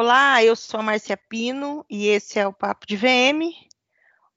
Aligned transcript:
Olá, 0.00 0.44
eu 0.44 0.54
sou 0.54 0.78
a 0.78 0.82
Márcia 0.84 1.16
Pino 1.16 1.84
e 1.90 2.06
esse 2.06 2.38
é 2.38 2.46
o 2.46 2.52
Papo 2.52 2.86
de 2.86 2.96
VM. 2.96 3.52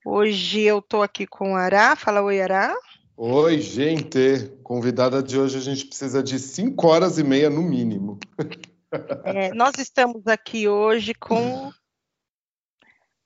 Hoje 0.03 0.61
eu 0.61 0.79
estou 0.79 1.03
aqui 1.03 1.27
com 1.27 1.53
o 1.53 1.55
Ará. 1.55 1.95
Fala 1.95 2.23
oi, 2.23 2.41
Ará. 2.41 2.75
Oi, 3.15 3.61
gente. 3.61 4.51
Convidada 4.63 5.21
de 5.21 5.37
hoje 5.37 5.59
a 5.59 5.61
gente 5.61 5.85
precisa 5.85 6.23
de 6.23 6.39
cinco 6.39 6.87
horas 6.87 7.19
e 7.19 7.23
meia 7.23 7.47
no 7.47 7.61
mínimo. 7.61 8.17
É, 9.23 9.53
nós 9.53 9.77
estamos 9.77 10.27
aqui 10.27 10.67
hoje 10.67 11.13
com. 11.13 11.71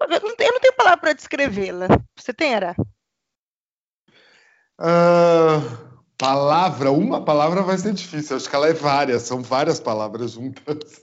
Eu 0.02 0.08
não 0.22 0.36
tenho, 0.36 0.60
tenho 0.60 0.76
palavra 0.76 1.00
para 1.00 1.14
descrevê-la. 1.14 1.88
Você 2.16 2.34
tem, 2.34 2.54
Ará? 2.54 2.76
Uh, 4.80 5.96
palavra, 6.18 6.92
uma 6.92 7.26
palavra 7.26 7.64
vai 7.64 7.78
ser 7.80 7.94
difícil. 7.94 8.36
Acho 8.36 8.48
que 8.48 8.56
ela 8.56 8.68
é 8.68 8.74
várias, 8.74 9.24
são 9.24 9.42
várias 9.42 9.80
palavras 9.80 10.34
juntas. 10.34 11.02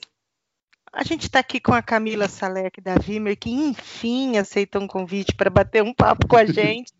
A 0.92 1.02
gente 1.02 1.23
está 1.23 1.38
aqui 1.38 1.59
com 1.59 1.73
a 1.73 1.80
Camila 1.80 2.28
Salek 2.28 2.80
da 2.80 2.96
Vimer, 2.96 3.37
que 3.38 3.51
enfim 3.51 4.37
aceitou 4.37 4.82
um 4.82 4.87
convite 4.87 5.34
para 5.34 5.48
bater 5.48 5.82
um 5.82 5.95
papo 5.95 6.28
com 6.28 6.37
a 6.37 6.45
gente. 6.46 6.92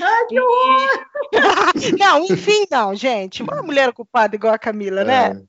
Ai, 0.00 0.26
que 0.26 0.38
horror! 0.38 1.06
não, 1.98 2.24
enfim, 2.24 2.66
não, 2.70 2.94
gente. 2.94 3.42
Uma 3.42 3.62
mulher 3.62 3.88
ocupada 3.88 4.36
igual 4.36 4.54
a 4.54 4.58
Camila, 4.58 5.02
né? 5.02 5.26
é. 5.26 5.34
né? 5.34 5.42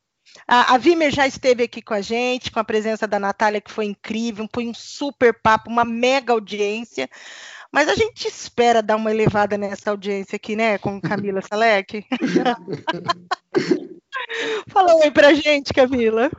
A, 0.48 0.76
a 0.76 0.78
Vimer 0.78 1.12
já 1.12 1.28
esteve 1.28 1.64
aqui 1.64 1.82
com 1.82 1.94
a 1.94 2.02
gente, 2.02 2.52
com 2.52 2.60
a 2.60 2.64
presença 2.64 3.06
da 3.06 3.20
Natália, 3.20 3.62
que 3.62 3.72
foi 3.72 3.86
incrível, 3.86 4.48
foi 4.52 4.68
um 4.68 4.74
super 4.74 5.34
papo, 5.34 5.70
uma 5.70 5.84
mega 5.84 6.34
audiência. 6.34 7.10
Mas 7.72 7.88
a 7.88 7.96
gente 7.96 8.28
espera 8.28 8.82
dar 8.82 8.96
uma 8.96 9.12
elevada 9.12 9.58
nessa 9.58 9.92
audiência 9.92 10.36
aqui, 10.36 10.56
né, 10.56 10.78
com 10.78 11.00
Camila 11.00 11.42
Salek. 11.48 12.06
Fala 14.68 14.96
oi 14.96 15.12
pra 15.12 15.34
gente, 15.34 15.74
Camila. 15.74 16.32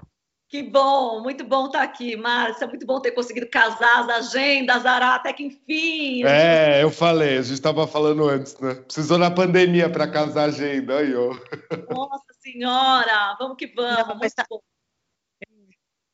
Que 0.53 0.63
bom, 0.63 1.23
muito 1.23 1.45
bom 1.45 1.65
estar 1.65 1.81
aqui, 1.81 2.15
Márcia. 2.15 2.67
Muito 2.67 2.85
bom 2.85 3.01
ter 3.01 3.13
conseguido 3.13 3.47
casar 3.49 4.01
as 4.01 4.35
agendas, 4.35 4.85
Ará, 4.85 5.15
até 5.15 5.33
que 5.33 5.45
enfim. 5.45 6.27
É, 6.27 6.83
eu 6.83 6.91
falei, 6.91 7.39
a 7.39 7.43
gente 7.43 7.55
estava 7.55 7.87
falando 7.87 8.29
antes, 8.29 8.59
né? 8.59 8.75
Precisou 8.75 9.17
na 9.17 9.31
pandemia 9.31 9.89
para 9.89 10.07
casar 10.07 10.43
a 10.43 10.45
agenda, 10.49 10.99
aí, 10.99 11.15
ó. 11.17 11.35
Nossa 11.89 12.35
Senhora, 12.39 13.35
vamos 13.39 13.57
que 13.57 13.67
vamos. 13.69 14.07
Não, 14.07 14.19
tá... 14.19 14.45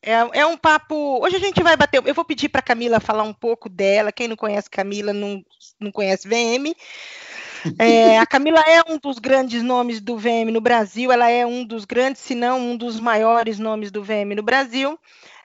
É, 0.00 0.40
é, 0.40 0.46
um 0.46 0.56
papo. 0.56 1.18
Hoje 1.20 1.34
a 1.34 1.40
gente 1.40 1.60
vai 1.60 1.76
bater. 1.76 2.00
Eu 2.06 2.14
vou 2.14 2.24
pedir 2.24 2.48
para 2.48 2.62
Camila 2.62 3.00
falar 3.00 3.24
um 3.24 3.34
pouco 3.34 3.68
dela. 3.68 4.12
Quem 4.12 4.28
não 4.28 4.36
conhece 4.36 4.70
Camila 4.70 5.12
não, 5.12 5.42
não 5.80 5.90
conhece 5.90 6.28
VM. 6.28 6.72
É, 7.78 8.18
a 8.18 8.26
Camila 8.26 8.60
é 8.60 8.82
um 8.88 8.98
dos 8.98 9.18
grandes 9.18 9.62
nomes 9.62 10.00
do 10.00 10.16
VM 10.16 10.50
no 10.52 10.60
Brasil, 10.60 11.10
ela 11.12 11.28
é 11.28 11.46
um 11.46 11.64
dos 11.64 11.84
grandes, 11.84 12.22
se 12.22 12.34
não 12.34 12.60
um 12.60 12.76
dos 12.76 13.00
maiores 13.00 13.58
nomes 13.58 13.90
do 13.90 14.02
VM 14.02 14.34
no 14.36 14.42
Brasil. 14.42 14.98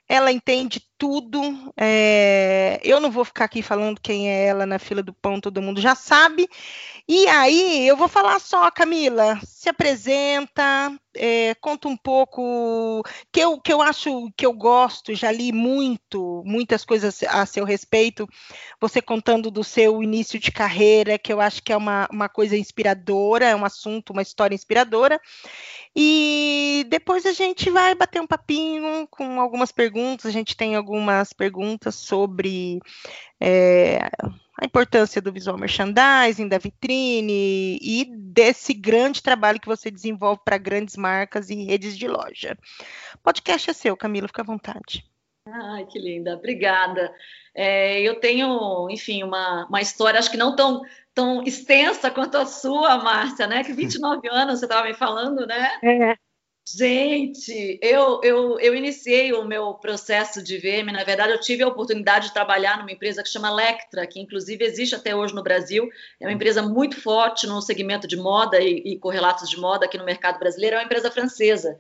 Ela 0.07 0.31
entende 0.31 0.81
tudo. 0.97 1.39
É, 1.77 2.79
eu 2.83 2.99
não 2.99 3.09
vou 3.09 3.23
ficar 3.23 3.45
aqui 3.45 3.61
falando 3.61 4.01
quem 4.01 4.29
é 4.29 4.45
ela 4.47 4.65
na 4.65 4.77
fila 4.77 5.01
do 5.01 5.13
pão, 5.13 5.39
todo 5.39 5.61
mundo 5.61 5.79
já 5.79 5.95
sabe. 5.95 6.47
E 7.07 7.27
aí, 7.27 7.87
eu 7.87 7.95
vou 7.95 8.07
falar 8.07 8.39
só, 8.39 8.69
Camila, 8.69 9.39
se 9.45 9.69
apresenta, 9.69 10.91
é, 11.15 11.53
conta 11.55 11.87
um 11.87 11.97
pouco, 11.97 13.03
que 13.31 13.39
eu, 13.39 13.59
que 13.59 13.71
eu 13.71 13.81
acho 13.81 14.31
que 14.35 14.45
eu 14.45 14.53
gosto, 14.53 15.13
já 15.13 15.31
li 15.31 15.51
muito, 15.51 16.43
muitas 16.45 16.83
coisas 16.83 17.23
a 17.23 17.45
seu 17.45 17.65
respeito, 17.65 18.27
você 18.79 19.01
contando 19.01 19.51
do 19.51 19.63
seu 19.63 20.01
início 20.01 20.39
de 20.39 20.51
carreira, 20.51 21.17
que 21.17 21.31
eu 21.31 21.39
acho 21.39 21.61
que 21.61 21.71
é 21.71 21.77
uma, 21.77 22.07
uma 22.11 22.29
coisa 22.29 22.57
inspiradora, 22.57 23.45
é 23.45 23.55
um 23.55 23.65
assunto, 23.65 24.11
uma 24.11 24.21
história 24.21 24.55
inspiradora. 24.55 25.19
E 25.95 26.85
depois 26.89 27.25
a 27.25 27.33
gente 27.33 27.69
vai 27.69 27.95
bater 27.95 28.21
um 28.21 28.27
papinho 28.27 29.07
com 29.09 29.39
algumas 29.39 29.71
perguntas, 29.71 30.25
a 30.25 30.31
gente 30.31 30.57
tem 30.57 30.75
algumas 30.75 31.33
perguntas 31.33 31.95
sobre 31.95 32.79
é, 33.39 34.09
a 34.59 34.65
importância 34.65 35.21
do 35.21 35.31
visual 35.31 35.57
merchandising, 35.57 36.47
da 36.47 36.57
vitrine 36.57 37.79
e 37.81 38.05
desse 38.15 38.73
grande 38.73 39.21
trabalho 39.21 39.59
que 39.59 39.67
você 39.67 39.89
desenvolve 39.89 40.41
para 40.45 40.57
grandes 40.57 40.95
marcas 40.95 41.49
e 41.49 41.63
redes 41.63 41.97
de 41.97 42.07
loja. 42.07 42.57
Podcast 43.23 43.69
é 43.69 43.73
seu, 43.73 43.97
Camila, 43.97 44.27
fica 44.27 44.41
à 44.41 44.45
vontade. 44.45 45.03
Ai, 45.47 45.85
que 45.85 45.99
linda, 45.99 46.35
obrigada. 46.35 47.13
É, 47.53 48.01
eu 48.01 48.19
tenho, 48.19 48.87
enfim, 48.89 49.23
uma, 49.23 49.65
uma 49.67 49.81
história, 49.81 50.19
acho 50.19 50.31
que 50.31 50.37
não 50.37 50.55
tão, 50.55 50.81
tão 51.13 51.43
extensa 51.43 52.09
quanto 52.09 52.37
a 52.37 52.45
sua, 52.45 52.97
Márcia, 53.03 53.47
né? 53.47 53.63
Que 53.63 53.73
29 53.73 54.27
anos 54.29 54.59
você 54.59 54.65
estava 54.65 54.87
me 54.87 54.93
falando, 54.93 55.45
né? 55.45 55.79
É. 55.83 56.17
Gente, 56.65 57.77
eu, 57.81 58.21
eu, 58.23 58.57
eu 58.57 58.73
iniciei 58.73 59.33
o 59.33 59.43
meu 59.43 59.73
processo 59.73 60.41
de 60.41 60.57
VM. 60.57 60.93
Na 60.93 61.03
verdade, 61.03 61.33
eu 61.33 61.39
tive 61.39 61.61
a 61.61 61.67
oportunidade 61.67 62.27
de 62.27 62.33
trabalhar 62.33 62.77
numa 62.77 62.91
empresa 62.91 63.21
que 63.21 63.27
chama 63.27 63.53
Lectra, 63.53 64.07
que 64.07 64.19
inclusive 64.19 64.63
existe 64.63 64.95
até 64.95 65.13
hoje 65.13 65.35
no 65.35 65.43
Brasil. 65.43 65.89
É 66.21 66.25
uma 66.25 66.31
empresa 66.31 66.61
muito 66.61 66.99
forte 67.01 67.45
no 67.45 67.61
segmento 67.61 68.07
de 68.07 68.15
moda 68.15 68.61
e, 68.61 68.81
e 68.85 68.97
correlatos 68.97 69.49
de 69.49 69.57
moda 69.59 69.85
aqui 69.85 69.97
no 69.97 70.05
mercado 70.05 70.39
brasileiro. 70.39 70.77
É 70.77 70.79
uma 70.79 70.85
empresa 70.85 71.11
francesa. 71.11 71.77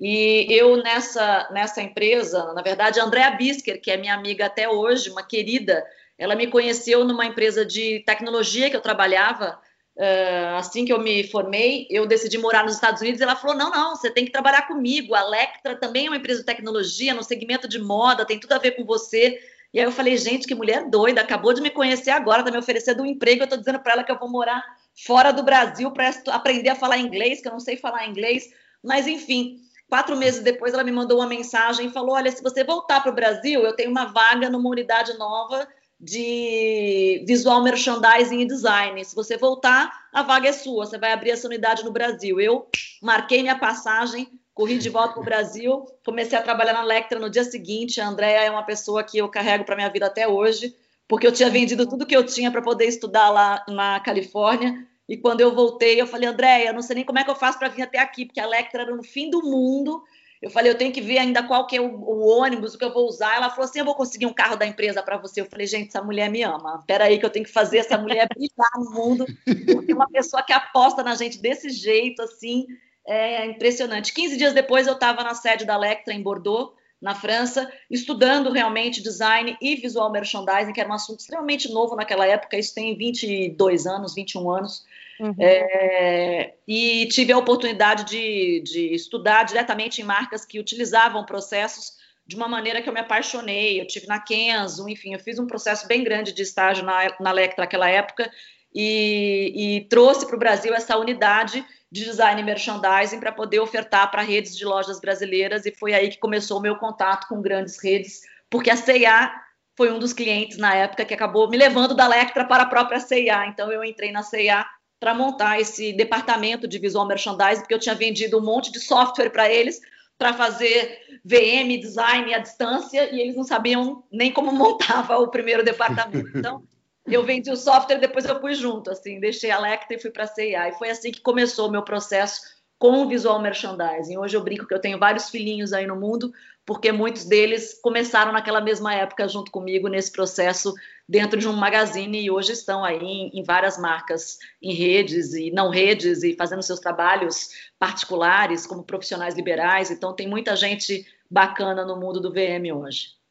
E 0.00 0.46
eu 0.48 0.78
nessa, 0.82 1.50
nessa 1.52 1.82
empresa, 1.82 2.54
na 2.54 2.62
verdade, 2.62 2.98
a 2.98 3.04
Andrea 3.04 3.30
Bisker, 3.32 3.80
que 3.82 3.90
é 3.90 3.98
minha 3.98 4.14
amiga 4.14 4.46
até 4.46 4.66
hoje, 4.66 5.10
uma 5.10 5.22
querida, 5.22 5.84
ela 6.16 6.34
me 6.34 6.46
conheceu 6.46 7.04
numa 7.04 7.26
empresa 7.26 7.66
de 7.66 8.00
tecnologia 8.06 8.70
que 8.70 8.76
eu 8.76 8.80
trabalhava 8.80 9.60
Uh, 9.94 10.56
assim 10.56 10.86
que 10.86 10.92
eu 10.92 10.98
me 10.98 11.22
formei, 11.28 11.86
eu 11.90 12.06
decidi 12.06 12.38
morar 12.38 12.64
nos 12.64 12.74
Estados 12.74 13.02
Unidos. 13.02 13.20
Ela 13.20 13.36
falou: 13.36 13.56
não, 13.56 13.70
não, 13.70 13.94
você 13.94 14.10
tem 14.10 14.24
que 14.24 14.32
trabalhar 14.32 14.66
comigo. 14.66 15.14
A 15.14 15.22
Lectra 15.28 15.76
também 15.76 16.06
é 16.06 16.10
uma 16.10 16.16
empresa 16.16 16.40
de 16.40 16.46
tecnologia, 16.46 17.12
no 17.12 17.22
segmento 17.22 17.68
de 17.68 17.78
moda, 17.78 18.24
tem 18.24 18.40
tudo 18.40 18.52
a 18.52 18.58
ver 18.58 18.72
com 18.72 18.84
você. 18.84 19.38
E 19.72 19.78
aí 19.78 19.84
eu 19.84 19.92
falei: 19.92 20.16
gente, 20.16 20.46
que 20.46 20.54
mulher 20.54 20.88
doida, 20.88 21.20
acabou 21.20 21.52
de 21.52 21.60
me 21.60 21.70
conhecer 21.70 22.10
agora, 22.10 22.40
está 22.40 22.50
me 22.50 22.58
oferecendo 22.58 23.02
um 23.02 23.06
emprego. 23.06 23.42
Eu 23.42 23.44
estou 23.44 23.58
dizendo 23.58 23.80
para 23.80 23.92
ela 23.92 24.04
que 24.04 24.10
eu 24.10 24.18
vou 24.18 24.30
morar 24.30 24.64
fora 25.06 25.30
do 25.30 25.42
Brasil 25.42 25.90
para 25.90 26.10
aprender 26.28 26.70
a 26.70 26.74
falar 26.76 26.98
inglês, 26.98 27.42
que 27.42 27.48
eu 27.48 27.52
não 27.52 27.60
sei 27.60 27.76
falar 27.76 28.06
inglês. 28.06 28.44
Mas 28.82 29.06
enfim, 29.06 29.58
quatro 29.88 30.16
meses 30.16 30.42
depois 30.42 30.72
ela 30.72 30.84
me 30.84 30.92
mandou 30.92 31.18
uma 31.18 31.26
mensagem 31.26 31.86
e 31.86 31.92
falou: 31.92 32.14
olha, 32.14 32.30
se 32.30 32.42
você 32.42 32.64
voltar 32.64 33.02
para 33.02 33.12
o 33.12 33.14
Brasil, 33.14 33.62
eu 33.62 33.76
tenho 33.76 33.90
uma 33.90 34.06
vaga 34.06 34.48
numa 34.48 34.70
unidade 34.70 35.18
nova 35.18 35.68
de 36.02 37.24
visual 37.28 37.62
merchandising 37.62 38.40
e 38.40 38.44
design. 38.44 39.04
Se 39.04 39.14
você 39.14 39.36
voltar, 39.36 40.08
a 40.12 40.24
vaga 40.24 40.48
é 40.48 40.52
sua, 40.52 40.84
você 40.84 40.98
vai 40.98 41.12
abrir 41.12 41.30
essa 41.30 41.46
unidade 41.46 41.84
no 41.84 41.92
Brasil. 41.92 42.40
Eu 42.40 42.66
marquei 43.00 43.40
minha 43.40 43.56
passagem, 43.56 44.28
corri 44.52 44.78
de 44.78 44.88
volta 44.88 45.14
para 45.14 45.22
o 45.22 45.24
Brasil, 45.24 45.86
comecei 46.04 46.36
a 46.36 46.42
trabalhar 46.42 46.72
na 46.72 46.82
Lectra 46.82 47.20
no 47.20 47.30
dia 47.30 47.44
seguinte. 47.44 48.00
A 48.00 48.08
Andrea 48.08 48.42
é 48.42 48.50
uma 48.50 48.64
pessoa 48.64 49.04
que 49.04 49.18
eu 49.18 49.28
carrego 49.28 49.64
para 49.64 49.76
minha 49.76 49.88
vida 49.88 50.06
até 50.06 50.26
hoje, 50.26 50.74
porque 51.06 51.24
eu 51.24 51.32
tinha 51.32 51.48
vendido 51.48 51.88
tudo 51.88 52.04
que 52.04 52.16
eu 52.16 52.26
tinha 52.26 52.50
para 52.50 52.62
poder 52.62 52.86
estudar 52.86 53.30
lá 53.30 53.64
na 53.68 54.00
Califórnia. 54.00 54.84
E 55.08 55.16
quando 55.16 55.40
eu 55.40 55.54
voltei, 55.54 56.00
eu 56.00 56.06
falei, 56.06 56.28
Andréia, 56.28 56.72
não 56.72 56.82
sei 56.82 56.96
nem 56.96 57.04
como 57.04 57.20
é 57.20 57.24
que 57.24 57.30
eu 57.30 57.36
faço 57.36 57.60
para 57.60 57.68
vir 57.68 57.82
até 57.82 57.98
aqui, 57.98 58.26
porque 58.26 58.40
a 58.40 58.46
Lectra 58.46 58.82
era 58.82 58.96
no 58.96 59.04
fim 59.04 59.30
do 59.30 59.40
mundo 59.40 60.02
eu 60.42 60.50
falei, 60.50 60.72
eu 60.72 60.76
tenho 60.76 60.92
que 60.92 61.00
ver 61.00 61.18
ainda 61.18 61.40
qual 61.44 61.68
que 61.68 61.76
é 61.76 61.80
o, 61.80 61.86
o 61.86 62.26
ônibus, 62.26 62.74
que 62.74 62.84
eu 62.84 62.92
vou 62.92 63.06
usar. 63.06 63.36
Ela 63.36 63.48
falou 63.48 63.64
assim, 63.64 63.78
eu 63.78 63.84
vou 63.84 63.94
conseguir 63.94 64.26
um 64.26 64.32
carro 64.32 64.56
da 64.56 64.66
empresa 64.66 65.00
para 65.00 65.16
você. 65.16 65.40
Eu 65.40 65.46
falei, 65.46 65.68
gente, 65.68 65.88
essa 65.88 66.02
mulher 66.02 66.28
me 66.28 66.42
ama. 66.42 66.78
Espera 66.80 67.04
aí 67.04 67.16
que 67.16 67.24
eu 67.24 67.30
tenho 67.30 67.44
que 67.44 67.52
fazer 67.52 67.78
essa 67.78 67.96
mulher 67.96 68.28
brilhar 68.28 68.70
no 68.76 68.90
mundo. 68.90 69.24
Porque 69.72 69.94
uma 69.94 70.08
pessoa 70.08 70.42
que 70.42 70.52
aposta 70.52 71.04
na 71.04 71.14
gente 71.14 71.38
desse 71.38 71.70
jeito, 71.70 72.20
assim, 72.22 72.66
é 73.06 73.46
impressionante. 73.46 74.12
15 74.12 74.36
dias 74.36 74.52
depois 74.52 74.88
eu 74.88 74.94
estava 74.94 75.22
na 75.22 75.34
sede 75.34 75.64
da 75.64 75.76
Lectra 75.76 76.12
em 76.12 76.20
Bordeaux, 76.20 76.72
na 77.00 77.14
França, 77.14 77.70
estudando 77.88 78.50
realmente 78.50 79.00
design 79.00 79.56
e 79.60 79.76
visual 79.76 80.10
merchandising, 80.10 80.72
que 80.72 80.80
era 80.80 80.90
um 80.90 80.94
assunto 80.94 81.20
extremamente 81.20 81.72
novo 81.72 81.94
naquela 81.94 82.26
época. 82.26 82.58
Isso 82.58 82.74
tem 82.74 82.96
22 82.96 83.86
anos, 83.86 84.14
21 84.14 84.50
anos. 84.50 84.84
Uhum. 85.22 85.36
É, 85.38 86.54
e 86.66 87.06
tive 87.06 87.32
a 87.32 87.38
oportunidade 87.38 88.04
de, 88.06 88.60
de 88.64 88.92
estudar 88.92 89.44
diretamente 89.44 90.00
em 90.00 90.04
marcas 90.04 90.44
que 90.44 90.58
utilizavam 90.58 91.24
processos 91.24 91.92
de 92.26 92.34
uma 92.34 92.48
maneira 92.48 92.82
que 92.82 92.88
eu 92.88 92.92
me 92.92 92.98
apaixonei. 92.98 93.80
Eu 93.80 93.86
tive 93.86 94.08
na 94.08 94.18
Kenzo, 94.18 94.88
enfim, 94.88 95.14
eu 95.14 95.20
fiz 95.20 95.38
um 95.38 95.46
processo 95.46 95.86
bem 95.86 96.02
grande 96.02 96.32
de 96.32 96.42
estágio 96.42 96.84
na, 96.84 97.14
na 97.20 97.30
Lectra 97.30 97.62
naquela 97.62 97.88
época 97.88 98.28
e, 98.74 99.52
e 99.54 99.80
trouxe 99.82 100.26
para 100.26 100.34
o 100.34 100.40
Brasil 100.40 100.74
essa 100.74 100.98
unidade 100.98 101.64
de 101.88 102.04
design 102.04 102.40
e 102.40 102.44
merchandising 102.44 103.20
para 103.20 103.30
poder 103.30 103.60
ofertar 103.60 104.10
para 104.10 104.22
redes 104.22 104.56
de 104.56 104.64
lojas 104.64 105.00
brasileiras 105.00 105.66
e 105.66 105.70
foi 105.70 105.94
aí 105.94 106.08
que 106.08 106.18
começou 106.18 106.58
o 106.58 106.62
meu 106.62 106.74
contato 106.76 107.28
com 107.28 107.40
grandes 107.40 107.80
redes, 107.80 108.22
porque 108.50 108.70
a 108.70 108.76
C&A 108.76 109.32
foi 109.76 109.92
um 109.92 110.00
dos 110.00 110.12
clientes 110.12 110.58
na 110.58 110.74
época 110.74 111.04
que 111.04 111.14
acabou 111.14 111.48
me 111.48 111.56
levando 111.56 111.94
da 111.94 112.08
Lectra 112.08 112.44
para 112.44 112.64
a 112.64 112.66
própria 112.66 112.98
C&A. 112.98 113.46
Então 113.46 113.70
eu 113.70 113.84
entrei 113.84 114.10
na 114.10 114.24
C&A 114.24 114.66
para 115.02 115.14
montar 115.14 115.60
esse 115.60 115.92
departamento 115.92 116.68
de 116.68 116.78
visual 116.78 117.08
merchandising, 117.08 117.62
porque 117.62 117.74
eu 117.74 117.78
tinha 117.80 117.92
vendido 117.92 118.38
um 118.38 118.40
monte 118.40 118.70
de 118.70 118.78
software 118.78 119.30
para 119.30 119.50
eles 119.50 119.80
para 120.16 120.32
fazer 120.32 120.96
VM, 121.24 121.76
design 121.80 122.32
à 122.32 122.38
distância, 122.38 123.12
e 123.12 123.20
eles 123.20 123.34
não 123.34 123.42
sabiam 123.42 124.04
nem 124.12 124.32
como 124.32 124.52
montava 124.54 125.18
o 125.18 125.26
primeiro 125.26 125.64
departamento. 125.64 126.38
Então, 126.38 126.62
eu 127.04 127.24
vendi 127.24 127.50
o 127.50 127.56
software 127.56 127.98
depois 127.98 128.24
eu 128.26 128.40
fui 128.40 128.54
junto, 128.54 128.92
assim, 128.92 129.18
deixei 129.18 129.50
a 129.50 129.58
Lecta 129.58 129.92
e 129.92 129.98
fui 129.98 130.12
para 130.12 130.22
a 130.22 130.28
CIA. 130.28 130.68
E 130.68 130.72
foi 130.74 130.88
assim 130.88 131.10
que 131.10 131.20
começou 131.20 131.66
o 131.66 131.72
meu 131.72 131.82
processo 131.82 132.40
com 132.78 133.08
visual 133.08 133.42
merchandising. 133.42 134.16
Hoje 134.16 134.36
eu 134.36 134.44
brinco 134.44 134.68
que 134.68 134.74
eu 134.74 134.80
tenho 134.80 135.00
vários 135.00 135.30
filhinhos 135.30 135.72
aí 135.72 135.84
no 135.84 135.96
mundo, 135.96 136.32
porque 136.64 136.92
muitos 136.92 137.24
deles 137.24 137.78
começaram 137.82 138.32
naquela 138.32 138.60
mesma 138.60 138.94
época 138.94 139.28
junto 139.28 139.50
comigo 139.50 139.88
nesse 139.88 140.12
processo 140.12 140.72
dentro 141.08 141.38
de 141.38 141.48
um 141.48 141.52
magazine 141.52 142.22
e 142.22 142.30
hoje 142.30 142.52
estão 142.52 142.84
aí 142.84 142.98
em, 142.98 143.30
em 143.34 143.42
várias 143.42 143.76
marcas, 143.78 144.38
em 144.60 144.72
redes 144.72 145.34
e 145.34 145.50
não 145.50 145.68
redes 145.70 146.22
e 146.22 146.34
fazendo 146.34 146.62
seus 146.62 146.80
trabalhos 146.80 147.48
particulares 147.78 148.66
como 148.66 148.84
profissionais 148.84 149.34
liberais. 149.34 149.90
Então 149.90 150.14
tem 150.14 150.28
muita 150.28 150.54
gente 150.54 151.06
bacana 151.30 151.84
no 151.84 151.96
mundo 151.96 152.20
do 152.20 152.32
VM 152.32 152.72
hoje. 152.74 153.21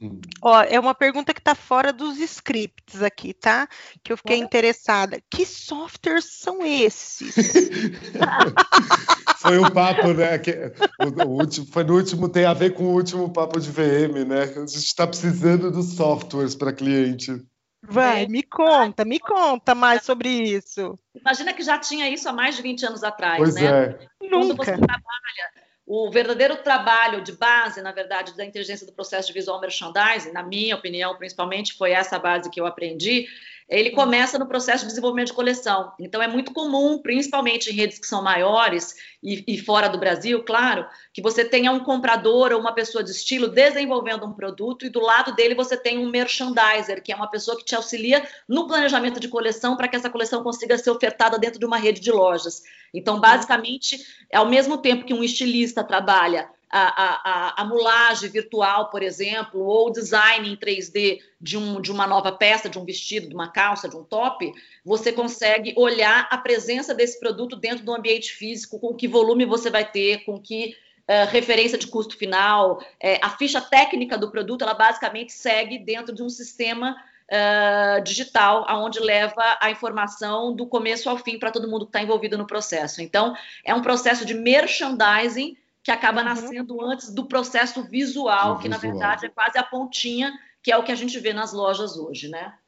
Hum. 0.00 0.20
Ó, 0.42 0.62
é 0.62 0.78
uma 0.78 0.94
pergunta 0.94 1.32
que 1.32 1.40
está 1.40 1.54
fora 1.54 1.92
dos 1.92 2.18
scripts 2.18 3.02
aqui, 3.02 3.32
tá? 3.32 3.66
Que 4.02 4.12
eu 4.12 4.16
fiquei 4.16 4.36
interessada. 4.36 5.20
Que 5.30 5.46
softwares 5.46 6.38
são 6.38 6.64
esses? 6.64 7.34
foi 9.40 9.58
um 9.58 9.70
papo, 9.70 10.12
né? 10.12 10.38
Que, 10.38 10.72
o, 11.00 11.26
o, 11.26 11.40
último, 11.40 11.66
foi 11.66 11.84
no 11.84 11.94
último, 11.94 12.28
tem 12.28 12.44
a 12.44 12.52
ver 12.52 12.74
com 12.74 12.84
o 12.84 12.94
último 12.94 13.32
papo 13.32 13.58
de 13.58 13.70
VM, 13.70 14.26
né? 14.26 14.42
A 14.42 14.46
gente 14.46 14.76
está 14.76 15.06
precisando 15.06 15.70
dos 15.70 15.94
softwares 15.94 16.54
para 16.54 16.74
cliente. 16.74 17.42
Vai, 17.88 18.24
é. 18.24 18.28
me 18.28 18.42
conta, 18.42 19.04
me 19.04 19.18
conta 19.18 19.74
mais 19.74 20.02
sobre 20.02 20.28
isso. 20.28 20.98
Imagina 21.14 21.54
que 21.54 21.62
já 21.62 21.78
tinha 21.78 22.10
isso 22.10 22.28
há 22.28 22.32
mais 22.32 22.56
de 22.56 22.62
20 22.62 22.86
anos 22.86 23.04
atrás, 23.04 23.38
pois 23.38 23.54
né? 23.54 23.64
É. 23.64 23.98
Quando 24.18 24.48
Nunca. 24.48 24.64
você 24.64 24.72
trabalha 24.72 25.65
o 25.86 26.10
verdadeiro 26.10 26.56
trabalho 26.56 27.22
de 27.22 27.30
base, 27.30 27.80
na 27.80 27.92
verdade, 27.92 28.36
da 28.36 28.44
inteligência 28.44 28.84
do 28.84 28.92
processo 28.92 29.28
de 29.28 29.34
visual 29.34 29.60
merchandising, 29.60 30.32
na 30.32 30.42
minha 30.42 30.74
opinião, 30.74 31.16
principalmente, 31.16 31.74
foi 31.74 31.92
essa 31.92 32.18
base 32.18 32.50
que 32.50 32.60
eu 32.60 32.66
aprendi, 32.66 33.28
ele 33.68 33.90
começa 33.90 34.38
no 34.38 34.46
processo 34.46 34.84
de 34.84 34.90
desenvolvimento 34.90 35.28
de 35.28 35.32
coleção. 35.32 35.92
Então, 35.98 36.22
é 36.22 36.28
muito 36.28 36.52
comum, 36.52 36.98
principalmente 36.98 37.70
em 37.70 37.74
redes 37.74 37.98
que 37.98 38.06
são 38.06 38.22
maiores 38.22 38.94
e, 39.22 39.42
e, 39.46 39.58
fora 39.58 39.88
do 39.88 39.98
Brasil, 39.98 40.42
claro, 40.44 40.86
que 41.12 41.20
você 41.20 41.44
tenha 41.44 41.72
um 41.72 41.80
comprador 41.80 42.52
ou 42.52 42.60
uma 42.60 42.72
pessoa 42.72 43.02
de 43.02 43.10
estilo 43.10 43.48
desenvolvendo 43.48 44.24
um 44.24 44.32
produto 44.32 44.86
e 44.86 44.88
do 44.88 45.00
lado 45.00 45.34
dele 45.34 45.54
você 45.54 45.76
tem 45.76 45.98
um 45.98 46.08
merchandiser, 46.08 47.02
que 47.02 47.12
é 47.12 47.16
uma 47.16 47.28
pessoa 47.28 47.56
que 47.56 47.64
te 47.64 47.74
auxilia 47.74 48.26
no 48.48 48.68
planejamento 48.68 49.18
de 49.18 49.28
coleção 49.28 49.76
para 49.76 49.88
que 49.88 49.96
essa 49.96 50.10
coleção 50.10 50.44
consiga 50.44 50.78
ser 50.78 50.90
ofertada 50.90 51.38
dentro 51.38 51.58
de 51.58 51.66
uma 51.66 51.78
rede 51.78 52.00
de 52.00 52.12
lojas. 52.12 52.62
Então, 52.94 53.18
basicamente, 53.18 53.98
ao 54.32 54.48
mesmo 54.48 54.78
tempo 54.78 55.04
que 55.04 55.12
um 55.12 55.24
estilista 55.24 55.82
trabalha 55.82 56.48
a, 56.70 57.58
a, 57.58 57.62
a, 57.62 57.64
mulagem 57.64 58.28
virtual, 58.28 58.90
por 58.90 59.02
exemplo, 59.02 59.60
ou 59.60 59.90
design 59.90 60.50
em 60.50 60.56
3D 60.56 61.20
de, 61.40 61.56
um, 61.56 61.80
de 61.80 61.92
uma 61.92 62.06
nova 62.06 62.32
peça, 62.32 62.68
de 62.68 62.78
um 62.78 62.84
vestido, 62.84 63.28
de 63.28 63.34
uma 63.34 63.48
calça, 63.48 63.88
de 63.88 63.96
um 63.96 64.02
top, 64.02 64.52
você 64.84 65.12
consegue 65.12 65.72
olhar 65.76 66.26
a 66.30 66.36
presença 66.36 66.94
desse 66.94 67.20
produto 67.20 67.56
dentro 67.56 67.84
do 67.84 67.94
ambiente 67.94 68.32
físico, 68.32 68.80
com 68.80 68.94
que 68.94 69.06
volume 69.06 69.44
você 69.44 69.70
vai 69.70 69.88
ter, 69.88 70.24
com 70.24 70.40
que 70.40 70.76
uh, 71.08 71.30
referência 71.30 71.78
de 71.78 71.86
custo 71.86 72.16
final, 72.16 72.82
é, 73.00 73.18
a 73.22 73.30
ficha 73.30 73.60
técnica 73.60 74.18
do 74.18 74.30
produto, 74.30 74.62
ela 74.62 74.74
basicamente 74.74 75.32
segue 75.32 75.78
dentro 75.78 76.14
de 76.14 76.22
um 76.22 76.28
sistema 76.28 76.96
uh, 77.30 78.02
digital, 78.02 78.64
aonde 78.68 78.98
leva 78.98 79.56
a 79.60 79.70
informação 79.70 80.54
do 80.54 80.66
começo 80.66 81.08
ao 81.08 81.18
fim 81.18 81.38
para 81.38 81.52
todo 81.52 81.68
mundo 81.68 81.86
que 81.86 81.90
está 81.90 82.02
envolvido 82.02 82.36
no 82.36 82.46
processo. 82.46 83.00
Então, 83.00 83.36
é 83.64 83.74
um 83.74 83.82
processo 83.82 84.24
de 84.24 84.34
merchandising 84.34 85.56
que 85.86 85.92
acaba 85.92 86.18
uhum. 86.18 86.24
nascendo 86.24 86.84
antes 86.84 87.14
do 87.14 87.28
processo 87.28 87.84
visual, 87.84 88.58
que 88.58 88.68
visual. 88.68 88.70
na 88.70 88.76
verdade 88.76 89.26
é 89.26 89.28
quase 89.28 89.56
a 89.56 89.62
pontinha, 89.62 90.36
que 90.60 90.72
é 90.72 90.76
o 90.76 90.82
que 90.82 90.90
a 90.90 90.96
gente 90.96 91.16
vê 91.20 91.32
nas 91.32 91.52
lojas 91.52 91.96
hoje, 91.96 92.28
né? 92.28 92.58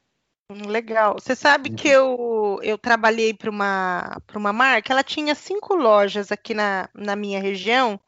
Hum, 0.49 0.69
legal. 0.69 1.15
Você 1.19 1.35
sabe 1.35 1.69
que 1.69 1.89
eu, 1.89 2.61
eu 2.63 2.77
trabalhei 2.77 3.33
para 3.33 3.49
uma, 3.49 4.21
uma 4.33 4.53
marca, 4.53 4.93
ela 4.93 5.03
tinha 5.03 5.35
cinco 5.35 5.75
lojas 5.75 6.31
aqui 6.31 6.53
na, 6.53 6.87
na 6.93 7.13
minha 7.13 7.41
região, 7.41 7.99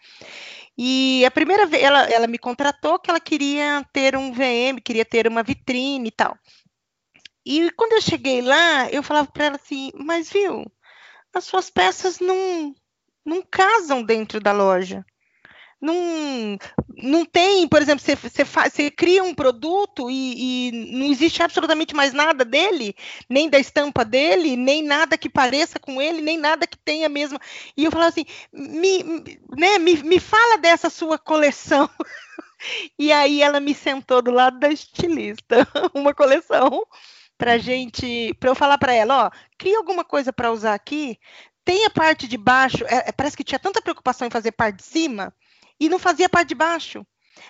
e 0.78 1.26
a 1.26 1.32
primeira 1.32 1.66
vez 1.66 1.84
ela, 1.84 2.04
ela 2.06 2.26
me 2.26 2.38
contratou 2.38 2.98
que 2.98 3.10
ela 3.10 3.20
queria 3.20 3.86
ter 3.92 4.16
um 4.16 4.32
VM, 4.32 4.80
queria 4.82 5.04
ter 5.04 5.28
uma 5.28 5.44
vitrine 5.44 6.08
e 6.08 6.12
tal. 6.12 6.38
E 7.46 7.70
quando 7.72 7.92
eu 7.92 8.02
cheguei 8.02 8.42
lá, 8.42 8.90
eu 8.90 9.04
falava 9.04 9.30
para 9.30 9.44
ela 9.48 9.56
assim, 9.58 9.92
mas 9.94 10.32
viu, 10.32 10.66
as 11.36 11.44
suas 11.44 11.70
peças 11.70 12.22
não, 12.22 12.74
não 13.26 13.42
casam 13.42 14.04
dentro 14.04 14.40
da 14.40 14.52
loja. 14.52 15.06
Não, 15.82 16.60
não 16.96 17.26
tem, 17.26 17.68
por 17.68 17.82
exemplo, 17.82 18.06
você, 18.06 18.16
você, 18.16 18.44
você 18.46 18.92
cria 18.92 19.24
um 19.24 19.34
produto 19.34 20.12
e, 20.12 20.70
e, 20.70 20.72
não 20.72 21.08
existe 21.08 21.42
absolutamente 21.42 21.96
mais 21.96 22.14
nada 22.14 22.46
dele, 22.46 22.96
nem 23.28 23.50
da 23.50 23.58
estampa 23.58 24.06
dele, 24.06 24.56
nem 24.56 24.84
nada 24.84 25.18
que 25.18 25.28
pareça 25.28 25.80
com 25.80 26.00
ele, 26.00 26.22
nem 26.22 26.38
nada 26.38 26.68
que 26.68 26.78
tenha 26.78 27.10
mesmo. 27.10 27.40
E 27.76 27.84
eu 27.84 27.92
falava 27.92 28.10
assim, 28.10 28.26
me, 28.54 29.04
né, 29.58 29.80
me, 29.80 30.04
me 30.04 30.20
fala 30.20 30.60
dessa 30.60 30.88
sua 30.88 31.18
coleção. 31.18 31.90
e 33.00 33.12
aí 33.12 33.42
ela 33.42 33.60
me 33.60 33.74
sentou 33.74 34.22
do 34.22 34.30
lado 34.30 34.60
da 34.60 34.70
estilista, 34.70 35.68
uma 35.96 36.14
coleção 36.14 36.86
para 37.42 37.58
gente, 37.58 38.36
para 38.36 38.52
eu 38.52 38.56
falar 38.56 38.78
para 38.78 38.94
ela, 38.94 39.26
ó, 39.26 39.32
cria 39.58 39.80
alguma 39.80 40.06
coisa 40.06 40.32
para 40.32 40.52
usar 40.52 40.76
aqui, 40.76 41.18
tem 41.64 41.86
a 41.86 41.90
parte 41.90 42.28
de 42.28 42.38
baixo, 42.38 42.84
é, 42.86 43.10
é, 43.10 43.12
parece 43.12 43.38
que 43.38 43.44
tinha 43.44 43.60
tanta 43.60 43.82
preocupação 43.82 44.28
em 44.28 44.32
fazer 44.32 44.52
parte 44.52 44.78
de 44.78 44.84
cima 44.84 45.34
e 45.80 45.90
não 45.90 46.00
fazia 46.00 46.30
parte 46.30 46.50
de 46.50 46.56
baixo. 46.56 47.06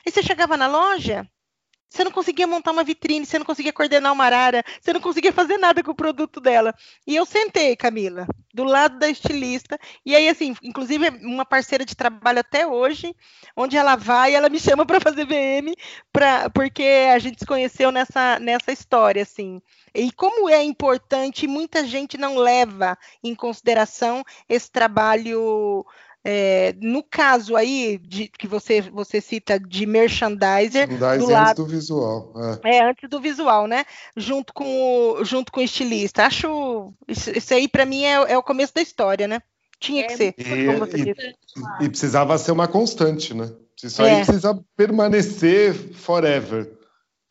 Aí 0.05 0.11
você 0.11 0.21
chegava 0.21 0.55
na 0.57 0.67
loja, 0.67 1.27
você 1.91 2.05
não 2.05 2.11
conseguia 2.11 2.47
montar 2.47 2.71
uma 2.71 2.85
vitrine, 2.85 3.25
você 3.25 3.37
não 3.37 3.45
conseguia 3.45 3.73
coordenar 3.73 4.13
uma 4.13 4.23
arara, 4.23 4.63
você 4.79 4.93
não 4.93 5.01
conseguia 5.01 5.33
fazer 5.33 5.57
nada 5.57 5.83
com 5.83 5.91
o 5.91 5.95
produto 5.95 6.39
dela. 6.39 6.73
E 7.05 7.13
eu 7.17 7.25
sentei, 7.25 7.75
Camila, 7.75 8.25
do 8.53 8.63
lado 8.63 8.97
da 8.97 9.09
estilista, 9.09 9.77
e 10.05 10.15
aí, 10.15 10.29
assim, 10.29 10.55
inclusive 10.63 11.09
uma 11.21 11.45
parceira 11.45 11.83
de 11.83 11.93
trabalho 11.93 12.39
até 12.39 12.65
hoje, 12.65 13.13
onde 13.57 13.75
ela 13.75 13.97
vai, 13.97 14.33
ela 14.33 14.47
me 14.47 14.57
chama 14.57 14.85
para 14.85 15.01
fazer 15.01 15.25
VM, 15.25 15.75
pra, 16.13 16.49
porque 16.49 17.09
a 17.13 17.19
gente 17.19 17.39
se 17.39 17.45
conheceu 17.45 17.91
nessa, 17.91 18.39
nessa 18.39 18.71
história, 18.71 19.23
assim. 19.23 19.61
E 19.93 20.11
como 20.11 20.49
é 20.49 20.63
importante, 20.63 21.47
muita 21.47 21.85
gente 21.85 22.17
não 22.17 22.37
leva 22.37 22.97
em 23.23 23.35
consideração 23.35 24.23
esse 24.47 24.71
trabalho 24.71 25.85
é, 26.23 26.75
no 26.79 27.01
caso 27.01 27.55
aí 27.55 27.97
de, 27.97 28.27
que 28.27 28.47
você, 28.47 28.81
você 28.81 29.19
cita 29.19 29.59
de 29.59 29.85
merchandiser, 29.85 30.87
merchandiser 30.87 31.19
do 31.19 31.29
lado, 31.31 31.49
antes 31.49 31.55
do 31.55 31.65
visual. 31.65 32.33
É. 32.63 32.77
é. 32.77 32.83
antes 32.83 33.09
do 33.09 33.19
visual, 33.19 33.67
né? 33.67 33.85
Junto 34.15 34.53
com 34.53 34.65
o, 34.65 35.25
junto 35.25 35.51
com 35.51 35.59
o 35.59 35.63
estilista. 35.63 36.25
Acho 36.25 36.93
isso, 37.07 37.31
isso 37.31 37.53
aí 37.53 37.67
para 37.67 37.85
mim 37.85 38.03
é, 38.03 38.33
é, 38.33 38.37
o 38.37 38.43
começo 38.43 38.73
da 38.73 38.81
história, 38.81 39.27
né? 39.27 39.41
Tinha 39.79 40.05
que 40.05 40.13
é, 40.13 40.17
ser. 40.17 40.35
E, 40.37 40.43
e, 41.81 41.85
e, 41.85 41.89
precisava 41.89 42.37
ser 42.37 42.51
uma 42.51 42.67
constante, 42.67 43.33
né? 43.33 43.51
Isso 43.83 44.03
aí 44.03 44.11
é. 44.11 44.23
precisa 44.23 44.63
permanecer 44.77 45.73
forever. 45.73 46.71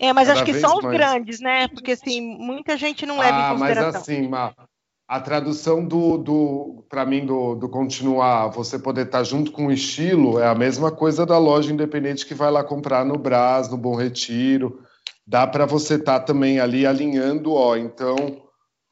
É, 0.01 0.15
mas 0.15 0.29
Cada 0.29 0.41
acho 0.41 0.45
que 0.47 0.59
só 0.59 0.79
os 0.79 0.85
mais. 0.85 0.97
grandes, 0.97 1.41
né? 1.41 1.69
Porque 1.69 1.93
assim, 1.93 2.23
muita 2.23 2.75
gente 2.79 3.05
não 3.05 3.19
leva 3.19 3.37
ah, 3.37 3.47
em 3.49 3.59
consideração. 3.59 3.93
Mas 3.93 4.03
assim, 4.03 4.31
a 5.07 5.21
tradução 5.21 5.85
do, 5.85 6.17
do 6.17 6.85
para 6.89 7.05
mim 7.05 7.27
do, 7.27 7.55
do, 7.55 7.69
continuar, 7.69 8.49
você 8.49 8.79
poder 8.79 9.07
estar 9.07 9.23
junto 9.25 9.53
com 9.53 9.67
o 9.67 9.73
estilo 9.73 10.39
é 10.39 10.47
a 10.47 10.55
mesma 10.55 10.91
coisa 10.91 11.27
da 11.27 11.37
loja 11.37 11.71
independente 11.71 12.25
que 12.25 12.33
vai 12.33 12.51
lá 12.51 12.65
comprar 12.65 13.05
no 13.05 13.19
Brás, 13.19 13.69
no 13.69 13.77
Bom 13.77 13.95
Retiro. 13.95 14.81
Dá 15.27 15.47
para 15.47 15.67
você 15.67 15.97
estar 15.97 16.21
também 16.21 16.61
ali 16.61 16.87
alinhando, 16.87 17.53
ó, 17.53 17.77
então 17.77 18.17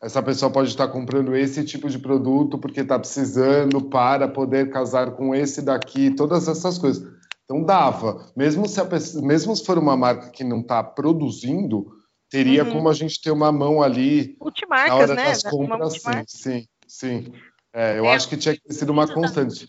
essa 0.02 0.22
pessoa 0.22 0.52
pode 0.52 0.68
estar 0.68 0.88
comprando 0.88 1.34
esse 1.34 1.64
tipo 1.64 1.88
de 1.88 1.98
produto 1.98 2.58
porque 2.58 2.80
está 2.80 2.98
precisando 2.98 3.80
para 3.80 4.28
poder 4.28 4.70
casar 4.70 5.12
com 5.12 5.34
esse 5.34 5.62
daqui, 5.62 6.10
todas 6.10 6.46
essas 6.48 6.76
coisas. 6.76 7.17
Então 7.48 7.64
dava, 7.64 8.30
mesmo 8.36 8.68
se, 8.68 8.78
a, 8.78 8.86
mesmo 9.22 9.56
se 9.56 9.64
for 9.64 9.78
uma 9.78 9.96
marca 9.96 10.28
que 10.28 10.44
não 10.44 10.60
está 10.60 10.84
produzindo, 10.84 11.86
teria 12.28 12.62
uhum. 12.62 12.72
como 12.72 12.90
a 12.90 12.92
gente 12.92 13.22
ter 13.22 13.30
uma 13.30 13.50
mão 13.50 13.82
ali 13.82 14.36
Multimarcas, 14.38 14.90
na 14.90 14.94
hora 14.94 15.14
né? 15.14 15.24
das 15.24 15.42
compras, 15.44 15.94
sim, 15.94 16.24
sim, 16.26 16.68
sim. 16.86 17.32
É, 17.72 17.98
eu 17.98 18.04
é, 18.04 18.14
acho 18.14 18.28
que 18.28 18.36
tinha 18.36 18.54
que 18.54 18.60
ter 18.60 18.74
sido 18.74 18.90
uma 18.90 19.08
constante. 19.08 19.66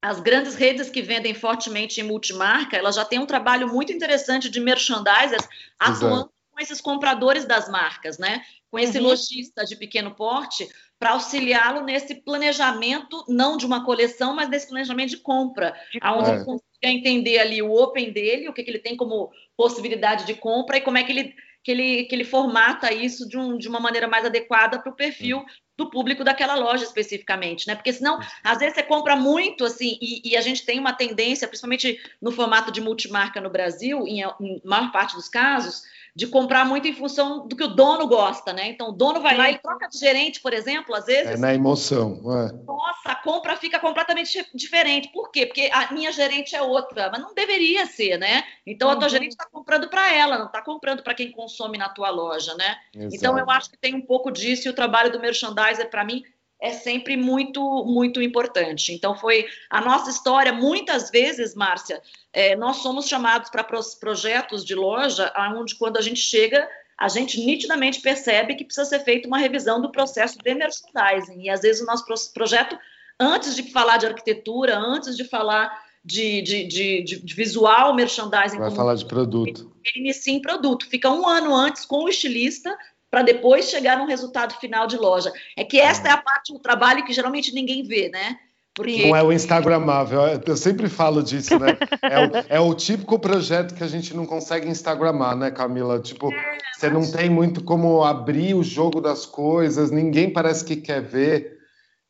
As 0.00 0.20
grandes 0.20 0.54
redes 0.54 0.90
que 0.90 1.02
vendem 1.02 1.34
fortemente 1.34 2.00
em 2.00 2.04
multimarca, 2.04 2.76
elas 2.76 2.94
já 2.94 3.04
têm 3.04 3.18
um 3.18 3.26
trabalho 3.26 3.66
muito 3.66 3.92
interessante 3.92 4.48
de 4.48 4.60
merchandisers 4.60 5.48
atuando 5.80 6.31
com 6.52 6.60
esses 6.60 6.80
compradores 6.80 7.44
das 7.44 7.68
marcas, 7.68 8.18
né? 8.18 8.42
Com 8.70 8.78
esse 8.78 8.98
uhum. 8.98 9.04
lojista 9.04 9.64
de 9.64 9.76
pequeno 9.76 10.14
porte, 10.14 10.68
para 10.98 11.10
auxiliá-lo 11.10 11.82
nesse 11.82 12.14
planejamento, 12.14 13.24
não 13.28 13.56
de 13.56 13.66
uma 13.66 13.84
coleção, 13.84 14.34
mas 14.36 14.48
nesse 14.48 14.68
planejamento 14.68 15.10
de 15.10 15.16
compra, 15.16 15.74
de 15.90 15.98
onde 16.04 16.30
é. 16.30 16.34
ele 16.34 16.44
consiga 16.44 16.68
entender 16.82 17.38
ali 17.38 17.60
o 17.60 17.72
open 17.72 18.12
dele, 18.12 18.48
o 18.48 18.52
que, 18.52 18.62
que 18.62 18.70
ele 18.70 18.78
tem 18.78 18.96
como 18.96 19.30
possibilidade 19.56 20.24
de 20.26 20.34
compra 20.34 20.76
e 20.76 20.80
como 20.80 20.98
é 20.98 21.02
que 21.02 21.12
ele 21.12 21.34
que 21.62 21.70
ele, 21.70 22.04
que 22.04 22.14
ele 22.14 22.24
formata 22.24 22.92
isso 22.92 23.28
de, 23.28 23.38
um, 23.38 23.56
de 23.56 23.68
uma 23.68 23.78
maneira 23.78 24.08
mais 24.08 24.24
adequada 24.24 24.80
para 24.80 24.90
o 24.90 24.96
perfil 24.96 25.44
do 25.76 25.88
público 25.88 26.24
daquela 26.24 26.54
loja 26.54 26.84
especificamente, 26.84 27.66
né? 27.66 27.74
Porque 27.74 27.92
senão, 27.92 28.18
às 28.42 28.58
vezes 28.58 28.74
você 28.74 28.82
compra 28.82 29.16
muito, 29.16 29.64
assim, 29.64 29.96
e, 30.00 30.30
e 30.30 30.36
a 30.36 30.40
gente 30.40 30.66
tem 30.66 30.78
uma 30.78 30.92
tendência, 30.92 31.48
principalmente 31.48 31.98
no 32.20 32.32
formato 32.32 32.70
de 32.70 32.80
multimarca 32.80 33.40
no 33.40 33.48
Brasil, 33.48 34.06
em, 34.06 34.22
em 34.22 34.60
maior 34.64 34.90
parte 34.92 35.14
dos 35.14 35.28
casos, 35.28 35.82
de 36.14 36.26
comprar 36.26 36.66
muito 36.66 36.86
em 36.86 36.92
função 36.92 37.46
do 37.46 37.56
que 37.56 37.64
o 37.64 37.68
dono 37.68 38.06
gosta, 38.06 38.52
né? 38.52 38.68
Então 38.68 38.90
o 38.90 38.92
dono 38.92 39.20
vai 39.20 39.32
Sim. 39.32 39.38
lá 39.38 39.50
e 39.50 39.58
troca 39.58 39.88
de 39.88 39.98
gerente, 39.98 40.40
por 40.40 40.52
exemplo, 40.52 40.94
às 40.94 41.06
vezes. 41.06 41.32
É 41.32 41.36
na 41.38 41.54
emoção. 41.54 42.20
É. 42.38 42.52
Nossa, 42.64 43.08
a 43.08 43.14
compra 43.14 43.56
fica 43.56 43.78
completamente 43.78 44.46
diferente. 44.54 45.08
Por 45.10 45.30
quê? 45.30 45.46
Porque 45.46 45.70
a 45.72 45.90
minha 45.92 46.12
gerente 46.12 46.54
é 46.54 46.60
outra, 46.60 47.10
mas 47.10 47.20
não 47.20 47.34
deveria 47.34 47.86
ser, 47.86 48.18
né? 48.18 48.44
Então 48.66 48.88
uhum. 48.88 48.94
a 48.94 48.96
tua 48.96 49.04
uhum. 49.04 49.10
gerente 49.10 49.32
está 49.32 49.46
comprando 49.46 49.88
para 49.88 50.12
ela, 50.12 50.38
não 50.38 50.46
está 50.46 50.60
comprando 50.60 51.02
para 51.02 51.14
quem 51.14 51.32
consome 51.32 51.78
na 51.78 51.88
tua 51.88 52.10
loja, 52.10 52.54
né? 52.56 52.76
Exato. 52.94 53.16
Então 53.16 53.38
eu 53.38 53.48
acho 53.50 53.70
que 53.70 53.78
tem 53.78 53.94
um 53.94 54.02
pouco 54.02 54.30
disso 54.30 54.68
e 54.68 54.70
o 54.70 54.74
trabalho 54.74 55.10
do 55.10 55.20
merchandiser 55.20 55.88
para 55.88 56.04
mim 56.04 56.22
é 56.62 56.70
sempre 56.70 57.16
muito, 57.16 57.84
muito 57.84 58.22
importante. 58.22 58.92
Então, 58.92 59.16
foi 59.16 59.46
a 59.68 59.80
nossa 59.80 60.08
história, 60.08 60.52
muitas 60.52 61.10
vezes, 61.10 61.56
Márcia, 61.56 62.00
é, 62.32 62.56
nós 62.56 62.78
somos 62.78 63.06
chamados 63.06 63.50
para 63.50 63.64
projetos 64.00 64.64
de 64.64 64.74
loja, 64.74 65.32
onde 65.54 65.74
quando 65.74 65.98
a 65.98 66.00
gente 66.00 66.20
chega, 66.20 66.68
a 66.96 67.08
gente 67.08 67.44
nitidamente 67.44 68.00
percebe 68.00 68.54
que 68.54 68.64
precisa 68.64 68.86
ser 68.86 69.00
feita 69.00 69.28
uma 69.28 69.38
revisão 69.38 69.80
do 69.80 69.90
processo 69.90 70.38
de 70.38 70.54
merchandising. 70.54 71.42
E 71.42 71.50
às 71.50 71.60
vezes 71.60 71.82
o 71.82 71.86
nosso 71.86 72.32
projeto, 72.32 72.78
antes 73.18 73.54
de 73.54 73.70
falar 73.70 73.98
de 73.98 74.06
arquitetura, 74.06 74.78
antes 74.78 75.16
de 75.16 75.24
falar 75.24 75.70
de, 76.04 76.42
de, 76.42 76.64
de, 76.64 77.02
de 77.02 77.34
visual 77.34 77.94
merchandising. 77.94 78.58
Vai 78.58 78.70
falar 78.70 78.94
de 78.94 79.04
produto. 79.04 79.72
Ele 79.84 80.04
inicia 80.06 80.32
em 80.32 80.40
produto. 80.40 80.88
Fica 80.88 81.10
um 81.10 81.28
ano 81.28 81.54
antes 81.54 81.84
com 81.84 82.04
o 82.04 82.08
estilista 82.08 82.76
para 83.10 83.22
depois 83.22 83.68
chegar 83.68 83.98
num 83.98 84.06
resultado 84.06 84.58
final 84.58 84.86
de 84.86 84.96
loja. 84.96 85.32
É 85.56 85.64
que 85.64 85.78
esta 85.78 86.08
é 86.08 86.12
a 86.12 86.16
parte 86.16 86.52
do 86.52 86.58
trabalho 86.58 87.04
que 87.04 87.12
geralmente 87.12 87.54
ninguém 87.54 87.82
vê, 87.82 88.08
né? 88.08 88.38
Porque... 88.74 89.06
Não 89.06 89.14
é 89.14 89.22
o 89.22 89.32
Instagramável, 89.32 90.20
eu 90.46 90.56
sempre 90.56 90.88
falo 90.88 91.22
disso, 91.22 91.58
né? 91.58 91.76
É 92.00 92.26
o, 92.26 92.30
é 92.56 92.60
o, 92.60 92.74
típico 92.74 93.18
projeto 93.18 93.74
que 93.74 93.84
a 93.84 93.88
gente 93.88 94.16
não 94.16 94.24
consegue 94.24 94.68
Instagramar, 94.68 95.36
né, 95.36 95.50
Camila? 95.50 96.00
Tipo, 96.00 96.30
você 96.74 96.88
não 96.88 97.08
tem 97.10 97.28
muito 97.28 97.62
como 97.62 98.02
abrir 98.02 98.54
o 98.54 98.62
jogo 98.62 99.00
das 99.00 99.26
coisas, 99.26 99.90
ninguém 99.90 100.32
parece 100.32 100.64
que 100.64 100.76
quer 100.76 101.02
ver. 101.02 101.58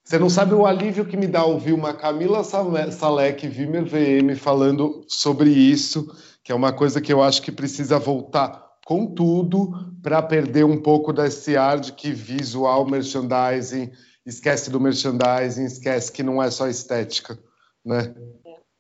Você 0.05 0.19
não 0.19 0.31
sabe 0.31 0.55
o 0.55 0.65
alívio 0.65 1.05
que 1.05 1.17
me 1.17 1.27
dá 1.27 1.45
ouvir 1.45 1.73
uma 1.73 1.95
Camila 1.95 2.45
Salek, 2.45 3.47
Vimer 3.49 3.85
VM, 3.85 4.37
falando 4.37 5.05
sobre 5.09 5.51
isso, 5.51 6.15
que 6.45 6.53
é 6.53 6.55
uma 6.55 6.73
coisa 6.73 7.01
que 7.01 7.13
eu 7.13 7.23
acho 7.23 7.43
que 7.43 7.51
precisa 7.51 7.99
voltar 7.99 8.63
com 8.85 9.07
tudo 9.07 9.73
para 10.03 10.21
perder 10.23 10.65
um 10.65 10.81
pouco 10.81 11.13
desse 11.13 11.57
ar 11.57 11.79
de 11.79 11.93
que 11.93 12.13
visual 12.13 12.85
merchandising, 12.85 13.91
esquece 14.25 14.71
do 14.71 14.81
merchandising, 14.81 15.65
esquece 15.65 16.11
que 16.13 16.23
não 16.23 16.43
é 16.43 16.51
só 16.51 16.69
estética, 16.69 17.39
né? 17.85 18.15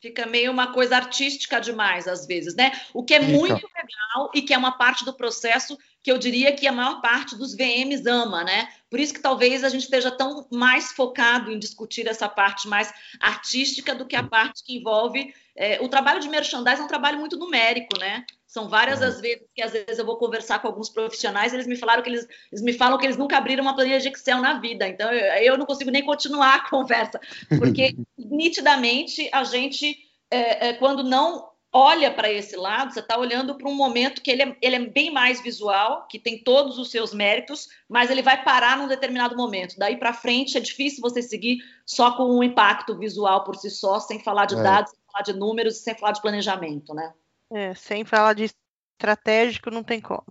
Fica 0.01 0.27
meio 0.27 0.51
uma 0.51 0.73
coisa 0.73 0.97
artística 0.97 1.61
demais, 1.61 2.09
às 2.09 2.27
vezes, 2.27 2.55
né? 2.55 2.73
O 2.93 3.05
que 3.05 3.15
é 3.15 3.21
Fica. 3.21 3.33
muito 3.33 3.55
legal 3.55 4.31
e 4.35 4.43
que 4.43 4.53
é 4.53 4.59
uma 4.59 4.73
parte 4.73 5.05
do 5.05 5.15
processo 5.15 5.79
que 6.03 6.11
eu 6.11 6.19
diria 6.19 6.53
que 6.53 6.67
a 6.67 6.73
maior 6.73 7.01
parte 7.01 7.37
dos 7.37 7.55
VMs 7.55 8.07
ama, 8.07 8.43
né? 8.43 8.69
Por 8.91 8.99
isso 8.99 9.15
que 9.15 9.21
talvez 9.21 9.63
a 9.63 9.69
gente 9.69 9.85
esteja 9.85 10.11
tão 10.11 10.47
mais 10.51 10.93
focado 10.93 11.53
em 11.53 11.59
discutir 11.59 12.09
essa 12.09 12.29
parte 12.29 12.67
mais 12.67 12.93
artística 13.21 13.95
do 13.95 14.05
que 14.05 14.17
a 14.17 14.25
parte 14.25 14.65
que 14.65 14.77
envolve. 14.77 15.33
É, 15.55 15.81
o 15.81 15.89
trabalho 15.89 16.21
de 16.21 16.29
merchandising 16.29 16.83
é 16.83 16.85
um 16.85 16.89
trabalho 16.89 17.21
muito 17.21 17.37
numérico, 17.37 17.99
né? 17.99 18.25
São 18.47 18.69
várias 18.69 19.01
as 19.01 19.21
vezes 19.21 19.45
que 19.55 19.63
às 19.63 19.73
vezes 19.73 19.99
eu 19.99 20.05
vou 20.05 20.19
conversar 20.19 20.59
com 20.59 20.69
alguns 20.69 20.91
profissionais, 20.91 21.55
eles 21.55 21.67
me 21.67 21.77
falaram 21.77 22.03
que 22.03 22.11
eles, 22.11 22.27
eles 22.51 22.63
me 22.63 22.73
falam 22.73 22.99
que 22.99 23.07
eles 23.07 23.17
nunca 23.17 23.39
abriram 23.39 23.63
uma 23.63 23.75
planilha 23.75 24.01
de 24.01 24.09
Excel 24.09 24.41
na 24.41 24.61
vida. 24.61 24.87
Então 24.89 25.11
eu, 25.11 25.43
eu 25.43 25.59
não 25.59 25.65
consigo 25.65 25.91
nem 25.91 26.05
continuar 26.05 26.57
a 26.57 26.61
conversa, 26.69 27.21
porque 27.59 27.95
nitidamente 28.19 29.29
a 29.33 29.45
gente 29.45 29.97
é, 30.31 30.69
é, 30.69 30.73
quando 30.75 31.05
não 31.05 31.52
olha 31.73 32.13
para 32.13 32.31
esse 32.31 32.55
lado, 32.55 32.93
você 32.93 33.01
está 33.01 33.19
olhando 33.19 33.57
para 33.57 33.69
um 33.69 33.75
momento 33.75 34.21
que 34.21 34.31
ele 34.31 34.43
é, 34.43 34.57
ele 34.61 34.77
é, 34.77 34.87
bem 34.87 35.11
mais 35.11 35.41
visual, 35.41 36.07
que 36.07 36.19
tem 36.19 36.43
todos 36.43 36.79
os 36.79 36.91
seus 36.91 37.15
méritos, 37.15 37.69
mas 37.89 38.11
ele 38.11 38.23
vai 38.23 38.45
parar 38.45 38.77
num 38.77 38.87
determinado 38.87 39.37
momento. 39.37 39.77
Daí 39.79 39.97
para 39.97 40.13
frente 40.13 40.59
é 40.59 40.61
difícil 40.61 41.01
você 41.01 41.23
seguir 41.23 41.59
só 41.87 42.15
com 42.17 42.25
um 42.25 42.43
impacto 42.43 42.97
visual 42.99 43.43
por 43.45 43.57
si 43.57 43.71
só, 43.71 43.99
sem 43.99 44.21
falar 44.21 44.45
de 44.45 44.57
é. 44.57 44.63
dados, 44.63 44.91
sem 44.91 45.01
falar 45.11 45.23
de 45.23 45.33
números, 45.33 45.79
sem 45.79 45.95
falar 45.95 46.13
de 46.13 46.21
planejamento, 46.21 46.95
né? 46.95 47.13
É, 47.51 47.75
sem 47.75 48.05
falar 48.05 48.35
de 48.35 48.51
estratégico, 48.95 49.71
não 49.71 49.83
tem 49.83 50.01
como. 50.01 50.27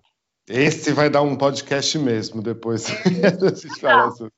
Esse 0.47 0.91
vai 0.91 1.09
dar 1.09 1.21
um 1.21 1.35
podcast 1.35 1.97
mesmo 1.97 2.41
depois. 2.41 2.85
a 2.89 3.55
gente 3.55 3.79
fala 3.79 4.11
sobre. 4.11 4.33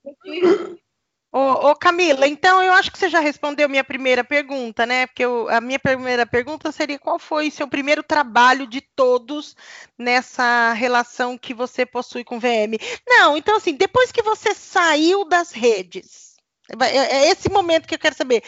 Ô, 1.35 1.71
ô, 1.71 1.75
Camila, 1.75 2.27
então 2.27 2.61
eu 2.61 2.71
acho 2.73 2.91
que 2.91 2.99
você 2.99 3.09
já 3.09 3.19
respondeu 3.19 3.67
minha 3.67 3.83
primeira 3.83 4.23
pergunta, 4.23 4.85
né? 4.85 5.07
Porque 5.07 5.25
eu, 5.25 5.49
a 5.49 5.59
minha 5.59 5.79
primeira 5.79 6.27
pergunta 6.27 6.71
seria 6.71 6.99
qual 6.99 7.17
foi 7.17 7.49
seu 7.49 7.67
primeiro 7.67 8.03
trabalho 8.03 8.67
de 8.67 8.79
todos 8.81 9.55
nessa 9.97 10.73
relação 10.73 11.35
que 11.35 11.51
você 11.51 11.87
possui 11.87 12.23
com 12.23 12.39
VM? 12.39 12.77
Não, 13.07 13.35
então 13.35 13.57
assim, 13.57 13.73
depois 13.73 14.11
que 14.11 14.21
você 14.21 14.53
saiu 14.53 15.25
das 15.25 15.51
redes, 15.51 16.35
é, 16.69 16.97
é 16.97 17.29
esse 17.31 17.49
momento 17.49 17.87
que 17.87 17.95
eu 17.95 17.99
quero 17.99 18.15
saber. 18.15 18.43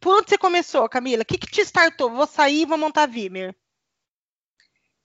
Por 0.00 0.16
onde 0.16 0.30
você 0.30 0.38
começou, 0.38 0.88
Camila? 0.88 1.22
O 1.22 1.26
que, 1.26 1.36
que 1.36 1.50
te 1.50 1.60
startou? 1.60 2.08
Vou 2.08 2.26
sair 2.26 2.62
e 2.62 2.66
vou 2.66 2.78
montar 2.78 3.04
Vimer. 3.04 3.54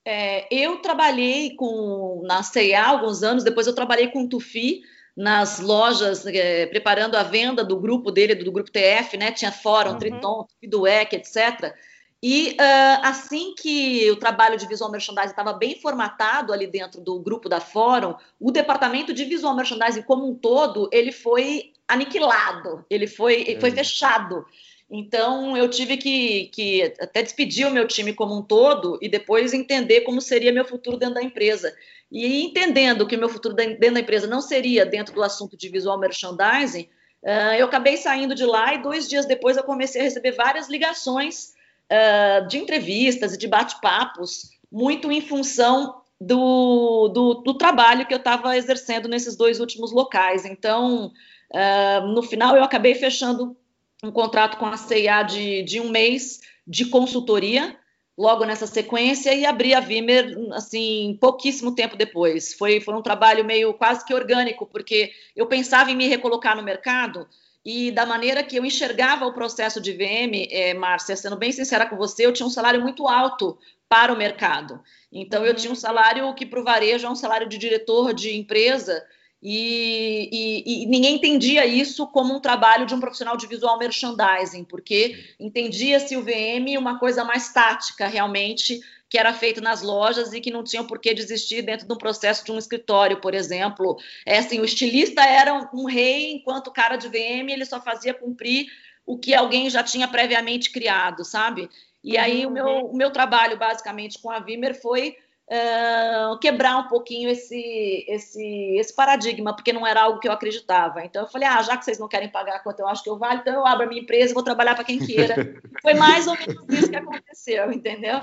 É, 0.06 0.48
eu 0.50 0.78
trabalhei 0.78 1.54
com 1.54 2.22
na 2.24 2.42
CEA 2.42 2.82
alguns 2.82 3.22
anos, 3.22 3.44
depois 3.44 3.66
eu 3.66 3.74
trabalhei 3.74 4.08
com 4.08 4.26
Tufi 4.26 4.80
nas 5.16 5.58
lojas, 5.58 6.26
é, 6.26 6.66
preparando 6.66 7.16
a 7.16 7.22
venda 7.22 7.64
do 7.64 7.78
grupo 7.78 8.10
dele, 8.10 8.34
do 8.34 8.52
grupo 8.52 8.70
TF, 8.70 9.16
né? 9.16 9.32
Tinha 9.32 9.50
Fórum, 9.50 9.92
uhum. 9.92 9.98
Triton, 9.98 10.46
Duec, 10.68 11.16
etc. 11.16 11.74
E 12.22 12.50
uh, 12.52 13.00
assim 13.02 13.54
que 13.54 14.10
o 14.10 14.16
trabalho 14.16 14.58
de 14.58 14.66
visual 14.66 14.90
merchandising 14.90 15.30
estava 15.30 15.52
bem 15.52 15.80
formatado 15.80 16.52
ali 16.52 16.66
dentro 16.66 17.00
do 17.00 17.18
grupo 17.20 17.48
da 17.48 17.60
Fórum, 17.60 18.14
o 18.40 18.50
departamento 18.50 19.12
de 19.12 19.24
visual 19.24 19.54
merchandising 19.54 20.02
como 20.02 20.28
um 20.28 20.34
todo, 20.34 20.88
ele 20.92 21.12
foi 21.12 21.72
aniquilado, 21.86 22.84
ele 22.90 23.06
foi, 23.06 23.44
é. 23.48 23.60
foi 23.60 23.70
fechado. 23.70 24.44
Então, 24.88 25.56
eu 25.56 25.68
tive 25.68 25.96
que, 25.96 26.46
que 26.46 26.94
até 27.00 27.22
despedir 27.22 27.66
o 27.66 27.70
meu 27.70 27.88
time 27.88 28.12
como 28.12 28.36
um 28.36 28.42
todo 28.42 28.98
e 29.02 29.08
depois 29.08 29.52
entender 29.52 30.02
como 30.02 30.20
seria 30.20 30.52
meu 30.52 30.64
futuro 30.64 30.96
dentro 30.96 31.16
da 31.16 31.22
empresa. 31.22 31.74
E 32.10 32.44
entendendo 32.44 33.06
que 33.06 33.16
o 33.16 33.18
meu 33.18 33.28
futuro 33.28 33.54
dentro 33.54 33.94
da 33.94 34.00
empresa 34.00 34.28
não 34.28 34.40
seria 34.40 34.86
dentro 34.86 35.12
do 35.12 35.24
assunto 35.24 35.56
de 35.56 35.68
visual 35.68 35.98
merchandising, 35.98 36.88
uh, 37.22 37.54
eu 37.58 37.66
acabei 37.66 37.96
saindo 37.96 38.34
de 38.34 38.46
lá 38.46 38.74
e 38.74 38.82
dois 38.82 39.08
dias 39.08 39.26
depois 39.26 39.56
eu 39.56 39.64
comecei 39.64 40.00
a 40.00 40.04
receber 40.04 40.32
várias 40.32 40.68
ligações 40.68 41.52
uh, 41.90 42.46
de 42.46 42.58
entrevistas 42.58 43.34
e 43.34 43.38
de 43.38 43.48
bate-papos, 43.48 44.50
muito 44.70 45.10
em 45.10 45.20
função 45.20 46.00
do, 46.20 47.08
do, 47.08 47.34
do, 47.34 47.54
trabalho 47.54 48.06
que 48.06 48.14
eu 48.14 48.18
estava 48.18 48.56
exercendo 48.56 49.08
nesses 49.08 49.36
dois 49.36 49.58
últimos 49.58 49.92
locais. 49.92 50.44
Então, 50.44 51.12
uh, 51.52 52.06
no 52.06 52.22
final, 52.22 52.56
eu 52.56 52.62
acabei 52.62 52.94
fechando 52.94 53.56
um 54.02 54.10
contrato 54.10 54.58
com 54.58 54.66
a 54.66 54.76
CIA 54.76 55.22
de, 55.22 55.62
de 55.62 55.80
um 55.80 55.90
mês 55.90 56.40
de 56.66 56.86
consultoria, 56.86 57.76
logo 58.16 58.44
nessa 58.44 58.66
sequência, 58.66 59.34
e 59.34 59.44
abri 59.44 59.74
a 59.74 59.80
Vimer, 59.80 60.34
assim, 60.52 61.16
pouquíssimo 61.20 61.74
tempo 61.74 61.96
depois. 61.96 62.54
Foi, 62.54 62.80
foi 62.80 62.94
um 62.94 63.02
trabalho 63.02 63.44
meio 63.44 63.74
quase 63.74 64.04
que 64.04 64.14
orgânico, 64.14 64.66
porque 64.66 65.12
eu 65.34 65.46
pensava 65.46 65.90
em 65.90 65.96
me 65.96 66.08
recolocar 66.08 66.56
no 66.56 66.62
mercado, 66.62 67.28
e 67.64 67.90
da 67.90 68.06
maneira 68.06 68.44
que 68.44 68.56
eu 68.56 68.64
enxergava 68.64 69.26
o 69.26 69.34
processo 69.34 69.80
de 69.80 69.92
VM, 69.92 70.46
é, 70.52 70.72
Márcia, 70.72 71.16
sendo 71.16 71.36
bem 71.36 71.50
sincera 71.50 71.84
com 71.84 71.96
você, 71.96 72.24
eu 72.24 72.32
tinha 72.32 72.46
um 72.46 72.50
salário 72.50 72.80
muito 72.80 73.08
alto 73.08 73.58
para 73.88 74.12
o 74.12 74.16
mercado. 74.16 74.80
Então, 75.10 75.44
eu 75.44 75.52
tinha 75.52 75.72
um 75.72 75.76
salário 75.76 76.32
que 76.34 76.46
para 76.46 76.60
o 76.60 76.64
varejo 76.64 77.06
é 77.06 77.10
um 77.10 77.16
salário 77.16 77.48
de 77.48 77.58
diretor 77.58 78.14
de 78.14 78.36
empresa, 78.36 79.04
e, 79.48 80.28
e, 80.32 80.82
e, 80.82 80.86
ninguém 80.86 81.14
entendia 81.14 81.64
isso 81.64 82.04
como 82.08 82.34
um 82.34 82.40
trabalho 82.40 82.84
de 82.84 82.92
um 82.96 82.98
profissional 82.98 83.36
de 83.36 83.46
visual 83.46 83.78
merchandising, 83.78 84.64
porque 84.64 85.24
entendia-se 85.38 86.16
o 86.16 86.22
VM 86.24 86.76
uma 86.76 86.98
coisa 86.98 87.22
mais 87.22 87.52
tática, 87.52 88.08
realmente, 88.08 88.80
que 89.08 89.16
era 89.16 89.32
feito 89.32 89.60
nas 89.60 89.82
lojas 89.82 90.32
e 90.32 90.40
que 90.40 90.50
não 90.50 90.64
tinham 90.64 90.84
por 90.84 90.98
que 90.98 91.14
desistir 91.14 91.62
dentro 91.62 91.86
de 91.86 91.92
um 91.92 91.96
processo 91.96 92.44
de 92.44 92.50
um 92.50 92.58
escritório, 92.58 93.20
por 93.20 93.34
exemplo. 93.34 93.96
É 94.26 94.38
assim, 94.38 94.58
o 94.58 94.64
estilista 94.64 95.24
era 95.24 95.70
um 95.72 95.84
rei, 95.84 96.32
enquanto 96.32 96.66
o 96.66 96.72
cara 96.72 96.96
de 96.96 97.08
VM 97.08 97.48
ele 97.48 97.64
só 97.64 97.80
fazia 97.80 98.12
cumprir 98.12 98.66
o 99.06 99.16
que 99.16 99.32
alguém 99.32 99.70
já 99.70 99.84
tinha 99.84 100.08
previamente 100.08 100.72
criado, 100.72 101.24
sabe? 101.24 101.70
E 102.02 102.18
aí 102.18 102.44
uhum. 102.44 102.50
o, 102.50 102.54
meu, 102.54 102.66
o 102.66 102.96
meu 102.96 103.12
trabalho, 103.12 103.56
basicamente, 103.56 104.18
com 104.18 104.28
a 104.28 104.40
Vimer 104.40 104.74
foi 104.82 105.16
uh, 105.48 106.38
quebrar 106.38 106.76
um 106.78 106.88
pouquinho 106.88 107.30
esse, 107.30 108.04
esse, 108.08 108.76
esse 108.76 108.94
paradigma, 108.94 109.54
porque 109.54 109.72
não 109.72 109.86
era 109.86 110.02
algo 110.02 110.18
que 110.18 110.28
eu 110.28 110.32
acreditava. 110.32 111.04
Então 111.04 111.22
eu 111.22 111.28
falei, 111.28 111.48
ah, 111.48 111.62
já 111.62 111.76
que 111.76 111.84
vocês 111.84 111.98
não 111.98 112.08
querem 112.08 112.28
pagar 112.28 112.62
quanto 112.62 112.80
eu 112.80 112.88
acho 112.88 113.02
que 113.02 113.10
eu 113.10 113.18
vale, 113.18 113.40
então 113.40 113.54
eu 113.54 113.66
abro 113.66 113.84
a 113.84 113.88
minha 113.88 114.02
empresa 114.02 114.30
e 114.30 114.34
vou 114.34 114.42
trabalhar 114.42 114.74
para 114.74 114.84
quem 114.84 114.98
queira. 114.98 115.54
Foi 115.82 115.94
mais 115.94 116.26
ou 116.26 116.36
menos 116.36 116.64
isso 116.68 116.90
que 116.90 116.96
aconteceu, 116.96 117.72
entendeu? 117.72 118.20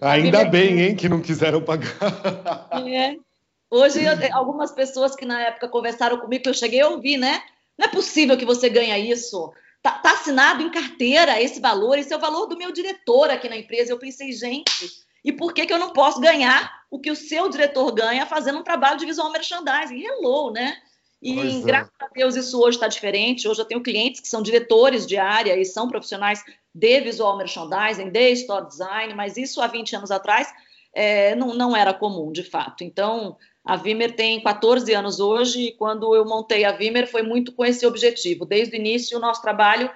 Ainda 0.00 0.44
bem, 0.44 0.80
hein, 0.80 0.96
que 0.96 1.08
não 1.08 1.20
quiseram 1.20 1.62
pagar. 1.62 1.92
É. 2.86 3.16
Hoje, 3.70 4.04
eu, 4.04 4.12
algumas 4.32 4.70
pessoas 4.70 5.16
que 5.16 5.24
na 5.24 5.40
época 5.40 5.68
conversaram 5.68 6.18
comigo, 6.18 6.42
que 6.42 6.48
eu 6.48 6.54
cheguei 6.54 6.80
a 6.80 6.88
ouvir, 6.88 7.16
né? 7.16 7.42
Não 7.78 7.86
é 7.86 7.88
possível 7.88 8.36
que 8.36 8.44
você 8.44 8.68
ganhe 8.68 9.10
isso. 9.10 9.50
Tá, 9.82 9.92
tá, 9.92 10.12
assinado 10.12 10.62
em 10.62 10.70
carteira 10.70 11.42
esse 11.42 11.58
valor, 11.58 11.98
esse 11.98 12.12
é 12.12 12.16
o 12.16 12.20
valor 12.20 12.46
do 12.46 12.56
meu 12.56 12.70
diretor 12.70 13.30
aqui 13.30 13.48
na 13.48 13.56
empresa. 13.56 13.90
Eu 13.90 13.98
pensei, 13.98 14.30
gente, 14.30 15.01
e 15.24 15.32
por 15.32 15.52
que, 15.52 15.66
que 15.66 15.72
eu 15.72 15.78
não 15.78 15.92
posso 15.92 16.20
ganhar 16.20 16.82
o 16.90 16.98
que 16.98 17.10
o 17.10 17.16
seu 17.16 17.48
diretor 17.48 17.92
ganha 17.92 18.26
fazendo 18.26 18.58
um 18.58 18.62
trabalho 18.62 18.98
de 18.98 19.06
visual 19.06 19.30
merchandising? 19.30 20.02
Hello, 20.02 20.50
né? 20.50 20.76
E 21.22 21.34
pois 21.34 21.54
é. 21.54 21.60
graças 21.60 21.92
é. 22.00 22.04
a 22.04 22.08
Deus 22.08 22.34
isso 22.34 22.60
hoje 22.60 22.76
está 22.76 22.88
diferente. 22.88 23.46
Hoje 23.46 23.60
eu 23.60 23.64
tenho 23.64 23.82
clientes 23.82 24.20
que 24.20 24.28
são 24.28 24.42
diretores 24.42 25.06
de 25.06 25.16
área 25.16 25.56
e 25.56 25.64
são 25.64 25.88
profissionais 25.88 26.42
de 26.74 27.00
visual 27.00 27.36
merchandising, 27.36 28.10
de 28.10 28.32
store 28.32 28.66
design, 28.66 29.14
mas 29.14 29.36
isso 29.36 29.60
há 29.60 29.68
20 29.68 29.96
anos 29.96 30.10
atrás 30.10 30.48
é, 30.94 31.34
não, 31.36 31.54
não 31.54 31.76
era 31.76 31.94
comum, 31.94 32.32
de 32.32 32.42
fato. 32.42 32.82
Então, 32.82 33.36
a 33.64 33.76
Vimer 33.76 34.16
tem 34.16 34.42
14 34.42 34.92
anos 34.92 35.20
hoje 35.20 35.68
e 35.68 35.72
quando 35.72 36.14
eu 36.16 36.24
montei 36.24 36.64
a 36.64 36.72
Vimer 36.72 37.08
foi 37.08 37.22
muito 37.22 37.52
com 37.52 37.64
esse 37.64 37.86
objetivo. 37.86 38.44
Desde 38.44 38.76
o 38.76 38.78
início, 38.78 39.16
o 39.16 39.20
nosso 39.20 39.40
trabalho 39.40 39.88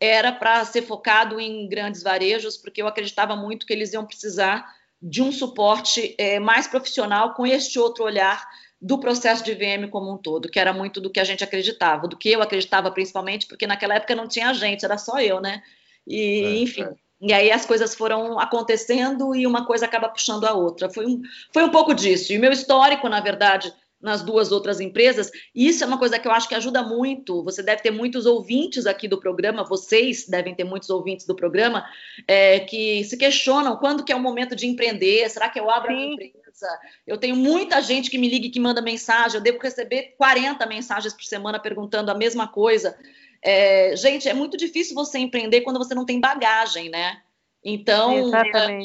era 0.00 0.32
para 0.32 0.64
ser 0.64 0.82
focado 0.82 1.40
em 1.40 1.68
grandes 1.68 2.02
varejos, 2.02 2.56
porque 2.56 2.82
eu 2.82 2.86
acreditava 2.86 3.34
muito 3.36 3.66
que 3.66 3.72
eles 3.72 3.92
iam 3.92 4.04
precisar 4.04 4.66
de 5.00 5.22
um 5.22 5.30
suporte 5.30 6.14
é, 6.18 6.38
mais 6.38 6.66
profissional 6.66 7.34
com 7.34 7.46
este 7.46 7.78
outro 7.78 8.04
olhar 8.04 8.46
do 8.80 8.98
processo 8.98 9.42
de 9.44 9.54
VM 9.54 9.88
como 9.90 10.12
um 10.12 10.18
todo, 10.18 10.48
que 10.48 10.58
era 10.58 10.72
muito 10.72 11.00
do 11.00 11.10
que 11.10 11.20
a 11.20 11.24
gente 11.24 11.42
acreditava, 11.42 12.06
do 12.06 12.16
que 12.16 12.30
eu 12.30 12.42
acreditava 12.42 12.90
principalmente, 12.90 13.46
porque 13.46 13.66
naquela 13.66 13.94
época 13.94 14.14
não 14.14 14.28
tinha 14.28 14.52
gente, 14.52 14.84
era 14.84 14.98
só 14.98 15.20
eu, 15.20 15.40
né? 15.40 15.62
E, 16.06 16.44
é, 16.44 16.56
enfim, 16.58 16.82
é. 16.82 16.94
E 17.20 17.32
aí 17.32 17.50
as 17.50 17.64
coisas 17.64 17.94
foram 17.94 18.38
acontecendo 18.38 19.34
e 19.34 19.46
uma 19.46 19.64
coisa 19.64 19.86
acaba 19.86 20.10
puxando 20.10 20.44
a 20.44 20.52
outra. 20.52 20.90
Foi 20.90 21.06
um, 21.06 21.22
foi 21.52 21.64
um 21.64 21.70
pouco 21.70 21.94
disso. 21.94 22.32
E 22.32 22.36
o 22.36 22.40
meu 22.40 22.52
histórico, 22.52 23.08
na 23.08 23.20
verdade, 23.20 23.72
nas 24.04 24.22
duas 24.22 24.52
outras 24.52 24.80
empresas, 24.80 25.32
isso 25.54 25.82
é 25.82 25.86
uma 25.86 25.98
coisa 25.98 26.18
que 26.18 26.28
eu 26.28 26.32
acho 26.32 26.46
que 26.46 26.54
ajuda 26.54 26.82
muito. 26.82 27.42
Você 27.42 27.62
deve 27.62 27.82
ter 27.82 27.90
muitos 27.90 28.26
ouvintes 28.26 28.84
aqui 28.86 29.08
do 29.08 29.18
programa, 29.18 29.64
vocês 29.64 30.28
devem 30.28 30.54
ter 30.54 30.62
muitos 30.62 30.90
ouvintes 30.90 31.26
do 31.26 31.34
programa, 31.34 31.84
é, 32.28 32.60
que 32.60 33.02
se 33.04 33.16
questionam 33.16 33.76
quando 33.76 34.04
que 34.04 34.12
é 34.12 34.16
o 34.16 34.20
momento 34.20 34.54
de 34.54 34.66
empreender, 34.66 35.28
será 35.30 35.48
que 35.48 35.58
eu 35.58 35.70
abro 35.70 35.90
Sim. 35.90 36.02
a 36.02 36.12
empresa? 36.12 36.78
Eu 37.06 37.16
tenho 37.16 37.34
muita 37.34 37.80
gente 37.80 38.10
que 38.10 38.18
me 38.18 38.28
liga 38.28 38.46
e 38.46 38.50
que 38.50 38.60
manda 38.60 38.82
mensagem, 38.82 39.38
eu 39.38 39.42
devo 39.42 39.58
receber 39.58 40.14
40 40.18 40.66
mensagens 40.66 41.14
por 41.14 41.24
semana 41.24 41.58
perguntando 41.58 42.10
a 42.10 42.14
mesma 42.14 42.46
coisa. 42.46 42.96
É, 43.42 43.96
gente, 43.96 44.28
é 44.28 44.34
muito 44.34 44.56
difícil 44.56 44.94
você 44.94 45.18
empreender 45.18 45.62
quando 45.62 45.78
você 45.78 45.94
não 45.94 46.04
tem 46.04 46.20
bagagem, 46.20 46.90
né? 46.90 47.22
Então, 47.64 48.30
é, 48.36 48.80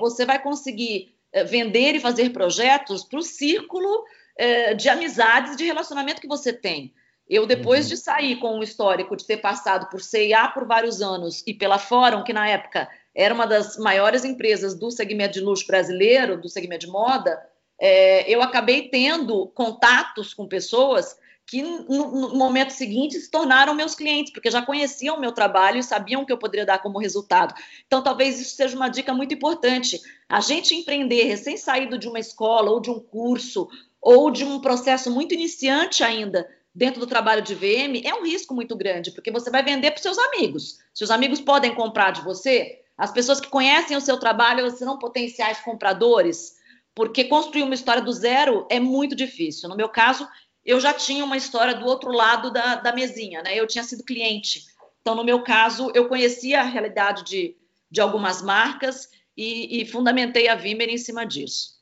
você 0.00 0.24
vai 0.24 0.42
conseguir 0.42 1.14
é, 1.30 1.44
vender 1.44 1.94
e 1.94 2.00
fazer 2.00 2.30
projetos 2.30 3.04
para 3.04 3.18
o 3.18 3.22
círculo 3.22 4.04
é, 4.36 4.74
de 4.74 4.88
amizades, 4.88 5.56
de 5.56 5.64
relacionamento 5.64 6.20
que 6.20 6.28
você 6.28 6.52
tem. 6.52 6.92
Eu, 7.28 7.46
depois 7.46 7.86
uhum. 7.86 7.90
de 7.90 7.96
sair 7.96 8.36
com 8.36 8.58
um 8.58 8.62
histórico 8.62 9.16
de 9.16 9.26
ter 9.26 9.38
passado 9.38 9.88
por 9.88 10.00
CIA 10.00 10.48
por 10.48 10.66
vários 10.66 11.00
anos 11.00 11.42
e 11.46 11.54
pela 11.54 11.78
Fórum, 11.78 12.24
que 12.24 12.32
na 12.32 12.48
época 12.48 12.88
era 13.14 13.32
uma 13.32 13.46
das 13.46 13.76
maiores 13.76 14.24
empresas 14.24 14.74
do 14.74 14.90
segmento 14.90 15.34
de 15.34 15.40
luxo 15.40 15.66
brasileiro, 15.66 16.40
do 16.40 16.48
segmento 16.48 16.86
de 16.86 16.92
moda, 16.92 17.40
é, 17.80 18.30
eu 18.30 18.42
acabei 18.42 18.88
tendo 18.88 19.48
contatos 19.48 20.32
com 20.32 20.46
pessoas 20.46 21.16
que 21.44 21.60
no, 21.60 21.84
no, 21.88 22.34
momento 22.36 22.70
seguinte 22.70 23.18
se 23.18 23.30
tornaram 23.30 23.74
meus 23.74 23.94
clientes, 23.94 24.32
porque 24.32 24.50
já 24.50 24.62
conheciam 24.62 25.16
o 25.16 25.20
meu 25.20 25.32
trabalho 25.32 25.78
e 25.78 25.82
sabiam 25.82 26.22
o 26.22 26.26
que 26.26 26.32
eu 26.32 26.38
poderia 26.38 26.64
dar 26.64 26.78
como 26.78 27.00
resultado. 27.00 27.54
Então, 27.86 28.02
talvez 28.02 28.40
isso 28.40 28.54
seja 28.54 28.76
uma 28.76 28.88
dica 28.88 29.12
muito 29.12 29.34
importante. 29.34 30.00
A 30.28 30.40
gente 30.40 30.74
empreender 30.74 31.24
recém-saído 31.24 31.98
de 31.98 32.08
uma 32.08 32.20
escola 32.20 32.70
ou 32.70 32.80
de 32.80 32.90
um 32.90 33.00
curso 33.00 33.68
ou 34.02 34.30
de 34.30 34.44
um 34.44 34.60
processo 34.60 35.10
muito 35.10 35.32
iniciante 35.32 36.02
ainda 36.02 36.48
dentro 36.74 36.98
do 36.98 37.06
trabalho 37.06 37.42
de 37.42 37.54
VM 37.54 38.02
é 38.04 38.14
um 38.14 38.24
risco 38.24 38.54
muito 38.54 38.74
grande, 38.74 39.12
porque 39.12 39.30
você 39.30 39.50
vai 39.50 39.62
vender 39.62 39.92
para 39.92 40.02
seus 40.02 40.18
amigos. 40.18 40.78
Seus 40.92 41.10
amigos 41.10 41.40
podem 41.40 41.74
comprar 41.74 42.10
de 42.10 42.22
você, 42.22 42.82
as 42.96 43.12
pessoas 43.12 43.40
que 43.40 43.48
conhecem 43.48 43.96
o 43.96 44.00
seu 44.00 44.18
trabalho 44.18 44.70
serão 44.70 44.98
potenciais 44.98 45.60
compradores, 45.60 46.54
porque 46.94 47.24
construir 47.24 47.62
uma 47.62 47.74
história 47.74 48.02
do 48.02 48.12
zero 48.12 48.66
é 48.70 48.78
muito 48.78 49.14
difícil. 49.14 49.68
No 49.68 49.76
meu 49.76 49.88
caso, 49.88 50.28
eu 50.64 50.78
já 50.78 50.92
tinha 50.92 51.24
uma 51.24 51.36
história 51.36 51.74
do 51.74 51.86
outro 51.86 52.10
lado 52.10 52.50
da, 52.50 52.76
da 52.76 52.92
mesinha, 52.92 53.42
né? 53.42 53.58
Eu 53.58 53.66
tinha 53.66 53.82
sido 53.82 54.04
cliente. 54.04 54.66
Então, 55.00 55.14
no 55.14 55.24
meu 55.24 55.42
caso, 55.42 55.90
eu 55.94 56.08
conhecia 56.08 56.60
a 56.60 56.64
realidade 56.64 57.24
de, 57.24 57.56
de 57.90 58.00
algumas 58.00 58.40
marcas 58.40 59.08
e, 59.36 59.80
e 59.80 59.86
fundamentei 59.86 60.48
a 60.48 60.54
Vimer 60.54 60.88
em 60.88 60.98
cima 60.98 61.26
disso. 61.26 61.81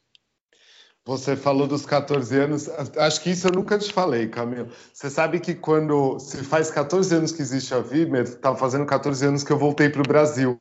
Você 1.11 1.35
falou 1.35 1.67
dos 1.67 1.85
14 1.85 2.39
anos, 2.39 2.69
acho 2.97 3.21
que 3.21 3.31
isso 3.31 3.49
eu 3.49 3.51
nunca 3.51 3.77
te 3.77 3.93
falei, 3.93 4.29
Camilo. 4.29 4.69
Você 4.93 5.11
sabe 5.11 5.41
que 5.41 5.57
quando 5.57 6.21
se 6.21 6.37
faz 6.45 6.71
14 6.71 7.13
anos 7.13 7.33
que 7.33 7.43
existe 7.43 7.75
a 7.75 7.81
Vimer, 7.81 8.23
estava 8.23 8.57
fazendo 8.57 8.87
14 8.87 9.27
anos 9.27 9.43
que 9.43 9.51
eu 9.51 9.59
voltei 9.59 9.89
para 9.89 10.03
o 10.03 10.07
Brasil. 10.07 10.57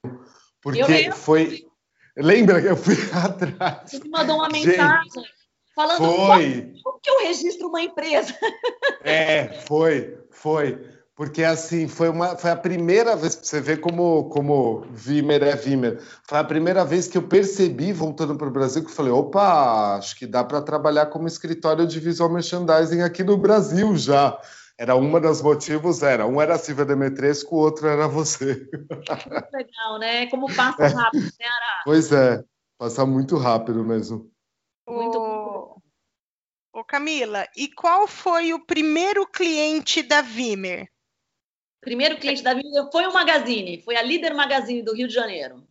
Porque 0.59 1.11
foi. 1.11 1.67
Lembra 2.17 2.59
que 2.59 2.67
eu 2.67 2.75
fui 2.75 2.95
atrás? 3.13 3.91
Você 3.91 3.99
me 3.99 4.09
mandou 4.09 4.37
uma 4.37 4.49
mensagem. 4.49 5.11
Gente, 5.11 5.29
falando 5.75 5.97
foi. 5.97 6.73
como 6.83 6.99
que 6.99 7.11
eu 7.11 7.19
registro 7.19 7.67
uma 7.67 7.83
empresa. 7.83 8.35
É, 9.03 9.49
foi, 9.67 10.17
foi. 10.31 10.83
Porque 11.19 11.43
assim, 11.43 11.85
foi, 11.85 12.07
uma, 12.07 12.37
foi 12.37 12.49
a 12.49 12.55
primeira 12.55 13.13
vez, 13.13 13.35
você 13.35 13.59
ver 13.59 13.81
como, 13.81 14.29
como 14.29 14.85
Vimer 14.89 15.43
é 15.43 15.53
Vimer, 15.53 16.01
foi 16.23 16.37
a 16.37 16.43
primeira 16.45 16.85
vez 16.85 17.09
que 17.09 17.17
eu 17.17 17.27
percebi, 17.27 17.91
voltando 17.91 18.37
para 18.37 18.47
o 18.47 18.51
Brasil, 18.51 18.81
que 18.81 18.89
eu 18.89 18.95
falei, 18.95 19.11
opa, 19.11 19.97
acho 19.97 20.15
que 20.15 20.25
dá 20.25 20.45
para 20.45 20.61
trabalhar 20.61 21.07
como 21.07 21.27
escritório 21.27 21.85
de 21.85 21.99
visual 21.99 22.29
merchandising 22.31 23.01
aqui 23.01 23.21
no 23.21 23.35
Brasil 23.35 23.97
já. 23.97 24.39
Era 24.77 24.95
uma 24.95 25.19
das 25.19 25.41
motivos, 25.41 26.01
era. 26.03 26.25
Um 26.25 26.39
era 26.39 26.55
a 26.55 26.57
Silvia 26.57 26.85
Demetresco, 26.85 27.53
o 27.53 27.59
outro 27.59 27.85
era 27.85 28.07
você. 28.07 28.69
Muito 28.71 29.51
legal, 29.51 29.99
né? 29.99 30.25
Como 30.27 30.45
passa 30.55 30.87
rápido, 30.87 31.21
né, 31.21 31.45
Ara? 31.45 31.81
Pois 31.83 32.13
é, 32.13 32.41
passa 32.77 33.05
muito 33.05 33.35
rápido 33.35 33.83
mesmo. 33.83 34.31
Muito 34.87 35.17
Ô, 35.17 35.81
Ô 36.71 36.85
Camila, 36.85 37.45
e 37.57 37.67
qual 37.67 38.07
foi 38.07 38.53
o 38.53 38.65
primeiro 38.65 39.27
cliente 39.27 40.01
da 40.01 40.21
Vimer? 40.21 40.87
Primeiro 41.89 42.17
cliente 42.17 42.43
da 42.43 42.53
Vimer 42.53 42.87
foi 42.91 43.07
o 43.07 43.11
Magazine, 43.11 43.81
foi 43.81 43.95
a 43.95 44.03
Líder 44.03 44.35
Magazine 44.35 44.83
do 44.83 44.93
Rio 44.93 45.07
de 45.07 45.13
Janeiro. 45.15 45.67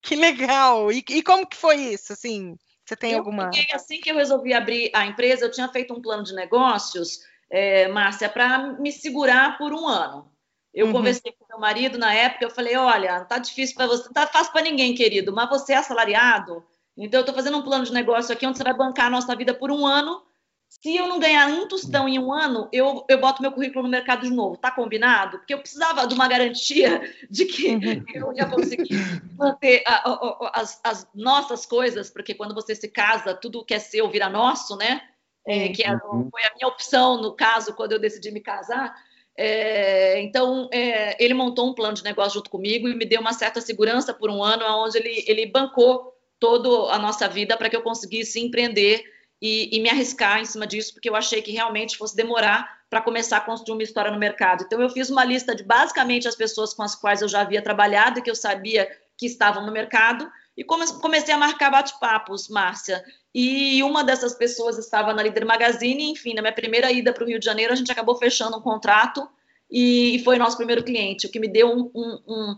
Que 0.00 0.16
legal! 0.16 0.90
E, 0.90 1.04
e 1.10 1.22
como 1.22 1.46
que 1.46 1.58
foi 1.58 1.76
isso? 1.76 2.14
Assim, 2.14 2.56
você 2.86 2.96
tem 2.96 3.12
eu 3.12 3.18
alguma? 3.18 3.52
Fiquei, 3.52 3.76
assim 3.76 4.00
que 4.00 4.10
eu 4.10 4.16
resolvi 4.16 4.54
abrir 4.54 4.90
a 4.94 5.04
empresa, 5.04 5.44
eu 5.44 5.50
tinha 5.50 5.68
feito 5.68 5.92
um 5.92 6.00
plano 6.00 6.22
de 6.22 6.32
negócios, 6.34 7.20
é, 7.50 7.86
Márcia, 7.88 8.30
para 8.30 8.72
me 8.80 8.90
segurar 8.90 9.58
por 9.58 9.74
um 9.74 9.86
ano. 9.86 10.32
Eu 10.72 10.86
uhum. 10.86 10.92
conversei 10.92 11.32
com 11.32 11.44
meu 11.46 11.58
marido 11.58 11.98
na 11.98 12.14
época, 12.14 12.46
eu 12.46 12.50
falei, 12.50 12.74
olha, 12.76 13.22
tá 13.26 13.36
difícil 13.36 13.76
para 13.76 13.88
você, 13.88 14.04
não 14.04 14.14
tá 14.14 14.26
fácil 14.26 14.54
para 14.54 14.62
ninguém, 14.62 14.94
querido, 14.94 15.34
mas 15.34 15.50
você 15.50 15.74
é 15.74 15.76
assalariado, 15.76 16.64
então, 16.96 17.20
eu 17.20 17.22
estou 17.22 17.34
fazendo 17.34 17.56
um 17.56 17.62
plano 17.62 17.84
de 17.84 17.92
negócio 17.92 18.32
aqui 18.32 18.46
onde 18.46 18.58
você 18.58 18.64
vai 18.64 18.74
bancar 18.74 19.06
a 19.06 19.10
nossa 19.10 19.34
vida 19.34 19.54
por 19.54 19.70
um 19.70 19.86
ano. 19.86 20.22
Se 20.70 20.96
eu 20.96 21.08
não 21.08 21.18
ganhar 21.18 21.48
um 21.48 21.66
tostão 21.66 22.08
em 22.08 22.16
um 22.16 22.32
ano, 22.32 22.68
eu, 22.72 23.04
eu 23.08 23.20
boto 23.20 23.42
meu 23.42 23.50
currículo 23.50 23.82
no 23.82 23.88
mercado 23.88 24.22
de 24.22 24.30
novo. 24.32 24.56
Tá 24.56 24.70
combinado? 24.70 25.38
Porque 25.38 25.52
eu 25.52 25.58
precisava 25.58 26.06
de 26.06 26.14
uma 26.14 26.28
garantia 26.28 27.02
de 27.28 27.44
que 27.44 27.74
uhum. 27.74 28.04
eu 28.14 28.32
ia 28.32 28.46
conseguir 28.46 28.88
manter 29.36 29.82
a, 29.84 30.08
a, 30.08 30.12
a, 30.12 30.60
as, 30.60 30.80
as, 30.84 31.08
nossas 31.12 31.66
coisas, 31.66 32.08
porque 32.08 32.34
quando 32.34 32.54
você 32.54 32.72
se 32.76 32.86
casa, 32.86 33.34
tudo 33.34 33.64
que 33.64 33.74
é 33.74 33.80
seu 33.80 34.08
vira 34.08 34.28
nosso, 34.28 34.76
né? 34.76 35.02
É, 35.44 35.70
que 35.70 35.82
uhum. 35.82 36.28
foi 36.30 36.44
a 36.44 36.54
minha 36.54 36.68
opção, 36.68 37.20
no 37.20 37.34
caso, 37.34 37.74
quando 37.74 37.92
eu 37.92 37.98
decidi 37.98 38.30
me 38.30 38.40
casar. 38.40 38.94
É, 39.36 40.22
então, 40.22 40.68
é, 40.72 41.22
ele 41.22 41.34
montou 41.34 41.68
um 41.68 41.74
plano 41.74 41.94
de 41.94 42.04
negócio 42.04 42.34
junto 42.34 42.48
comigo 42.48 42.88
e 42.88 42.94
me 42.94 43.04
deu 43.04 43.20
uma 43.20 43.32
certa 43.32 43.60
segurança 43.60 44.14
por 44.14 44.30
um 44.30 44.40
ano, 44.40 44.64
onde 44.84 44.98
ele, 44.98 45.24
ele 45.26 45.46
bancou 45.46 46.14
toda 46.38 46.94
a 46.94 46.98
nossa 46.98 47.28
vida 47.28 47.56
para 47.56 47.68
que 47.68 47.76
eu 47.76 47.82
conseguisse 47.82 48.38
empreender 48.38 49.04
e, 49.40 49.76
e, 49.76 49.80
me 49.80 49.88
arriscar 49.88 50.40
em 50.40 50.44
cima 50.44 50.66
disso, 50.66 50.92
porque 50.92 51.08
eu 51.08 51.16
achei 51.16 51.40
que 51.40 51.50
realmente 51.50 51.96
fosse 51.96 52.14
demorar 52.14 52.80
para 52.90 53.00
começar 53.00 53.38
a 53.38 53.40
construir 53.40 53.76
uma 53.76 53.82
história 53.82 54.10
no 54.10 54.18
mercado. 54.18 54.64
Então, 54.64 54.80
eu 54.80 54.90
fiz 54.90 55.08
uma 55.08 55.24
lista 55.24 55.54
de 55.54 55.62
basicamente 55.62 56.28
as 56.28 56.36
pessoas 56.36 56.74
com 56.74 56.82
as 56.82 56.94
quais 56.94 57.22
eu 57.22 57.28
já 57.28 57.40
havia 57.40 57.62
trabalhado 57.62 58.18
e 58.18 58.22
que 58.22 58.30
eu 58.30 58.34
sabia 58.34 58.88
que 59.16 59.26
estavam 59.26 59.64
no 59.64 59.72
mercado, 59.72 60.30
e 60.56 60.64
comecei 60.64 61.32
a 61.32 61.38
marcar 61.38 61.70
bate-papos, 61.70 62.48
Márcia. 62.48 63.02
E 63.34 63.82
uma 63.82 64.02
dessas 64.02 64.34
pessoas 64.34 64.78
estava 64.78 65.12
na 65.12 65.22
Líder 65.22 65.44
Magazine, 65.44 66.10
enfim, 66.10 66.34
na 66.34 66.42
minha 66.42 66.54
primeira 66.54 66.90
ida 66.90 67.12
para 67.12 67.24
o 67.24 67.26
Rio 67.26 67.38
de 67.38 67.44
Janeiro, 67.44 67.72
a 67.72 67.76
gente 67.76 67.92
acabou 67.92 68.16
fechando 68.16 68.56
um 68.56 68.60
contrato 68.60 69.28
e, 69.70 70.20
foi 70.24 70.36
nosso 70.36 70.56
primeiro 70.56 70.82
cliente, 70.82 71.26
o 71.26 71.30
que 71.30 71.38
me 71.38 71.48
deu 71.48 71.70
um, 71.70 71.90
um, 71.94 72.18
um, 72.26 72.56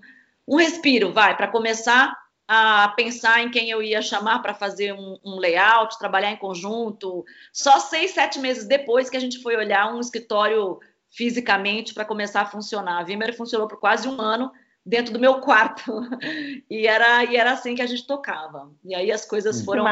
um 0.49 0.57
respiro, 0.57 1.13
vai, 1.13 1.37
para 1.37 1.49
começar 1.49 2.17
a 2.55 2.89
pensar 2.89 3.41
em 3.43 3.51
quem 3.51 3.71
eu 3.71 3.83
ia 3.83 4.03
chamar 4.03 4.41
para 4.41 4.53
fazer 4.53 4.93
um, 4.93 5.19
um, 5.25 5.39
layout, 5.39 5.99
trabalhar 5.99 6.31
em 6.31 6.37
conjunto. 6.37 7.25
Só 7.51 7.81
seis, 7.81 8.11
sete 8.11 8.39
meses 8.39 8.67
depois 8.67 9.09
que 9.09 9.17
a 9.17 9.21
gente 9.21 9.41
foi 9.41 9.57
olhar 9.57 9.91
um 9.91 9.99
escritório 9.99 10.79
fisicamente 11.11 11.95
para 11.95 12.05
começar 12.05 12.43
a 12.43 12.47
funcionar. 12.47 12.99
A 12.99 13.05
Vimer 13.05 13.35
funcionou 13.35 13.67
por 13.67 13.81
quase 13.81 14.07
um 14.07 14.21
ano 14.21 14.53
dentro 14.85 15.15
do 15.15 15.19
meu 15.19 15.41
quarto 15.41 15.83
e 16.69 16.87
era 16.87 17.25
e 17.25 17.37
era 17.37 17.53
assim 17.53 17.75
que 17.75 17.81
a 17.81 17.87
gente 17.87 18.07
tocava. 18.07 18.71
E 18.85 18.95
aí 18.95 19.11
as 19.11 19.25
coisas 19.25 19.65
foram 19.65 19.87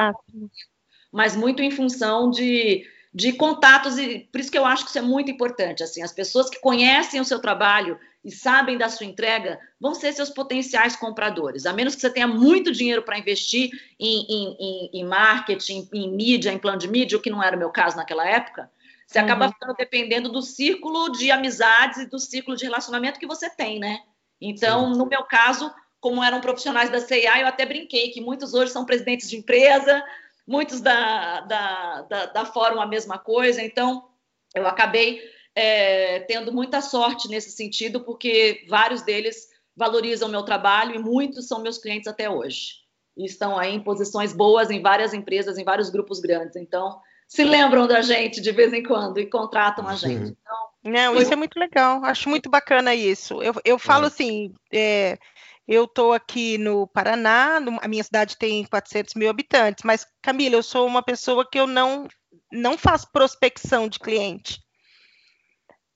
mas 1.10 1.34
muito 1.34 1.62
em 1.62 1.70
função 1.70 2.30
de, 2.30 2.86
de 3.12 3.32
contatos, 3.32 3.96
e 3.96 4.28
por 4.30 4.38
isso 4.38 4.50
que 4.50 4.58
eu 4.58 4.66
acho 4.66 4.84
que 4.84 4.90
isso 4.90 4.98
é 4.98 5.02
muito 5.02 5.30
importante. 5.30 5.82
Assim, 5.82 6.02
as 6.02 6.12
pessoas 6.12 6.50
que 6.50 6.60
conhecem 6.60 7.22
o 7.22 7.24
seu 7.24 7.40
trabalho 7.40 7.98
e 8.24 8.30
sabem 8.30 8.76
da 8.76 8.88
sua 8.88 9.06
entrega 9.06 9.58
vão 9.80 9.94
ser 9.94 10.12
seus 10.12 10.28
potenciais 10.28 10.94
compradores, 10.94 11.64
a 11.64 11.72
menos 11.72 11.94
que 11.94 12.00
você 12.00 12.10
tenha 12.10 12.26
muito 12.26 12.70
dinheiro 12.70 13.02
para 13.02 13.18
investir 13.18 13.70
em, 13.98 14.26
em, 14.28 14.90
em, 14.92 15.04
marketing, 15.04 15.88
em, 15.92 16.04
em 16.04 16.10
mídia, 16.14 16.52
em 16.52 16.58
plano 16.58 16.78
de 16.78 16.88
mídia, 16.88 17.16
o 17.16 17.20
que 17.20 17.30
não 17.30 17.42
era 17.42 17.56
o 17.56 17.58
meu 17.58 17.70
caso 17.70 17.96
naquela 17.96 18.28
época. 18.28 18.70
Você 19.06 19.18
uhum. 19.18 19.24
acaba 19.24 19.48
ficando 19.48 19.74
dependendo 19.74 20.28
do 20.28 20.42
círculo 20.42 21.10
de 21.10 21.30
amizades 21.30 21.98
e 21.98 22.06
do 22.06 22.18
círculo 22.18 22.56
de 22.56 22.64
relacionamento 22.64 23.18
que 23.18 23.26
você 23.26 23.48
tem, 23.48 23.78
né? 23.78 24.00
Então, 24.40 24.92
Sim. 24.92 24.98
no 24.98 25.06
meu 25.06 25.24
caso, 25.24 25.72
como 25.98 26.22
eram 26.22 26.40
profissionais 26.40 26.90
da 26.90 27.00
CIA, 27.00 27.40
eu 27.40 27.46
até 27.46 27.66
brinquei 27.66 28.10
que 28.10 28.20
muitos 28.20 28.54
hoje 28.54 28.70
são 28.70 28.84
presidentes 28.84 29.28
de 29.28 29.36
empresa, 29.36 30.02
muitos 30.46 30.80
da, 30.80 31.40
da, 31.40 32.02
da, 32.02 32.26
da 32.26 32.44
Fórum 32.44 32.80
a 32.80 32.86
mesma 32.86 33.18
coisa. 33.18 33.62
Então, 33.62 34.08
eu 34.54 34.66
acabei 34.66 35.20
é, 35.54 36.20
tendo 36.20 36.52
muita 36.52 36.80
sorte 36.80 37.28
nesse 37.28 37.50
sentido, 37.50 38.00
porque 38.00 38.64
vários 38.68 39.02
deles 39.02 39.48
valorizam 39.76 40.28
o 40.28 40.30
meu 40.30 40.42
trabalho 40.42 40.94
e 40.94 40.98
muitos 40.98 41.46
são 41.46 41.62
meus 41.62 41.78
clientes 41.78 42.06
até 42.06 42.28
hoje. 42.28 42.80
E 43.16 43.24
estão 43.24 43.58
aí 43.58 43.74
em 43.74 43.80
posições 43.80 44.32
boas 44.32 44.70
em 44.70 44.80
várias 44.80 45.12
empresas, 45.12 45.58
em 45.58 45.64
vários 45.64 45.90
grupos 45.90 46.20
grandes. 46.20 46.56
Então, 46.56 47.00
se 47.26 47.44
lembram 47.44 47.86
da 47.86 48.02
gente 48.02 48.40
de 48.40 48.50
vez 48.50 48.72
em 48.72 48.82
quando 48.82 49.18
e 49.18 49.26
contratam 49.26 49.86
a 49.86 49.94
gente. 49.94 50.32
Então, 50.32 50.68
Não, 50.84 51.14
foi... 51.14 51.22
isso 51.22 51.32
é 51.32 51.36
muito 51.36 51.58
legal. 51.58 52.04
Acho 52.04 52.28
muito 52.28 52.50
bacana 52.50 52.94
isso. 52.94 53.42
Eu, 53.42 53.54
eu 53.64 53.78
falo 53.78 54.04
é. 54.04 54.06
assim, 54.08 54.52
é, 54.72 55.18
eu 55.66 55.84
estou 55.84 56.12
aqui 56.12 56.58
no 56.58 56.88
Paraná, 56.88 57.60
no, 57.60 57.78
a 57.80 57.86
minha 57.86 58.02
cidade 58.02 58.36
tem 58.36 58.64
400 58.64 59.14
mil 59.14 59.30
habitantes, 59.30 59.84
mas, 59.84 60.04
Camila, 60.20 60.56
eu 60.56 60.62
sou 60.62 60.86
uma 60.86 61.02
pessoa 61.02 61.48
que 61.48 61.60
eu 61.60 61.66
não, 61.66 62.08
não 62.50 62.76
faço 62.76 63.10
prospecção 63.12 63.86
de 63.88 64.00
cliente. 64.00 64.60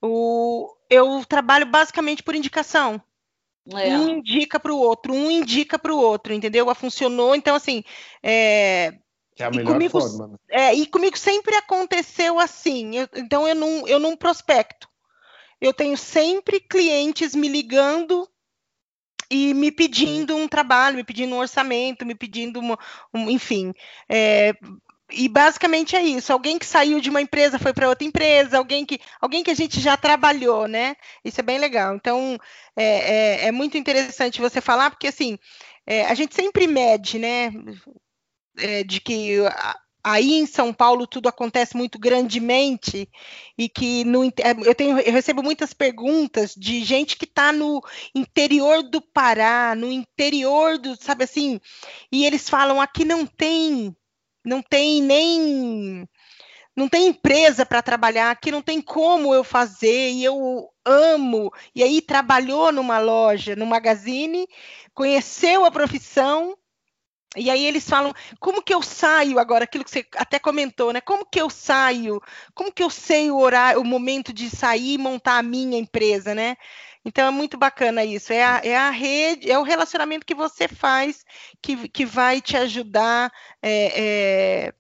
O, 0.07 0.75
eu 0.91 1.25
trabalho 1.25 1.67
basicamente 1.67 2.23
por 2.23 2.35
indicação. 2.35 3.01
É. 3.73 3.97
Um 3.97 4.09
indica 4.19 4.61
para 4.61 4.73
o 4.73 4.79
outro, 4.79 5.15
um 5.15 5.31
indica 5.31 5.79
para 5.79 5.95
o 5.95 5.99
outro, 5.99 6.35
entendeu? 6.35 6.69
A 6.69 6.75
funcionou, 6.75 7.35
então 7.35 7.57
assim. 7.57 7.83
É, 8.23 8.93
que 9.35 9.43
é 9.43 9.47
a 9.47 9.51
melhor 9.51 9.73
comigo, 9.73 10.01
forma. 10.01 10.29
Né? 10.29 10.37
É, 10.51 10.75
e 10.75 10.87
comigo 10.87 11.19
sempre 11.19 11.57
aconteceu 11.57 12.39
assim. 12.39 12.97
Eu, 12.97 13.09
então 13.17 13.49
eu 13.49 13.55
não, 13.55 13.89
eu 13.89 13.99
não 13.99 14.17
prospecto. 14.17 14.89
Eu 15.61 15.73
tenho 15.73 15.97
sempre 15.97 16.61
clientes 16.61 17.35
me 17.35 17.49
ligando 17.49 18.29
e 19.31 19.55
me 19.55 19.73
pedindo 19.73 20.37
um 20.37 20.47
trabalho, 20.47 20.97
me 20.97 21.05
pedindo 21.05 21.35
um 21.35 21.39
orçamento, 21.39 22.05
me 22.05 22.15
pedindo, 22.15 22.61
uma, 22.61 22.79
um, 23.13 23.31
enfim. 23.31 23.73
É, 24.09 24.53
e 25.11 25.29
basicamente 25.29 25.95
é 25.97 26.03
isso. 26.03 26.33
Alguém 26.33 26.59
que 26.59 26.67
saiu 26.67 27.01
de 27.01 27.11
uma 27.11 27.21
empresa 27.21 27.59
foi 27.59 27.73
para 27.73 27.89
outra 27.89 28.07
empresa, 28.07 28.59
alguém 28.59 28.87
que, 28.87 29.01
alguém 29.21 29.45
que 29.45 29.51
a 29.51 29.55
gente 29.55 29.81
já 29.81 29.97
trabalhou, 29.97 30.67
né? 30.67 30.97
Isso 31.25 31.41
é 31.41 31.43
bem 31.43 31.59
legal. 31.59 31.95
Então 31.95 32.39
é, 32.77 32.85
é, 32.85 33.47
é 33.47 33.53
muito 33.53 33.77
interessante 33.77 34.41
você 34.41 34.61
falar, 34.61 34.91
porque 34.91 35.09
assim 35.09 35.39
é, 35.87 36.07
a 36.07 36.15
gente 36.15 36.35
sempre 36.35 36.67
mede, 36.67 37.19
né? 37.19 37.51
É, 38.57 38.85
de 38.85 39.01
que 39.01 39.41
aí 40.05 40.35
em 40.35 40.47
São 40.47 40.73
Paulo 40.73 41.07
tudo 41.07 41.29
acontece 41.29 41.77
muito 41.77 41.99
grandemente 41.99 43.09
e 43.57 43.69
que 43.71 44.05
no, 44.05 44.25
é, 44.25 44.53
eu, 44.65 44.75
tenho, 44.75 44.99
eu 45.01 45.13
recebo 45.13 45.43
muitas 45.43 45.73
perguntas 45.73 46.55
de 46.55 46.85
gente 46.85 47.17
que 47.17 47.25
está 47.25 47.51
no 47.51 47.83
interior 48.15 48.83
do 48.83 49.01
Pará, 49.01 49.75
no 49.75 49.91
interior 49.91 50.79
do, 50.79 50.95
sabe 51.03 51.25
assim, 51.25 51.59
e 52.13 52.27
eles 52.27 52.49
falam 52.49 52.81
aqui 52.81 53.05
não 53.05 53.27
tem, 53.27 53.97
não 54.45 54.63
tem 54.63 55.03
nem 55.03 56.09
não 56.77 56.89
tem 56.89 57.07
empresa 57.09 57.65
para 57.65 57.83
trabalhar, 57.83 58.31
aqui 58.31 58.51
não 58.51 58.61
tem 58.63 58.81
como 58.81 59.33
eu 59.33 59.45
fazer, 59.45 60.11
e 60.11 60.25
eu 60.25 60.69
amo. 60.85 61.53
E 61.75 61.83
aí 61.85 62.03
trabalhou 62.03 62.73
numa 62.73 62.99
loja, 62.99 63.55
no 63.55 63.65
magazine, 63.65 64.49
conheceu 64.93 65.65
a 65.65 65.71
profissão 65.71 66.57
e 67.37 67.51
aí 67.51 67.65
eles 67.65 67.89
falam, 67.89 68.13
como 68.39 68.63
que 68.63 68.73
eu 68.73 68.81
saio 68.81 69.39
agora, 69.39 69.65
aquilo 69.65 69.85
que 69.85 69.91
você 69.91 70.07
até 70.17 70.39
comentou, 70.39 70.93
né? 70.93 71.01
Como 71.01 71.27
que 71.27 71.41
eu 71.41 71.51
saio? 71.51 72.21
Como 72.55 72.73
que 72.73 72.83
eu 72.83 72.89
sei 72.89 73.31
o 73.31 73.39
horário, 73.39 73.81
o 73.81 73.85
momento 73.85 74.33
de 74.33 74.49
sair 74.49 74.95
e 74.95 74.99
montar 74.99 75.39
a 75.39 75.43
minha 75.43 75.77
empresa, 75.77 76.35
né? 76.35 76.57
Então 77.05 77.27
é 77.27 77.31
muito 77.31 77.59
bacana 77.59 78.05
isso. 78.05 78.33
É 78.33 78.45
a, 78.45 78.61
é 78.65 78.77
a 78.77 78.91
rede, 78.91 79.51
é 79.51 79.59
o 79.59 79.63
relacionamento 79.63 80.25
que 80.25 80.35
você 80.35 80.67
faz 80.67 81.25
que, 81.61 81.89
que 81.89 82.07
vai 82.07 82.41
te 82.41 82.57
ajudar 82.57 83.31
é, 83.63 84.03
é, 84.03 84.75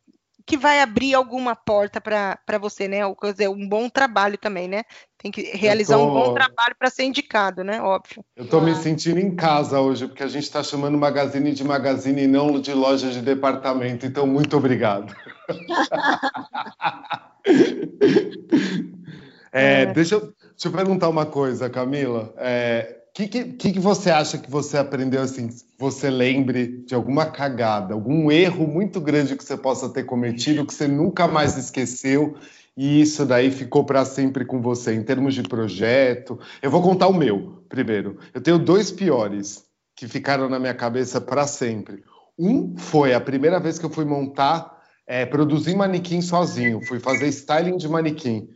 que 0.46 0.56
vai 0.56 0.80
abrir 0.80 1.14
alguma 1.14 1.56
porta 1.56 2.00
para 2.00 2.58
você, 2.60 2.86
né? 2.86 3.04
Ou, 3.06 3.16
quer 3.16 3.32
dizer, 3.32 3.48
um 3.48 3.68
bom 3.68 3.88
trabalho 3.88 4.36
também, 4.36 4.68
né? 4.68 4.82
Tem 5.16 5.30
que 5.30 5.42
realizar 5.56 5.96
tô... 5.96 6.06
um 6.06 6.12
bom 6.12 6.34
trabalho 6.34 6.76
para 6.78 6.90
ser 6.90 7.04
indicado, 7.04 7.64
né? 7.64 7.80
Óbvio. 7.80 8.22
Eu 8.36 8.44
estou 8.44 8.60
ah. 8.60 8.64
me 8.64 8.74
sentindo 8.74 9.18
em 9.18 9.34
casa 9.34 9.80
hoje, 9.80 10.06
porque 10.06 10.22
a 10.22 10.28
gente 10.28 10.44
está 10.44 10.62
chamando 10.62 10.98
Magazine 10.98 11.52
de 11.52 11.64
Magazine 11.64 12.24
e 12.24 12.26
não 12.26 12.60
de 12.60 12.74
loja 12.74 13.10
de 13.10 13.22
departamento. 13.22 14.04
Então, 14.04 14.26
muito 14.26 14.56
obrigado. 14.56 15.14
é, 19.54 19.82
é. 19.82 19.86
Deixa, 19.86 20.16
eu, 20.16 20.20
deixa 20.20 20.66
eu 20.66 20.72
perguntar 20.72 21.08
uma 21.08 21.24
coisa, 21.24 21.70
Camila. 21.70 22.34
É, 22.36 23.02
que, 23.14 23.28
que, 23.28 23.72
que 23.72 23.78
você 23.78 24.10
acha 24.10 24.36
que 24.36 24.50
você 24.50 24.76
aprendeu 24.76 25.22
assim? 25.22 25.48
Você 25.78 26.10
lembre 26.10 26.84
de 26.84 26.96
alguma 26.96 27.26
cagada, 27.26 27.94
algum 27.94 28.30
erro 28.32 28.66
muito 28.66 29.00
grande 29.00 29.36
que 29.36 29.44
você 29.44 29.56
possa 29.56 29.88
ter 29.88 30.02
cometido, 30.02 30.66
que 30.66 30.74
você 30.74 30.88
nunca 30.88 31.28
mais 31.28 31.56
esqueceu 31.56 32.34
e 32.76 33.00
isso 33.00 33.24
daí 33.24 33.52
ficou 33.52 33.84
para 33.84 34.04
sempre 34.04 34.44
com 34.44 34.60
você, 34.60 34.92
em 34.92 35.04
termos 35.04 35.32
de 35.32 35.44
projeto. 35.44 36.40
Eu 36.60 36.72
vou 36.72 36.82
contar 36.82 37.06
o 37.06 37.14
meu 37.14 37.62
primeiro. 37.68 38.18
Eu 38.34 38.40
tenho 38.40 38.58
dois 38.58 38.90
piores 38.90 39.64
que 39.94 40.08
ficaram 40.08 40.48
na 40.48 40.58
minha 40.58 40.74
cabeça 40.74 41.20
para 41.20 41.46
sempre. 41.46 42.02
Um 42.36 42.76
foi 42.76 43.14
a 43.14 43.20
primeira 43.20 43.60
vez 43.60 43.78
que 43.78 43.86
eu 43.86 43.90
fui 43.90 44.04
montar, 44.04 44.82
é, 45.06 45.24
produzir 45.24 45.76
manequim 45.76 46.20
sozinho, 46.20 46.84
fui 46.84 46.98
fazer 46.98 47.28
styling 47.28 47.76
de 47.76 47.88
manequim 47.88 48.48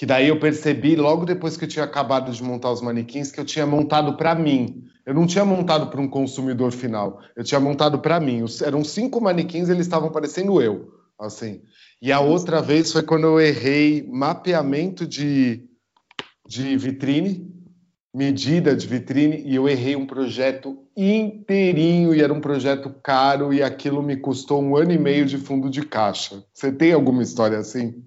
que 0.00 0.06
daí 0.06 0.28
eu 0.28 0.40
percebi 0.40 0.96
logo 0.96 1.26
depois 1.26 1.58
que 1.58 1.64
eu 1.66 1.68
tinha 1.68 1.84
acabado 1.84 2.32
de 2.32 2.42
montar 2.42 2.72
os 2.72 2.80
manequins 2.80 3.30
que 3.30 3.38
eu 3.38 3.44
tinha 3.44 3.66
montado 3.66 4.16
para 4.16 4.34
mim. 4.34 4.82
Eu 5.04 5.12
não 5.12 5.26
tinha 5.26 5.44
montado 5.44 5.90
para 5.90 6.00
um 6.00 6.08
consumidor 6.08 6.72
final, 6.72 7.20
eu 7.36 7.44
tinha 7.44 7.60
montado 7.60 7.98
para 7.98 8.18
mim. 8.18 8.42
eram 8.64 8.82
cinco 8.82 9.20
manequins, 9.20 9.68
eles 9.68 9.84
estavam 9.84 10.10
parecendo 10.10 10.62
eu, 10.62 10.90
assim. 11.18 11.60
E 12.00 12.10
a 12.10 12.18
outra 12.18 12.62
vez 12.62 12.90
foi 12.90 13.02
quando 13.02 13.24
eu 13.24 13.38
errei 13.38 14.08
mapeamento 14.10 15.06
de, 15.06 15.68
de 16.48 16.78
vitrine, 16.78 17.46
medida 18.14 18.74
de 18.74 18.86
vitrine, 18.86 19.42
e 19.44 19.54
eu 19.54 19.68
errei 19.68 19.96
um 19.96 20.06
projeto 20.06 20.78
inteirinho, 20.96 22.14
e 22.14 22.22
era 22.22 22.32
um 22.32 22.40
projeto 22.40 22.88
caro, 23.02 23.52
e 23.52 23.62
aquilo 23.62 24.02
me 24.02 24.16
custou 24.16 24.62
um 24.62 24.74
ano 24.78 24.92
e 24.92 24.98
meio 24.98 25.26
de 25.26 25.36
fundo 25.36 25.68
de 25.68 25.82
caixa. 25.82 26.42
Você 26.54 26.72
tem 26.72 26.94
alguma 26.94 27.22
história 27.22 27.58
assim? 27.58 28.02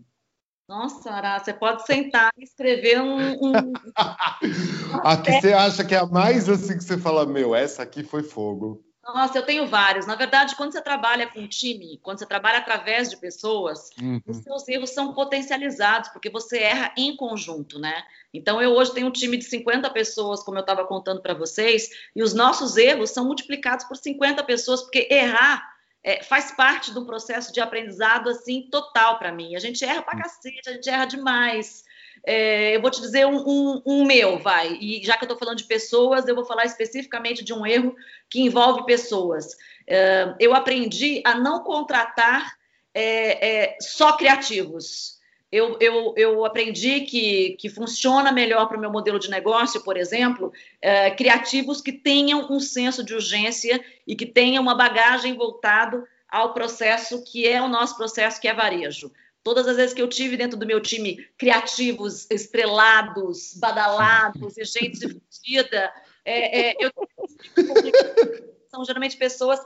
Nossa, 0.67 1.11
Ara, 1.11 1.39
você 1.39 1.53
pode 1.53 1.85
sentar 1.85 2.31
e 2.37 2.43
escrever 2.43 3.01
um. 3.01 3.33
um... 3.33 3.73
a 5.03 5.17
que 5.17 5.31
você 5.33 5.53
acha 5.53 5.83
que 5.83 5.93
é 5.93 5.99
a 5.99 6.05
mais 6.05 6.47
assim 6.47 6.77
que 6.77 6.83
você 6.83 6.97
fala, 6.97 7.25
meu, 7.25 7.53
essa 7.53 7.83
aqui 7.83 8.03
foi 8.03 8.23
fogo. 8.23 8.83
Nossa, 9.03 9.37
eu 9.37 9.45
tenho 9.45 9.67
vários. 9.67 10.07
Na 10.07 10.15
verdade, 10.15 10.55
quando 10.55 10.71
você 10.71 10.81
trabalha 10.81 11.27
com 11.27 11.45
time, 11.45 11.99
quando 12.01 12.19
você 12.19 12.25
trabalha 12.25 12.59
através 12.59 13.09
de 13.09 13.17
pessoas, 13.17 13.89
uhum. 14.01 14.21
os 14.25 14.37
seus 14.37 14.65
erros 14.69 14.91
são 14.91 15.13
potencializados, 15.13 16.09
porque 16.09 16.29
você 16.29 16.59
erra 16.59 16.93
em 16.97 17.17
conjunto, 17.17 17.77
né? 17.77 18.01
Então, 18.33 18.61
eu 18.61 18.71
hoje 18.71 18.93
tenho 18.93 19.07
um 19.07 19.11
time 19.11 19.35
de 19.35 19.43
50 19.43 19.89
pessoas, 19.89 20.41
como 20.41 20.57
eu 20.57 20.61
estava 20.61 20.85
contando 20.85 21.21
para 21.21 21.33
vocês, 21.33 21.89
e 22.15 22.23
os 22.23 22.33
nossos 22.33 22.77
erros 22.77 23.09
são 23.09 23.25
multiplicados 23.25 23.83
por 23.85 23.97
50 23.97 24.41
pessoas, 24.45 24.81
porque 24.81 25.09
errar 25.11 25.72
é, 26.03 26.21
faz 26.23 26.51
parte 26.51 26.91
do 26.91 27.05
processo 27.05 27.53
de 27.53 27.61
aprendizado 27.61 28.29
assim 28.29 28.67
total 28.69 29.17
para 29.17 29.31
mim. 29.31 29.55
A 29.55 29.59
gente 29.59 29.83
erra 29.85 30.01
para 30.01 30.19
cacete, 30.19 30.69
a 30.69 30.73
gente 30.73 30.89
erra 30.89 31.05
demais. 31.05 31.83
É, 32.25 32.75
eu 32.75 32.81
vou 32.81 32.91
te 32.91 33.01
dizer 33.01 33.25
um, 33.25 33.37
um, 33.37 33.81
um, 33.85 34.05
meu, 34.05 34.37
vai. 34.37 34.77
E 34.79 35.03
já 35.03 35.17
que 35.17 35.23
eu 35.23 35.27
estou 35.27 35.37
falando 35.37 35.57
de 35.57 35.65
pessoas, 35.65 36.27
eu 36.27 36.35
vou 36.35 36.45
falar 36.45 36.65
especificamente 36.65 37.43
de 37.43 37.53
um 37.53 37.65
erro 37.65 37.95
que 38.29 38.41
envolve 38.41 38.85
pessoas. 38.85 39.55
É, 39.87 40.35
eu 40.39 40.53
aprendi 40.53 41.21
a 41.25 41.35
não 41.35 41.63
contratar 41.63 42.57
é, 42.93 43.73
é, 43.73 43.77
só 43.79 44.15
criativos 44.17 45.21
eu, 45.53 45.77
eu, 45.79 46.13
eu 46.17 46.45
aprendi 46.45 47.01
que, 47.01 47.55
que 47.59 47.69
funciona 47.69 48.31
melhor 48.31 48.67
para 48.67 48.75
o 48.75 48.79
meu 48.81 48.91
modelo 48.91 49.19
de 49.19 49.29
negócio, 49.29 49.83
por 49.83 49.95
exemplo, 49.95 50.51
é, 50.81 51.11
criativos 51.11 51.79
que 51.79 51.91
tenham 51.91 52.51
um 52.51 52.59
senso 52.59 53.03
de 53.03 53.13
urgência 53.13 53.79
e 54.07 54.15
que 54.15 54.25
tenham 54.25 54.63
uma 54.63 54.73
bagagem 54.73 55.35
voltado 55.35 56.07
ao 56.27 56.55
processo 56.55 57.23
que 57.23 57.47
é 57.47 57.61
o 57.61 57.67
nosso 57.67 57.95
processo, 57.95 58.41
que 58.41 58.47
é 58.47 58.53
varejo. 58.53 59.11
Todas 59.43 59.67
as 59.67 59.75
vezes 59.75 59.93
que 59.93 60.01
eu 60.01 60.09
tive 60.09 60.35
dentro 60.35 60.57
do 60.57 60.65
meu 60.65 60.81
time 60.81 61.23
criativos, 61.37 62.25
estrelados, 62.31 63.53
badalados 63.55 64.57
e 64.57 64.65
gente 64.65 64.97
divertida, 64.97 65.93
é, 66.25 66.71
é, 66.71 66.75
eu 66.79 66.91
são 68.71 68.83
geralmente 68.83 69.17
pessoas 69.17 69.59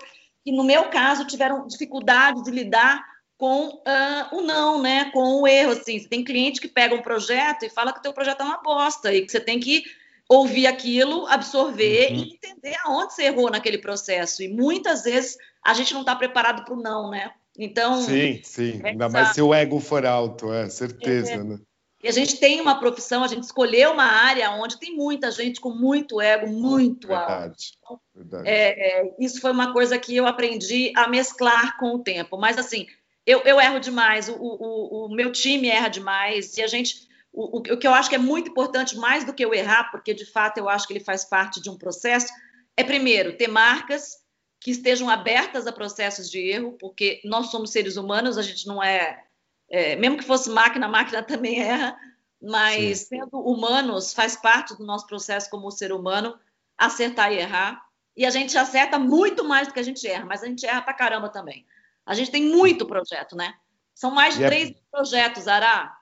que, 0.43 0.51
no 0.51 0.65
meu 0.65 0.89
caso, 0.89 1.25
tiveram 1.25 1.65
dificuldade 1.65 2.43
de 2.43 2.51
lidar 2.51 3.16
com 3.37 3.67
uh, 3.67 4.35
o 4.35 4.41
não, 4.41 4.81
né? 4.81 5.11
Com 5.11 5.41
o 5.41 5.47
erro, 5.47 5.71
assim. 5.71 5.99
Você 5.99 6.07
tem 6.07 6.23
cliente 6.23 6.59
que 6.59 6.67
pega 6.67 6.95
um 6.95 7.01
projeto 7.01 7.63
e 7.63 7.69
fala 7.69 7.93
que 7.93 7.99
o 7.99 8.01
teu 8.01 8.13
projeto 8.13 8.41
é 8.41 8.43
uma 8.43 8.61
bosta 8.61 9.13
e 9.13 9.25
que 9.25 9.31
você 9.31 9.39
tem 9.39 9.59
que 9.59 9.83
ouvir 10.27 10.67
aquilo, 10.67 11.25
absorver 11.27 12.11
uhum. 12.11 12.17
e 12.17 12.33
entender 12.33 12.75
aonde 12.83 13.13
você 13.13 13.23
errou 13.23 13.49
naquele 13.49 13.77
processo. 13.77 14.43
E 14.43 14.47
muitas 14.47 15.03
vezes 15.03 15.37
a 15.63 15.73
gente 15.73 15.93
não 15.93 16.01
está 16.01 16.15
preparado 16.15 16.65
para 16.65 16.73
o 16.73 16.81
não, 16.81 17.09
né? 17.09 17.31
Então. 17.57 18.01
Sim, 18.01 18.41
sim. 18.43 18.81
Ainda 18.83 19.07
mais 19.07 19.29
se 19.29 19.41
o 19.41 19.53
ego 19.53 19.79
for 19.79 20.05
alto, 20.05 20.51
é 20.51 20.67
certeza, 20.69 21.33
é. 21.33 21.43
né? 21.43 21.59
E 22.03 22.07
a 22.07 22.11
gente 22.11 22.37
tem 22.37 22.61
uma 22.61 22.79
profissão, 22.79 23.23
a 23.23 23.27
gente 23.27 23.43
escolheu 23.43 23.91
uma 23.91 24.05
área 24.05 24.51
onde 24.51 24.79
tem 24.79 24.95
muita 24.95 25.31
gente 25.31 25.59
com 25.59 25.71
muito 25.71 26.21
ego, 26.21 26.47
muito 26.47 27.07
verdade, 27.07 27.73
alto. 27.83 28.01
Verdade. 28.13 28.47
É, 28.47 29.01
é, 29.01 29.15
isso 29.19 29.41
foi 29.41 29.51
uma 29.51 29.73
coisa 29.73 29.97
que 29.97 30.15
eu 30.15 30.27
aprendi 30.27 30.93
a 30.95 31.07
mesclar 31.07 31.75
com 31.79 31.95
o 31.95 31.99
tempo. 31.99 32.37
Mas 32.37 32.57
assim, 32.59 32.85
eu, 33.27 33.41
eu 33.41 33.59
erro 33.59 33.79
demais, 33.79 34.29
o, 34.29 34.35
o, 34.35 35.05
o, 35.05 35.09
meu 35.13 35.31
time 35.31 35.67
erra 35.67 35.89
demais, 35.89 36.57
e 36.57 36.63
a 36.63 36.67
gente. 36.67 37.05
O, 37.33 37.59
o, 37.59 37.61
que 37.61 37.85
eu 37.85 37.93
acho 37.93 38.09
que 38.09 38.15
é 38.15 38.19
muito 38.19 38.49
importante, 38.49 38.97
mais 38.97 39.23
do 39.23 39.33
que 39.33 39.45
eu 39.45 39.53
errar, 39.53 39.91
porque 39.91 40.13
de 40.13 40.25
fato 40.25 40.57
eu 40.57 40.67
acho 40.67 40.87
que 40.87 40.93
ele 40.93 41.03
faz 41.03 41.25
parte 41.25 41.61
de 41.61 41.69
um 41.69 41.77
processo, 41.77 42.33
é 42.75 42.83
primeiro 42.83 43.37
ter 43.37 43.47
marcas 43.47 44.17
que 44.59 44.71
estejam 44.71 45.07
abertas 45.07 45.67
a 45.67 45.71
processos 45.71 46.31
de 46.31 46.39
erro, 46.39 46.77
porque 46.79 47.21
nós 47.25 47.51
somos 47.51 47.69
seres 47.69 47.95
humanos, 47.95 48.37
a 48.37 48.41
gente 48.41 48.65
não 48.65 48.81
é 48.81 49.23
é, 49.69 49.95
mesmo 49.97 50.17
que 50.17 50.23
fosse 50.23 50.49
máquina, 50.49 50.85
a 50.85 50.89
máquina 50.89 51.21
também 51.23 51.59
erra, 51.59 51.97
mas 52.41 52.99
Sim. 52.99 53.19
sendo 53.19 53.39
humanos, 53.39 54.13
faz 54.13 54.35
parte 54.35 54.75
do 54.77 54.85
nosso 54.85 55.05
processo 55.05 55.49
como 55.49 55.69
ser 55.71 55.91
humano 55.91 56.37
acertar 56.77 57.31
e 57.31 57.37
errar. 57.37 57.83
E 58.15 58.25
a 58.25 58.29
gente 58.29 58.57
acerta 58.57 58.97
muito 58.97 59.43
mais 59.43 59.67
do 59.67 59.73
que 59.73 59.79
a 59.79 59.83
gente 59.83 60.07
erra, 60.07 60.25
mas 60.25 60.41
a 60.41 60.47
gente 60.47 60.65
erra 60.65 60.81
pra 60.81 60.93
caramba 60.93 61.29
também. 61.29 61.65
A 62.07 62.13
gente 62.13 62.31
tem 62.31 62.43
muito 62.43 62.85
projeto, 62.85 63.35
né? 63.35 63.53
São 63.93 64.11
mais 64.11 64.35
de 64.35 64.45
três 64.45 64.69
é... 64.69 64.73
projetos, 64.89 65.47
Ará, 65.47 65.93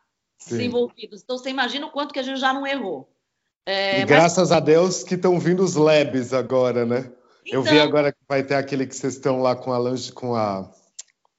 desenvolvidos. 0.47 1.23
Então 1.23 1.37
você 1.37 1.49
imagina 1.49 1.87
o 1.87 1.91
quanto 1.91 2.13
que 2.13 2.19
a 2.19 2.23
gente 2.23 2.39
já 2.39 2.53
não 2.53 2.67
errou. 2.67 3.09
É, 3.65 4.01
e 4.01 4.05
graças 4.05 4.51
a 4.51 4.59
Deus 4.59 5.03
que 5.03 5.15
estão 5.15 5.39
vindo 5.39 5.63
os 5.63 5.75
labs 5.75 6.31
agora, 6.33 6.85
né? 6.85 7.11
Então... 7.43 7.59
Eu 7.59 7.63
vi 7.63 7.69
então 7.71 7.83
agora 7.83 8.11
que 8.11 8.19
vai 8.29 8.43
ter 8.43 8.53
aquele 8.53 8.85
que 8.85 8.95
vocês 8.95 9.13
estão 9.13 9.41
lá 9.41 9.55
com 9.55 9.73
a, 9.73 9.79
com 10.13 10.35
a 10.35 10.71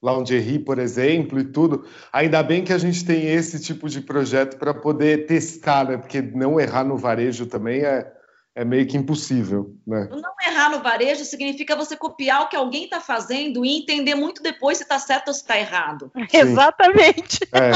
lingerie, 0.02 0.58
por 0.58 0.78
exemplo, 0.78 1.38
e 1.38 1.44
tudo. 1.44 1.84
Ainda 2.12 2.42
bem 2.42 2.64
que 2.64 2.72
a 2.72 2.78
gente 2.78 3.04
tem 3.04 3.26
esse 3.26 3.60
tipo 3.60 3.88
de 3.88 4.00
projeto 4.00 4.56
para 4.56 4.74
poder 4.74 5.26
testar, 5.26 5.88
né? 5.88 5.96
Porque 5.96 6.20
não 6.20 6.58
errar 6.58 6.82
no 6.82 6.96
varejo 6.96 7.46
também 7.46 7.82
é, 7.82 8.12
é 8.56 8.64
meio 8.64 8.86
que 8.86 8.96
impossível, 8.96 9.76
né? 9.86 10.08
Não 10.10 10.34
errar 10.48 10.70
no 10.70 10.82
varejo 10.82 11.26
significa 11.26 11.76
você 11.76 11.94
copiar 11.94 12.42
o 12.42 12.48
que 12.48 12.56
alguém 12.56 12.84
está 12.84 13.02
fazendo 13.02 13.66
e 13.66 13.76
entender 13.76 14.14
muito 14.14 14.42
depois 14.42 14.78
se 14.78 14.82
está 14.82 14.98
certo 14.98 15.28
ou 15.28 15.34
se 15.34 15.40
está 15.40 15.58
errado. 15.58 16.10
Sim. 16.16 16.38
Exatamente. 16.38 17.40
É. 17.52 17.72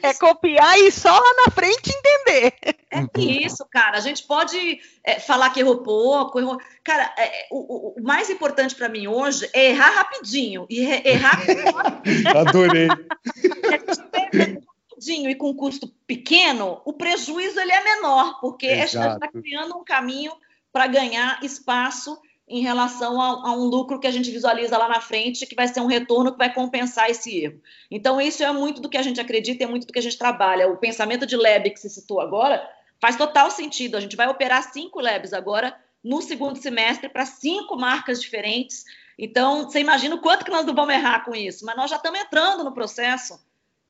é. 0.08 0.14
copiar 0.14 0.78
e 0.78 0.90
só 0.90 1.12
lá 1.12 1.44
na 1.44 1.52
frente 1.52 1.92
entender. 1.94 2.54
É 2.90 3.20
isso, 3.20 3.62
cara. 3.70 3.98
A 3.98 4.00
gente 4.00 4.22
pode 4.22 4.80
é, 5.04 5.20
falar 5.20 5.50
que 5.50 5.60
errou 5.60 5.82
pouco, 5.82 6.40
errou... 6.40 6.58
Cara, 6.82 7.12
é, 7.18 7.46
o, 7.50 8.00
o, 8.00 8.02
mais 8.02 8.30
importante 8.30 8.74
para 8.74 8.88
mim 8.88 9.06
hoje 9.06 9.50
é 9.52 9.68
errar 9.68 9.90
rapidinho 9.90 10.66
e 10.70 10.80
errar. 10.80 11.42
Adorei. 12.34 12.88
Rapidinho 15.00 15.30
e 15.30 15.34
com 15.34 15.54
custo 15.54 15.88
pequeno, 16.06 16.80
o 16.84 16.92
prejuízo 16.92 17.58
ele 17.58 17.72
é 17.72 17.82
menor, 17.82 18.38
porque 18.40 18.66
Exato. 18.66 18.98
a 18.98 19.02
gente 19.02 19.14
está 19.14 19.28
criando 19.28 19.76
um 19.76 19.84
caminho 19.84 20.32
para 20.70 20.86
ganhar 20.86 21.42
espaço 21.42 22.20
em 22.46 22.60
relação 22.60 23.20
a, 23.20 23.48
a, 23.48 23.52
um 23.52 23.64
lucro 23.64 23.98
que 23.98 24.06
a 24.06 24.10
gente 24.10 24.30
visualiza 24.30 24.76
lá 24.76 24.88
na 24.88 25.00
frente, 25.00 25.46
que 25.46 25.54
vai 25.54 25.68
ser 25.68 25.80
um 25.80 25.86
retorno 25.86 26.32
que 26.32 26.38
vai 26.38 26.52
compensar 26.52 27.08
esse 27.08 27.44
erro. 27.44 27.60
Então, 27.90 28.20
isso 28.20 28.42
é 28.42 28.52
muito 28.52 28.80
do 28.80 28.88
que 28.88 28.98
a 28.98 29.02
gente 29.02 29.20
acredita 29.20 29.62
e 29.62 29.66
é 29.66 29.68
muito 29.68 29.86
do 29.86 29.92
que 29.92 29.98
a 29.98 30.02
gente 30.02 30.18
trabalha. 30.18 30.68
O 30.68 30.76
pensamento 30.76 31.26
de 31.26 31.36
lab 31.36 31.70
que 31.70 31.80
se 31.80 31.88
citou 31.88 32.20
agora 32.20 32.68
faz 33.00 33.16
total 33.16 33.50
sentido. 33.50 33.96
A 33.96 34.00
gente 34.00 34.16
vai 34.16 34.28
operar 34.28 34.72
cinco 34.72 35.00
labs 35.00 35.32
agora 35.32 35.76
no 36.02 36.20
segundo 36.20 36.60
semestre 36.60 37.08
para 37.08 37.24
cinco 37.24 37.76
marcas 37.76 38.20
diferentes. 38.20 38.84
Então, 39.16 39.64
você 39.64 39.80
imagina 39.80 40.16
o 40.16 40.20
quanto 40.20 40.44
que 40.44 40.50
nós 40.50 40.66
não 40.66 40.74
vamos 40.74 40.94
errar 40.94 41.24
com 41.24 41.34
isso, 41.34 41.64
mas 41.64 41.76
nós 41.76 41.88
já 41.88 41.96
estamos 41.96 42.18
entrando 42.18 42.64
no 42.64 42.72
processo 42.72 43.38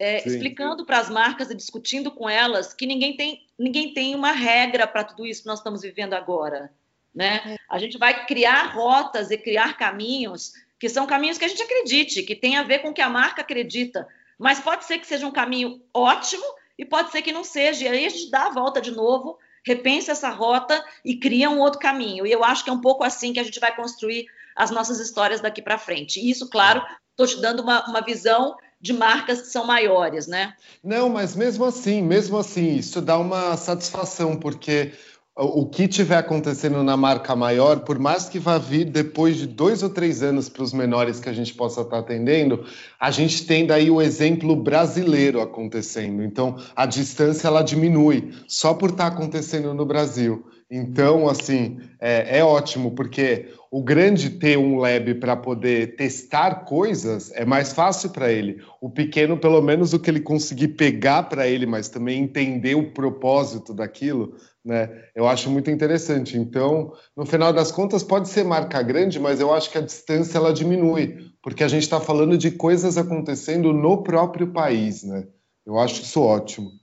é, 0.01 0.27
explicando 0.27 0.87
para 0.87 0.99
as 0.99 1.11
marcas 1.11 1.51
e 1.51 1.55
discutindo 1.55 2.11
com 2.11 2.27
elas 2.27 2.73
que 2.73 2.87
ninguém 2.87 3.15
tem, 3.15 3.47
ninguém 3.59 3.93
tem 3.93 4.15
uma 4.15 4.33
regra 4.33 4.87
para 4.87 5.05
tudo 5.05 5.27
isso 5.27 5.43
que 5.43 5.47
nós 5.47 5.59
estamos 5.59 5.83
vivendo 5.83 6.15
agora. 6.15 6.73
Né? 7.15 7.59
A 7.69 7.79
gente 7.79 7.99
vai 7.99 8.25
criar 8.25 8.73
rotas 8.73 9.31
e 9.31 9.37
criar 9.37 9.77
caminhos 9.77 10.55
que 10.79 10.89
são 10.89 11.07
caminhos 11.07 11.37
que 11.37 11.45
a 11.45 11.49
gente 11.49 11.63
acredite, 11.63 12.23
que 12.23 12.35
tem 12.35 12.57
a 12.57 12.63
ver 12.63 12.79
com 12.79 12.89
o 12.89 12.95
que 12.95 13.03
a 13.03 13.11
marca 13.11 13.43
acredita. 13.43 14.09
Mas 14.39 14.59
pode 14.59 14.87
ser 14.87 14.97
que 14.97 15.07
seja 15.07 15.27
um 15.27 15.31
caminho 15.31 15.83
ótimo 15.93 16.45
e 16.79 16.87
pode 16.87 17.11
ser 17.11 17.21
que 17.21 17.31
não 17.31 17.45
seja. 17.45 17.85
E 17.85 17.89
aí 17.89 18.07
a 18.07 18.09
gente 18.09 18.31
dá 18.31 18.47
a 18.47 18.53
volta 18.53 18.81
de 18.81 18.91
novo, 18.91 19.39
repensa 19.63 20.13
essa 20.13 20.31
rota 20.31 20.83
e 21.05 21.15
cria 21.17 21.51
um 21.51 21.59
outro 21.59 21.79
caminho. 21.79 22.27
E 22.27 22.33
eu 22.33 22.43
acho 22.43 22.65
que 22.65 22.71
é 22.71 22.73
um 22.73 22.81
pouco 22.81 23.05
assim 23.05 23.35
que 23.35 23.41
a 23.41 23.45
gente 23.45 23.61
vai 23.61 23.77
construir 23.77 24.25
as 24.57 24.71
nossas 24.71 24.99
histórias 24.99 25.43
daqui 25.43 25.61
para 25.61 25.77
frente. 25.77 26.19
E 26.19 26.31
isso, 26.31 26.49
claro, 26.49 26.83
estou 27.11 27.27
te 27.27 27.39
dando 27.43 27.61
uma, 27.61 27.87
uma 27.87 28.01
visão 28.01 28.57
de 28.81 28.93
marcas 28.93 29.43
que 29.43 29.49
são 29.49 29.67
maiores, 29.67 30.27
né? 30.27 30.55
Não, 30.83 31.09
mas 31.09 31.37
mesmo 31.37 31.65
assim, 31.65 32.01
mesmo 32.03 32.39
assim, 32.39 32.77
isso 32.77 33.01
dá 33.01 33.19
uma 33.19 33.57
satisfação, 33.57 34.37
porque 34.37 34.93
o 35.37 35.65
que 35.67 35.89
tiver 35.89 36.17
acontecendo 36.17 36.83
na 36.83 36.97
marca 36.97 37.35
maior, 37.37 37.81
por 37.81 37.99
mais 37.99 38.29
que 38.29 38.39
vá 38.39 38.59
vir 38.59 38.85
depois 38.85 39.37
de 39.37 39.47
dois 39.47 39.83
ou 39.83 39.89
três 39.89 40.23
anos 40.23 40.49
para 40.49 40.63
os 40.63 40.73
menores 40.73 41.21
que 41.21 41.29
a 41.29 41.33
gente 41.33 41.55
possa 41.55 41.83
estar 41.83 41.99
atendendo, 41.99 42.65
a 42.99 43.11
gente 43.11 43.47
tem 43.47 43.67
daí 43.67 43.91
o 43.91 44.03
exemplo 44.03 44.55
brasileiro 44.57 45.41
acontecendo. 45.41 46.23
Então, 46.23 46.57
a 46.75 46.85
distância 46.85 47.49
ela 47.49 47.63
diminui 47.63 48.33
só 48.47 48.75
por 48.75 48.91
estar 48.91 49.07
acontecendo 49.07 49.73
no 49.73 49.87
Brasil. 49.87 50.45
Então, 50.71 51.29
assim, 51.29 51.81
é, 52.01 52.39
é 52.39 52.45
ótimo, 52.45 52.93
porque 52.95 53.49
o 53.73 53.83
grande 53.83 54.31
ter 54.31 54.57
um 54.57 54.79
lab 54.79 55.15
para 55.17 55.37
poder 55.37 55.97
testar 55.97 56.65
coisas 56.65 57.33
é 57.33 57.45
mais 57.45 57.73
fácil 57.73 58.11
para 58.11 58.31
ele. 58.31 58.63
O 58.81 58.89
pequeno, 58.89 59.37
pelo 59.37 59.61
menos, 59.61 59.93
o 59.93 59.99
que 59.99 60.09
ele 60.09 60.21
conseguir 60.21 60.69
pegar 60.69 61.25
para 61.25 61.49
ele, 61.49 61.67
mas 61.67 61.89
também 61.89 62.23
entender 62.23 62.77
o 62.77 62.93
propósito 62.93 63.75
daquilo, 63.75 64.37
né? 64.65 64.89
Eu 65.13 65.27
acho 65.27 65.51
muito 65.51 65.73
interessante. 65.73 66.39
Então, 66.39 66.93
no 67.17 67.27
final 67.27 67.53
das 67.53 67.73
contas, 67.73 68.05
pode 68.05 68.29
ser 68.29 68.45
marca 68.45 68.81
grande, 68.81 69.19
mas 69.19 69.41
eu 69.41 69.53
acho 69.53 69.71
que 69.73 69.79
a 69.79 69.83
distância 69.83 70.39
ela 70.39 70.53
diminui, 70.53 71.17
porque 71.43 71.65
a 71.65 71.69
gente 71.69 71.83
está 71.83 72.01
falando 72.01 72.39
de 72.39 72.53
coisas 72.53 72.97
acontecendo 72.97 73.73
no 73.73 74.05
próprio 74.05 74.53
país, 74.53 75.03
né? 75.03 75.27
Eu 75.67 75.79
acho 75.81 76.03
isso 76.03 76.23
ótimo. 76.23 76.80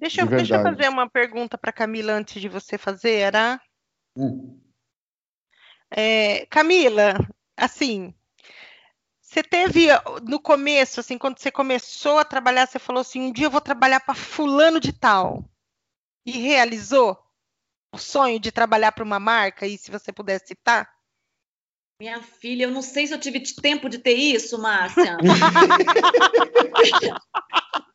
Deixa 0.00 0.22
eu, 0.22 0.26
deixa 0.26 0.56
eu 0.56 0.62
fazer 0.62 0.88
uma 0.88 1.08
pergunta 1.08 1.58
para 1.58 1.70
Camila 1.70 2.14
antes 2.14 2.40
de 2.40 2.48
você 2.48 2.78
fazer, 2.78 3.16
era? 3.16 3.60
Hum. 4.16 4.58
É, 5.90 6.46
Camila, 6.46 7.14
assim, 7.54 8.14
você 9.20 9.42
teve 9.42 9.88
no 10.26 10.40
começo, 10.40 11.00
assim, 11.00 11.18
quando 11.18 11.38
você 11.38 11.50
começou 11.50 12.18
a 12.18 12.24
trabalhar, 12.24 12.66
você 12.66 12.78
falou 12.78 13.02
assim: 13.02 13.20
um 13.20 13.32
dia 13.32 13.46
eu 13.46 13.50
vou 13.50 13.60
trabalhar 13.60 14.00
para 14.00 14.14
fulano 14.14 14.80
de 14.80 14.92
tal. 14.92 15.44
E 16.24 16.32
realizou 16.32 17.18
o 17.92 17.98
sonho 17.98 18.40
de 18.40 18.50
trabalhar 18.50 18.92
para 18.92 19.04
uma 19.04 19.20
marca? 19.20 19.66
E 19.66 19.76
se 19.76 19.90
você 19.90 20.12
pudesse 20.12 20.48
citar? 20.48 20.90
Minha 22.00 22.22
filha, 22.22 22.64
eu 22.64 22.70
não 22.70 22.80
sei 22.80 23.06
se 23.06 23.12
eu 23.12 23.20
tive 23.20 23.42
tempo 23.60 23.90
de 23.90 23.98
ter 23.98 24.14
isso, 24.14 24.58
Márcia. 24.58 25.18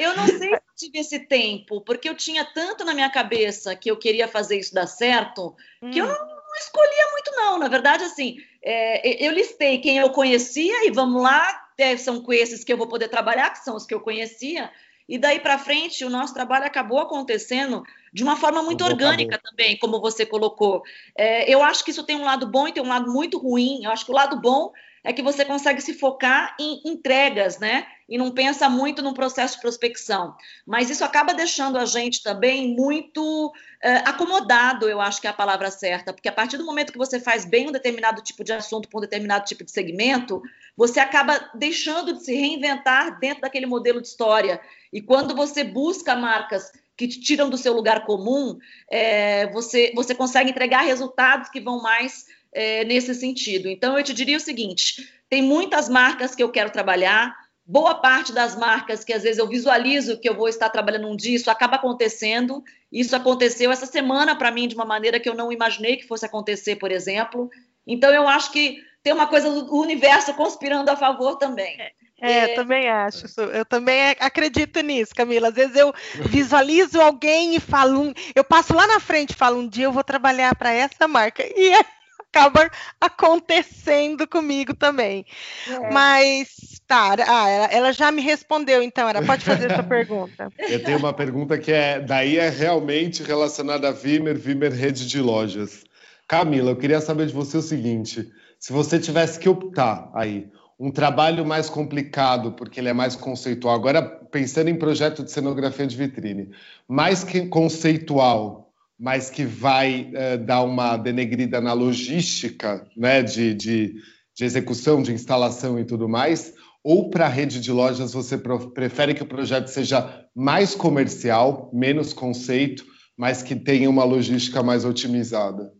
Eu 0.00 0.16
não 0.16 0.26
sei 0.26 0.54
se 0.54 0.60
tive 0.76 0.98
esse 0.98 1.18
tempo, 1.20 1.80
porque 1.82 2.08
eu 2.08 2.14
tinha 2.14 2.44
tanto 2.44 2.84
na 2.84 2.94
minha 2.94 3.10
cabeça 3.10 3.76
que 3.76 3.90
eu 3.90 3.96
queria 3.96 4.26
fazer 4.26 4.58
isso 4.58 4.74
dar 4.74 4.86
certo, 4.86 5.54
hum. 5.82 5.90
que 5.90 5.98
eu 5.98 6.06
hum. 6.06 6.08
não, 6.08 6.26
não, 6.26 6.56
escolhia 6.58 7.10
muito, 7.12 7.30
não. 7.36 7.58
Na 7.58 7.68
verdade, 7.68 8.04
assim, 8.04 8.38
é, 8.62 9.24
eu 9.24 9.32
listei 9.32 9.78
quem 9.78 9.98
eu 9.98 10.10
conhecia 10.10 10.86
e 10.86 10.90
vamos 10.90 11.22
lá, 11.22 11.68
é, 11.78 11.96
são 11.96 12.22
com 12.22 12.32
esses 12.32 12.64
que 12.64 12.72
eu 12.72 12.76
vou 12.76 12.88
poder 12.88 13.08
trabalhar, 13.08 13.50
que 13.50 13.64
são 13.64 13.76
os 13.76 13.86
que 13.86 13.94
eu 13.94 14.00
conhecia. 14.00 14.70
E 15.08 15.18
daí 15.18 15.40
para 15.40 15.58
frente, 15.58 16.04
o 16.04 16.10
nosso 16.10 16.32
trabalho 16.32 16.64
acabou 16.64 17.00
acontecendo 17.00 17.82
de 18.12 18.22
uma 18.22 18.36
forma 18.36 18.62
muito 18.62 18.84
orgânica 18.84 19.40
também, 19.42 19.76
como 19.76 20.00
você 20.00 20.24
colocou. 20.24 20.82
É, 21.18 21.52
eu 21.52 21.62
acho 21.64 21.84
que 21.84 21.90
isso 21.90 22.04
tem 22.04 22.16
um 22.16 22.24
lado 22.24 22.46
bom 22.46 22.68
e 22.68 22.72
tem 22.72 22.82
um 22.82 22.88
lado 22.88 23.10
muito 23.10 23.36
ruim. 23.36 23.84
Eu 23.84 23.90
acho 23.90 24.04
que 24.04 24.12
o 24.12 24.14
lado 24.14 24.40
bom 24.40 24.72
é 25.02 25.12
que 25.12 25.22
você 25.22 25.44
consegue 25.44 25.80
se 25.80 25.94
focar 25.94 26.54
em 26.58 26.82
entregas, 26.84 27.58
né? 27.58 27.86
E 28.08 28.18
não 28.18 28.30
pensa 28.32 28.68
muito 28.68 29.02
no 29.02 29.14
processo 29.14 29.54
de 29.54 29.60
prospecção. 29.62 30.34
Mas 30.66 30.90
isso 30.90 31.04
acaba 31.04 31.32
deixando 31.32 31.78
a 31.78 31.84
gente 31.84 32.22
também 32.22 32.74
muito 32.74 33.52
é, 33.82 33.96
acomodado, 33.98 34.88
eu 34.88 35.00
acho 35.00 35.20
que 35.20 35.26
é 35.26 35.30
a 35.30 35.34
palavra 35.34 35.70
certa, 35.70 36.12
porque 36.12 36.28
a 36.28 36.32
partir 36.32 36.56
do 36.56 36.66
momento 36.66 36.92
que 36.92 36.98
você 36.98 37.20
faz 37.20 37.44
bem 37.44 37.68
um 37.68 37.72
determinado 37.72 38.20
tipo 38.22 38.44
de 38.44 38.52
assunto 38.52 38.88
para 38.88 38.98
um 38.98 39.02
determinado 39.02 39.44
tipo 39.44 39.64
de 39.64 39.70
segmento, 39.70 40.42
você 40.76 41.00
acaba 41.00 41.50
deixando 41.54 42.12
de 42.12 42.24
se 42.24 42.34
reinventar 42.34 43.18
dentro 43.18 43.42
daquele 43.42 43.66
modelo 43.66 44.00
de 44.00 44.08
história. 44.08 44.60
E 44.92 45.00
quando 45.00 45.34
você 45.34 45.62
busca 45.64 46.16
marcas 46.16 46.72
que 47.00 47.08
te 47.08 47.18
tiram 47.18 47.48
do 47.48 47.56
seu 47.56 47.72
lugar 47.72 48.04
comum, 48.04 48.58
é, 48.90 49.50
você, 49.52 49.90
você 49.94 50.14
consegue 50.14 50.50
entregar 50.50 50.82
resultados 50.82 51.48
que 51.48 51.58
vão 51.58 51.80
mais 51.80 52.26
é, 52.52 52.84
nesse 52.84 53.14
sentido. 53.14 53.68
Então, 53.68 53.96
eu 53.96 54.04
te 54.04 54.12
diria 54.12 54.36
o 54.36 54.40
seguinte: 54.40 55.08
tem 55.28 55.42
muitas 55.42 55.88
marcas 55.88 56.34
que 56.34 56.42
eu 56.42 56.50
quero 56.50 56.70
trabalhar, 56.70 57.34
boa 57.70 57.94
parte 57.94 58.32
das 58.32 58.56
marcas 58.56 59.04
que 59.04 59.12
às 59.12 59.22
vezes 59.22 59.38
eu 59.38 59.46
visualizo 59.46 60.18
que 60.18 60.28
eu 60.28 60.34
vou 60.34 60.48
estar 60.48 60.68
trabalhando 60.68 61.08
um 61.08 61.14
dia, 61.14 61.36
isso 61.36 61.50
acaba 61.50 61.76
acontecendo. 61.76 62.64
Isso 62.90 63.14
aconteceu 63.14 63.70
essa 63.70 63.86
semana 63.86 64.34
para 64.34 64.50
mim 64.50 64.66
de 64.66 64.74
uma 64.74 64.84
maneira 64.84 65.20
que 65.20 65.28
eu 65.28 65.34
não 65.34 65.52
imaginei 65.52 65.96
que 65.96 66.06
fosse 66.06 66.26
acontecer, 66.26 66.76
por 66.76 66.90
exemplo. 66.90 67.48
Então 67.86 68.10
eu 68.10 68.26
acho 68.26 68.50
que 68.50 68.78
tem 69.02 69.12
uma 69.12 69.28
coisa 69.28 69.48
do 69.50 69.76
universo 69.76 70.34
conspirando 70.34 70.90
a 70.90 70.96
favor 70.96 71.36
também. 71.36 71.80
É, 71.80 71.92
é, 72.20 72.38
é, 72.38 72.54
também 72.54 72.88
acho. 72.88 73.26
Eu 73.54 73.64
também 73.64 74.16
acredito 74.18 74.80
nisso, 74.80 75.14
Camila. 75.14 75.48
Às 75.48 75.54
vezes 75.54 75.76
eu 75.76 75.94
visualizo 76.26 77.00
alguém 77.00 77.54
e 77.54 77.60
falo, 77.60 78.12
eu 78.34 78.42
passo 78.42 78.74
lá 78.74 78.86
na 78.86 78.98
frente 78.98 79.30
e 79.30 79.36
falo, 79.36 79.60
um 79.60 79.68
dia 79.68 79.84
eu 79.84 79.92
vou 79.92 80.04
trabalhar 80.04 80.54
para 80.56 80.72
essa 80.72 81.06
marca. 81.06 81.42
E 81.44 81.72
é 81.72 81.84
acaba 82.32 82.70
acontecendo 83.00 84.26
comigo 84.26 84.74
também. 84.74 85.26
É. 85.68 85.92
Mas, 85.92 86.80
tá, 86.86 87.16
ah, 87.26 87.48
ela, 87.48 87.66
ela, 87.66 87.92
já 87.92 88.10
me 88.10 88.22
respondeu, 88.22 88.82
então, 88.82 89.08
ela 89.08 89.22
pode 89.22 89.44
fazer 89.44 89.70
essa 89.70 89.82
pergunta. 89.84 90.50
Eu 90.58 90.82
tenho 90.82 90.98
uma 90.98 91.12
pergunta 91.12 91.58
que 91.58 91.72
é, 91.72 92.00
daí 92.00 92.38
é 92.38 92.48
realmente 92.48 93.22
relacionada 93.22 93.88
a 93.88 93.92
Vimer, 93.92 94.38
Vimer 94.38 94.72
Rede 94.72 95.06
de 95.06 95.20
Lojas. 95.20 95.84
Camila, 96.26 96.70
eu 96.70 96.76
queria 96.76 97.00
saber 97.00 97.26
de 97.26 97.32
você 97.32 97.56
o 97.56 97.62
seguinte, 97.62 98.30
se 98.58 98.72
você 98.72 99.00
tivesse 99.00 99.38
que 99.38 99.48
optar 99.48 100.10
aí, 100.14 100.48
um 100.78 100.90
trabalho 100.90 101.44
mais 101.44 101.68
complicado, 101.68 102.52
porque 102.52 102.80
ele 102.80 102.88
é 102.88 102.92
mais 102.92 103.16
conceitual, 103.16 103.74
agora 103.74 104.00
pensando 104.00 104.70
em 104.70 104.76
projeto 104.76 105.24
de 105.24 105.30
cenografia 105.30 105.86
de 105.86 105.96
vitrine, 105.96 106.50
mais 106.88 107.24
que 107.24 107.46
conceitual, 107.48 108.69
mas 109.00 109.30
que 109.30 109.46
vai 109.46 110.12
uh, 110.12 110.44
dar 110.44 110.62
uma 110.62 110.98
denegrida 110.98 111.58
na 111.58 111.72
logística 111.72 112.86
né, 112.94 113.22
de, 113.22 113.54
de, 113.54 113.94
de, 114.36 114.44
execução, 114.44 115.02
de 115.02 115.10
instalação 115.10 115.78
e 115.78 115.86
tudo 115.86 116.06
mais? 116.06 116.52
Ou 116.84 117.08
para 117.08 117.24
a 117.24 117.28
rede 117.28 117.60
de 117.60 117.72
lojas 117.72 118.12
você 118.12 118.36
prefere 118.36 119.14
que 119.14 119.22
o 119.22 119.26
projeto 119.26 119.68
seja 119.68 120.26
mais 120.36 120.74
comercial, 120.74 121.70
menos 121.72 122.12
conceito, 122.12 122.84
mas 123.16 123.42
que 123.42 123.56
tenha 123.56 123.88
uma 123.88 124.04
logística 124.04 124.62
mais 124.62 124.84
otimizada? 124.84 125.72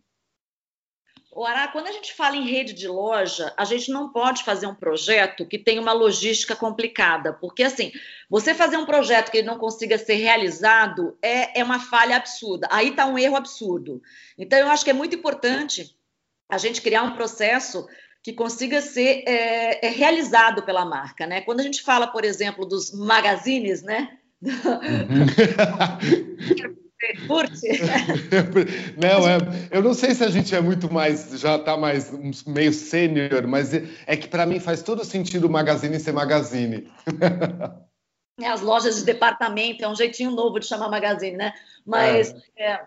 O 1.33 1.45
Ará, 1.45 1.69
quando 1.69 1.87
a 1.87 1.91
gente 1.93 2.13
fala 2.13 2.35
em 2.35 2.45
rede 2.45 2.73
de 2.73 2.89
loja, 2.89 3.53
a 3.55 3.63
gente 3.63 3.89
não 3.89 4.11
pode 4.11 4.43
fazer 4.43 4.67
um 4.67 4.75
projeto 4.75 5.45
que 5.45 5.57
tenha 5.57 5.81
uma 5.81 5.93
logística 5.93 6.57
complicada, 6.57 7.31
porque 7.31 7.63
assim, 7.63 7.89
você 8.29 8.53
fazer 8.53 8.75
um 8.75 8.85
projeto 8.85 9.31
que 9.31 9.37
ele 9.37 9.47
não 9.47 9.57
consiga 9.57 9.97
ser 9.97 10.15
realizado 10.15 11.17
é, 11.21 11.61
é 11.61 11.63
uma 11.63 11.79
falha 11.79 12.17
absurda. 12.17 12.67
Aí 12.69 12.89
está 12.89 13.05
um 13.05 13.17
erro 13.17 13.37
absurdo. 13.37 14.01
Então, 14.37 14.59
eu 14.59 14.67
acho 14.67 14.83
que 14.83 14.89
é 14.89 14.93
muito 14.93 15.15
importante 15.15 15.95
a 16.49 16.57
gente 16.57 16.81
criar 16.81 17.03
um 17.03 17.15
processo 17.15 17.87
que 18.21 18.33
consiga 18.33 18.81
ser 18.81 19.23
é, 19.25 19.87
é 19.87 19.89
realizado 19.89 20.63
pela 20.63 20.83
marca, 20.83 21.25
né? 21.25 21.39
Quando 21.39 21.61
a 21.61 21.63
gente 21.63 21.81
fala, 21.81 22.07
por 22.07 22.25
exemplo, 22.25 22.65
dos 22.65 22.91
magazines, 22.91 23.81
né? 23.81 24.17
Uhum. 24.43 24.51
curte? 27.27 27.67
não, 28.97 29.27
é, 29.27 29.37
eu 29.71 29.81
não 29.81 29.93
sei 29.93 30.13
se 30.13 30.23
a 30.23 30.29
gente 30.29 30.55
é 30.55 30.61
muito 30.61 30.91
mais, 30.91 31.39
já 31.39 31.55
está 31.55 31.77
mais 31.77 32.11
meio 32.45 32.73
sênior, 32.73 33.47
mas 33.47 33.73
é, 33.73 33.83
é 34.05 34.17
que 34.17 34.27
para 34.27 34.45
mim 34.45 34.59
faz 34.59 34.81
todo 34.81 35.03
sentido 35.03 35.47
o 35.47 35.49
Magazine 35.49 35.99
ser 35.99 36.13
Magazine. 36.13 36.91
É, 38.39 38.47
as 38.47 38.61
lojas 38.61 38.95
de 38.95 39.03
departamento, 39.03 39.83
é 39.83 39.87
um 39.87 39.93
jeitinho 39.93 40.31
novo 40.31 40.59
de 40.59 40.65
chamar 40.65 40.89
Magazine, 40.89 41.37
né? 41.37 41.53
Mas 41.85 42.33
é. 42.57 42.81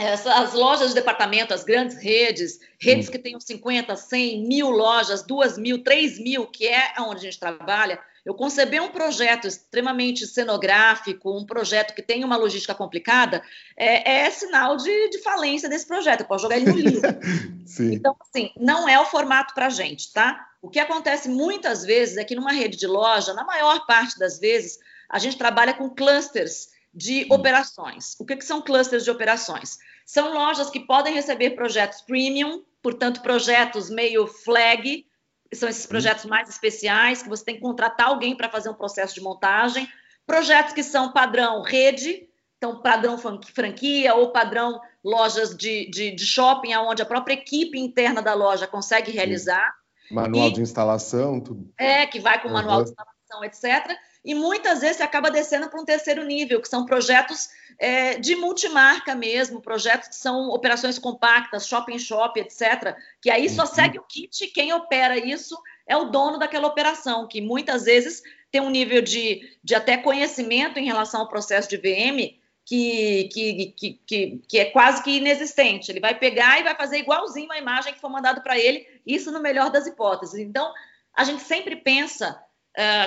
É, 0.00 0.12
as 0.12 0.54
lojas 0.54 0.90
de 0.90 0.94
departamento, 0.94 1.52
as 1.52 1.64
grandes 1.64 1.96
redes, 1.96 2.60
redes 2.80 3.08
hum. 3.08 3.12
que 3.12 3.18
tenham 3.18 3.40
50, 3.40 3.96
100, 3.96 4.46
mil 4.46 4.70
lojas, 4.70 5.24
2 5.24 5.58
mil, 5.58 5.82
3 5.82 6.20
mil, 6.20 6.46
que 6.46 6.68
é 6.68 6.94
onde 7.00 7.16
a 7.16 7.30
gente 7.30 7.40
trabalha, 7.40 7.98
eu 8.24 8.34
conceber 8.34 8.82
um 8.82 8.90
projeto 8.90 9.46
extremamente 9.46 10.26
cenográfico, 10.26 11.36
um 11.36 11.46
projeto 11.46 11.94
que 11.94 12.02
tem 12.02 12.24
uma 12.24 12.36
logística 12.36 12.74
complicada, 12.74 13.42
é, 13.76 14.24
é 14.26 14.30
sinal 14.30 14.76
de, 14.76 15.10
de, 15.10 15.18
falência 15.22 15.68
desse 15.68 15.86
projeto. 15.86 16.20
Eu 16.20 16.26
posso 16.26 16.42
jogar 16.42 16.56
ele 16.56 16.70
no 16.70 16.76
livro. 16.76 17.08
então, 17.92 18.16
assim, 18.20 18.50
não 18.56 18.88
é 18.88 18.98
o 19.00 19.06
formato 19.06 19.54
para 19.54 19.66
a 19.66 19.70
gente, 19.70 20.12
tá? 20.12 20.46
O 20.60 20.68
que 20.68 20.80
acontece 20.80 21.28
muitas 21.28 21.84
vezes 21.84 22.16
é 22.16 22.24
que 22.24 22.34
numa 22.34 22.52
rede 22.52 22.76
de 22.76 22.86
loja, 22.86 23.32
na 23.32 23.44
maior 23.44 23.86
parte 23.86 24.18
das 24.18 24.38
vezes, 24.38 24.78
a 25.08 25.18
gente 25.18 25.38
trabalha 25.38 25.72
com 25.72 25.88
clusters 25.88 26.68
de 26.92 27.26
operações. 27.30 28.16
O 28.18 28.24
que, 28.24 28.36
que 28.36 28.44
são 28.44 28.60
clusters 28.60 29.04
de 29.04 29.10
operações? 29.10 29.78
São 30.04 30.32
lojas 30.32 30.70
que 30.70 30.80
podem 30.80 31.14
receber 31.14 31.50
projetos 31.50 32.00
premium, 32.00 32.64
portanto, 32.82 33.22
projetos 33.22 33.88
meio 33.88 34.26
flag, 34.26 35.06
são 35.54 35.68
esses 35.68 35.86
projetos 35.86 36.24
mais 36.24 36.48
especiais, 36.48 37.22
que 37.22 37.28
você 37.28 37.44
tem 37.44 37.54
que 37.54 37.60
contratar 37.60 38.08
alguém 38.08 38.36
para 38.36 38.48
fazer 38.48 38.68
um 38.68 38.74
processo 38.74 39.14
de 39.14 39.20
montagem. 39.20 39.88
Projetos 40.26 40.74
que 40.74 40.82
são 40.82 41.12
padrão 41.12 41.62
rede, 41.62 42.28
então 42.56 42.82
padrão 42.82 43.16
franquia 43.54 44.14
ou 44.14 44.30
padrão 44.30 44.80
lojas 45.02 45.56
de, 45.56 45.90
de, 45.90 46.10
de 46.10 46.26
shopping, 46.26 46.74
onde 46.76 47.00
a 47.00 47.06
própria 47.06 47.34
equipe 47.34 47.78
interna 47.78 48.20
da 48.20 48.34
loja 48.34 48.66
consegue 48.66 49.10
realizar. 49.10 49.74
Manual 50.10 50.48
e, 50.48 50.52
de 50.52 50.60
instalação, 50.60 51.40
tudo. 51.40 51.70
É, 51.78 52.06
que 52.06 52.20
vai 52.20 52.40
com 52.40 52.48
uhum. 52.48 52.54
manual 52.54 52.84
de 52.84 52.90
instalação, 52.90 53.44
etc 53.44 53.98
e 54.28 54.34
muitas 54.34 54.82
vezes 54.82 54.98
você 54.98 55.02
acaba 55.02 55.30
descendo 55.30 55.70
para 55.70 55.80
um 55.80 55.86
terceiro 55.86 56.22
nível, 56.22 56.60
que 56.60 56.68
são 56.68 56.84
projetos 56.84 57.48
é, 57.78 58.18
de 58.18 58.36
multimarca 58.36 59.14
mesmo, 59.14 59.58
projetos 59.58 60.08
que 60.08 60.16
são 60.16 60.50
operações 60.50 60.98
compactas, 60.98 61.66
shopping 61.66 61.98
shop, 61.98 62.38
etc. 62.38 62.94
Que 63.22 63.30
aí 63.30 63.48
só 63.48 63.62
uhum. 63.62 63.68
segue 63.68 63.98
o 63.98 64.02
kit, 64.02 64.48
quem 64.48 64.70
opera 64.74 65.16
isso 65.16 65.58
é 65.86 65.96
o 65.96 66.10
dono 66.10 66.38
daquela 66.38 66.68
operação, 66.68 67.26
que 67.26 67.40
muitas 67.40 67.86
vezes 67.86 68.22
tem 68.50 68.60
um 68.60 68.68
nível 68.68 69.00
de, 69.00 69.40
de 69.64 69.74
até 69.74 69.96
conhecimento 69.96 70.78
em 70.78 70.84
relação 70.84 71.22
ao 71.22 71.28
processo 71.30 71.70
de 71.70 71.78
VM 71.78 72.36
que, 72.66 73.30
que, 73.32 73.74
que, 73.74 74.00
que, 74.06 74.42
que 74.46 74.58
é 74.58 74.66
quase 74.66 75.02
que 75.02 75.16
inexistente. 75.16 75.90
Ele 75.90 76.00
vai 76.00 76.14
pegar 76.14 76.60
e 76.60 76.64
vai 76.64 76.74
fazer 76.74 76.98
igualzinho 76.98 77.50
a 77.50 77.56
imagem 77.56 77.94
que 77.94 78.00
foi 78.00 78.10
mandado 78.10 78.42
para 78.42 78.58
ele, 78.58 78.86
isso 79.06 79.32
no 79.32 79.40
melhor 79.40 79.70
das 79.70 79.86
hipóteses. 79.86 80.38
Então, 80.38 80.70
a 81.16 81.24
gente 81.24 81.42
sempre 81.42 81.76
pensa 81.76 82.38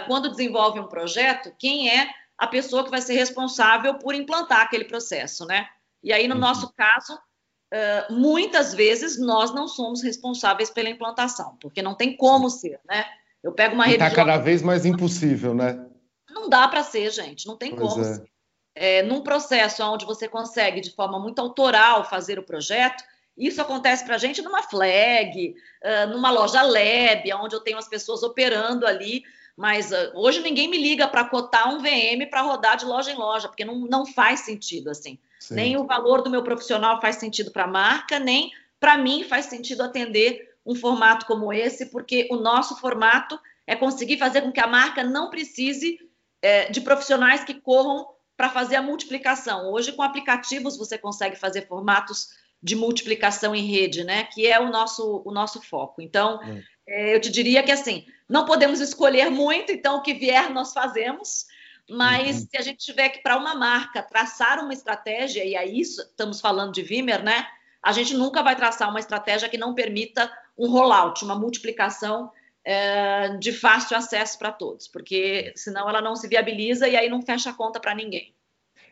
quando 0.08 0.30
desenvolve 0.30 0.80
um 0.80 0.88
projeto, 0.88 1.54
quem 1.58 1.90
é 1.90 2.10
a 2.42 2.48
pessoa 2.48 2.84
que 2.84 2.90
vai 2.90 3.02
ser 3.02 3.14
responsável 3.14 4.00
por 4.00 4.16
implantar 4.16 4.62
aquele 4.62 4.86
processo, 4.86 5.46
né? 5.46 5.68
E 6.04 6.12
aí, 6.12 6.28
no 6.28 6.34
uhum. 6.34 6.42
nosso 6.42 6.74
caso, 6.74 7.14
uh, 7.16 8.14
muitas 8.14 8.74
vezes 8.74 9.20
nós 9.20 9.54
não 9.54 9.68
somos 9.68 10.02
responsáveis 10.02 10.72
pela 10.72 10.90
implantação, 10.90 11.56
porque 11.62 11.84
não 11.84 11.94
tem 11.94 12.18
como 12.18 12.50
ser, 12.50 12.80
né? 12.90 13.06
Eu 13.44 13.52
pego 13.52 13.76
uma 13.76 13.86
rede. 13.86 14.04
Está 14.04 14.16
cada 14.16 14.38
vez 14.38 14.64
mais 14.64 14.86
impossível, 14.86 15.54
né? 15.54 15.86
Não 16.30 16.50
dá 16.50 16.68
para 16.68 16.84
ser, 16.84 17.12
gente, 17.12 17.46
não 17.46 17.56
tem 17.56 17.76
pois 17.76 17.94
como 17.94 18.04
é. 18.04 18.14
ser. 18.16 18.32
É, 18.74 19.04
num 19.04 19.22
processo 19.22 19.84
onde 19.84 20.06
você 20.06 20.28
consegue, 20.28 20.82
de 20.82 20.96
forma 20.96 21.20
muito 21.20 21.40
autoral, 21.40 22.10
fazer 22.10 22.40
o 22.40 22.44
projeto, 22.44 23.04
isso 23.38 23.62
acontece 23.62 24.04
para 24.04 24.16
a 24.16 24.18
gente 24.18 24.42
numa 24.42 24.64
flag, 24.64 25.56
uh, 25.84 26.10
numa 26.10 26.32
loja 26.32 26.64
lab, 26.64 27.34
onde 27.34 27.56
eu 27.56 27.60
tenho 27.60 27.78
as 27.78 27.88
pessoas 27.88 28.24
operando 28.24 28.88
ali 28.88 29.24
mas 29.56 29.92
uh, 29.92 30.12
hoje 30.16 30.42
ninguém 30.42 30.68
me 30.70 30.78
liga 30.78 31.08
para 31.08 31.26
cotar 31.26 31.74
um 31.74 31.80
VM 31.80 32.30
para 32.30 32.42
rodar 32.42 32.78
de 32.78 32.86
loja 32.86 33.12
em 33.12 33.16
loja, 33.16 33.48
porque 33.48 33.66
não, 33.66 33.80
não 33.80 34.06
faz 34.06 34.42
sentido 34.42 34.90
assim. 34.90 35.20
Sim. 35.40 35.56
Nem 35.56 35.78
o 35.78 35.86
valor 35.86 36.22
do 36.22 36.30
meu 36.30 36.44
profissional 36.44 37.02
faz 37.02 37.18
sentido 37.18 37.52
para 37.52 37.64
a 37.64 37.68
marca, 37.68 38.20
nem 38.20 38.52
para 38.80 38.98
mim 38.98 39.24
faz 39.24 39.46
sentido 39.46 39.84
atender 39.84 40.50
um 40.66 40.76
formato 40.76 41.26
como 41.26 41.52
esse, 41.52 41.88
porque 41.88 42.28
o 42.32 42.36
nosso 42.36 42.76
formato 42.78 43.40
é 43.66 43.76
conseguir 43.76 44.18
fazer 44.18 44.42
com 44.42 44.52
que 44.52 44.60
a 44.60 44.68
marca 44.68 45.04
não 45.04 45.30
precise 45.30 46.00
é, 46.42 46.70
de 46.70 46.82
profissionais 46.82 47.44
que 47.44 47.54
corram 47.54 48.08
para 48.38 48.50
fazer 48.50 48.76
a 48.76 48.82
multiplicação. 48.82 49.72
Hoje, 49.72 49.92
com 49.92 50.02
aplicativos, 50.02 50.78
você 50.78 50.98
consegue 50.98 51.36
fazer 51.36 51.68
formatos 51.68 52.30
de 52.62 52.76
multiplicação 52.76 53.56
em 53.56 53.66
rede, 53.66 54.04
né? 54.04 54.24
Que 54.26 54.48
é 54.48 54.60
o 54.60 54.70
nosso, 54.70 55.22
o 55.26 55.32
nosso 55.32 55.62
foco. 55.62 56.02
Então, 56.02 56.40
é. 56.44 56.64
É, 56.88 57.16
eu 57.16 57.22
te 57.22 57.32
diria 57.32 57.64
que 57.64 57.72
assim, 57.72 58.06
não 58.32 58.46
podemos 58.46 58.80
escolher 58.80 59.30
muito, 59.30 59.74
então 59.74 59.98
o 59.98 60.02
que 60.02 60.14
vier 60.14 60.50
nós 60.52 60.72
fazemos. 60.72 61.46
Mas 61.90 62.38
uhum. 62.38 62.48
se 62.50 62.58
a 62.58 62.62
gente 62.62 62.78
tiver 62.78 63.10
que, 63.10 63.22
para 63.22 63.36
uma 63.36 63.54
marca, 63.54 64.02
traçar 64.02 64.64
uma 64.64 64.72
estratégia, 64.72 65.44
e 65.44 65.56
aí 65.56 65.82
estamos 65.82 66.40
falando 66.40 66.72
de 66.72 66.82
Vimer, 66.82 67.22
né? 67.22 67.46
A 67.84 67.92
gente 67.92 68.14
nunca 68.14 68.42
vai 68.42 68.56
traçar 68.56 68.90
uma 68.90 69.00
estratégia 69.02 69.50
que 69.50 69.58
não 69.58 69.76
permita 69.76 70.32
um 70.58 70.70
rollout, 70.70 71.26
uma 71.26 71.36
multiplicação 71.36 72.32
é, 72.64 73.36
de 73.38 73.52
fácil 73.52 73.98
acesso 73.98 74.38
para 74.40 74.52
todos, 74.52 74.88
porque 74.88 75.52
senão 75.56 75.90
ela 75.90 76.02
não 76.02 76.16
se 76.16 76.28
viabiliza 76.28 76.88
e 76.88 76.96
aí 76.96 77.10
não 77.10 77.22
fecha 77.22 77.50
a 77.50 77.54
conta 77.54 77.82
para 77.82 77.94
ninguém. 77.94 78.34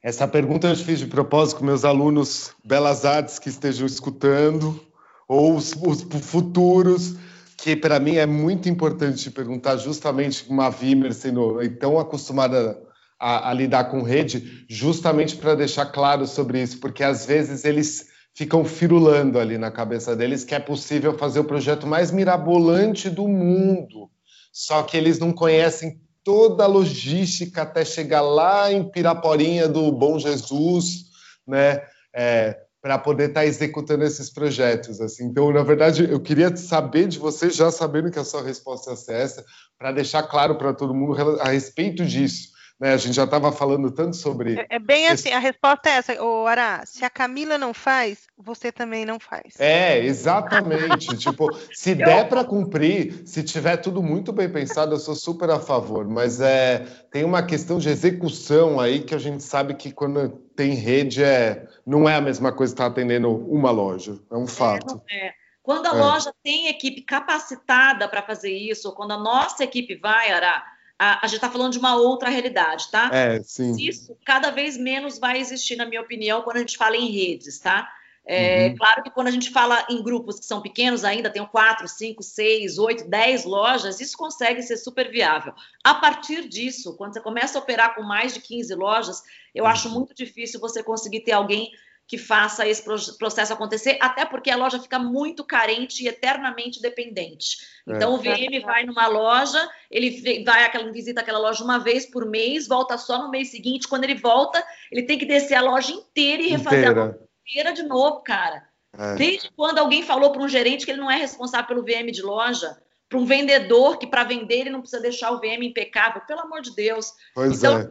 Essa 0.03 0.27
pergunta 0.27 0.67
eu 0.67 0.75
fiz 0.75 0.99
de 0.99 1.07
propósito 1.07 1.59
com 1.59 1.65
meus 1.65 1.85
alunos 1.85 2.53
Belas 2.63 3.05
Artes 3.05 3.39
que 3.39 3.47
estejam 3.47 3.85
escutando, 3.85 4.85
ou 5.27 5.55
os, 5.55 5.73
os 5.73 6.03
futuros, 6.25 7.15
que 7.61 7.75
para 7.75 7.99
mim 7.99 8.15
é 8.15 8.25
muito 8.25 8.69
importante 8.69 9.23
te 9.23 9.31
perguntar, 9.31 9.77
justamente 9.77 10.45
uma 10.49 10.69
Vimer 10.69 11.13
sendo 11.13 11.57
tão 11.79 11.99
acostumada 11.99 12.79
a, 13.19 13.49
a 13.49 13.53
lidar 13.53 13.85
com 13.85 14.01
rede, 14.01 14.65
justamente 14.69 15.35
para 15.35 15.55
deixar 15.55 15.87
claro 15.87 16.25
sobre 16.25 16.61
isso, 16.61 16.79
porque 16.79 17.03
às 17.03 17.25
vezes 17.25 17.65
eles 17.65 18.07
ficam 18.33 18.63
firulando 18.63 19.37
ali 19.37 19.57
na 19.57 19.69
cabeça 19.69 20.15
deles 20.15 20.45
que 20.45 20.55
é 20.55 20.59
possível 20.59 21.17
fazer 21.17 21.41
o 21.41 21.43
projeto 21.43 21.85
mais 21.85 22.11
mirabolante 22.11 23.09
do 23.09 23.27
mundo. 23.27 24.09
Só 24.51 24.83
que 24.83 24.95
eles 24.95 25.19
não 25.19 25.33
conhecem 25.33 25.99
toda 26.23 26.63
a 26.63 26.67
logística 26.67 27.63
até 27.63 27.83
chegar 27.83 28.21
lá 28.21 28.71
em 28.71 28.89
Piraporinha 28.89 29.67
do 29.67 29.91
Bom 29.91 30.17
Jesus, 30.17 31.05
né? 31.47 31.81
É, 32.13 32.57
para 32.81 32.97
poder 32.97 33.29
estar 33.29 33.41
tá 33.41 33.45
executando 33.45 34.03
esses 34.03 34.29
projetos. 34.29 35.01
Assim. 35.01 35.25
Então, 35.25 35.51
na 35.51 35.63
verdade, 35.63 36.09
eu 36.09 36.19
queria 36.19 36.55
saber 36.55 37.07
de 37.07 37.19
você, 37.19 37.49
já 37.49 37.71
sabendo 37.71 38.11
que 38.11 38.19
a 38.19 38.23
sua 38.23 38.41
resposta 38.41 38.91
é 39.11 39.21
essa, 39.21 39.45
para 39.77 39.91
deixar 39.91 40.23
claro 40.23 40.55
para 40.55 40.73
todo 40.73 40.93
mundo 40.93 41.39
a 41.41 41.49
respeito 41.49 42.05
disso. 42.05 42.58
Né? 42.79 42.93
A 42.93 42.97
gente 42.97 43.13
já 43.15 43.25
estava 43.25 43.51
falando 43.51 43.91
tanto 43.91 44.15
sobre. 44.15 44.57
É, 44.57 44.67
é 44.69 44.79
bem 44.79 45.05
esse... 45.05 45.27
assim, 45.27 45.31
a 45.31 45.39
resposta 45.39 45.89
é 45.89 45.93
essa, 45.93 46.23
o 46.23 46.47
Ará, 46.47 46.83
se 46.85 47.03
a 47.03 47.09
Camila 47.09 47.57
não 47.57 47.73
faz, 47.73 48.19
você 48.37 48.71
também 48.71 49.05
não 49.05 49.19
faz. 49.19 49.59
É, 49.59 49.99
exatamente. 49.99 51.15
tipo, 51.17 51.49
se 51.73 51.93
der 51.93 52.29
para 52.29 52.45
cumprir, 52.45 53.23
se 53.25 53.43
tiver 53.43 53.77
tudo 53.77 54.01
muito 54.01 54.31
bem 54.31 54.49
pensado, 54.49 54.95
eu 54.95 54.99
sou 54.99 55.13
super 55.13 55.49
a 55.49 55.59
favor. 55.59 56.07
Mas 56.07 56.39
é, 56.39 56.85
tem 57.11 57.25
uma 57.25 57.43
questão 57.43 57.79
de 57.79 57.89
execução 57.89 58.79
aí 58.79 59.01
que 59.01 59.13
a 59.13 59.19
gente 59.19 59.43
sabe 59.43 59.73
que 59.73 59.91
quando 59.91 60.29
tem 60.55 60.73
rede 60.73 61.21
é, 61.21 61.67
não 61.85 62.07
é 62.07 62.15
a 62.15 62.21
mesma 62.21 62.53
coisa 62.53 62.73
que 62.73 62.81
estar 62.81 62.89
tá 62.89 62.91
atendendo 62.91 63.29
uma 63.29 63.71
loja. 63.71 64.17
É 64.31 64.37
um 64.37 64.47
fato. 64.47 65.01
É, 65.09 65.27
é. 65.27 65.33
Quando 65.61 65.85
a 65.87 65.89
é. 65.89 66.01
loja 66.01 66.33
tem 66.41 66.67
equipe 66.67 67.01
capacitada 67.01 68.07
para 68.07 68.21
fazer 68.21 68.51
isso, 68.51 68.93
quando 68.93 69.11
a 69.11 69.17
nossa 69.17 69.65
equipe 69.65 69.95
vai, 69.95 70.31
Ará 70.31 70.63
a, 70.99 71.25
a 71.25 71.27
gente 71.27 71.37
está 71.37 71.49
falando 71.49 71.71
de 71.71 71.79
uma 71.79 71.95
outra 71.95 72.29
realidade, 72.29 72.91
tá? 72.91 73.09
É, 73.13 73.41
sim. 73.41 73.75
Isso 73.79 74.15
cada 74.25 74.51
vez 74.51 74.75
menos 74.75 75.17
vai 75.17 75.39
existir, 75.39 75.77
na 75.77 75.85
minha 75.85 76.01
opinião, 76.01 76.41
quando 76.41 76.57
a 76.57 76.59
gente 76.59 76.77
fala 76.77 76.97
em 76.97 77.09
redes, 77.09 77.57
tá? 77.57 77.89
É, 78.25 78.67
uhum. 78.67 78.75
Claro 78.75 79.01
que 79.01 79.09
quando 79.09 79.27
a 79.27 79.31
gente 79.31 79.49
fala 79.49 79.83
em 79.89 80.03
grupos 80.03 80.39
que 80.39 80.45
são 80.45 80.61
pequenos 80.61 81.03
ainda, 81.03 81.31
tem 81.31 81.43
quatro, 81.47 81.87
cinco, 81.87 82.21
seis, 82.21 82.77
oito, 82.77 83.09
dez 83.09 83.43
lojas, 83.43 83.99
isso 83.99 84.15
consegue 84.15 84.61
ser 84.61 84.77
super 84.77 85.09
viável. 85.09 85.53
A 85.83 85.95
partir 85.95 86.47
disso, 86.47 86.95
quando 86.95 87.13
você 87.13 87.21
começa 87.21 87.57
a 87.57 87.61
operar 87.61 87.95
com 87.95 88.03
mais 88.03 88.33
de 88.33 88.41
15 88.41 88.75
lojas, 88.75 89.23
eu 89.55 89.63
uhum. 89.63 89.69
acho 89.71 89.89
muito 89.89 90.13
difícil 90.13 90.59
você 90.59 90.83
conseguir 90.83 91.21
ter 91.21 91.31
alguém 91.31 91.71
que 92.09 92.17
faça 92.17 92.67
esse 92.67 92.83
processo 93.19 93.53
acontecer, 93.53 93.95
até 94.01 94.25
porque 94.25 94.49
a 94.49 94.57
loja 94.57 94.79
fica 94.79 94.97
muito 94.97 95.45
carente 95.45 96.03
e 96.03 96.07
eternamente 96.07 96.81
dependente. 96.81 97.57
É. 97.87 97.95
Então, 97.95 98.13
é. 98.13 98.15
o 98.15 98.17
VM 98.17 98.65
vai 98.65 98.83
numa 98.83 99.05
loja, 99.05 99.69
ele 99.91 100.43
vai 100.43 100.65
aquela, 100.65 100.91
visita 100.91 101.21
aquela 101.21 101.37
loja 101.37 101.63
uma 101.63 101.77
vez 101.77 102.07
por 102.07 102.25
mês, 102.25 102.67
volta 102.67 102.97
só 102.97 103.21
no 103.21 103.29
mês 103.29 103.51
seguinte. 103.51 103.87
Quando 103.87 104.05
ele 104.05 104.15
volta, 104.15 104.65
ele 104.91 105.03
tem 105.03 105.19
que 105.19 105.25
descer 105.25 105.53
a 105.53 105.61
loja 105.61 105.91
inteira 105.91 106.41
e 106.41 106.47
refazer 106.47 106.79
inteira. 106.79 106.99
a 106.99 107.05
loja 107.05 107.19
inteira 107.47 107.73
de 107.73 107.83
novo, 107.83 108.21
cara. 108.21 108.67
É. 108.97 109.13
Desde 109.13 109.51
quando 109.51 109.77
alguém 109.77 110.01
falou 110.01 110.31
para 110.31 110.41
um 110.41 110.49
gerente 110.49 110.85
que 110.85 110.91
ele 110.91 111.01
não 111.01 111.11
é 111.11 111.17
responsável 111.17 111.67
pelo 111.67 111.83
VM 111.83 112.11
de 112.11 112.23
loja, 112.23 112.75
para 113.07 113.19
um 113.19 113.25
vendedor 113.25 113.99
que 113.99 114.07
para 114.07 114.23
vender 114.23 114.61
ele 114.61 114.71
não 114.71 114.81
precisa 114.81 114.99
deixar 114.99 115.29
o 115.29 115.39
VM 115.39 115.61
impecável, 115.61 116.21
pelo 116.21 116.41
amor 116.41 116.61
de 116.61 116.75
Deus. 116.75 117.13
Pois 117.35 117.59
então, 117.59 117.77
é. 117.77 117.87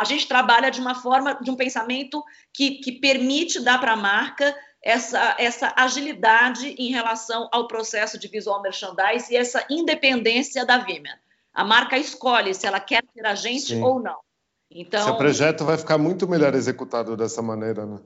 A 0.00 0.04
gente 0.04 0.26
trabalha 0.26 0.70
de 0.70 0.80
uma 0.80 0.94
forma, 0.94 1.34
de 1.34 1.50
um 1.50 1.54
pensamento 1.54 2.24
que, 2.54 2.76
que 2.76 2.92
permite 2.92 3.60
dar 3.60 3.78
para 3.78 3.92
a 3.92 3.96
marca 3.96 4.56
essa, 4.82 5.36
essa 5.38 5.74
agilidade 5.76 6.74
em 6.78 6.90
relação 6.90 7.50
ao 7.52 7.68
processo 7.68 8.18
de 8.18 8.26
visual 8.26 8.62
merchandise 8.62 9.30
e 9.30 9.36
essa 9.36 9.62
independência 9.68 10.64
da 10.64 10.78
Vimeo. 10.78 11.12
A 11.52 11.62
marca 11.64 11.98
escolhe 11.98 12.54
se 12.54 12.66
ela 12.66 12.80
quer 12.80 13.02
ter 13.14 13.26
a 13.26 13.34
gente 13.34 13.74
Sim. 13.74 13.82
ou 13.82 14.00
não. 14.00 14.16
Então, 14.70 15.04
Seu 15.04 15.18
projeto 15.18 15.66
vai 15.66 15.76
ficar 15.76 15.98
muito 15.98 16.26
melhor 16.26 16.54
executado 16.54 17.14
dessa 17.14 17.42
maneira, 17.42 17.84
né? 17.84 17.98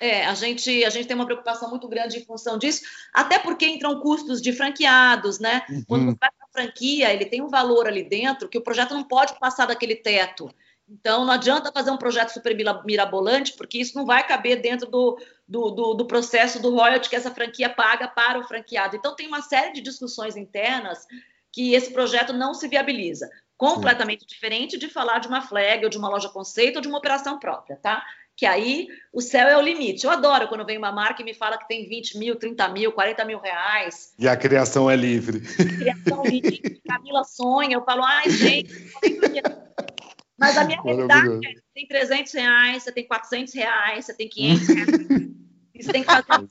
É, 0.00 0.24
a 0.24 0.32
gente, 0.32 0.82
a 0.82 0.88
gente 0.88 1.06
tem 1.06 1.14
uma 1.14 1.26
preocupação 1.26 1.68
muito 1.68 1.86
grande 1.86 2.16
em 2.16 2.24
função 2.24 2.56
disso, 2.56 2.84
até 3.12 3.38
porque 3.38 3.66
entram 3.66 4.00
custos 4.00 4.40
de 4.40 4.50
franqueados, 4.50 5.38
né? 5.38 5.62
Uhum. 5.68 5.84
Quando 5.86 6.04
você 6.06 6.16
vai 6.18 6.30
para 6.30 6.46
a 6.46 6.52
franquia, 6.52 7.12
ele 7.12 7.26
tem 7.26 7.42
um 7.42 7.48
valor 7.48 7.86
ali 7.86 8.02
dentro 8.02 8.48
que 8.48 8.56
o 8.56 8.62
projeto 8.62 8.94
não 8.94 9.04
pode 9.04 9.38
passar 9.38 9.66
daquele 9.66 9.94
teto. 9.94 10.50
Então, 10.88 11.24
não 11.24 11.32
adianta 11.32 11.72
fazer 11.72 11.90
um 11.90 11.96
projeto 11.96 12.30
super 12.30 12.54
mirabolante, 12.84 13.54
porque 13.54 13.78
isso 13.78 13.96
não 13.96 14.04
vai 14.04 14.26
caber 14.26 14.60
dentro 14.60 14.90
do, 14.90 15.18
do, 15.48 15.70
do, 15.70 15.94
do, 15.94 16.06
processo 16.06 16.60
do 16.60 16.74
royalty 16.74 17.08
que 17.08 17.16
essa 17.16 17.30
franquia 17.30 17.70
paga 17.70 18.06
para 18.06 18.38
o 18.38 18.44
franqueado. 18.44 18.94
Então, 18.94 19.16
tem 19.16 19.26
uma 19.26 19.40
série 19.40 19.72
de 19.72 19.80
discussões 19.80 20.36
internas 20.36 21.06
que 21.50 21.72
esse 21.74 21.92
projeto 21.92 22.32
não 22.32 22.52
se 22.52 22.68
viabiliza. 22.68 23.30
Completamente 23.56 24.22
Sim. 24.22 24.26
diferente 24.26 24.78
de 24.78 24.88
falar 24.88 25.20
de 25.20 25.28
uma 25.28 25.40
flag, 25.40 25.84
ou 25.84 25.90
de 25.90 25.96
uma 25.96 26.08
loja 26.08 26.28
conceito, 26.28 26.76
ou 26.76 26.82
de 26.82 26.88
uma 26.88 26.98
operação 26.98 27.38
própria, 27.38 27.76
tá? 27.76 28.04
Que 28.36 28.44
aí 28.44 28.88
o 29.12 29.20
céu 29.20 29.48
é 29.48 29.56
o 29.56 29.60
limite. 29.60 30.04
Eu 30.04 30.10
adoro 30.10 30.48
quando 30.48 30.66
vem 30.66 30.76
uma 30.76 30.90
marca 30.90 31.22
e 31.22 31.24
me 31.24 31.32
fala 31.32 31.56
que 31.56 31.68
tem 31.68 31.88
20 31.88 32.18
mil, 32.18 32.36
30 32.36 32.68
mil, 32.70 32.92
40 32.92 33.24
mil 33.24 33.38
reais. 33.38 34.12
E 34.18 34.26
a 34.26 34.36
criação 34.36 34.90
é 34.90 34.96
livre. 34.96 35.40
Criação 35.40 36.24
livre. 36.24 36.82
Camila 36.86 37.22
sonha. 37.22 37.76
Eu 37.76 37.84
falo, 37.84 38.02
ai, 38.02 38.28
gente, 38.28 38.90
mas 40.44 40.58
a 40.58 40.64
minha 40.64 40.82
realidade 40.82 41.46
é: 41.46 41.52
você 41.52 41.62
tem 41.74 41.86
300 41.86 42.32
reais, 42.32 42.82
você 42.82 42.92
tem 42.92 43.06
400 43.06 43.54
reais, 43.54 44.04
você 44.04 44.14
tem 44.14 44.28
500 44.28 44.68
reais. 44.68 44.88
Você 45.76 45.92
tem 45.92 46.04
que 46.04 46.08
fazer 46.08 46.46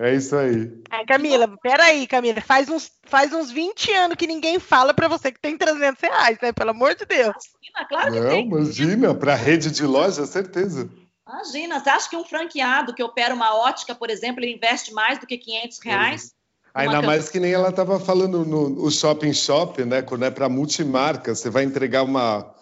É 0.00 0.14
isso 0.16 0.34
aí. 0.34 0.82
É, 0.90 1.06
Camila, 1.06 1.46
peraí, 1.62 2.08
Camila. 2.08 2.40
Faz 2.40 2.68
uns, 2.68 2.90
faz 3.04 3.32
uns 3.32 3.52
20 3.52 3.92
anos 3.92 4.16
que 4.16 4.26
ninguém 4.26 4.58
fala 4.58 4.92
para 4.92 5.06
você 5.06 5.30
que 5.30 5.40
tem 5.40 5.56
300 5.56 6.02
reais, 6.02 6.36
né? 6.42 6.52
Pelo 6.52 6.70
amor 6.70 6.96
de 6.96 7.04
Deus. 7.04 7.36
Imagina, 7.62 7.88
claro 7.88 8.12
que 8.12 8.20
Não, 8.20 8.28
tem. 8.28 8.46
Imagina, 8.46 9.14
para 9.14 9.36
rede 9.36 9.70
de 9.70 9.84
loja, 9.84 10.26
certeza. 10.26 10.90
Imagina, 11.26 11.78
você 11.78 11.88
acha 11.88 12.10
que 12.10 12.16
um 12.16 12.24
franqueado 12.24 12.92
que 12.92 13.02
opera 13.02 13.32
uma 13.32 13.54
ótica, 13.54 13.94
por 13.94 14.10
exemplo, 14.10 14.42
ele 14.42 14.56
investe 14.56 14.92
mais 14.92 15.20
do 15.20 15.26
que 15.26 15.38
500 15.38 15.78
reais? 15.78 16.34
Ainda 16.74 17.00
mais 17.00 17.30
que 17.30 17.38
nem 17.38 17.52
ela 17.52 17.68
estava 17.68 18.00
falando 18.00 18.44
no, 18.44 18.90
shopping 18.90 19.32
shop, 19.32 19.84
né? 19.84 20.02
Quando 20.02 20.24
é 20.24 20.30
para 20.30 20.48
multimarca, 20.48 21.32
você 21.32 21.48
vai 21.48 21.62
entregar 21.62 22.02
uma, 22.02 22.52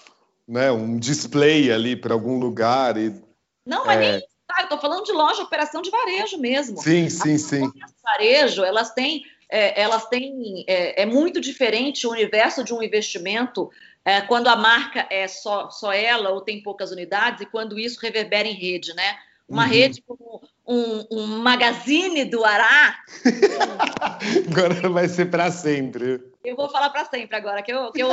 né, 0.47 0.71
um 0.71 0.99
display 0.99 1.73
ali 1.73 1.97
para 1.97 2.13
algum 2.13 2.39
lugar 2.39 2.99
e. 2.99 3.15
Não, 3.65 3.87
mas 3.87 3.99
é... 3.99 4.13
nem 4.13 4.23
eu 4.59 4.65
estou 4.65 4.79
falando 4.79 5.05
de 5.05 5.13
loja, 5.13 5.43
operação 5.43 5.81
de 5.81 5.91
varejo 5.91 6.39
mesmo. 6.39 6.79
Sim, 6.79 7.09
sim, 7.09 7.35
As 7.35 7.43
sim. 7.43 7.73
varejo, 8.03 8.63
elas 8.63 8.93
têm, 8.93 9.25
é, 9.49 9.81
elas 9.81 10.07
têm, 10.09 10.65
é, 10.67 11.03
é, 11.03 11.07
muito 11.07 11.41
diferente 11.41 12.07
o 12.07 12.11
universo 12.11 12.63
de 12.63 12.75
um 12.75 12.83
investimento 12.83 13.71
é, 14.05 14.21
quando 14.21 14.49
a 14.49 14.57
marca 14.57 15.07
é 15.11 15.27
só, 15.27 15.71
só 15.71 15.93
ela 15.93 16.31
ou 16.31 16.41
tem 16.41 16.63
poucas 16.63 16.91
unidades 16.91 17.41
e 17.41 17.47
quando 17.47 17.79
isso 17.79 18.01
reverbera 18.01 18.47
em 18.47 18.55
rede, 18.55 18.95
né? 18.95 19.17
Uma 19.49 19.65
uhum. 19.65 19.71
rede 19.71 20.03
como 20.03 20.43
um, 20.67 21.07
um, 21.11 21.27
magazine 21.39 22.25
do 22.25 22.45
Ará. 22.45 22.97
agora 24.51 24.89
vai 24.89 25.09
ser 25.09 25.27
para 25.27 25.51
sempre. 25.51 26.23
Eu 26.45 26.57
vou 26.57 26.69
falar 26.69 26.91
para 26.91 27.05
sempre 27.05 27.37
agora, 27.37 27.63
que 27.63 27.73
eu, 27.73 27.93
que 27.93 28.03
eu 28.03 28.11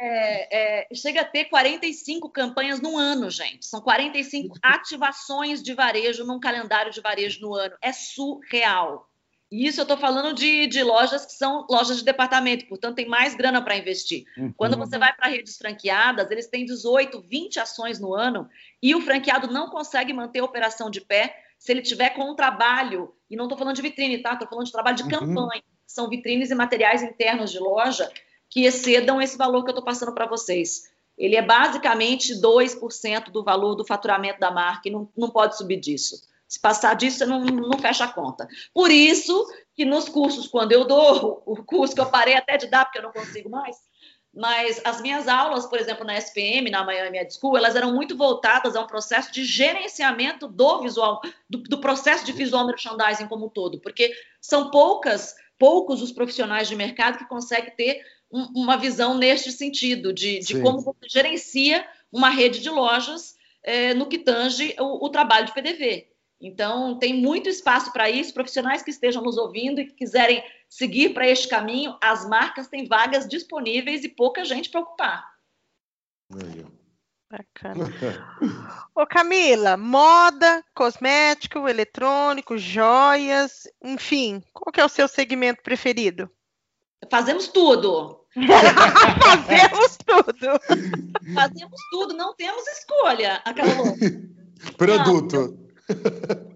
é, 0.00 0.86
é, 0.90 0.94
chega 0.94 1.22
a 1.22 1.24
ter 1.24 1.46
45 1.46 2.30
campanhas 2.30 2.80
no 2.80 2.96
ano, 2.96 3.30
gente. 3.30 3.66
São 3.66 3.80
45 3.80 4.56
ativações 4.62 5.62
de 5.62 5.74
varejo 5.74 6.24
num 6.24 6.40
calendário 6.40 6.92
de 6.92 7.00
varejo 7.00 7.40
no 7.40 7.54
ano. 7.54 7.76
É 7.80 7.92
surreal. 7.92 9.07
Isso 9.50 9.80
eu 9.80 9.82
estou 9.82 9.96
falando 9.96 10.34
de, 10.34 10.66
de, 10.66 10.82
lojas 10.82 11.24
que 11.24 11.32
são 11.32 11.66
lojas 11.70 11.98
de 11.98 12.04
departamento, 12.04 12.66
portanto, 12.66 12.96
tem 12.96 13.08
mais 13.08 13.34
grana 13.34 13.62
para 13.62 13.76
investir. 13.76 14.24
Uhum. 14.36 14.52
Quando 14.54 14.76
você 14.76 14.98
vai 14.98 15.14
para 15.14 15.28
redes 15.28 15.56
franqueadas, 15.56 16.30
eles 16.30 16.48
têm 16.48 16.66
18, 16.66 17.22
20 17.22 17.58
ações 17.58 17.98
no 17.98 18.14
ano 18.14 18.48
e 18.82 18.94
o 18.94 19.00
franqueado 19.00 19.50
não 19.50 19.70
consegue 19.70 20.12
manter 20.12 20.40
a 20.40 20.44
operação 20.44 20.90
de 20.90 21.00
pé 21.00 21.34
se 21.58 21.72
ele 21.72 21.82
tiver 21.82 22.10
com 22.10 22.30
um 22.30 22.36
trabalho, 22.36 23.12
e 23.28 23.36
não 23.36 23.46
estou 23.46 23.58
falando 23.58 23.74
de 23.74 23.82
vitrine, 23.82 24.18
tá? 24.18 24.34
Estou 24.34 24.48
falando 24.48 24.66
de 24.66 24.72
trabalho 24.72 24.96
de 24.96 25.02
uhum. 25.02 25.08
campanha. 25.08 25.62
São 25.86 26.08
vitrines 26.08 26.50
e 26.50 26.54
materiais 26.54 27.02
internos 27.02 27.50
de 27.50 27.58
loja 27.58 28.10
que 28.48 28.64
excedam 28.64 29.20
esse 29.20 29.36
valor 29.36 29.64
que 29.64 29.70
eu 29.70 29.72
estou 29.72 29.84
passando 29.84 30.12
para 30.12 30.26
vocês. 30.26 30.90
Ele 31.16 31.34
é 31.34 31.42
basicamente 31.42 32.40
2% 32.40 33.30
do 33.30 33.42
valor 33.42 33.74
do 33.74 33.84
faturamento 33.84 34.38
da 34.38 34.50
marca 34.50 34.88
e 34.88 34.92
não, 34.92 35.08
não 35.16 35.28
pode 35.28 35.56
subir 35.56 35.80
disso. 35.80 36.22
Se 36.48 36.58
passar 36.58 36.94
disso, 36.94 37.18
você 37.18 37.26
não, 37.26 37.44
não 37.44 37.78
fecha 37.78 38.04
a 38.04 38.12
conta. 38.12 38.48
Por 38.72 38.90
isso 38.90 39.46
que 39.76 39.84
nos 39.84 40.08
cursos, 40.08 40.48
quando 40.48 40.72
eu 40.72 40.86
dou 40.86 41.42
o 41.44 41.62
curso 41.62 41.94
que 41.94 42.00
eu 42.00 42.06
parei 42.06 42.34
até 42.34 42.56
de 42.56 42.66
dar, 42.66 42.86
porque 42.86 42.98
eu 42.98 43.02
não 43.02 43.12
consigo 43.12 43.50
mais, 43.50 43.76
mas 44.34 44.80
as 44.84 45.00
minhas 45.00 45.26
aulas, 45.26 45.66
por 45.66 45.78
exemplo, 45.78 46.06
na 46.06 46.16
SPM, 46.16 46.70
na 46.70 46.84
Miami 46.84 47.18
Ed 47.18 47.34
School, 47.34 47.56
elas 47.56 47.74
eram 47.74 47.92
muito 47.92 48.16
voltadas 48.16 48.76
a 48.76 48.80
um 48.80 48.86
processo 48.86 49.32
de 49.32 49.44
gerenciamento 49.44 50.46
do 50.46 50.80
visual, 50.80 51.20
do, 51.48 51.58
do 51.58 51.80
processo 51.80 52.24
de 52.24 52.32
visual 52.32 52.66
merchandising 52.66 53.26
como 53.26 53.46
um 53.46 53.48
todo, 53.48 53.80
porque 53.80 54.14
são 54.40 54.70
poucas, 54.70 55.34
poucos 55.58 56.00
os 56.02 56.12
profissionais 56.12 56.68
de 56.68 56.76
mercado 56.76 57.18
que 57.18 57.28
conseguem 57.28 57.74
ter 57.74 58.00
um, 58.30 58.62
uma 58.62 58.76
visão 58.76 59.16
neste 59.16 59.50
sentido, 59.50 60.12
de, 60.12 60.38
de 60.38 60.60
como 60.60 60.80
você 60.80 61.08
gerencia 61.08 61.86
uma 62.12 62.30
rede 62.30 62.60
de 62.60 62.70
lojas 62.70 63.36
é, 63.62 63.92
no 63.94 64.06
que 64.06 64.18
tange 64.18 64.74
o, 64.78 65.06
o 65.06 65.08
trabalho 65.08 65.46
de 65.46 65.52
PDV. 65.52 66.08
Então, 66.40 66.98
tem 66.98 67.14
muito 67.20 67.48
espaço 67.48 67.92
para 67.92 68.08
isso. 68.08 68.32
Profissionais 68.32 68.82
que 68.82 68.90
estejam 68.90 69.22
nos 69.22 69.36
ouvindo 69.36 69.80
e 69.80 69.86
que 69.86 69.94
quiserem 69.94 70.42
seguir 70.68 71.12
para 71.12 71.26
este 71.26 71.48
caminho, 71.48 71.96
as 72.00 72.28
marcas 72.28 72.68
têm 72.68 72.86
vagas 72.86 73.26
disponíveis 73.26 74.04
e 74.04 74.08
pouca 74.08 74.44
gente 74.44 74.70
para 74.70 74.80
ocupar. 74.80 75.38
Bacana. 77.30 77.84
Ô 78.94 79.06
Camila, 79.06 79.76
moda, 79.76 80.64
cosmético, 80.74 81.68
eletrônico, 81.68 82.56
joias, 82.56 83.68
enfim, 83.84 84.42
qual 84.52 84.72
que 84.72 84.80
é 84.80 84.84
o 84.84 84.88
seu 84.88 85.06
segmento 85.06 85.62
preferido? 85.62 86.30
Fazemos 87.10 87.48
tudo. 87.48 88.24
Fazemos 88.36 89.98
tudo. 89.98 91.34
Fazemos 91.34 91.80
tudo, 91.90 92.14
não 92.14 92.34
temos 92.34 92.66
escolha. 92.68 93.42
Aquela 93.44 93.72
Produto. 94.76 95.67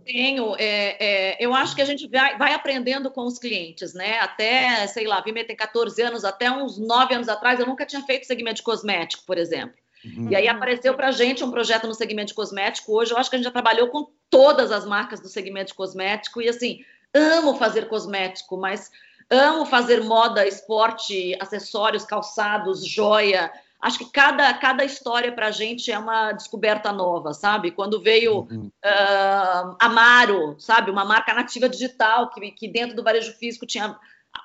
Tenho, 0.04 0.54
é, 0.58 0.96
é, 0.98 1.36
eu 1.40 1.54
acho 1.54 1.74
que 1.74 1.82
a 1.82 1.84
gente 1.84 2.06
vai, 2.08 2.36
vai, 2.36 2.52
aprendendo 2.52 3.10
com 3.10 3.24
os 3.24 3.38
clientes, 3.38 3.94
né? 3.94 4.18
Até, 4.18 4.86
sei 4.88 5.06
lá, 5.06 5.20
Vime 5.20 5.44
tem 5.44 5.56
14 5.56 6.00
anos, 6.02 6.24
até 6.24 6.50
uns 6.50 6.78
9 6.78 7.14
anos 7.14 7.28
atrás, 7.28 7.58
eu 7.58 7.66
nunca 7.66 7.86
tinha 7.86 8.02
feito 8.02 8.26
segmento 8.26 8.56
de 8.56 8.62
cosmético, 8.62 9.24
por 9.24 9.38
exemplo. 9.38 9.76
Uhum. 10.04 10.28
E 10.30 10.36
aí 10.36 10.48
apareceu 10.48 10.94
para 10.94 11.08
a 11.08 11.12
gente 11.12 11.44
um 11.44 11.50
projeto 11.50 11.86
no 11.86 11.94
segmento 11.94 12.28
de 12.28 12.34
cosmético. 12.34 12.92
Hoje 12.92 13.12
eu 13.12 13.18
acho 13.18 13.30
que 13.30 13.36
a 13.36 13.38
gente 13.38 13.46
já 13.46 13.52
trabalhou 13.52 13.88
com 13.88 14.10
todas 14.28 14.72
as 14.72 14.84
marcas 14.84 15.20
do 15.20 15.28
segmento 15.28 15.68
de 15.68 15.74
cosmético 15.74 16.42
e 16.42 16.48
assim, 16.48 16.84
amo 17.14 17.54
fazer 17.56 17.88
cosmético, 17.88 18.56
mas 18.56 18.90
amo 19.30 19.64
fazer 19.64 20.02
moda, 20.02 20.46
esporte, 20.46 21.36
acessórios, 21.40 22.04
calçados, 22.04 22.86
joia. 22.86 23.52
Acho 23.82 23.98
que 23.98 24.10
cada, 24.12 24.54
cada 24.54 24.84
história 24.84 25.32
para 25.32 25.48
a 25.48 25.50
gente 25.50 25.90
é 25.90 25.98
uma 25.98 26.30
descoberta 26.30 26.92
nova, 26.92 27.34
sabe? 27.34 27.72
Quando 27.72 28.00
veio 28.00 28.46
uhum. 28.48 28.70
uh, 28.84 29.76
Amaro, 29.80 30.54
sabe? 30.60 30.88
Uma 30.88 31.04
marca 31.04 31.34
nativa 31.34 31.68
digital 31.68 32.30
que, 32.30 32.52
que 32.52 32.68
dentro 32.68 32.94
do 32.94 33.02
varejo 33.02 33.32
físico 33.32 33.66
tinha 33.66 33.98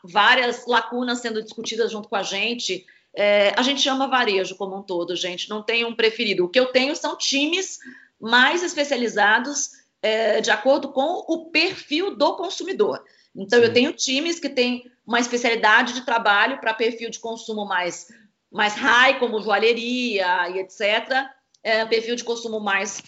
várias 0.03 0.65
lacunas 0.65 1.19
sendo 1.19 1.43
discutidas 1.43 1.91
junto 1.91 2.09
com 2.09 2.15
a 2.15 2.23
gente. 2.23 2.83
É, 3.15 3.53
a 3.55 3.61
gente 3.61 3.88
ama 3.88 4.07
varejo 4.07 4.55
como 4.55 4.75
um 4.75 4.81
todo, 4.81 5.15
gente, 5.15 5.49
não 5.49 5.61
tem 5.61 5.85
um 5.85 5.95
preferido. 5.95 6.45
O 6.45 6.49
que 6.49 6.59
eu 6.59 6.71
tenho 6.71 6.95
são 6.95 7.15
times 7.15 7.77
mais 8.19 8.63
especializados 8.63 9.69
é, 10.01 10.41
de 10.41 10.49
acordo 10.49 10.89
com 10.89 11.23
o 11.27 11.51
perfil 11.51 12.15
do 12.15 12.35
consumidor. 12.35 13.03
Então, 13.35 13.59
Sim. 13.59 13.65
eu 13.65 13.73
tenho 13.73 13.93
times 13.93 14.39
que 14.39 14.49
têm 14.49 14.89
uma 15.05 15.19
especialidade 15.19 15.93
de 15.93 16.01
trabalho 16.01 16.59
para 16.59 16.73
perfil 16.73 17.09
de 17.09 17.19
consumo 17.19 17.65
mais, 17.65 18.07
mais 18.52 18.76
high, 18.76 19.20
como 19.20 19.41
joalheria 19.41 20.50
e 20.50 20.60
etc. 20.60 21.28
É, 21.64 21.86
perfil 21.86 22.16
de 22.16 22.24
consumo 22.24 22.60
mais 22.60 23.04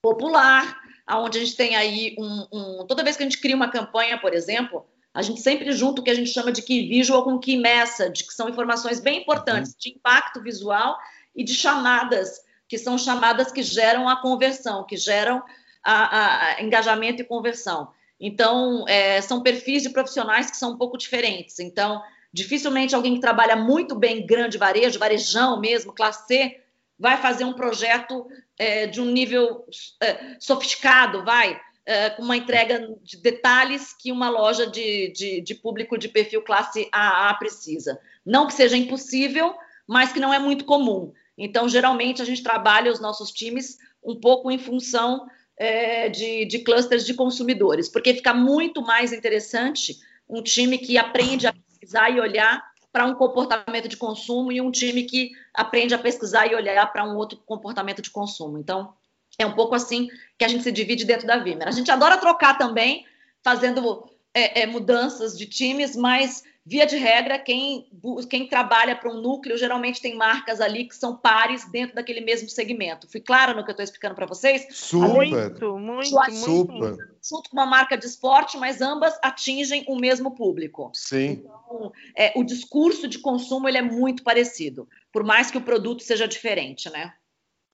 popular, 0.00 0.80
onde 1.10 1.38
a 1.38 1.44
gente 1.44 1.56
tem 1.56 1.74
aí 1.74 2.14
um, 2.18 2.46
um, 2.52 2.86
Toda 2.86 3.02
vez 3.02 3.16
que 3.16 3.22
a 3.22 3.26
gente 3.26 3.40
cria 3.40 3.56
uma 3.56 3.70
campanha, 3.70 4.18
por 4.18 4.32
exemplo, 4.34 4.86
a 5.12 5.22
gente 5.22 5.40
sempre 5.40 5.72
junta 5.72 6.00
o 6.00 6.04
que 6.04 6.10
a 6.10 6.14
gente 6.14 6.30
chama 6.30 6.52
de 6.52 6.62
key 6.62 6.88
visual 6.88 7.24
com 7.24 7.38
key 7.38 7.56
message, 7.56 8.24
que 8.24 8.32
são 8.32 8.48
informações 8.48 9.00
bem 9.00 9.22
importantes 9.22 9.74
de 9.76 9.90
impacto 9.90 10.40
visual 10.40 10.96
e 11.34 11.42
de 11.42 11.54
chamadas, 11.54 12.40
que 12.68 12.78
são 12.78 12.98
chamadas 12.98 13.50
que 13.50 13.62
geram 13.62 14.08
a 14.08 14.20
conversão, 14.20 14.84
que 14.84 14.96
geram 14.96 15.42
a, 15.82 15.92
a, 15.92 16.44
a 16.56 16.62
engajamento 16.62 17.22
e 17.22 17.24
conversão. 17.24 17.90
Então, 18.20 18.84
é, 18.88 19.20
são 19.20 19.42
perfis 19.42 19.82
de 19.82 19.90
profissionais 19.90 20.50
que 20.50 20.56
são 20.56 20.72
um 20.72 20.76
pouco 20.76 20.98
diferentes. 20.98 21.58
Então, 21.60 22.02
dificilmente 22.32 22.94
alguém 22.94 23.14
que 23.14 23.20
trabalha 23.20 23.56
muito 23.56 23.94
bem 23.94 24.26
grande 24.26 24.58
varejo, 24.58 24.98
varejão 24.98 25.60
mesmo, 25.60 25.92
classe 25.92 26.26
C, 26.26 26.60
vai 26.98 27.16
fazer 27.16 27.44
um 27.44 27.52
projeto 27.52 28.26
é, 28.58 28.86
de 28.86 29.00
um 29.00 29.06
nível 29.06 29.64
é, 30.00 30.36
sofisticado, 30.40 31.24
vai, 31.24 31.60
é, 31.86 32.10
com 32.10 32.22
uma 32.22 32.36
entrega 32.36 32.94
de 33.02 33.16
detalhes 33.16 33.94
que 33.94 34.12
uma 34.12 34.28
loja 34.28 34.66
de, 34.66 35.12
de, 35.12 35.40
de, 35.40 35.54
público 35.54 35.96
de 35.96 36.08
perfil 36.08 36.42
classe 36.42 36.88
AA 36.92 37.32
precisa. 37.34 37.98
Não 38.26 38.46
que 38.46 38.52
seja 38.52 38.76
impossível, 38.76 39.54
mas 39.86 40.12
que 40.12 40.20
não 40.20 40.34
é 40.34 40.38
muito 40.38 40.64
comum. 40.64 41.12
Então, 41.36 41.68
geralmente, 41.68 42.20
a 42.20 42.24
gente 42.24 42.42
trabalha 42.42 42.92
os 42.92 43.00
nossos 43.00 43.30
times 43.30 43.78
um 44.02 44.16
pouco 44.20 44.50
em 44.50 44.58
função 44.58 45.26
é, 45.56 46.08
de, 46.08 46.44
de 46.44 46.58
clusters 46.58 47.06
de 47.06 47.14
consumidores, 47.14 47.88
porque 47.88 48.12
fica 48.12 48.34
muito 48.34 48.82
mais 48.82 49.12
interessante 49.12 49.96
um 50.28 50.42
time 50.42 50.78
que 50.78 50.98
aprende 50.98 51.46
a 51.46 51.54
pesquisar 51.88 52.10
e 52.10 52.20
olhar 52.20 52.62
para 52.92 53.06
um 53.06 53.14
comportamento 53.14 53.88
de 53.88 53.96
consumo 53.96 54.52
e 54.52 54.60
um 54.60 54.70
time 54.70 55.04
que 55.04 55.32
aprende 55.54 55.94
a 55.94 55.98
pesquisar 55.98 56.46
e 56.46 56.54
olhar 56.54 56.86
para 56.92 57.04
um 57.04 57.16
outro 57.16 57.38
comportamento 57.46 58.02
de 58.02 58.10
consumo. 58.10 58.58
Então, 58.58 58.92
é 59.38 59.46
um 59.46 59.54
pouco 59.54 59.74
assim 59.74 60.08
que 60.38 60.44
a 60.44 60.48
gente 60.48 60.62
se 60.62 60.72
divide 60.72 61.04
dentro 61.04 61.26
da 61.26 61.38
Vimer. 61.38 61.66
A 61.66 61.70
gente 61.70 61.90
adora 61.90 62.18
trocar 62.18 62.58
também, 62.58 63.06
fazendo 63.42 64.08
é, 64.34 64.62
é, 64.62 64.66
mudanças 64.66 65.36
de 65.36 65.46
times, 65.46 65.96
mas 65.96 66.42
via 66.68 66.84
de 66.84 66.98
regra, 66.98 67.38
quem, 67.38 67.88
quem 68.28 68.46
trabalha 68.46 68.94
para 68.94 69.10
um 69.10 69.22
núcleo 69.22 69.56
geralmente 69.56 70.02
tem 70.02 70.14
marcas 70.14 70.60
ali 70.60 70.84
que 70.84 70.94
são 70.94 71.16
pares 71.16 71.64
dentro 71.70 71.96
daquele 71.96 72.20
mesmo 72.20 72.46
segmento. 72.50 73.08
Fui 73.10 73.20
clara 73.20 73.54
no 73.54 73.64
que 73.64 73.70
eu 73.70 73.72
estou 73.72 73.82
explicando 73.82 74.14
para 74.14 74.26
vocês? 74.26 74.66
Super, 74.70 75.08
muito, 75.08 75.78
muito, 75.78 76.32
super. 76.34 76.96
Junto 77.26 77.48
com 77.48 77.56
uma 77.56 77.64
marca 77.64 77.96
de 77.96 78.04
esporte, 78.04 78.58
mas 78.58 78.82
ambas 78.82 79.18
atingem 79.22 79.82
o 79.88 79.96
mesmo 79.96 80.34
público. 80.34 80.90
Sim. 80.92 81.42
Então, 81.42 81.90
é, 82.14 82.34
o 82.36 82.44
discurso 82.44 83.08
de 83.08 83.18
consumo 83.18 83.66
ele 83.66 83.78
é 83.78 83.82
muito 83.82 84.22
parecido, 84.22 84.86
por 85.10 85.24
mais 85.24 85.50
que 85.50 85.56
o 85.56 85.62
produto 85.62 86.02
seja 86.02 86.28
diferente, 86.28 86.90
né? 86.90 87.14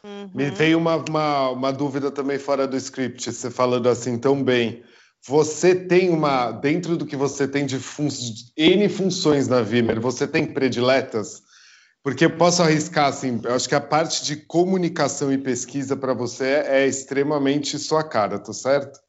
Uhum. 0.05 0.31
Me 0.33 0.51
veio 0.51 0.79
uma, 0.79 0.97
uma, 0.97 1.51
uma, 1.51 1.73
dúvida 1.73 2.11
também 2.13 2.39
fora 2.39 2.69
do 2.69 2.77
script, 2.77 3.33
você 3.33 3.51
falando 3.51 3.89
assim 3.89 4.19
tão 4.19 4.41
bem. 4.41 4.85
Você 5.27 5.75
tem 5.75 6.11
uma, 6.11 6.51
dentro 6.51 6.99
do 6.99 7.07
que 7.07 7.17
você 7.17 7.49
tem 7.49 7.65
de 7.65 7.79
fun 7.79 8.09
N 8.57 8.89
funções 8.91 9.49
na 9.49 9.63
Vimer, 9.63 9.99
você 9.99 10.29
tem 10.29 10.45
prediletas? 10.45 11.43
Porque 12.03 12.27
eu 12.27 12.37
posso 12.37 12.63
arriscar, 12.63 13.07
assim, 13.07 13.41
eu 13.43 13.55
acho 13.55 13.67
que 13.67 13.75
a 13.75 13.81
parte 13.81 14.23
de 14.23 14.37
comunicação 14.37 15.33
e 15.33 15.39
pesquisa 15.39 15.97
para 15.97 16.13
você 16.13 16.63
é 16.67 16.87
extremamente 16.87 17.79
sua 17.79 18.05
cara, 18.05 18.39
tô 18.39 18.53
certo? 18.53 19.01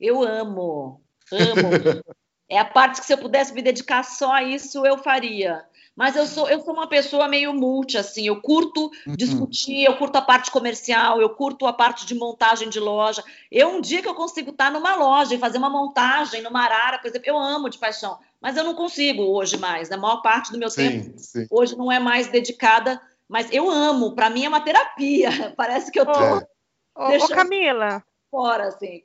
Eu 0.00 0.22
amo, 0.22 1.02
amo. 1.30 1.70
é 2.48 2.58
a 2.58 2.64
parte 2.64 3.00
que 3.00 3.06
se 3.06 3.12
eu 3.12 3.18
pudesse 3.18 3.52
me 3.52 3.60
dedicar 3.60 4.02
só 4.02 4.32
a 4.32 4.42
isso, 4.42 4.86
eu 4.86 4.96
faria. 4.96 5.62
Mas 6.00 6.16
eu 6.16 6.26
sou, 6.26 6.48
eu 6.48 6.62
sou 6.62 6.72
uma 6.72 6.86
pessoa 6.86 7.28
meio 7.28 7.52
multi, 7.52 7.98
assim, 7.98 8.26
eu 8.26 8.40
curto 8.40 8.90
uhum. 9.06 9.14
discutir, 9.14 9.84
eu 9.84 9.98
curto 9.98 10.16
a 10.16 10.22
parte 10.22 10.50
comercial, 10.50 11.20
eu 11.20 11.28
curto 11.28 11.66
a 11.66 11.74
parte 11.74 12.06
de 12.06 12.14
montagem 12.14 12.70
de 12.70 12.80
loja. 12.80 13.22
Eu, 13.52 13.68
um 13.68 13.82
dia 13.82 14.00
que 14.00 14.08
eu 14.08 14.14
consigo 14.14 14.48
estar 14.48 14.72
numa 14.72 14.96
loja 14.96 15.34
e 15.34 15.38
fazer 15.38 15.58
uma 15.58 15.68
montagem 15.68 16.40
numa 16.40 16.64
arara, 16.64 16.98
por 16.98 17.06
exemplo, 17.06 17.28
eu 17.28 17.38
amo 17.38 17.68
de 17.68 17.76
paixão, 17.76 18.18
mas 18.40 18.56
eu 18.56 18.64
não 18.64 18.74
consigo 18.74 19.24
hoje 19.24 19.58
mais, 19.58 19.90
na 19.90 19.96
né? 19.96 20.00
maior 20.00 20.22
parte 20.22 20.50
do 20.50 20.58
meu 20.58 20.70
sim, 20.70 20.88
tempo, 20.88 21.18
sim. 21.18 21.46
hoje 21.50 21.76
não 21.76 21.92
é 21.92 21.98
mais 21.98 22.28
dedicada, 22.28 22.98
mas 23.28 23.52
eu 23.52 23.68
amo, 23.68 24.14
para 24.14 24.30
mim 24.30 24.46
é 24.46 24.48
uma 24.48 24.62
terapia, 24.62 25.28
parece 25.54 25.92
que 25.92 26.00
eu 26.00 26.06
tô... 26.06 26.18
É. 26.18 26.46
Ô, 26.94 27.28
Camila... 27.28 28.02
Fora, 28.30 28.68
assim. 28.68 29.04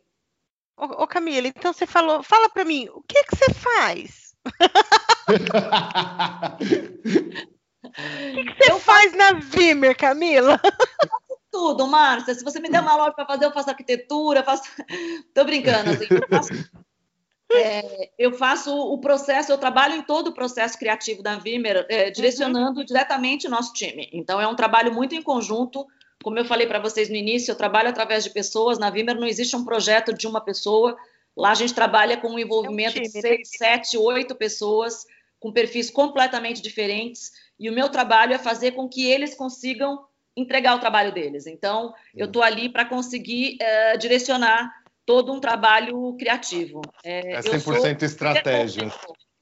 Ô, 0.78 1.04
ô 1.04 1.08
Camila, 1.08 1.46
então 1.50 1.74
você 1.74 1.86
falou, 1.86 2.24
fala 2.24 2.48
para 2.48 2.64
mim, 2.64 2.88
o 2.94 3.02
que 3.02 3.22
que 3.26 3.36
você 3.36 3.54
faz? 3.54 4.25
O 7.98 8.34
que, 8.34 8.44
que, 8.44 8.64
você 8.64 8.72
eu 8.72 8.80
faz 8.80 9.14
na 9.14 9.34
Vimer, 9.34 9.96
Camila? 9.96 10.60
Eu 10.64 11.10
faço 11.10 11.40
tudo, 11.52 11.88
Márcia. 11.88 12.36
Se 12.36 12.44
você 12.44 12.60
me 12.60 12.70
der 12.70 12.82
uma 12.82 12.96
loja 12.96 13.14
para 13.14 13.26
fazer, 13.26 13.46
eu 13.46 13.52
faço 13.52 13.70
arquitetura, 13.70 14.44
faço. 14.44 14.64
Tô 15.34 15.46
brincando, 15.46 15.92
assim. 15.92 16.08
Eu 16.10 16.28
faço, 16.28 16.52
é, 17.54 18.12
eu 18.18 18.34
faço, 18.34 18.76
o 18.76 19.00
processo, 19.00 19.52
eu 19.52 19.58
trabalho 19.58 19.96
em 19.96 20.02
todo 20.02 20.28
o 20.28 20.34
processo 20.34 20.78
criativo 20.78 21.24
da 21.24 21.38
Vimer, 21.38 21.86
é, 21.90 22.12
direcionando 22.12 22.82
uhum. 22.82 22.86
diretamente 22.86 23.48
o 23.48 23.50
nosso 23.50 23.72
time. 23.74 24.10
Então, 24.12 24.42
é 24.42 24.48
um 24.48 24.56
trabalho 24.56 24.94
muito 24.94 25.16
em 25.16 25.22
conjunto. 25.22 25.86
Como 26.22 26.38
eu 26.38 26.46
falei 26.46 26.68
para 26.68 26.80
vocês 26.80 27.10
no 27.10 27.16
início, 27.16 27.52
eu 27.52 27.56
trabalho 27.56 27.90
através 27.90 28.24
de 28.24 28.32
pessoas. 28.32 28.78
Na 28.78 28.90
Vimer 28.90 29.16
não 29.16 29.28
existe 29.28 29.56
um 29.56 29.64
projeto 29.64 30.14
de 30.14 30.28
uma 30.28 30.42
pessoa. 30.42 30.98
Lá 31.36 31.52
a 31.52 31.56
gente 31.56 31.74
trabalha 31.74 32.18
com 32.18 32.30
um 32.30 32.40
envolvimento 32.40 32.98
é 32.98 33.02
um 33.02 33.04
time, 33.04 33.08
de 33.08 33.22
seis, 33.22 33.38
né? 33.38 33.58
sete, 33.58 33.98
oito 33.98 34.36
pessoas, 34.36 35.06
com 35.40 35.52
perfis 35.52 35.90
completamente 35.90 36.62
diferentes. 36.62 37.32
E 37.60 37.70
o 37.70 37.74
meu 37.74 37.90
trabalho 37.90 38.34
é 38.34 38.38
fazer 38.38 38.72
com 38.72 38.88
que 38.88 39.06
eles 39.06 39.36
consigam 39.36 40.06
entregar 40.36 40.76
o 40.76 40.80
trabalho 40.80 41.14
deles. 41.14 41.48
Então, 41.48 41.94
eu 42.16 42.26
estou 42.26 42.44
ali 42.44 42.70
para 42.70 42.86
conseguir 42.86 43.58
é, 43.62 43.98
direcionar 43.98 44.72
todo 45.06 45.32
um 45.32 45.40
trabalho 45.40 46.16
criativo. 46.18 46.82
É, 47.04 47.34
é 47.34 47.40
100% 47.40 48.02
estratégia. 48.02 48.92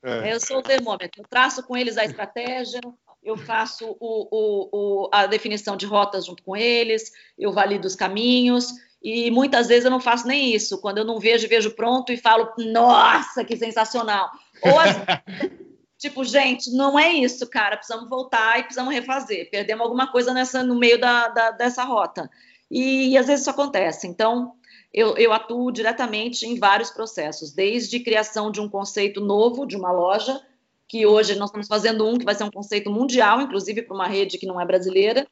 É. 0.04 0.34
Eu 0.34 0.40
sou 0.40 0.58
o 0.58 0.62
termômetro. 0.62 1.22
Eu 1.22 1.28
traço 1.28 1.64
com 1.64 1.78
eles 1.78 1.98
a 1.98 2.04
estratégia, 2.04 2.82
eu 3.24 3.38
faço 3.38 3.96
o, 4.00 4.28
o, 4.32 4.70
o, 4.72 5.10
a 5.12 5.26
definição 5.26 5.78
de 5.78 5.86
rotas 5.86 6.26
junto 6.26 6.44
com 6.44 6.56
eles, 6.56 7.12
eu 7.38 7.52
valido 7.52 7.88
os 7.88 7.96
caminhos 7.96 8.74
e 9.04 9.30
muitas 9.32 9.68
vezes 9.68 9.84
eu 9.84 9.92
não 9.92 10.00
faço 10.00 10.26
nem 10.26 10.56
isso. 10.56 10.80
Quando 10.80 10.98
eu 11.00 11.06
não 11.06 11.20
vejo, 11.20 11.48
vejo 11.48 11.72
pronto 11.72 12.14
e 12.14 12.18
falo, 12.18 12.54
nossa, 12.58 13.44
que 13.44 13.58
sensacional. 13.58 14.32
Ou 14.62 14.80
as... 14.80 14.96
tipo, 16.00 16.24
gente, 16.24 16.72
não 16.72 16.98
é 16.98 17.12
isso, 17.12 17.46
cara. 17.50 17.76
Precisamos 17.76 18.10
voltar 18.10 18.60
e 18.60 18.64
precisamos 18.64 18.94
refazer. 18.94 19.50
Perdemos 19.50 19.84
alguma 19.84 20.10
coisa 20.10 20.34
nessa, 20.34 20.64
no 20.64 20.76
meio 20.76 21.00
da, 21.00 21.28
da 21.28 21.52
dessa 21.52 21.84
rota. 21.84 22.30
E, 22.72 23.10
e, 23.10 23.18
às 23.18 23.28
vezes 23.28 23.42
isso 23.42 23.50
acontece. 23.50 24.08
Então, 24.08 24.54
eu, 24.94 25.18
eu 25.18 25.34
atuo 25.34 25.70
diretamente 25.70 26.46
em 26.46 26.58
vários 26.58 26.90
processos, 26.90 27.52
desde 27.52 28.00
criação 28.00 28.50
de 28.50 28.62
um 28.62 28.70
conceito 28.70 29.20
novo 29.20 29.66
de 29.66 29.76
uma 29.76 29.92
loja, 29.92 30.42
que 30.88 31.06
hoje 31.06 31.36
nós 31.36 31.50
estamos 31.50 31.68
fazendo 31.68 32.08
um 32.08 32.18
que 32.18 32.26
vai 32.26 32.36
ser 32.36 32.44
um 32.44 32.52
conceito 32.52 32.92
mundial, 32.92 33.42
inclusive 33.42 33.82
para 33.82 33.96
uma 33.96 34.08
rede 34.08 34.38
que 34.38 34.46
não 34.46 34.60
é 34.60 34.66
brasileira, 34.66 35.28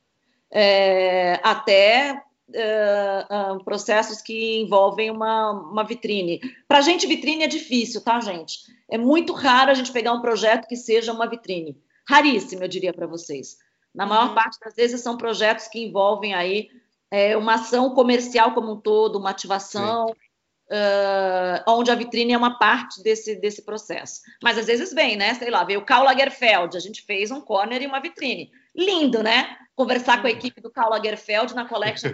é, 0.52 1.40
até 1.44 2.22
uh, 2.50 3.56
uh, 3.56 3.64
processos 3.64 4.22
que 4.22 4.62
envolvem 4.62 5.10
uma, 5.10 5.52
uma 5.52 5.84
vitrine. 5.84 6.40
Para 6.68 6.80
a 6.80 6.82
gente, 6.82 7.08
vitrine 7.08 7.44
é 7.44 7.48
difícil, 7.48 8.02
tá, 8.02 8.20
gente? 8.20 8.60
É 8.90 8.98
muito 8.98 9.34
raro 9.34 9.72
a 9.72 9.74
gente 9.74 9.92
pegar 9.92 10.14
um 10.14 10.22
projeto 10.22 10.68
que 10.68 10.76
seja 10.76 11.14
uma 11.14 11.30
vitrine. 11.30 11.78
Raríssimo, 12.08 12.64
eu 12.64 12.68
diria 12.68 12.94
para 12.94 13.08
vocês. 13.08 13.58
Na 13.94 14.06
maior 14.06 14.30
uhum. 14.30 14.36
parte 14.36 14.60
das 14.60 14.76
vezes 14.76 15.02
são 15.02 15.18
projetos 15.18 15.68
que 15.68 15.80
envolvem 15.80 16.34
aí 16.34 16.70
é, 17.10 17.36
uma 17.36 17.56
ação 17.56 17.94
comercial 17.94 18.54
como 18.54 18.72
um 18.72 18.80
todo, 18.80 19.20
uma 19.20 19.30
ativação, 19.30 20.08
uh, 20.72 21.64
onde 21.68 21.92
a 21.92 21.96
vitrine 21.96 22.34
é 22.34 22.38
uma 22.38 22.58
parte 22.58 23.04
desse, 23.04 23.36
desse 23.36 23.64
processo. 23.64 24.22
Mas 24.42 24.58
às 24.58 24.66
vezes 24.66 24.94
vem, 24.94 25.18
né? 25.18 25.34
Sei 25.36 25.50
lá, 25.50 25.64
veio 25.64 25.82
o 25.82 25.86
Karl 25.86 26.06
Lagerfeld, 26.06 26.76
a 26.76 26.80
gente 26.80 27.04
fez 27.04 27.30
um 27.30 27.42
corner 27.42 27.82
e 27.82 27.88
uma 27.88 28.00
vitrine. 28.00 28.52
Lindo, 28.76 29.22
né? 29.22 29.58
conversar 29.82 30.22
com 30.22 30.28
a 30.28 30.32
equipe 30.32 30.62
do 30.62 30.70
Karl 30.70 30.92
Lagerfeld 30.92 31.56
na 31.56 31.68
Collection, 31.68 32.12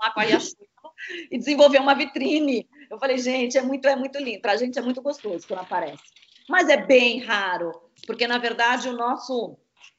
lá 0.00 0.10
com 0.10 0.20
a 0.20 0.24
Yashuno, 0.24 0.66
e 1.30 1.38
desenvolver 1.38 1.78
uma 1.78 1.94
vitrine. 1.94 2.68
Eu 2.90 2.98
falei, 2.98 3.18
gente, 3.18 3.58
é 3.58 3.62
muito, 3.62 3.86
é 3.86 3.94
muito 3.94 4.18
lindo. 4.18 4.40
Para 4.40 4.52
a 4.52 4.56
gente 4.56 4.78
é 4.78 4.82
muito 4.82 5.02
gostoso 5.02 5.46
quando 5.46 5.60
aparece. 5.60 6.02
Mas 6.48 6.68
é 6.68 6.76
bem 6.76 7.20
raro, 7.20 7.72
porque, 8.06 8.26
na 8.26 8.38
verdade, 8.38 8.88
o 8.88 8.96
nosso, 8.96 9.56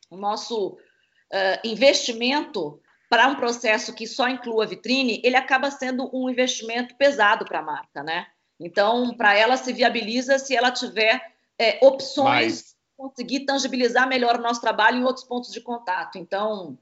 o 0.09 0.17
nosso 0.17 0.69
uh, 0.69 1.59
investimento 1.63 2.79
para 3.15 3.29
um 3.29 3.35
processo 3.35 3.93
que 3.93 4.05
só 4.05 4.27
inclua 4.27 4.67
vitrine, 4.67 5.21
ele 5.23 5.37
acaba 5.37 5.71
sendo 5.71 6.09
um 6.13 6.29
investimento 6.29 6.97
pesado 6.97 7.45
para 7.45 7.59
a 7.59 7.61
marca, 7.61 8.03
né? 8.03 8.27
Então, 8.59 9.15
para 9.15 9.33
ela 9.33 9.55
se 9.55 9.71
viabiliza 9.71 10.37
se 10.37 10.53
ela 10.53 10.69
tiver 10.69 11.21
é, 11.57 11.79
opções 11.81 12.75
conseguir 12.97 13.45
tangibilizar 13.45 14.05
melhor 14.05 14.35
o 14.37 14.41
nosso 14.41 14.59
trabalho 14.59 14.97
em 14.97 15.05
outros 15.05 15.25
pontos 15.25 15.49
de 15.53 15.61
contato. 15.61 16.17
Então, 16.17 16.77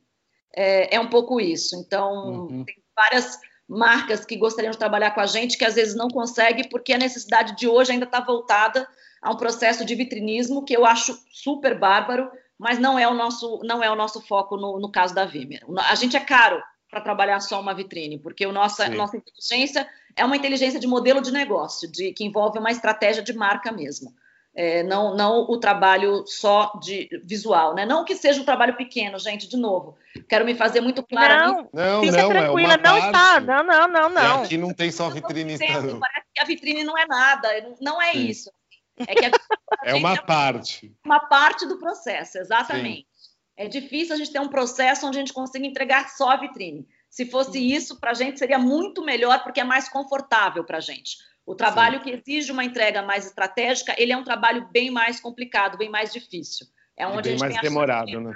é, 0.56 0.96
é 0.96 1.00
um 1.00 1.08
pouco 1.08 1.40
isso. 1.40 1.76
Então, 1.76 2.48
uhum. 2.48 2.66
tem 2.66 2.78
várias 2.96 3.40
marcas 3.70 4.26
que 4.26 4.36
gostariam 4.36 4.72
de 4.72 4.80
trabalhar 4.80 5.12
com 5.12 5.22
a 5.22 5.28
gente 5.28 5.56
que 5.56 5.66
às 5.66 5.76
vezes 5.76 5.94
não 5.94 6.08
consegue 6.08 6.68
porque 6.68 6.94
a 6.94 6.98
necessidade 6.98 7.56
de 7.56 7.68
hoje 7.68 7.92
ainda 7.92 8.06
está 8.06 8.20
voltada 8.20 8.88
a 9.22 9.32
um 9.32 9.38
processo 9.38 9.86
de 9.86 9.94
vitrinismo 9.94 10.66
que 10.66 10.76
eu 10.76 10.84
acho 10.84 11.16
super 11.32 11.78
bárbaro, 11.78 12.32
mas 12.64 12.80
não 12.80 12.98
é 12.98 13.08
o 13.08 13.14
nosso, 13.14 13.60
não 13.64 13.84
é 13.84 13.92
o 13.92 13.96
nosso 13.96 14.22
foco 14.22 14.58
no, 14.58 14.80
no 14.80 14.90
caso 14.90 15.14
da 15.14 15.26
Vimeo. 15.26 15.78
A 15.90 15.96
gente 15.96 16.18
é 16.18 16.20
caro 16.20 16.62
para 16.90 17.02
trabalhar 17.02 17.40
só 17.40 17.60
uma 17.60 17.74
vitrine, 17.74 18.18
porque 18.18 18.46
o 18.46 18.52
nossa, 18.52 18.88
nossa 18.90 19.18
inteligência 19.18 19.88
é 20.16 20.24
uma 20.24 20.38
inteligência 20.38 20.80
de 20.80 20.88
modelo 20.88 21.22
de 21.22 21.32
negócio, 21.32 21.92
de 21.92 22.14
que 22.14 22.24
envolve 22.24 22.58
uma 22.58 22.72
estratégia 22.72 23.22
de 23.22 23.34
marca 23.34 23.72
mesmo 23.72 24.14
é, 24.56 24.84
não, 24.84 25.16
não 25.16 25.42
o 25.50 25.58
trabalho 25.58 26.24
só 26.28 26.80
de 26.82 27.10
visual, 27.24 27.74
né? 27.74 27.86
Não 27.86 28.06
que 28.06 28.16
seja 28.16 28.40
um 28.40 28.46
trabalho 28.46 28.76
pequeno, 28.76 29.18
gente, 29.18 29.48
de 29.48 29.58
novo. 29.58 29.98
Quero 30.30 30.46
me 30.46 30.54
fazer 30.54 30.80
muito 30.80 31.02
claro. 31.02 31.68
Não, 31.74 32.02
não, 32.02 32.06
não, 32.06 32.30
tranquila, 32.30 32.74
é 32.74 32.78
não 32.78 33.00
parte. 33.00 33.06
está. 33.06 33.40
Não, 33.40 33.64
não, 33.64 33.88
não, 33.88 34.10
não. 34.10 34.42
E 34.42 34.46
aqui 34.46 34.58
não 34.58 34.72
tem 34.72 34.92
só 34.92 35.10
vitrine. 35.10 35.58
Parece 35.58 36.28
que 36.34 36.42
a 36.42 36.46
vitrine 36.46 36.84
não 36.84 36.96
é 36.96 37.08
nada, 37.08 37.50
não 37.82 38.00
é 38.00 38.12
Sim. 38.12 38.28
isso. 38.28 38.52
É, 38.98 39.16
que 39.16 39.26
a, 39.26 39.30
a 39.30 39.90
é 39.90 39.94
uma 39.96 40.14
é 40.14 40.22
parte. 40.22 40.96
Uma 41.04 41.20
parte 41.22 41.68
do 41.68 41.78
processo, 41.78 42.38
exatamente. 42.38 43.08
Sim. 43.10 43.30
É 43.56 43.68
difícil 43.68 44.16
a 44.16 44.18
gente 44.18 44.32
ter 44.32 44.40
um 44.40 44.50
processo 44.50 45.06
onde 45.08 45.18
a 45.18 45.20
gente 45.20 45.34
consiga 45.34 45.66
entregar 45.66 46.10
só 46.10 46.32
a 46.32 46.38
vitrine. 46.38 46.88
Se 47.10 47.26
fosse 47.26 47.60
isso, 47.60 48.00
para 48.00 48.12
a 48.12 48.16
gente 48.16 48.40
seria 48.40 48.58
muito 48.58 49.04
melhor, 49.04 49.44
porque 49.44 49.62
é 49.62 49.64
mais 49.64 49.88
confortável 49.88 50.64
para 50.64 50.78
a 50.78 50.82
gente. 50.82 51.18
O 51.46 51.54
trabalho 51.54 52.00
Sim. 52.00 52.04
que 52.04 52.12
exige 52.12 52.52
uma 52.52 52.64
entrega 52.64 53.04
mais 53.04 53.26
estratégica, 53.26 53.94
ele 53.98 54.12
é 54.12 54.18
um 54.18 54.24
trabalho 54.24 54.68
bem 54.72 54.90
mais 54.90 55.20
complicado, 55.20 55.78
bem 55.78 55.90
mais 55.90 56.12
difícil. 56.12 56.66
É 56.98 57.06
onde 57.06 57.24
bem 57.24 57.34
a 57.34 57.38
gente 57.38 57.40
mais 57.42 57.54
tem 57.54 57.62
demorado, 57.62 58.08
de 58.08 58.18
né? 58.18 58.34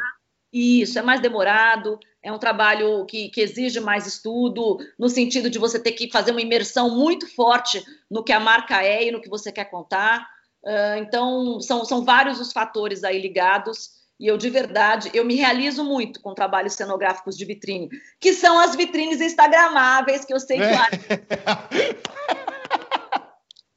Isso, 0.52 0.98
é 0.98 1.02
mais 1.02 1.20
demorado, 1.20 2.00
é 2.22 2.32
um 2.32 2.40
trabalho 2.40 3.06
que, 3.06 3.30
que, 3.30 3.42
exige 3.42 3.80
mais 3.80 4.08
estudo, 4.08 4.78
no 4.98 5.10
sentido 5.10 5.50
de 5.50 5.60
você 5.60 5.80
ter 5.80 5.92
que 5.92 6.10
fazer 6.10 6.32
uma 6.32 6.42
imersão 6.42 6.96
muito 6.96 7.28
forte 7.36 7.84
no 8.10 8.24
que 8.24 8.32
a 8.32 8.40
marca 8.40 8.82
é 8.82 9.08
e 9.08 9.12
no 9.12 9.22
que 9.22 9.30
você 9.30 9.52
quer 9.52 9.66
contar. 9.66 10.28
Uh, 10.64 10.98
então, 11.00 11.62
são, 11.62 11.86
são 11.86 12.04
vários 12.04 12.40
os 12.40 12.52
fatores 12.52 13.04
aí 13.04 13.22
ligados, 13.22 13.92
e 14.20 14.28
eu, 14.28 14.38
de 14.38 14.50
verdade, 14.50 15.12
eu 15.14 15.24
me 15.24 15.36
realizo 15.36 15.84
muito 15.84 16.20
com 16.22 16.34
trabalhos 16.34 16.74
cenográficos 16.74 17.38
de 17.38 17.46
vitrine, 17.46 17.90
que 18.20 18.34
são 18.34 18.60
as 18.60 18.76
vitrines 18.76 19.22
instagramáveis, 19.22 20.26
que 20.26 20.34
eu 20.34 20.40
sei 20.40 20.58
que... 20.58 20.64
É. 20.64 20.78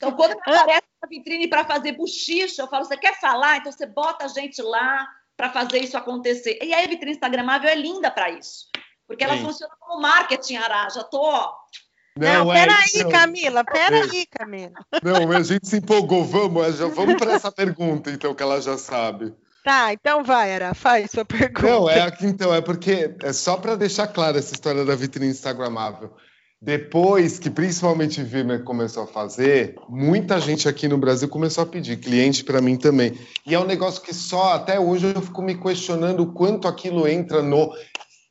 Então, 0.01 0.13
quando 0.13 0.33
aparece 0.33 0.87
na 1.03 1.09
vitrine 1.11 1.47
para 1.47 1.63
fazer 1.63 1.93
bochicha, 1.93 2.63
eu 2.63 2.69
falo, 2.69 2.87
você 2.87 2.97
quer 2.97 3.21
falar? 3.21 3.59
Então, 3.59 3.71
você 3.71 3.85
bota 3.85 4.25
a 4.25 4.29
gente 4.29 4.63
lá 4.63 5.07
para 5.37 5.51
fazer 5.51 5.79
isso 5.81 5.95
acontecer. 5.95 6.59
E 6.63 6.73
aí, 6.73 6.87
a 6.87 6.89
vitrine 6.89 7.13
instagramável 7.13 7.69
é 7.69 7.75
linda 7.75 8.11
para 8.11 8.31
isso. 8.31 8.67
Porque 9.07 9.23
ela 9.23 9.37
Sim. 9.37 9.45
funciona 9.45 9.75
como 9.79 10.01
marketing, 10.01 10.57
Ará. 10.57 10.89
Já 10.89 11.05
tô... 11.05 11.55
Não, 12.21 12.45
não 12.45 12.53
é, 12.53 12.67
peraí, 12.67 13.03
não. 13.03 13.11
Camila, 13.11 13.65
peraí, 13.65 14.21
é. 14.21 14.39
Camila. 14.39 14.73
Não, 15.03 15.33
a 15.33 15.43
gente 15.43 15.67
se 15.67 15.79
empolgou. 15.79 16.25
Vamos, 16.25 16.77
já 16.77 16.87
vamos 16.87 17.15
para 17.15 17.33
essa 17.33 17.51
pergunta, 17.51 18.11
então, 18.11 18.35
que 18.35 18.43
ela 18.43 18.61
já 18.61 18.77
sabe. 18.77 19.35
Tá, 19.65 19.93
então 19.93 20.23
vai, 20.25 20.55
Ara, 20.55 20.75
faz 20.75 21.11
sua 21.11 21.25
pergunta. 21.25 21.63
Não, 21.63 21.89
é 21.89 22.15
então, 22.23 22.55
é 22.55 22.61
porque 22.61 23.15
é 23.23 23.33
só 23.33 23.57
para 23.57 23.75
deixar 23.75 24.07
clara 24.09 24.39
essa 24.39 24.55
história 24.55 24.85
da 24.85 24.95
vitrine 24.95 25.31
instagramável. 25.31 26.11
Depois 26.63 27.39
que 27.39 27.49
principalmente 27.49 28.23
Vimer 28.23 28.63
começou 28.65 29.05
a 29.05 29.07
fazer, 29.07 29.77
muita 29.89 30.39
gente 30.39 30.69
aqui 30.69 30.87
no 30.87 30.99
Brasil 30.99 31.27
começou 31.27 31.65
a 31.65 31.67
pedir, 31.67 31.97
cliente 31.99 32.45
para 32.45 32.61
mim 32.61 32.77
também. 32.77 33.19
E 33.47 33.55
é 33.55 33.59
um 33.59 33.65
negócio 33.65 34.03
que 34.03 34.13
só 34.13 34.53
até 34.53 34.79
hoje 34.79 35.11
eu 35.15 35.23
fico 35.23 35.41
me 35.41 35.55
questionando 35.55 36.21
o 36.21 36.33
quanto 36.33 36.69
aquilo 36.69 37.09
entra 37.09 37.43
no. 37.43 37.73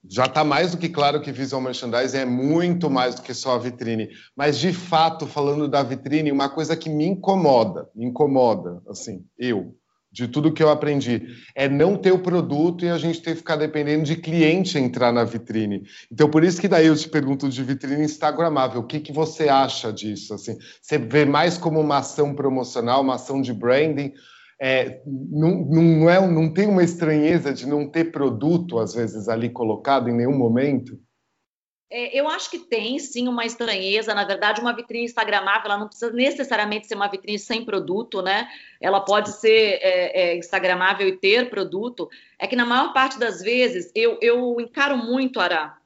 Já 0.07 0.25
está 0.25 0.43
mais 0.43 0.71
do 0.71 0.77
que 0.77 0.87
claro 0.87 1.21
que 1.21 1.31
visual 1.31 1.61
merchandising 1.61 2.17
é 2.17 2.25
muito 2.25 2.89
mais 2.89 3.15
do 3.15 3.21
que 3.21 3.33
só 3.33 3.55
a 3.55 3.57
vitrine. 3.57 4.09
Mas 4.35 4.57
de 4.57 4.71
fato, 4.71 5.25
falando 5.25 5.67
da 5.67 5.83
vitrine, 5.83 6.31
uma 6.31 6.49
coisa 6.49 6.75
que 6.75 6.89
me 6.89 7.05
incomoda, 7.05 7.89
me 7.93 8.05
incomoda, 8.05 8.81
assim, 8.87 9.25
eu, 9.37 9.75
de 10.11 10.27
tudo 10.27 10.53
que 10.53 10.63
eu 10.63 10.69
aprendi, 10.69 11.27
é 11.53 11.67
não 11.67 11.95
ter 11.95 12.11
o 12.11 12.19
produto 12.19 12.83
e 12.85 12.89
a 12.89 12.97
gente 12.97 13.21
ter 13.21 13.31
que 13.31 13.37
ficar 13.37 13.57
dependendo 13.57 14.03
de 14.03 14.15
cliente 14.15 14.77
entrar 14.77 15.11
na 15.11 15.23
vitrine. 15.23 15.83
Então, 16.11 16.29
por 16.29 16.43
isso 16.43 16.59
que 16.59 16.67
daí 16.67 16.87
eu 16.87 16.95
te 16.95 17.07
pergunto 17.09 17.49
de 17.49 17.63
vitrine 17.63 18.03
instagramável, 18.03 18.81
o 18.81 18.87
que, 18.87 18.99
que 18.99 19.11
você 19.11 19.49
acha 19.49 19.91
disso? 19.91 20.33
Assim, 20.33 20.57
você 20.81 20.97
vê 20.97 21.25
mais 21.25 21.57
como 21.57 21.79
uma 21.79 21.97
ação 21.97 22.33
promocional, 22.33 23.01
uma 23.01 23.15
ação 23.15 23.41
de 23.41 23.53
branding, 23.53 24.13
é, 24.61 25.01
não, 25.05 25.51
não, 25.65 26.09
é, 26.09 26.27
não 26.27 26.53
tem 26.53 26.67
uma 26.67 26.83
estranheza 26.83 27.53
de 27.53 27.65
não 27.65 27.89
ter 27.89 28.11
produto, 28.11 28.77
às 28.77 28.93
vezes, 28.93 29.29
ali 29.29 29.49
colocado 29.49 30.09
em 30.09 30.13
nenhum 30.13 30.37
momento? 30.37 30.99
É, 31.91 32.19
eu 32.19 32.27
acho 32.27 32.51
que 32.51 32.59
tem 32.59 32.99
sim 32.99 33.27
uma 33.27 33.45
estranheza. 33.45 34.13
Na 34.13 34.25
verdade, 34.25 34.59
uma 34.61 34.75
vitrine 34.75 35.05
instagramável, 35.05 35.65
ela 35.65 35.77
não 35.77 35.87
precisa 35.87 36.11
necessariamente 36.11 36.87
ser 36.87 36.95
uma 36.95 37.07
vitrine 37.07 37.39
sem 37.39 37.63
produto, 37.63 38.21
né? 38.21 38.47
Ela 38.81 38.99
pode 38.99 39.31
ser 39.31 39.79
é, 39.81 40.21
é, 40.21 40.37
instagramável 40.37 41.07
e 41.07 41.17
ter 41.17 41.49
produto. 41.49 42.09
É 42.37 42.45
que 42.45 42.55
na 42.55 42.65
maior 42.65 42.93
parte 42.93 43.17
das 43.17 43.41
vezes 43.41 43.91
eu, 43.95 44.19
eu 44.21 44.59
encaro 44.59 44.97
muito, 44.97 45.39
Ará. 45.39 45.77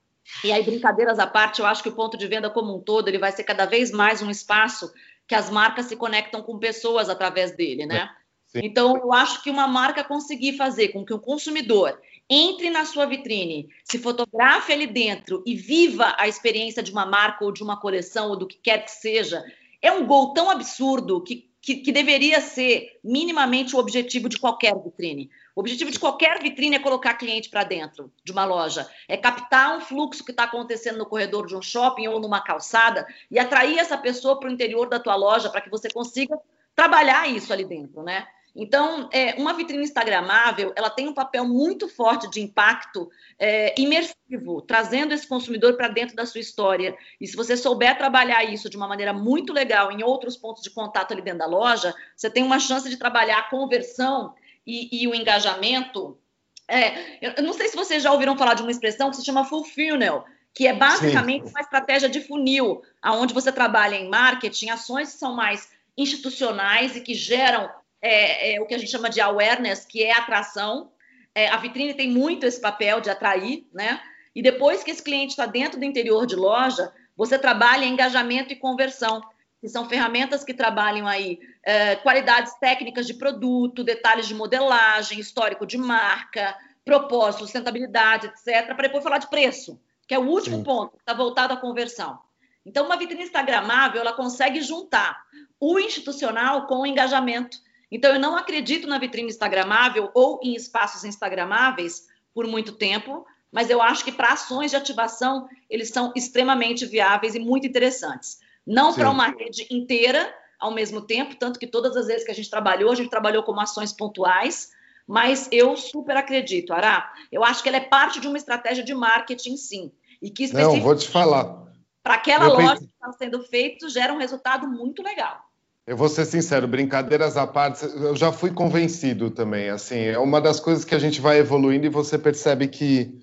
E 0.44 0.52
aí, 0.52 0.64
brincadeiras 0.64 1.20
à 1.20 1.28
parte, 1.28 1.60
eu 1.60 1.66
acho 1.66 1.84
que 1.84 1.90
o 1.90 1.96
ponto 1.96 2.18
de 2.18 2.28
venda 2.28 2.50
como 2.50 2.76
um 2.76 2.82
todo 2.82 3.08
ele 3.08 3.18
vai 3.20 3.32
ser 3.32 3.44
cada 3.44 3.66
vez 3.66 3.92
mais 3.92 4.22
um 4.22 4.30
espaço 4.30 4.92
que 5.28 5.36
as 5.36 5.50
marcas 5.50 5.86
se 5.86 5.96
conectam 5.96 6.42
com 6.42 6.58
pessoas 6.60 7.08
através 7.08 7.56
dele, 7.56 7.86
né? 7.86 8.10
Então, 8.56 8.97
eu 8.97 9.12
acho 9.12 9.41
que 9.41 9.49
uma 9.49 9.68
marca 9.68 10.04
conseguir 10.04 10.58
fazer 10.58 10.89
com 10.89 11.06
que 11.06 11.14
o 11.14 11.20
consumidor 11.20 11.99
entre 12.30 12.70
na 12.70 12.86
sua 12.86 13.06
vitrine, 13.06 13.70
se 13.84 13.99
fotografe 13.99 14.72
ali 14.72 14.88
dentro 14.88 15.43
e 15.45 15.56
viva 15.56 16.16
a 16.18 16.28
experiência 16.28 16.82
de 16.82 16.91
uma 16.91 17.06
marca 17.06 17.43
ou 17.43 17.51
de 17.51 17.64
uma 17.64 17.80
coleção 17.80 18.30
ou 18.30 18.38
do 18.38 18.47
que 18.47 18.58
quer 18.58 18.86
que 18.86 18.91
seja, 18.91 19.43
é 19.82 19.91
um 19.91 20.06
gol 20.06 20.34
tão 20.34 20.49
absurdo 20.49 21.22
que, 21.22 21.49
que, 21.62 21.76
que 21.78 21.91
deveria 21.91 22.39
ser 22.39 22.99
minimamente 23.04 23.76
o 23.76 23.80
objetivo 23.80 24.30
de 24.30 24.39
qualquer 24.39 24.74
vitrine. 24.82 25.30
O 25.56 25.60
objetivo 25.60 25.91
de 25.91 25.99
qualquer 25.99 26.41
vitrine 26.41 26.78
é 26.78 26.80
colocar 26.80 27.16
cliente 27.16 27.49
para 27.49 27.64
dentro 27.64 28.12
de 28.24 28.32
uma 28.32 28.45
loja, 28.45 28.89
é 29.08 29.18
captar 29.18 29.78
um 29.78 29.82
fluxo 29.82 30.24
que 30.24 30.32
está 30.32 30.45
acontecendo 30.45 30.97
no 30.97 31.06
corredor 31.06 31.45
de 31.45 31.56
um 31.56 31.62
shopping 31.62 32.08
ou 32.08 32.20
numa 32.20 32.41
calçada 32.41 33.06
e 33.30 33.38
atrair 33.38 33.78
essa 33.78 33.97
pessoa 33.97 34.39
para 34.39 34.49
o 34.49 34.51
interior 34.51 34.88
da 34.88 34.99
tua 34.99 35.16
loja 35.16 35.49
para 35.49 35.62
que 35.62 35.70
você 35.70 35.89
consiga 35.89 36.39
trabalhar 36.74 37.30
isso 37.30 37.51
ali 37.51 37.66
dentro, 37.66 38.01
né? 38.01 38.26
Então, 38.56 39.10
é, 39.12 39.34
uma 39.36 39.54
vitrine 39.54 39.84
instagramável, 39.84 40.72
ela 40.76 40.89
tem 40.89 41.08
um 41.08 41.14
papel 41.14 41.43
muito 41.43 41.88
forte 41.88 42.30
de 42.30 42.39
impacto 42.39 43.10
é, 43.39 43.74
imersivo, 43.80 44.62
trazendo 44.62 45.12
esse 45.12 45.28
consumidor 45.28 45.76
para 45.76 45.88
dentro 45.88 46.16
da 46.16 46.26
sua 46.26 46.39
história. 46.39 46.95
E 47.20 47.28
se 47.28 47.36
você 47.36 47.58
souber 47.58 47.97
trabalhar 47.97 48.43
isso 48.43 48.70
de 48.70 48.78
uma 48.78 48.88
maneira 48.88 49.12
muito 49.12 49.51
legal 49.51 49.91
em 49.91 50.04
outros 50.04 50.38
pontos 50.38 50.62
de 50.62 50.70
contato 50.70 51.12
ali 51.12 51.22
dentro 51.22 51.39
da 51.39 51.47
loja, 51.47 51.95
você 52.16 52.30
tem 52.30 52.43
uma 52.43 52.60
chance 52.60 52.88
de 52.88 52.97
trabalhar 52.97 53.39
a 53.39 53.49
conversão 53.49 54.36
e, 54.68 55.01
e 55.01 55.08
o 55.08 55.16
engajamento. 55.16 56.20
É, 56.68 57.38
eu 57.39 57.43
não 57.43 57.54
sei 57.54 57.68
se 57.70 57.76
vocês 57.76 58.04
já 58.04 58.12
ouviram 58.12 58.38
falar 58.38 58.54
de 58.54 58.62
uma 58.62 58.72
expressão 58.72 59.10
que 59.10 59.16
se 59.16 59.26
chama 59.26 59.45
full 59.45 59.64
funnel, 59.64 60.26
que 60.54 60.68
é 60.68 60.74
basicamente 60.74 61.45
Sim. 61.45 61.49
uma 61.49 61.62
estratégia 61.62 62.08
de 62.08 62.22
funil, 62.22 62.84
aonde 63.01 63.34
você 63.34 63.51
trabalha 63.51 63.95
em 63.95 64.10
marketing, 64.10 64.70
ações 64.70 65.12
que 65.12 65.18
são 65.18 65.36
mais 65.36 65.72
institucionais 65.97 66.95
e 66.95 67.01
que 67.01 67.16
geram 67.16 67.70
é, 68.04 68.56
é, 68.56 68.62
o 68.62 68.66
que 68.66 68.76
a 68.76 68.78
gente 68.78 68.91
chama 68.91 69.10
de 69.10 69.22
awareness, 69.22 69.86
que 69.86 70.04
é 70.04 70.12
atração. 70.12 70.91
É, 71.34 71.47
a 71.47 71.56
vitrine 71.56 71.93
tem 71.93 72.10
muito 72.10 72.45
esse 72.45 72.60
papel 72.60 72.99
de 72.99 73.10
atrair, 73.10 73.66
né? 73.74 74.01
E 74.36 74.41
depois 74.41 74.84
que 74.84 74.91
esse 74.91 75.01
cliente 75.01 75.32
está 75.32 75.45
dentro 75.45 75.80
do 75.80 75.86
interior 75.86 76.26
de 76.26 76.36
loja, 76.36 76.91
você 77.16 77.39
trabalha 77.39 77.86
engajamento 77.86 78.51
e 78.51 78.58
conversão, 78.58 79.22
que 79.62 79.70
são 79.70 79.88
ferramentas 79.88 80.43
que 80.43 80.54
trabalham 80.54 81.08
aí 81.08 81.39
é, 81.64 81.95
qualidades 81.95 82.54
técnicas 82.60 83.08
de 83.08 83.14
produto, 83.14 83.84
detalhes 83.84 84.28
de 84.28 84.36
modelagem, 84.36 85.20
histórico 85.20 85.66
de 85.66 85.78
marca, 85.78 86.54
propósito, 86.84 87.43
sustentabilidade, 87.43 88.28
etc., 88.28 88.66
para 88.66 88.88
depois 88.88 89.04
falar 89.04 89.20
de 89.20 89.30
preço, 89.30 89.80
que 90.06 90.14
é 90.14 90.20
o 90.20 90.28
último 90.28 90.58
Sim. 90.58 90.64
ponto, 90.64 90.97
está 90.97 91.14
voltado 91.14 91.54
à 91.54 91.58
conversão. 91.58 92.20
Então, 92.66 92.86
uma 92.86 92.97
vitrine 92.97 93.24
instagramável, 93.24 94.01
ela 94.01 94.14
consegue 94.14 94.62
juntar 94.62 95.22
o 95.60 95.80
institucional 95.80 96.68
com 96.68 96.82
o 96.82 96.86
engajamento. 96.86 97.58
Então, 97.94 98.12
eu 98.12 98.20
não 98.20 98.36
acredito 98.36 98.88
na 98.88 98.98
vitrine 98.98 99.30
instagramável 99.30 100.10
ou 100.16 100.39
em 100.41 100.56
espaços 100.56 101.04
instagramáveis 101.04 102.08
por 102.34 102.48
muito 102.48 102.72
tempo, 102.72 103.24
mas 103.52 103.70
eu 103.70 103.80
acho 103.80 104.04
que 104.04 104.12
para 104.12 104.34
ações 104.34 104.72
de 104.72 104.78
ativação, 104.78 105.48
eles 105.70 105.89
são 105.89 106.12
extremamente 106.16 106.88
viáveis 106.88 107.36
e 107.36 107.39
muito 107.39 107.68
interessantes. 107.68 108.39
Não 108.66 108.96
para 108.96 109.12
uma 109.12 109.28
rede 109.28 109.68
inteira 109.70 110.34
ao 110.60 110.74
mesmo 110.74 111.02
tempo, 111.02 111.36
tanto 111.36 111.60
que 111.60 111.68
todas 111.68 111.96
as 111.96 112.08
vezes 112.08 112.24
que 112.24 112.32
a 112.32 112.34
gente 112.34 112.50
trabalhou, 112.50 112.91
a 112.91 112.96
gente 112.96 113.12
trabalhou 113.12 113.44
como 113.44 113.62
ações 113.62 113.94
pontuais, 113.94 114.72
mas 115.06 115.48
eu 115.52 115.78
super 115.78 116.18
acredito, 116.18 116.74
Ará. 116.74 117.14
Eu 117.32 117.44
acho 117.44 117.62
que 117.62 117.70
ela 117.70 117.78
é 117.78 117.82
parte 117.82 118.20
de 118.20 118.28
uma 118.28 118.38
estratégia 118.38 118.84
de 118.84 118.96
marketing, 118.96 119.56
sim. 119.56 119.91
E 120.20 120.32
que 120.32 120.52
Não, 120.52 120.82
vou 120.82 120.96
te 120.96 121.08
falar. 121.08 121.64
Para 122.02 122.16
aquela 122.16 122.46
eu 122.46 122.54
loja 122.54 122.78
que 122.78 122.86
está 122.86 123.12
sendo 123.12 123.44
feito, 123.44 123.88
gera 123.88 124.12
um 124.12 124.18
resultado 124.18 124.68
muito 124.68 125.04
legal. 125.04 125.53
Eu 125.86 125.98
vou 125.98 126.08
ser 126.08 126.26
sincero, 126.26 126.68
brincadeiras 126.68 127.36
à 127.36 127.46
parte, 127.46 127.84
eu 127.84 128.16
já 128.16 128.32
fui 128.32 128.52
convencido 128.52 129.30
também. 129.30 129.70
Assim, 129.70 129.98
é 129.98 130.18
uma 130.18 130.40
das 130.40 130.60
coisas 130.60 130.86
que 130.86 130.96
a 130.96 131.00
gente 131.00 131.20
vai 131.20 131.40
evoluindo 131.40 131.86
e 131.86 131.90
você 131.90 132.18
percebe 132.18 132.68
que 132.70 133.20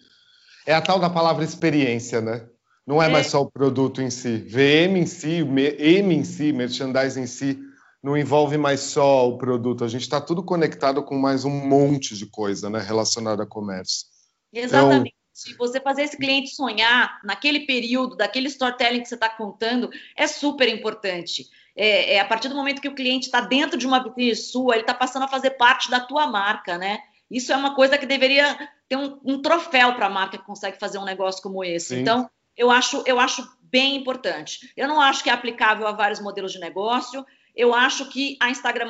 é 0.66 0.74
a 0.74 0.82
tal 0.82 0.98
da 0.98 1.08
palavra 1.08 1.42
experiência, 1.42 2.20
né? 2.20 2.46
Não 2.86 3.02
é, 3.02 3.06
é. 3.06 3.08
mais 3.08 3.28
só 3.28 3.40
o 3.40 3.50
produto 3.50 4.02
em 4.02 4.10
si. 4.10 4.36
VM 4.36 4.98
em 4.98 5.06
si, 5.06 5.38
M 5.38 6.14
em 6.14 6.24
si, 6.24 6.52
merchandising 6.52 7.22
em 7.22 7.26
si, 7.26 7.58
não 8.02 8.16
envolve 8.16 8.58
mais 8.58 8.80
só 8.80 9.26
o 9.26 9.38
produto. 9.38 9.82
A 9.82 9.88
gente 9.88 10.02
está 10.02 10.20
tudo 10.20 10.42
conectado 10.42 11.02
com 11.02 11.16
mais 11.16 11.46
um 11.46 11.50
monte 11.50 12.14
de 12.14 12.26
coisa, 12.26 12.68
né, 12.68 12.78
relacionada 12.78 13.42
a 13.42 13.46
comércio. 13.46 14.06
Exatamente. 14.52 15.14
Então, 15.46 15.56
você 15.56 15.80
fazer 15.80 16.02
esse 16.02 16.18
cliente 16.18 16.54
sonhar 16.54 17.20
naquele 17.24 17.60
período, 17.60 18.16
daquele 18.16 18.48
storytelling 18.48 19.00
que 19.00 19.08
você 19.08 19.14
está 19.14 19.30
contando, 19.30 19.88
é 20.14 20.26
super 20.26 20.68
importante. 20.68 21.46
É, 21.82 22.16
é, 22.16 22.20
a 22.20 22.24
partir 22.26 22.48
do 22.48 22.54
momento 22.54 22.82
que 22.82 22.88
o 22.88 22.94
cliente 22.94 23.24
está 23.26 23.40
dentro 23.40 23.78
de 23.78 23.86
uma 23.86 24.02
vitrine 24.02 24.36
sua, 24.36 24.74
ele 24.74 24.82
está 24.82 24.92
passando 24.92 25.22
a 25.22 25.28
fazer 25.28 25.52
parte 25.52 25.90
da 25.90 25.98
tua 25.98 26.26
marca, 26.26 26.76
né? 26.76 26.98
Isso 27.30 27.52
é 27.52 27.56
uma 27.56 27.74
coisa 27.74 27.96
que 27.96 28.04
deveria 28.04 28.68
ter 28.86 28.96
um, 28.96 29.18
um 29.24 29.40
troféu 29.40 29.94
para 29.94 30.06
a 30.06 30.10
marca 30.10 30.36
que 30.36 30.44
consegue 30.44 30.78
fazer 30.78 30.98
um 30.98 31.04
negócio 31.04 31.42
como 31.42 31.64
esse. 31.64 31.94
Sim. 31.94 32.00
Então, 32.02 32.28
eu 32.54 32.70
acho, 32.70 33.02
eu 33.06 33.18
acho 33.18 33.48
bem 33.62 33.96
importante. 33.96 34.70
Eu 34.76 34.86
não 34.86 35.00
acho 35.00 35.24
que 35.24 35.30
é 35.30 35.32
aplicável 35.32 35.86
a 35.86 35.92
vários 35.92 36.20
modelos 36.20 36.52
de 36.52 36.58
negócio 36.58 37.24
eu 37.54 37.74
acho 37.74 38.08
que 38.08 38.36
a 38.40 38.48
Instagram, 38.48 38.88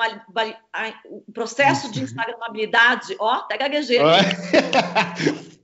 o 1.07 1.33
processo 1.33 1.91
de 1.91 2.03
Instagramabilidade, 2.03 3.17
ó, 3.19 3.37
até 3.37 3.57
gaguejei. 3.57 3.99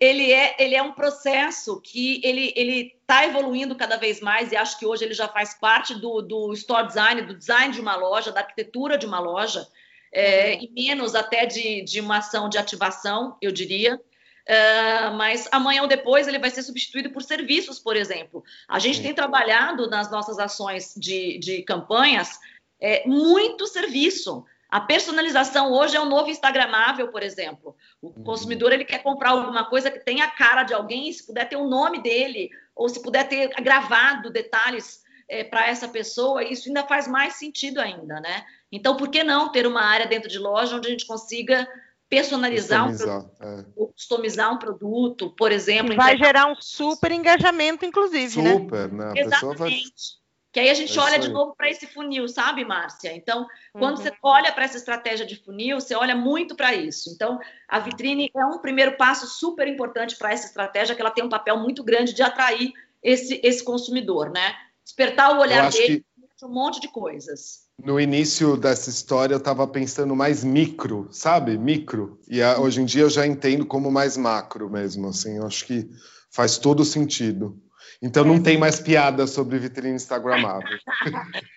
ele 0.00 0.32
é, 0.32 0.56
ele 0.58 0.74
é 0.74 0.82
um 0.82 0.92
processo 0.92 1.80
que 1.80 2.20
ele 2.24 2.52
ele 2.56 2.94
está 3.00 3.24
evoluindo 3.26 3.76
cada 3.76 3.96
vez 3.96 4.20
mais 4.20 4.50
e 4.50 4.56
acho 4.56 4.78
que 4.78 4.86
hoje 4.86 5.04
ele 5.04 5.14
já 5.14 5.28
faz 5.28 5.54
parte 5.54 5.94
do, 5.94 6.20
do 6.22 6.52
store 6.54 6.86
design, 6.86 7.22
do 7.22 7.36
design 7.36 7.72
de 7.72 7.80
uma 7.80 7.94
loja, 7.94 8.32
da 8.32 8.40
arquitetura 8.40 8.98
de 8.98 9.06
uma 9.06 9.20
loja, 9.20 9.66
é, 10.12 10.54
uhum. 10.54 10.60
e 10.62 10.72
menos 10.72 11.14
até 11.14 11.46
de, 11.46 11.82
de 11.82 12.00
uma 12.00 12.18
ação 12.18 12.48
de 12.48 12.58
ativação, 12.58 13.36
eu 13.40 13.52
diria. 13.52 14.00
Uh, 14.48 15.12
mas 15.16 15.48
amanhã 15.50 15.82
ou 15.82 15.88
depois 15.88 16.28
ele 16.28 16.38
vai 16.38 16.50
ser 16.50 16.62
substituído 16.62 17.10
por 17.10 17.20
serviços, 17.22 17.80
por 17.80 17.96
exemplo. 17.96 18.44
A 18.68 18.78
gente 18.78 19.02
tem 19.02 19.12
trabalhado 19.12 19.90
nas 19.90 20.08
nossas 20.08 20.38
ações 20.38 20.94
de, 20.96 21.36
de 21.38 21.62
campanhas 21.62 22.38
é, 22.80 23.06
muito 23.06 23.66
serviço. 23.66 24.44
A 24.76 24.80
personalização 24.80 25.72
hoje 25.72 25.96
é 25.96 26.00
um 26.02 26.04
novo 26.04 26.28
Instagramável, 26.28 27.08
por 27.08 27.22
exemplo. 27.22 27.74
O 28.02 28.08
uhum. 28.08 28.24
consumidor 28.24 28.74
ele 28.74 28.84
quer 28.84 29.02
comprar 29.02 29.30
alguma 29.30 29.64
coisa 29.64 29.90
que 29.90 30.00
tenha 30.00 30.26
a 30.26 30.30
cara 30.30 30.64
de 30.64 30.74
alguém, 30.74 31.10
se 31.10 31.26
puder 31.26 31.48
ter 31.48 31.56
o 31.56 31.66
nome 31.66 32.02
dele, 32.02 32.50
ou 32.74 32.86
se 32.86 33.00
puder 33.00 33.26
ter 33.26 33.48
gravado 33.62 34.30
detalhes 34.30 35.02
é, 35.30 35.42
para 35.42 35.66
essa 35.66 35.88
pessoa, 35.88 36.44
isso 36.44 36.68
ainda 36.68 36.86
faz 36.86 37.08
mais 37.08 37.36
sentido 37.36 37.80
ainda, 37.80 38.20
né? 38.20 38.44
Então, 38.70 38.98
por 38.98 39.08
que 39.08 39.24
não 39.24 39.50
ter 39.50 39.66
uma 39.66 39.80
área 39.80 40.06
dentro 40.06 40.28
de 40.28 40.38
loja 40.38 40.76
onde 40.76 40.88
a 40.88 40.90
gente 40.90 41.06
consiga 41.06 41.66
personalizar 42.06 42.86
customizar, 42.86 43.18
um 43.18 43.28
produto, 43.28 43.78
é. 43.80 43.92
customizar 43.94 44.52
um 44.52 44.58
produto, 44.58 45.30
por 45.38 45.52
exemplo. 45.52 45.94
E 45.94 45.96
vai 45.96 46.18
gerar 46.18 46.52
um 46.52 46.54
super 46.60 47.12
engajamento, 47.12 47.86
inclusive, 47.86 48.28
super, 48.28 48.42
né? 48.44 48.52
Super, 48.58 48.92
né? 48.92 49.04
A 49.06 49.20
Exatamente. 49.20 49.56
Vai... 49.58 50.25
Que 50.56 50.60
aí 50.60 50.70
a 50.70 50.74
gente 50.74 50.98
é 50.98 51.02
olha 51.02 51.18
de 51.18 51.28
novo 51.28 51.54
para 51.54 51.68
esse 51.68 51.86
funil, 51.86 52.26
sabe, 52.26 52.64
Márcia? 52.64 53.14
Então, 53.14 53.46
quando 53.74 53.98
uhum. 53.98 54.04
você 54.04 54.12
olha 54.22 54.50
para 54.50 54.64
essa 54.64 54.78
estratégia 54.78 55.26
de 55.26 55.36
funil, 55.36 55.78
você 55.78 55.94
olha 55.94 56.16
muito 56.16 56.56
para 56.56 56.74
isso. 56.74 57.10
Então, 57.10 57.38
a 57.68 57.78
vitrine 57.78 58.30
é 58.34 58.46
um 58.46 58.56
primeiro 58.58 58.96
passo 58.96 59.26
super 59.26 59.68
importante 59.68 60.16
para 60.16 60.32
essa 60.32 60.46
estratégia, 60.46 60.94
que 60.94 61.02
ela 61.02 61.10
tem 61.10 61.22
um 61.22 61.28
papel 61.28 61.58
muito 61.58 61.84
grande 61.84 62.14
de 62.14 62.22
atrair 62.22 62.72
esse, 63.02 63.38
esse 63.44 63.62
consumidor, 63.62 64.30
né? 64.30 64.54
Despertar 64.82 65.36
o 65.36 65.40
olhar 65.40 65.70
dele 65.70 66.02
que... 66.38 66.46
um 66.46 66.48
monte 66.48 66.80
de 66.80 66.88
coisas 66.88 67.66
no 67.84 68.00
início 68.00 68.56
dessa 68.56 68.88
história 68.88 69.34
eu 69.34 69.38
estava 69.38 69.68
pensando 69.68 70.16
mais 70.16 70.42
micro, 70.42 71.06
sabe? 71.10 71.58
Micro. 71.58 72.18
E 72.26 72.40
a, 72.40 72.58
hoje 72.58 72.80
em 72.80 72.86
dia 72.86 73.02
eu 73.02 73.10
já 73.10 73.26
entendo 73.26 73.66
como 73.66 73.92
mais 73.92 74.16
macro 74.16 74.70
mesmo, 74.70 75.08
assim. 75.08 75.36
Eu 75.36 75.46
acho 75.46 75.66
que 75.66 75.86
faz 76.30 76.56
todo 76.56 76.82
sentido. 76.82 77.60
Então 78.00 78.24
não 78.24 78.42
tem 78.42 78.58
mais 78.58 78.80
piada 78.80 79.26
sobre 79.26 79.58
vitrine 79.58 79.94
instagramável. 79.94 80.68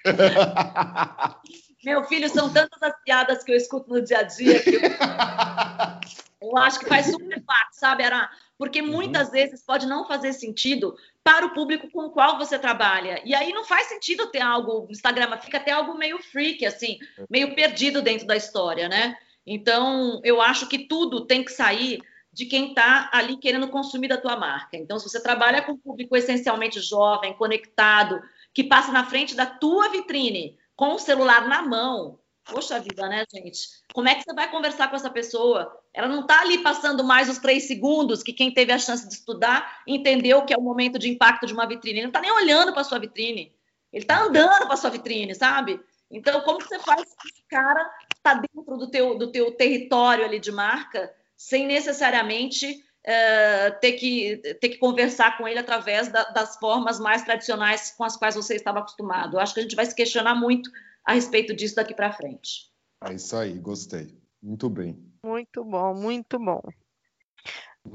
Meu 1.83 2.03
filho, 2.03 2.27
são 2.29 2.51
tantas 2.51 2.81
as 2.81 2.93
piadas 3.03 3.43
que 3.43 3.51
eu 3.51 3.55
escuto 3.55 3.89
no 3.89 4.01
dia 4.01 4.19
a 4.19 4.23
dia 4.23 4.61
que 4.61 4.75
eu, 4.75 4.81
eu 6.49 6.57
acho 6.57 6.79
que 6.79 6.85
faz 6.85 7.05
super 7.05 7.41
parte, 7.41 7.77
sabe, 7.77 8.03
Ara? 8.03 8.29
Porque 8.57 8.81
uhum. 8.81 8.87
muitas 8.87 9.27
uhum. 9.27 9.33
vezes 9.33 9.63
pode 9.63 9.87
não 9.87 10.05
fazer 10.05 10.33
sentido 10.33 10.95
para 11.23 11.45
o 11.45 11.53
público 11.53 11.89
com 11.89 12.07
o 12.07 12.09
qual 12.09 12.37
você 12.37 12.59
trabalha. 12.59 13.21
E 13.23 13.33
aí 13.33 13.53
não 13.53 13.63
faz 13.63 13.87
sentido 13.87 14.27
ter 14.27 14.41
algo, 14.41 14.87
Instagram 14.89 15.37
fica 15.37 15.57
até 15.57 15.71
algo 15.71 15.97
meio 15.97 16.21
freak, 16.21 16.65
assim, 16.65 16.99
meio 17.29 17.55
perdido 17.55 18.01
dentro 18.01 18.27
da 18.27 18.35
história, 18.35 18.89
né? 18.89 19.15
Então, 19.47 20.19
eu 20.23 20.41
acho 20.41 20.67
que 20.67 20.79
tudo 20.79 21.25
tem 21.25 21.43
que 21.43 21.51
sair 21.51 22.01
de 22.39 22.45
quem 22.45 22.69
está 22.69 23.09
ali 23.11 23.35
querendo 23.35 23.67
consumir 23.67 24.07
da 24.07 24.15
tua 24.15 24.37
marca. 24.37 24.77
Então, 24.77 24.97
se 24.97 25.09
você 25.09 25.21
trabalha 25.21 25.61
com 25.61 25.73
um 25.73 25.77
público 25.77 26.15
essencialmente 26.15 26.79
jovem, 26.79 27.33
conectado, 27.33 28.21
que 28.53 28.63
passa 28.63 28.93
na 28.93 29.05
frente 29.05 29.35
da 29.35 29.45
tua 29.45 29.89
vitrine 29.89 30.57
com 30.73 30.93
o 30.93 30.99
celular 30.99 31.49
na 31.49 31.61
mão, 31.61 32.17
Poxa 32.45 32.79
vida, 32.79 33.07
né, 33.07 33.25
gente? 33.31 33.59
Como 33.93 34.09
é 34.09 34.15
que 34.15 34.23
você 34.23 34.33
vai 34.33 34.49
conversar 34.49 34.87
com 34.87 34.95
essa 34.95 35.09
pessoa? 35.09 35.79
Ela 35.93 36.07
não 36.07 36.21
está 36.21 36.41
ali 36.41 36.57
passando 36.63 37.03
mais 37.03 37.29
os 37.29 37.37
três 37.37 37.67
segundos 37.67 38.23
que 38.23 38.33
quem 38.33 38.51
teve 38.51 38.71
a 38.71 38.79
chance 38.79 39.07
de 39.07 39.13
estudar 39.13 39.83
entendeu 39.85 40.43
que 40.43 40.51
é 40.51 40.57
o 40.57 40.61
momento 40.61 40.97
de 40.97 41.09
impacto 41.09 41.45
de 41.45 41.53
uma 41.53 41.67
vitrine. 41.67 41.99
Ele 41.99 42.07
não 42.07 42.09
está 42.09 42.21
nem 42.21 42.31
olhando 42.31 42.73
para 42.73 42.83
sua 42.83 42.97
vitrine. 42.97 43.53
Ele 43.93 44.03
está 44.03 44.23
andando 44.23 44.65
para 44.65 44.77
sua 44.77 44.89
vitrine, 44.89 45.35
sabe? 45.35 45.79
Então, 46.09 46.41
como 46.41 46.57
que 46.57 46.67
você 46.67 46.79
faz 46.79 47.03
que 47.03 47.27
esse 47.27 47.43
cara 47.47 47.87
está 48.15 48.33
dentro 48.33 48.77
do 48.77 48.89
teu, 48.89 49.15
do 49.15 49.31
teu 49.31 49.51
território 49.51 50.25
ali 50.25 50.39
de 50.39 50.51
marca 50.51 51.13
sem 51.39 51.65
necessariamente 51.65 52.69
uh, 52.69 53.79
ter, 53.79 53.93
que, 53.93 54.37
ter 54.59 54.69
que 54.69 54.77
conversar 54.77 55.37
com 55.37 55.47
ele 55.47 55.57
através 55.57 56.09
da, 56.09 56.25
das 56.25 56.57
formas 56.57 56.99
mais 56.99 57.23
tradicionais 57.23 57.91
com 57.97 58.03
as 58.03 58.17
quais 58.17 58.35
você 58.35 58.55
estava 58.55 58.79
acostumado? 58.79 59.37
Eu 59.37 59.39
acho 59.39 59.53
que 59.53 59.61
a 59.61 59.63
gente 59.63 59.75
vai 59.75 59.85
se 59.85 59.95
questionar 59.95 60.35
muito 60.35 60.69
a 61.05 61.13
respeito 61.13 61.55
disso 61.55 61.75
daqui 61.75 61.93
para 61.93 62.11
frente. 62.11 62.69
É 63.05 63.13
isso 63.13 63.37
aí, 63.37 63.57
gostei. 63.57 64.19
Muito 64.43 64.69
bem. 64.69 65.01
Muito 65.25 65.63
bom, 65.63 65.93
muito 65.93 66.37
bom. 66.37 66.61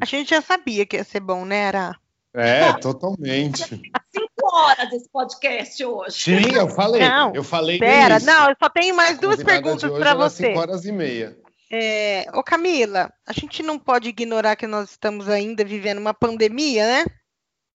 A 0.01 0.07
gente 0.07 0.31
já 0.31 0.41
sabia 0.41 0.87
que 0.87 0.97
ia 0.97 1.05
ser 1.05 1.21
bom, 1.21 1.45
né, 1.45 1.67
Ara? 1.67 2.01
É, 2.33 2.73
totalmente. 2.81 3.63
Cinco 3.69 4.55
horas 4.55 4.91
esse 4.91 5.09
podcast 5.11 5.85
hoje. 5.85 6.19
Sim, 6.19 6.55
eu 6.55 6.69
falei. 6.71 7.03
Não, 7.03 7.35
eu 7.35 7.45
falei. 7.45 7.79
Pera, 7.79 8.19
não, 8.21 8.49
eu 8.49 8.57
só 8.59 8.71
tenho 8.71 8.97
mais 8.97 9.19
duas 9.19 9.43
perguntas 9.43 9.91
para 9.91 10.15
você. 10.15 10.47
Cinco 10.47 10.61
horas 10.61 10.87
e 10.87 10.93
meia. 10.93 11.44
É, 11.77 12.31
ô 12.33 12.41
Camila, 12.41 13.13
a 13.27 13.33
gente 13.33 13.61
não 13.61 13.81
pode 13.81 14.09
ignorar 14.09 14.55
que 14.55 14.65
nós 14.65 14.91
estamos 14.91 15.29
ainda 15.29 15.65
vivendo 15.65 15.99
uma 15.99 16.15
pandemia, 16.15 16.87
né? 16.87 17.05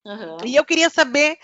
Uhum. 0.06 0.38
E 0.46 0.56
eu 0.56 0.64
queria 0.64 0.90
saber 0.90 1.38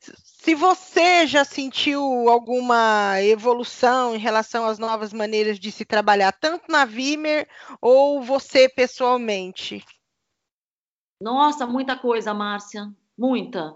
se 0.00 0.56
você 0.56 1.24
já 1.24 1.44
sentiu 1.44 2.28
alguma 2.28 3.22
evolução 3.22 4.12
em 4.12 4.18
relação 4.18 4.66
às 4.66 4.76
novas 4.76 5.12
maneiras 5.12 5.56
de 5.56 5.70
se 5.70 5.84
trabalhar, 5.84 6.32
tanto 6.32 6.64
na 6.68 6.84
Vimer 6.84 7.48
ou 7.80 8.20
você 8.20 8.68
pessoalmente? 8.68 9.84
Nossa, 11.20 11.64
muita 11.64 11.96
coisa, 11.96 12.34
Márcia, 12.34 12.92
muita. 13.16 13.72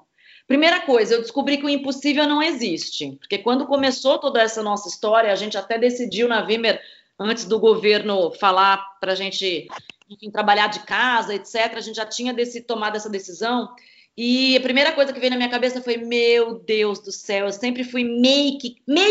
Primeira 0.49 0.81
coisa, 0.81 1.15
eu 1.15 1.23
descobri 1.23 1.59
que 1.59 1.67
o 1.67 1.69
impossível 1.69 2.27
não 2.27 2.43
existe, 2.43 3.13
porque 3.21 3.39
quando 3.39 3.67
começou 3.67 4.19
toda 4.19 4.43
essa 4.43 4.61
nossa 4.61 4.89
história, 4.89 5.31
a 5.31 5.37
gente 5.37 5.57
até 5.57 5.79
decidiu 5.79 6.27
na 6.27 6.43
Vimer, 6.43 6.83
antes 7.19 7.45
do 7.45 7.59
governo 7.59 8.31
falar 8.33 8.79
para 9.01 9.13
a 9.13 9.17
gente 9.17 9.69
enfim, 10.09 10.31
trabalhar 10.31 10.69
de 10.69 10.81
casa, 10.81 11.35
etc. 11.35 11.75
A 11.75 11.81
gente 11.81 11.97
já 11.97 12.07
tinha 12.07 12.33
desse, 12.33 12.63
tomado 12.63 12.97
essa 12.97 13.11
decisão. 13.11 13.75
E 14.17 14.57
a 14.57 14.61
primeira 14.61 14.93
coisa 14.93 15.13
que 15.13 15.21
veio 15.21 15.31
na 15.31 15.37
minha 15.37 15.49
cabeça 15.49 15.81
foi: 15.81 15.97
meu 15.97 16.59
Deus 16.59 16.99
do 16.99 17.13
céu, 17.13 17.47
eu 17.47 17.53
sempre 17.53 17.85
fui 17.85 18.03
meio 18.03 18.59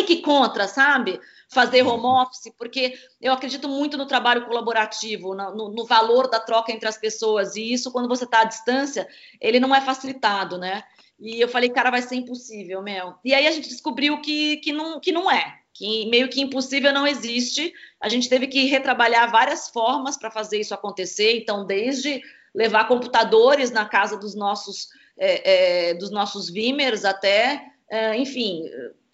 que 0.05 0.21
contra, 0.21 0.67
sabe? 0.67 1.19
Fazer 1.49 1.81
home 1.81 2.05
office, 2.05 2.51
porque 2.57 2.93
eu 3.21 3.31
acredito 3.31 3.69
muito 3.69 3.97
no 3.97 4.05
trabalho 4.05 4.45
colaborativo, 4.45 5.33
no, 5.33 5.69
no 5.69 5.85
valor 5.85 6.29
da 6.29 6.41
troca 6.41 6.73
entre 6.73 6.89
as 6.89 6.97
pessoas. 6.97 7.55
E 7.55 7.71
isso, 7.71 7.89
quando 7.89 8.09
você 8.09 8.25
está 8.25 8.41
à 8.41 8.43
distância, 8.43 9.07
ele 9.39 9.61
não 9.61 9.73
é 9.73 9.79
facilitado, 9.79 10.57
né? 10.57 10.83
E 11.17 11.39
eu 11.39 11.47
falei, 11.47 11.69
cara, 11.69 11.89
vai 11.89 12.01
ser 12.01 12.15
impossível, 12.15 12.81
Mel. 12.81 13.17
E 13.23 13.33
aí 13.33 13.47
a 13.47 13.51
gente 13.51 13.69
descobriu 13.69 14.19
que, 14.21 14.57
que, 14.57 14.73
não, 14.73 14.99
que 14.99 15.11
não 15.11 15.31
é, 15.31 15.59
que 15.77 16.07
meio 16.07 16.27
que 16.27 16.41
impossível 16.41 16.91
não 16.91 17.05
existe. 17.05 17.71
A 18.01 18.09
gente 18.09 18.27
teve 18.27 18.47
que 18.47 18.65
retrabalhar 18.65 19.31
várias 19.31 19.69
formas 19.69 20.17
para 20.17 20.31
fazer 20.31 20.59
isso 20.59 20.73
acontecer. 20.73 21.37
Então, 21.37 21.65
desde 21.65 22.21
levar 22.53 22.87
computadores 22.87 23.69
na 23.69 23.85
casa 23.85 24.17
dos 24.17 24.33
nossos, 24.33 24.87
é, 25.15 25.89
é, 25.89 25.93
dos 25.93 26.09
nossos 26.09 26.49
Vimers 26.49 27.05
até, 27.05 27.63
é, 27.91 28.17
enfim, 28.17 28.63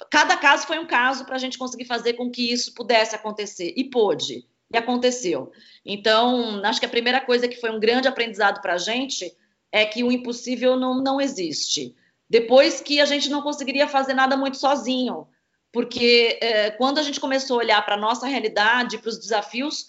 cada 0.10 0.38
caso 0.38 0.66
foi 0.66 0.80
um 0.80 0.88
caso 0.88 1.26
para 1.26 1.36
a 1.36 1.40
gente 1.40 1.58
conseguir 1.58 1.84
fazer 1.84 2.14
com 2.14 2.32
que 2.32 2.54
isso 2.54 2.74
pudesse 2.74 3.14
acontecer. 3.14 3.74
E 3.76 3.84
pôde, 3.84 4.46
e 4.72 4.78
aconteceu. 4.78 5.52
Então, 5.86 6.62
acho 6.64 6.80
que 6.80 6.86
a 6.86 6.90
primeira 6.90 7.20
coisa 7.20 7.46
que 7.50 7.60
foi 7.60 7.72
um 7.72 7.80
grande 7.80 8.08
aprendizado 8.08 8.62
para 8.62 8.76
a 8.76 8.78
gente 8.78 9.36
é 9.70 9.86
que 9.86 10.02
o 10.02 10.12
impossível 10.14 10.78
não, 10.78 11.04
não 11.04 11.20
existe. 11.20 11.94
Depois 12.30 12.80
que 12.80 13.02
a 13.02 13.06
gente 13.06 13.30
não 13.30 13.42
conseguiria 13.42 13.88
fazer 13.88 14.14
nada 14.14 14.38
muito 14.38 14.56
sozinho, 14.56 15.28
porque 15.74 16.38
é, 16.40 16.70
quando 16.72 17.00
a 17.00 17.02
gente 17.02 17.20
começou 17.20 17.60
a 17.60 17.64
olhar 17.64 17.84
para 17.84 17.96
a 17.96 18.00
nossa 18.00 18.28
realidade, 18.28 19.00
para 19.00 19.10
os 19.10 19.18
desafios 19.18 19.88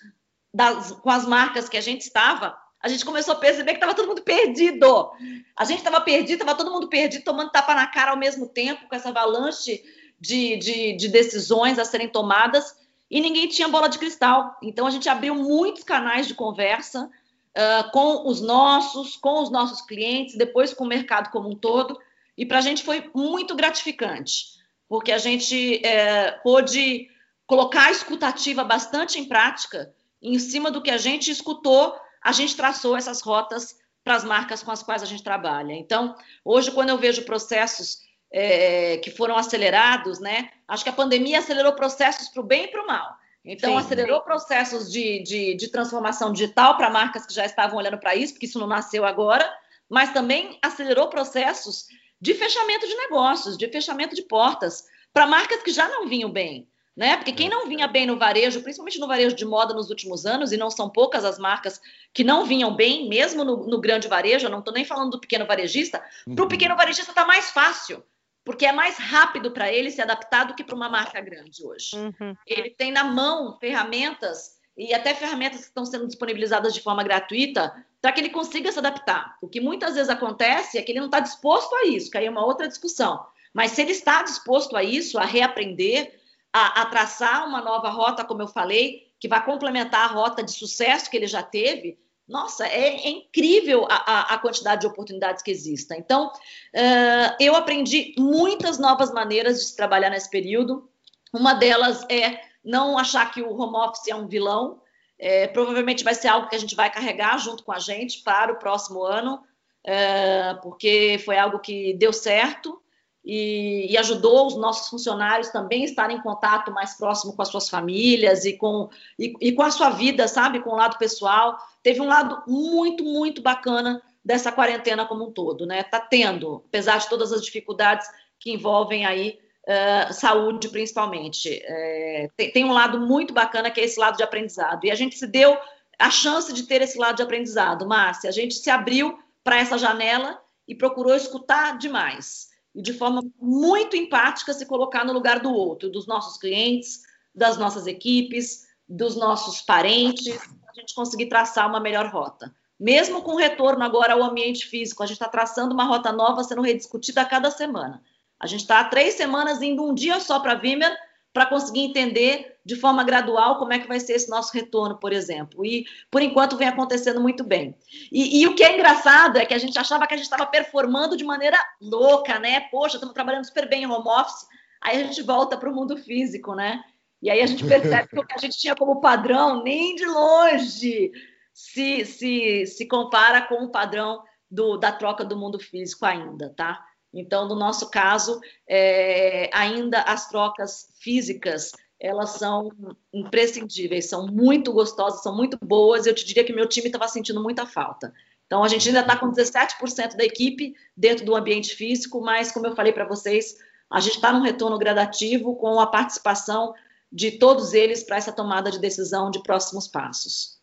das, 0.52 0.92
com 0.92 1.10
as 1.10 1.26
marcas 1.26 1.68
que 1.68 1.76
a 1.76 1.80
gente 1.82 2.00
estava, 2.00 2.56
a 2.80 2.88
gente 2.88 3.04
começou 3.04 3.34
a 3.34 3.38
perceber 3.38 3.72
que 3.72 3.76
estava 3.76 3.94
todo 3.94 4.08
mundo 4.08 4.22
perdido. 4.22 5.10
A 5.54 5.64
gente 5.64 5.78
estava 5.78 6.00
perdido, 6.00 6.40
estava 6.40 6.56
todo 6.56 6.72
mundo 6.72 6.88
perdido, 6.88 7.22
tomando 7.22 7.52
tapa 7.52 7.74
na 7.74 7.86
cara 7.86 8.12
ao 8.12 8.16
mesmo 8.16 8.48
tempo, 8.48 8.88
com 8.88 8.96
essa 8.96 9.10
avalanche 9.10 9.84
de, 10.18 10.56
de, 10.56 10.96
de 10.96 11.08
decisões 11.08 11.78
a 11.78 11.84
serem 11.84 12.08
tomadas, 12.08 12.74
e 13.10 13.20
ninguém 13.20 13.46
tinha 13.46 13.68
bola 13.68 13.88
de 13.88 13.98
cristal. 13.98 14.56
Então 14.62 14.86
a 14.86 14.90
gente 14.90 15.08
abriu 15.08 15.34
muitos 15.34 15.84
canais 15.84 16.26
de 16.26 16.34
conversa, 16.34 17.10
uh, 17.56 17.90
com 17.92 18.26
os 18.26 18.40
nossos, 18.40 19.16
com 19.16 19.42
os 19.42 19.50
nossos 19.50 19.82
clientes, 19.82 20.34
depois 20.36 20.72
com 20.72 20.84
o 20.84 20.88
mercado 20.88 21.30
como 21.30 21.50
um 21.50 21.54
todo. 21.54 21.98
E 22.36 22.46
para 22.46 22.58
a 22.58 22.62
gente 22.62 22.82
foi 22.82 23.10
muito 23.14 23.54
gratificante, 23.54 24.53
porque 24.94 25.10
a 25.10 25.18
gente 25.18 25.84
é, 25.84 26.30
pôde 26.44 27.10
colocar 27.48 27.86
a 27.86 27.90
escutativa 27.90 28.62
bastante 28.62 29.18
em 29.18 29.24
prática, 29.24 29.92
em 30.22 30.38
cima 30.38 30.70
do 30.70 30.80
que 30.80 30.88
a 30.88 30.96
gente 30.96 31.32
escutou, 31.32 31.96
a 32.22 32.30
gente 32.30 32.54
traçou 32.54 32.96
essas 32.96 33.20
rotas 33.20 33.76
para 34.04 34.14
as 34.14 34.22
marcas 34.22 34.62
com 34.62 34.70
as 34.70 34.84
quais 34.84 35.02
a 35.02 35.04
gente 35.04 35.24
trabalha. 35.24 35.72
Então, 35.72 36.14
hoje, 36.44 36.70
quando 36.70 36.90
eu 36.90 36.96
vejo 36.96 37.24
processos 37.24 38.02
é, 38.32 38.98
que 38.98 39.10
foram 39.10 39.36
acelerados, 39.36 40.20
né? 40.20 40.50
Acho 40.68 40.84
que 40.84 40.90
a 40.90 40.92
pandemia 40.92 41.40
acelerou 41.40 41.72
processos 41.72 42.28
para 42.28 42.40
o 42.40 42.46
bem 42.46 42.66
e 42.66 42.68
para 42.68 42.84
o 42.84 42.86
mal. 42.86 43.16
Então, 43.44 43.72
Sim. 43.72 43.78
acelerou 43.78 44.20
processos 44.20 44.92
de, 44.92 45.24
de, 45.24 45.56
de 45.56 45.68
transformação 45.72 46.32
digital 46.32 46.76
para 46.76 46.88
marcas 46.88 47.26
que 47.26 47.34
já 47.34 47.44
estavam 47.44 47.78
olhando 47.78 47.98
para 47.98 48.14
isso, 48.14 48.34
porque 48.34 48.46
isso 48.46 48.60
não 48.60 48.68
nasceu 48.68 49.04
agora, 49.04 49.52
mas 49.90 50.12
também 50.12 50.56
acelerou 50.62 51.08
processos 51.08 51.88
de 52.20 52.34
fechamento 52.34 52.86
de 52.86 52.94
negócios, 52.94 53.56
de 53.56 53.68
fechamento 53.68 54.14
de 54.14 54.22
portas, 54.22 54.84
para 55.12 55.26
marcas 55.26 55.62
que 55.62 55.72
já 55.72 55.88
não 55.88 56.08
vinham 56.08 56.30
bem. 56.30 56.68
Né? 56.96 57.16
Porque 57.16 57.32
quem 57.32 57.48
não 57.48 57.66
vinha 57.66 57.88
bem 57.88 58.06
no 58.06 58.16
varejo, 58.16 58.62
principalmente 58.62 59.00
no 59.00 59.08
varejo 59.08 59.34
de 59.34 59.44
moda 59.44 59.74
nos 59.74 59.90
últimos 59.90 60.24
anos, 60.24 60.52
e 60.52 60.56
não 60.56 60.70
são 60.70 60.88
poucas 60.88 61.24
as 61.24 61.38
marcas 61.38 61.80
que 62.12 62.22
não 62.22 62.44
vinham 62.44 62.74
bem, 62.74 63.08
mesmo 63.08 63.44
no, 63.44 63.66
no 63.66 63.80
grande 63.80 64.06
varejo, 64.06 64.46
eu 64.46 64.50
não 64.50 64.60
estou 64.60 64.72
nem 64.72 64.84
falando 64.84 65.10
do 65.10 65.20
pequeno 65.20 65.44
varejista, 65.44 65.98
para 65.98 66.34
o 66.34 66.42
uhum. 66.42 66.48
pequeno 66.48 66.76
varejista 66.76 67.10
está 67.10 67.26
mais 67.26 67.50
fácil 67.50 68.02
porque 68.44 68.66
é 68.66 68.72
mais 68.72 68.98
rápido 68.98 69.50
para 69.50 69.72
ele 69.72 69.90
se 69.90 70.02
adaptar 70.02 70.44
do 70.44 70.54
que 70.54 70.62
para 70.62 70.74
uma 70.74 70.88
marca 70.88 71.20
grande 71.20 71.64
hoje. 71.64 71.96
Uhum. 71.96 72.36
Ele 72.46 72.70
tem 72.70 72.92
na 72.92 73.02
mão 73.02 73.58
ferramentas 73.58 74.58
e 74.76 74.92
até 74.92 75.14
ferramentas 75.14 75.60
que 75.60 75.66
estão 75.66 75.86
sendo 75.86 76.06
disponibilizadas 76.06 76.74
de 76.74 76.80
forma 76.80 77.02
gratuita 77.04 77.72
para 78.00 78.12
que 78.12 78.20
ele 78.20 78.30
consiga 78.30 78.70
se 78.70 78.78
adaptar. 78.78 79.36
O 79.40 79.48
que 79.48 79.60
muitas 79.60 79.94
vezes 79.94 80.10
acontece 80.10 80.76
é 80.76 80.82
que 80.82 80.92
ele 80.92 80.98
não 80.98 81.06
está 81.06 81.20
disposto 81.20 81.74
a 81.76 81.86
isso, 81.86 82.10
que 82.10 82.18
aí 82.18 82.26
é 82.26 82.30
uma 82.30 82.44
outra 82.44 82.68
discussão. 82.68 83.24
Mas 83.52 83.70
se 83.70 83.82
ele 83.82 83.92
está 83.92 84.22
disposto 84.22 84.76
a 84.76 84.82
isso, 84.82 85.16
a 85.18 85.24
reaprender, 85.24 86.18
a, 86.52 86.82
a 86.82 86.86
traçar 86.86 87.46
uma 87.46 87.60
nova 87.60 87.88
rota, 87.88 88.24
como 88.24 88.42
eu 88.42 88.48
falei, 88.48 89.08
que 89.18 89.28
vai 89.28 89.44
complementar 89.44 90.10
a 90.10 90.12
rota 90.12 90.42
de 90.42 90.52
sucesso 90.52 91.08
que 91.08 91.16
ele 91.16 91.26
já 91.26 91.42
teve, 91.42 91.98
nossa, 92.26 92.66
é, 92.66 93.06
é 93.06 93.08
incrível 93.08 93.86
a, 93.88 94.34
a, 94.34 94.38
quantidade 94.38 94.80
de 94.80 94.86
oportunidades 94.86 95.42
que 95.42 95.50
existem. 95.50 95.98
Então, 95.98 96.28
uh, 96.28 97.36
eu 97.38 97.54
aprendi 97.54 98.14
muitas 98.18 98.78
novas 98.78 99.12
maneiras 99.12 99.58
de 99.58 99.66
se 99.66 99.76
trabalhar 99.76 100.08
nesse 100.08 100.30
período. 100.30 100.88
Uma 101.32 101.52
delas 101.52 102.04
é 102.08 102.40
não 102.64 102.98
achar 102.98 103.30
que 103.30 103.42
o 103.42 103.52
home 103.52 103.76
office 103.76 104.08
é 104.08 104.14
um 104.14 104.26
vilão. 104.26 104.80
É, 105.18 105.46
provavelmente 105.46 106.02
vai 106.02 106.14
ser 106.14 106.28
algo 106.28 106.48
que 106.48 106.56
a 106.56 106.58
gente 106.58 106.74
vai 106.74 106.90
carregar 106.90 107.38
junto 107.38 107.62
com 107.62 107.72
a 107.72 107.78
gente 107.78 108.22
para 108.22 108.52
o 108.52 108.58
próximo 108.58 109.04
ano, 109.04 109.42
uh, 109.86 110.60
porque 110.60 111.20
foi 111.24 111.38
algo 111.38 111.60
que 111.60 111.94
deu 111.94 112.12
certo 112.12 112.82
e, 113.24 113.86
e, 113.90 113.96
ajudou 113.96 114.46
os 114.46 114.56
nossos 114.56 114.88
funcionários 114.88 115.48
também 115.48 115.82
a 115.82 115.84
estarem 115.86 116.18
em 116.18 116.22
contato 116.22 116.70
mais 116.70 116.94
próximo 116.94 117.34
com 117.34 117.40
as 117.40 117.48
suas 117.48 117.70
famílias 117.70 118.44
e 118.44 118.52
com, 118.54 118.90
e, 119.18 119.32
e 119.40 119.52
com 119.52 119.62
a 119.62 119.70
sua 119.70 119.90
vida, 119.90 120.28
sabe, 120.28 120.60
com 120.60 120.70
o 120.70 120.76
lado 120.76 120.98
pessoal. 120.98 121.56
Teve 121.82 122.02
um 122.02 122.06
lado 122.06 122.42
muito, 122.46 123.02
muito 123.02 123.40
bacana 123.40 124.02
dessa 124.22 124.52
quarentena 124.52 125.06
como 125.06 125.26
um 125.26 125.32
todo, 125.32 125.64
né? 125.64 125.82
Tá 125.82 126.00
tendo, 126.00 126.62
apesar 126.66 126.98
de 126.98 127.08
todas 127.08 127.32
as 127.32 127.42
dificuldades 127.42 128.06
que 128.38 128.52
envolvem 128.52 129.06
aí 129.06 129.38
uh, 129.68 130.12
saúde, 130.12 130.68
principalmente. 130.68 131.60
É, 131.62 132.28
tem, 132.36 132.52
tem 132.52 132.64
um 132.64 132.72
lado 132.72 133.00
muito 133.00 133.32
bacana 133.34 133.70
que 133.70 133.80
é 133.80 133.84
esse 133.84 133.98
lado 133.98 134.16
de 134.16 134.22
aprendizado. 134.22 134.84
E 134.84 134.90
a 134.90 134.94
gente 134.94 135.18
se 135.18 135.26
deu 135.26 135.56
a 135.98 136.10
chance 136.10 136.52
de 136.52 136.64
ter 136.64 136.82
esse 136.82 136.98
lado 136.98 137.16
de 137.16 137.22
aprendizado, 137.22 137.86
Márcia. 137.86 138.28
A 138.28 138.32
gente 138.32 138.54
se 138.54 138.70
abriu 138.70 139.18
para 139.42 139.58
essa 139.58 139.78
janela 139.78 140.40
e 140.66 140.74
procurou 140.74 141.14
escutar 141.14 141.78
demais 141.78 142.54
e 142.74 142.82
de 142.82 142.92
forma 142.92 143.22
muito 143.40 143.96
empática 143.96 144.52
se 144.52 144.66
colocar 144.66 145.04
no 145.04 145.12
lugar 145.12 145.38
do 145.38 145.52
outro, 145.52 145.88
dos 145.88 146.06
nossos 146.06 146.36
clientes, 146.36 147.02
das 147.34 147.56
nossas 147.56 147.86
equipes, 147.86 148.66
dos 148.88 149.16
nossos 149.16 149.62
parentes, 149.62 150.36
a 150.68 150.80
gente 150.80 150.94
conseguir 150.94 151.26
traçar 151.26 151.68
uma 151.68 151.80
melhor 151.80 152.06
rota. 152.06 152.52
Mesmo 152.78 153.22
com 153.22 153.36
retorno 153.36 153.84
agora 153.84 154.14
ao 154.14 154.22
ambiente 154.22 154.66
físico, 154.66 155.02
a 155.02 155.06
gente 155.06 155.16
está 155.16 155.28
traçando 155.28 155.72
uma 155.72 155.84
rota 155.84 156.10
nova 156.10 156.42
sendo 156.42 156.62
rediscutida 156.62 157.22
a 157.22 157.24
cada 157.24 157.50
semana. 157.50 158.02
A 158.44 158.46
gente 158.46 158.60
está 158.60 158.80
há 158.80 158.84
três 158.84 159.14
semanas 159.14 159.62
indo 159.62 159.82
um 159.82 159.94
dia 159.94 160.20
só 160.20 160.38
para 160.38 160.54
Vimer 160.54 160.94
para 161.32 161.46
conseguir 161.46 161.80
entender 161.80 162.58
de 162.62 162.76
forma 162.76 163.02
gradual 163.02 163.58
como 163.58 163.72
é 163.72 163.78
que 163.78 163.88
vai 163.88 163.98
ser 163.98 164.12
esse 164.12 164.28
nosso 164.28 164.52
retorno, 164.52 164.98
por 164.98 165.14
exemplo. 165.14 165.64
E, 165.64 165.86
por 166.10 166.20
enquanto, 166.20 166.54
vem 166.54 166.68
acontecendo 166.68 167.22
muito 167.22 167.42
bem. 167.42 167.74
E, 168.12 168.42
e 168.42 168.46
o 168.46 168.54
que 168.54 168.62
é 168.62 168.74
engraçado 168.74 169.38
é 169.38 169.46
que 169.46 169.54
a 169.54 169.58
gente 169.58 169.78
achava 169.78 170.06
que 170.06 170.12
a 170.12 170.16
gente 170.18 170.26
estava 170.26 170.44
performando 170.44 171.16
de 171.16 171.24
maneira 171.24 171.58
louca, 171.80 172.38
né? 172.38 172.60
Poxa, 172.70 172.96
estamos 172.96 173.14
trabalhando 173.14 173.46
super 173.46 173.66
bem 173.66 173.84
em 173.84 173.86
home 173.86 174.06
office. 174.06 174.46
Aí 174.82 175.00
a 175.00 175.04
gente 175.04 175.22
volta 175.22 175.56
para 175.56 175.70
o 175.70 175.74
mundo 175.74 175.96
físico, 175.96 176.54
né? 176.54 176.84
E 177.22 177.30
aí 177.30 177.40
a 177.40 177.46
gente 177.46 177.64
percebe 177.66 178.08
que 178.08 178.18
o 178.18 178.26
que 178.26 178.34
a 178.34 178.38
gente 178.38 178.58
tinha 178.58 178.76
como 178.76 179.00
padrão, 179.00 179.62
nem 179.62 179.96
de 179.96 180.04
longe 180.04 181.10
se, 181.54 182.04
se, 182.04 182.66
se 182.66 182.86
compara 182.86 183.40
com 183.40 183.64
o 183.64 183.70
padrão 183.70 184.22
do, 184.50 184.76
da 184.76 184.92
troca 184.92 185.24
do 185.24 185.34
mundo 185.34 185.58
físico 185.58 186.04
ainda, 186.04 186.52
tá? 186.54 186.84
Então, 187.14 187.46
no 187.46 187.54
nosso 187.54 187.90
caso, 187.90 188.40
é, 188.68 189.48
ainda 189.52 190.00
as 190.02 190.28
trocas 190.28 190.88
físicas 190.98 191.72
elas 192.00 192.30
são 192.30 192.70
imprescindíveis, 193.12 194.10
são 194.10 194.26
muito 194.26 194.72
gostosas, 194.72 195.22
são 195.22 195.34
muito 195.34 195.56
boas. 195.62 196.06
Eu 196.06 196.14
te 196.14 196.26
diria 196.26 196.44
que 196.44 196.52
meu 196.52 196.68
time 196.68 196.88
estava 196.88 197.08
sentindo 197.08 197.42
muita 197.42 197.66
falta. 197.66 198.12
Então, 198.46 198.62
a 198.62 198.68
gente 198.68 198.88
ainda 198.88 199.00
está 199.00 199.16
com 199.16 199.30
17% 199.30 200.16
da 200.16 200.24
equipe 200.24 200.74
dentro 200.94 201.24
do 201.24 201.34
ambiente 201.34 201.74
físico, 201.74 202.20
mas, 202.20 202.52
como 202.52 202.66
eu 202.66 202.76
falei 202.76 202.92
para 202.92 203.06
vocês, 203.06 203.56
a 203.90 204.00
gente 204.00 204.16
está 204.16 204.32
num 204.32 204.42
retorno 204.42 204.78
gradativo 204.78 205.56
com 205.56 205.80
a 205.80 205.86
participação 205.86 206.74
de 207.10 207.38
todos 207.38 207.72
eles 207.72 208.02
para 208.02 208.16
essa 208.16 208.32
tomada 208.32 208.70
de 208.70 208.78
decisão 208.78 209.30
de 209.30 209.42
próximos 209.42 209.88
passos. 209.88 210.58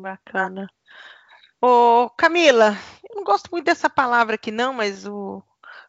Bacana. 0.00 0.68
Ô, 1.60 2.08
Camila, 2.10 2.76
gosto 3.28 3.50
muito 3.50 3.66
dessa 3.66 3.90
palavra 3.90 4.36
aqui, 4.36 4.50
não, 4.50 4.72
mas 4.72 5.06
o. 5.06 5.42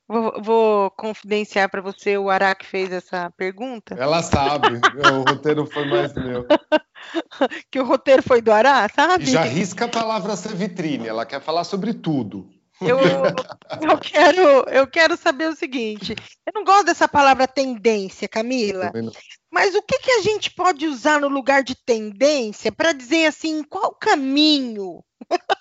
Vou, 0.08 0.42
vou 0.42 0.92
confidenciar 0.92 1.70
para 1.70 1.82
você, 1.82 2.18
o 2.18 2.32
Ará 2.32 2.56
que 2.56 2.66
fez 2.66 2.92
essa 2.92 3.32
pergunta. 3.38 3.94
Ela 3.94 4.24
sabe, 4.24 4.82
o 5.14 5.30
roteiro 5.30 5.68
foi 5.68 5.86
mais 5.86 6.14
meu. 6.16 6.48
que 7.70 7.80
o 7.80 7.86
roteiro 7.86 8.24
foi 8.24 8.42
do 8.42 8.52
Ará, 8.52 8.90
sabe? 8.90 9.26
E 9.26 9.28
já 9.28 9.44
risca 9.44 9.86
a 9.86 9.88
palavra 9.88 10.36
ser 10.36 10.56
vitrine, 10.56 11.08
ela 11.08 11.28
quer 11.28 11.40
falar 11.40 11.64
sobre 11.64 11.94
tudo. 11.94 12.50
Eu, 12.82 12.98
eu, 12.98 13.98
quero, 14.00 14.42
eu 14.70 14.88
quero 14.88 15.16
saber 15.16 15.50
o 15.50 15.56
seguinte: 15.56 16.16
eu 16.46 16.54
não 16.56 16.64
gosto 16.64 16.86
dessa 16.86 17.08
palavra 17.08 17.48
tendência, 17.48 18.28
Camila, 18.28 18.92
mas 19.52 19.76
o 19.76 19.82
que, 19.82 20.00
que 20.00 20.12
a 20.12 20.22
gente 20.22 20.52
pode 20.52 20.88
usar 20.88 21.20
no 21.20 21.28
lugar 21.28 21.62
de 21.62 21.76
tendência 21.76 22.72
para 22.72 22.94
dizer 22.94 23.26
assim, 23.28 23.64
qual 23.64 23.94
caminho? 23.94 25.04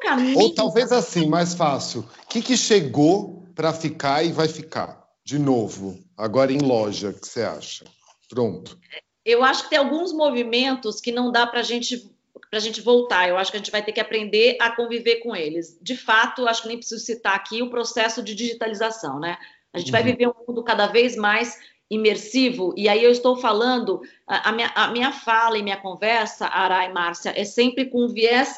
Caminho? 0.00 0.38
Ou 0.38 0.54
talvez 0.54 0.90
assim, 0.92 1.26
mais 1.26 1.54
fácil: 1.54 2.00
o 2.00 2.26
que, 2.28 2.42
que 2.42 2.56
chegou 2.56 3.44
para 3.54 3.72
ficar 3.72 4.24
e 4.24 4.32
vai 4.32 4.48
ficar? 4.48 5.00
De 5.24 5.38
novo, 5.38 5.98
agora 6.16 6.52
em 6.52 6.58
loja, 6.58 7.10
o 7.10 7.14
que 7.14 7.26
você 7.26 7.42
acha? 7.42 7.84
Pronto. 8.28 8.78
Eu 9.24 9.44
acho 9.44 9.64
que 9.64 9.70
tem 9.70 9.78
alguns 9.78 10.12
movimentos 10.12 11.00
que 11.00 11.12
não 11.12 11.30
dá 11.30 11.46
para 11.46 11.60
a 11.60 11.62
gente 11.62 12.10
a 12.52 12.58
gente 12.58 12.80
voltar. 12.80 13.28
Eu 13.28 13.36
acho 13.36 13.50
que 13.50 13.56
a 13.56 13.60
gente 13.60 13.70
vai 13.70 13.82
ter 13.82 13.92
que 13.92 14.00
aprender 14.00 14.56
a 14.60 14.74
conviver 14.74 15.16
com 15.16 15.36
eles. 15.36 15.78
De 15.80 15.96
fato, 15.96 16.48
acho 16.48 16.62
que 16.62 16.68
nem 16.68 16.78
preciso 16.78 17.04
citar 17.04 17.36
aqui 17.36 17.62
o 17.62 17.70
processo 17.70 18.22
de 18.22 18.34
digitalização, 18.34 19.20
né? 19.20 19.38
A 19.72 19.78
gente 19.78 19.88
uhum. 19.88 19.92
vai 19.92 20.02
viver 20.02 20.26
um 20.26 20.34
mundo 20.48 20.64
cada 20.64 20.88
vez 20.88 21.14
mais 21.14 21.56
imersivo, 21.88 22.72
e 22.76 22.88
aí 22.88 23.02
eu 23.02 23.10
estou 23.10 23.36
falando, 23.36 24.00
a, 24.24 24.50
a, 24.50 24.52
minha, 24.52 24.72
a 24.76 24.88
minha 24.92 25.10
fala 25.10 25.58
e 25.58 25.62
minha 25.62 25.76
conversa, 25.76 26.46
Ara 26.46 26.84
e 26.84 26.92
Márcia, 26.92 27.32
é 27.36 27.44
sempre 27.44 27.86
com 27.86 28.06
viés 28.08 28.56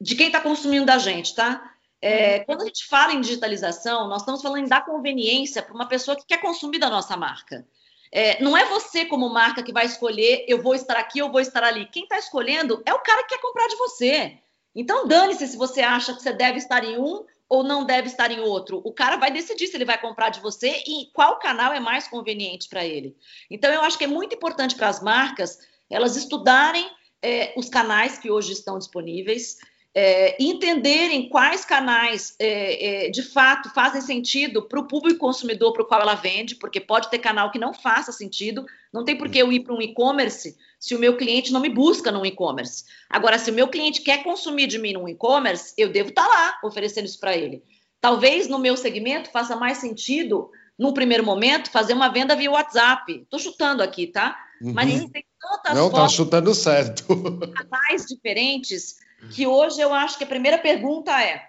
de 0.00 0.14
quem 0.14 0.26
está 0.26 0.40
consumindo 0.40 0.86
da 0.86 0.98
gente, 0.98 1.34
tá? 1.34 1.72
É, 2.00 2.38
uhum. 2.38 2.44
quando 2.44 2.62
a 2.62 2.66
gente 2.66 2.86
fala 2.86 3.12
em 3.12 3.20
digitalização, 3.20 4.08
nós 4.08 4.20
estamos 4.22 4.42
falando 4.42 4.68
da 4.68 4.80
conveniência 4.80 5.62
para 5.62 5.74
uma 5.74 5.88
pessoa 5.88 6.16
que 6.16 6.26
quer 6.26 6.38
consumir 6.38 6.78
da 6.78 6.90
nossa 6.90 7.16
marca. 7.16 7.66
É, 8.12 8.40
não 8.42 8.56
é 8.56 8.64
você, 8.66 9.04
como 9.06 9.28
marca, 9.28 9.62
que 9.62 9.72
vai 9.72 9.86
escolher 9.86 10.44
eu 10.46 10.62
vou 10.62 10.74
estar 10.74 10.96
aqui 10.96 11.22
ou 11.22 11.32
vou 11.32 11.40
estar 11.40 11.64
ali. 11.64 11.86
Quem 11.86 12.04
está 12.04 12.18
escolhendo 12.18 12.82
é 12.86 12.94
o 12.94 13.00
cara 13.00 13.22
que 13.22 13.34
quer 13.34 13.40
comprar 13.40 13.66
de 13.66 13.76
você. 13.76 14.38
Então, 14.74 15.06
dane-se 15.06 15.48
se 15.48 15.56
você 15.56 15.80
acha 15.80 16.14
que 16.14 16.22
você 16.22 16.32
deve 16.32 16.58
estar 16.58 16.84
em 16.84 16.98
um 16.98 17.24
ou 17.48 17.62
não 17.62 17.84
deve 17.84 18.08
estar 18.08 18.30
em 18.30 18.40
outro. 18.40 18.80
O 18.84 18.92
cara 18.92 19.16
vai 19.16 19.30
decidir 19.30 19.66
se 19.66 19.76
ele 19.76 19.84
vai 19.84 20.00
comprar 20.00 20.28
de 20.28 20.40
você 20.40 20.82
e 20.86 21.10
qual 21.12 21.38
canal 21.38 21.72
é 21.72 21.80
mais 21.80 22.06
conveniente 22.06 22.68
para 22.68 22.84
ele. 22.84 23.16
Então, 23.50 23.72
eu 23.72 23.82
acho 23.82 23.96
que 23.96 24.04
é 24.04 24.08
muito 24.08 24.34
importante 24.34 24.74
para 24.74 24.88
as 24.88 25.02
marcas 25.02 25.58
elas 25.90 26.16
estudarem 26.16 26.88
é, 27.22 27.52
os 27.56 27.68
canais 27.68 28.18
que 28.18 28.30
hoje 28.30 28.52
estão 28.52 28.78
disponíveis, 28.78 29.56
é, 29.94 30.36
entenderem 30.42 31.28
quais 31.28 31.64
canais 31.64 32.34
é, 32.40 33.06
é, 33.06 33.10
de 33.10 33.22
fato 33.22 33.72
fazem 33.72 34.00
sentido 34.00 34.62
para 34.62 34.80
o 34.80 34.88
público 34.88 35.20
consumidor 35.20 35.72
para 35.72 35.82
o 35.82 35.86
qual 35.86 36.00
ela 36.00 36.16
vende, 36.16 36.56
porque 36.56 36.80
pode 36.80 37.08
ter 37.08 37.20
canal 37.20 37.52
que 37.52 37.60
não 37.60 37.72
faça 37.72 38.10
sentido, 38.10 38.66
não 38.92 39.04
tem 39.04 39.16
por 39.16 39.30
que 39.30 39.38
eu 39.38 39.52
ir 39.52 39.60
para 39.60 39.72
um 39.72 39.80
e-commerce 39.80 40.56
se 40.80 40.96
o 40.96 40.98
meu 40.98 41.16
cliente 41.16 41.52
não 41.52 41.60
me 41.60 41.68
busca 41.68 42.10
no 42.10 42.26
e-commerce. 42.26 42.84
Agora, 43.08 43.38
se 43.38 43.50
o 43.50 43.54
meu 43.54 43.68
cliente 43.68 44.02
quer 44.02 44.24
consumir 44.24 44.66
de 44.66 44.78
mim 44.78 44.94
no 44.94 45.08
e-commerce, 45.08 45.72
eu 45.78 45.88
devo 45.88 46.08
estar 46.08 46.24
tá 46.24 46.28
lá 46.28 46.58
oferecendo 46.64 47.06
isso 47.06 47.20
para 47.20 47.36
ele. 47.36 47.62
Talvez 48.00 48.48
no 48.48 48.58
meu 48.58 48.76
segmento 48.76 49.30
faça 49.30 49.54
mais 49.54 49.78
sentido, 49.78 50.50
num 50.76 50.92
primeiro 50.92 51.24
momento, 51.24 51.70
fazer 51.70 51.92
uma 51.92 52.08
venda 52.08 52.34
via 52.34 52.50
WhatsApp. 52.50 53.20
Estou 53.22 53.38
chutando 53.38 53.82
aqui, 53.82 54.08
tá? 54.08 54.36
Uhum. 54.60 54.72
Mas 54.74 54.92
existem 54.92 55.24
tantas 55.40 55.74
Não, 55.76 55.86
está 55.86 56.08
chutando 56.08 56.52
certo. 56.52 57.06
canais 57.54 58.06
diferentes 58.06 58.96
que 59.30 59.46
hoje 59.46 59.80
eu 59.80 59.92
acho 59.92 60.18
que 60.18 60.24
a 60.24 60.28
primeira 60.28 60.58
pergunta 60.58 61.22
é: 61.22 61.48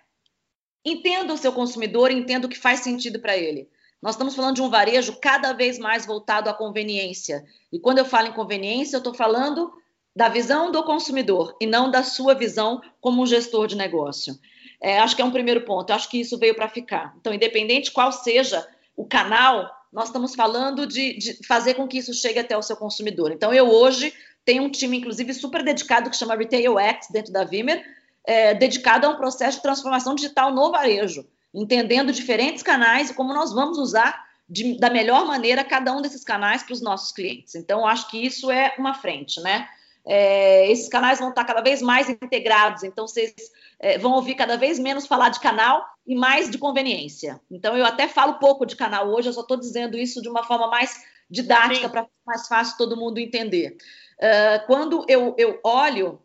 entenda 0.83 1.33
o 1.33 1.37
seu 1.37 1.51
consumidor, 1.51 2.11
entenda 2.11 2.47
o 2.47 2.49
que 2.49 2.57
faz 2.57 2.81
sentido 2.81 3.19
para 3.19 3.35
ele. 3.35 3.69
Nós 4.01 4.15
estamos 4.15 4.35
falando 4.35 4.55
de 4.55 4.61
um 4.61 4.69
varejo 4.69 5.17
cada 5.19 5.53
vez 5.53 5.79
mais 5.79 6.05
voltado 6.05 6.49
à 6.49 6.53
conveniência. 6.53 7.43
E 7.71 7.79
quando 7.79 7.97
eu 7.97 8.05
falo 8.05 8.27
em 8.27 8.33
conveniência, 8.33 8.95
eu 8.95 8.99
estou 8.99 9.13
falando 9.13 9.71
da 10.15 10.29
visão 10.29 10.71
do 10.71 10.83
consumidor 10.83 11.55
e 11.59 11.65
não 11.65 11.89
da 11.89 12.03
sua 12.03 12.33
visão 12.33 12.81
como 13.01 13.21
um 13.21 13.25
gestor 13.25 13.67
de 13.67 13.75
negócio. 13.75 14.37
É, 14.81 14.99
acho 14.99 15.15
que 15.15 15.21
é 15.21 15.25
um 15.25 15.31
primeiro 15.31 15.61
ponto. 15.61 15.89
Eu 15.89 15.95
acho 15.95 16.09
que 16.09 16.19
isso 16.19 16.37
veio 16.37 16.55
para 16.55 16.69
ficar. 16.69 17.15
Então, 17.19 17.33
independente 17.33 17.91
qual 17.91 18.11
seja 18.11 18.65
o 18.95 19.05
canal, 19.05 19.69
nós 19.91 20.05
estamos 20.05 20.35
falando 20.35 20.85
de, 20.85 21.17
de, 21.17 21.47
fazer 21.47 21.73
com 21.73 21.87
que 21.87 21.97
isso 21.97 22.13
chegue 22.13 22.39
até 22.39 22.57
o 22.57 22.61
seu 22.61 22.77
consumidor. 22.77 23.31
Então, 23.31 23.53
eu 23.53 23.67
hoje 23.67 24.13
tem 24.45 24.59
um 24.59 24.69
time, 24.69 24.97
inclusive, 24.97 25.33
super 25.33 25.63
dedicado 25.63 26.09
que 26.09 26.15
chama 26.15 26.35
Retail 26.35 26.77
X 26.77 27.07
dentro 27.09 27.33
da 27.33 27.43
Vimer, 27.43 27.83
é, 28.23 28.53
dedicado 28.53 29.07
a 29.07 29.09
um 29.09 29.15
processo 29.15 29.57
de 29.57 29.63
transformação 29.63 30.15
digital 30.15 30.53
no 30.53 30.71
varejo, 30.71 31.27
entendendo 31.53 32.11
diferentes 32.11 32.61
canais 32.61 33.09
e 33.09 33.13
como 33.13 33.33
nós 33.33 33.51
vamos 33.51 33.77
usar 33.77 34.23
de, 34.47 34.77
da 34.79 34.89
melhor 34.89 35.25
maneira 35.25 35.63
cada 35.63 35.91
um 35.91 36.01
desses 36.01 36.23
canais 36.23 36.61
para 36.61 36.73
os 36.73 36.81
nossos 36.81 37.11
clientes. 37.11 37.55
Então, 37.55 37.85
acho 37.85 38.09
que 38.09 38.23
isso 38.23 38.51
é 38.51 38.75
uma 38.77 38.93
frente, 38.93 39.41
né? 39.41 39.67
É, 40.07 40.71
esses 40.71 40.87
canais 40.87 41.17
vão 41.17 41.29
estar 41.29 41.43
cada 41.43 41.61
vez 41.61 41.81
mais 41.81 42.07
integrados, 42.07 42.83
então 42.83 43.07
vocês 43.07 43.33
é, 43.79 43.97
vão 43.97 44.11
ouvir 44.11 44.35
cada 44.35 44.55
vez 44.55 44.77
menos 44.77 45.07
falar 45.07 45.29
de 45.29 45.39
canal 45.39 45.83
e 46.05 46.15
mais 46.15 46.47
de 46.47 46.59
conveniência. 46.59 47.41
Então, 47.49 47.75
eu 47.75 47.83
até 47.83 48.07
falo 48.07 48.35
pouco 48.35 48.67
de 48.67 48.75
canal 48.75 49.09
hoje, 49.09 49.29
eu 49.29 49.33
só 49.33 49.41
estou 49.41 49.57
dizendo 49.57 49.97
isso 49.97 50.21
de 50.21 50.29
uma 50.29 50.43
forma 50.43 50.67
mais 50.67 51.03
didática 51.27 51.89
para 51.89 52.07
mais 52.23 52.47
fácil 52.47 52.77
todo 52.77 52.95
mundo 52.95 53.17
entender. 53.17 53.75
Uh, 54.17 54.65
quando 54.65 55.05
eu, 55.07 55.35
eu 55.37 55.59
olho 55.63 56.21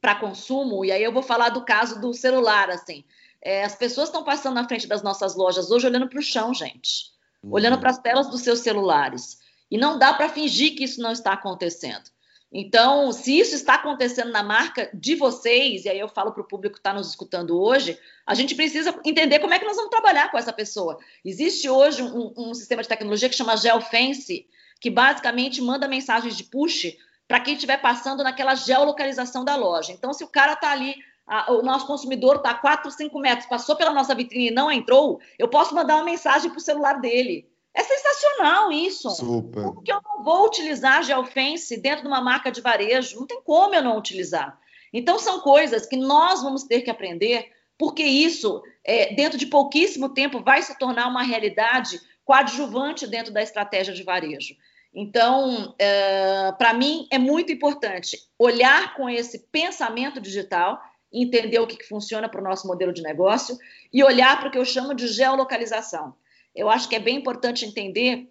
para 0.00 0.14
consumo, 0.14 0.84
e 0.84 0.92
aí 0.92 1.02
eu 1.02 1.12
vou 1.12 1.22
falar 1.22 1.50
do 1.50 1.64
caso 1.64 2.00
do 2.00 2.12
celular, 2.12 2.70
assim, 2.70 3.04
é, 3.42 3.64
as 3.64 3.74
pessoas 3.74 4.08
estão 4.08 4.24
passando 4.24 4.54
na 4.54 4.66
frente 4.66 4.86
das 4.86 5.02
nossas 5.02 5.36
lojas 5.36 5.70
hoje 5.70 5.86
olhando 5.86 6.08
para 6.08 6.18
o 6.18 6.22
chão, 6.22 6.52
gente, 6.52 7.12
uhum. 7.42 7.52
olhando 7.52 7.78
para 7.78 7.90
as 7.90 7.98
telas 7.98 8.28
dos 8.28 8.42
seus 8.42 8.60
celulares. 8.60 9.38
E 9.70 9.78
não 9.78 9.98
dá 9.98 10.14
para 10.14 10.28
fingir 10.28 10.74
que 10.74 10.84
isso 10.84 11.00
não 11.00 11.12
está 11.12 11.32
acontecendo. 11.32 12.10
Então, 12.50 13.12
se 13.12 13.38
isso 13.38 13.54
está 13.54 13.74
acontecendo 13.74 14.32
na 14.32 14.42
marca 14.42 14.88
de 14.94 15.14
vocês, 15.14 15.84
e 15.84 15.88
aí 15.90 15.98
eu 15.98 16.08
falo 16.08 16.32
para 16.32 16.40
o 16.40 16.46
público 16.46 16.74
que 16.74 16.80
está 16.80 16.94
nos 16.94 17.10
escutando 17.10 17.60
hoje, 17.60 17.98
a 18.26 18.34
gente 18.34 18.54
precisa 18.54 18.98
entender 19.04 19.38
como 19.38 19.52
é 19.52 19.58
que 19.58 19.66
nós 19.66 19.76
vamos 19.76 19.90
trabalhar 19.90 20.30
com 20.30 20.38
essa 20.38 20.52
pessoa. 20.52 20.98
Existe 21.22 21.68
hoje 21.68 22.02
um, 22.02 22.32
um 22.36 22.54
sistema 22.54 22.82
de 22.82 22.88
tecnologia 22.88 23.28
que 23.28 23.36
chama 23.36 23.56
GeoFence, 23.56 24.46
que 24.80 24.88
basicamente 24.88 25.60
manda 25.60 25.86
mensagens 25.86 26.36
de 26.36 26.44
push 26.44 26.96
para 27.28 27.40
quem 27.40 27.54
estiver 27.54 27.76
passando 27.76 28.24
naquela 28.24 28.54
geolocalização 28.54 29.44
da 29.44 29.54
loja. 29.54 29.92
Então, 29.92 30.14
se 30.14 30.24
o 30.24 30.28
cara 30.28 30.54
está 30.54 30.70
ali, 30.70 30.96
a, 31.26 31.52
o 31.52 31.62
nosso 31.62 31.86
consumidor 31.86 32.36
está 32.36 32.50
a 32.50 32.54
4, 32.54 32.90
5 32.90 33.18
metros, 33.20 33.46
passou 33.46 33.76
pela 33.76 33.92
nossa 33.92 34.14
vitrine 34.14 34.48
e 34.48 34.50
não 34.50 34.72
entrou, 34.72 35.20
eu 35.38 35.46
posso 35.46 35.74
mandar 35.74 35.96
uma 35.96 36.04
mensagem 36.04 36.50
para 36.50 36.58
o 36.58 36.62
celular 36.62 36.94
dele. 36.94 37.46
É 37.74 37.82
sensacional 37.84 38.72
isso. 38.72 39.10
Super. 39.10 39.62
Porque 39.74 39.92
eu 39.92 40.00
não 40.02 40.24
vou 40.24 40.46
utilizar 40.46 41.04
Geofence 41.04 41.76
dentro 41.76 42.02
de 42.02 42.08
uma 42.08 42.22
marca 42.22 42.50
de 42.50 42.62
varejo. 42.62 43.20
Não 43.20 43.26
tem 43.26 43.42
como 43.42 43.74
eu 43.74 43.82
não 43.82 43.98
utilizar. 43.98 44.58
Então, 44.90 45.18
são 45.18 45.40
coisas 45.40 45.84
que 45.84 45.96
nós 45.96 46.42
vamos 46.42 46.64
ter 46.64 46.80
que 46.80 46.90
aprender, 46.90 47.52
porque 47.76 48.02
isso, 48.02 48.62
é, 48.82 49.14
dentro 49.14 49.36
de 49.36 49.44
pouquíssimo 49.46 50.08
tempo, 50.08 50.42
vai 50.42 50.62
se 50.62 50.78
tornar 50.78 51.06
uma 51.08 51.22
realidade 51.22 52.00
coadjuvante 52.24 53.06
dentro 53.06 53.32
da 53.32 53.42
estratégia 53.42 53.92
de 53.92 54.02
varejo. 54.02 54.56
Então, 55.00 55.76
é, 55.78 56.50
para 56.58 56.74
mim, 56.74 57.06
é 57.08 57.18
muito 57.18 57.52
importante 57.52 58.18
olhar 58.36 58.96
com 58.96 59.08
esse 59.08 59.38
pensamento 59.38 60.20
digital, 60.20 60.82
entender 61.12 61.60
o 61.60 61.68
que, 61.68 61.76
que 61.76 61.86
funciona 61.86 62.28
para 62.28 62.40
o 62.40 62.44
nosso 62.44 62.66
modelo 62.66 62.92
de 62.92 63.00
negócio 63.00 63.56
e 63.92 64.02
olhar 64.02 64.36
para 64.40 64.48
o 64.48 64.50
que 64.50 64.58
eu 64.58 64.64
chamo 64.64 64.94
de 64.94 65.06
geolocalização. 65.06 66.16
Eu 66.52 66.68
acho 66.68 66.88
que 66.88 66.96
é 66.96 66.98
bem 66.98 67.16
importante 67.16 67.64
entender 67.64 68.28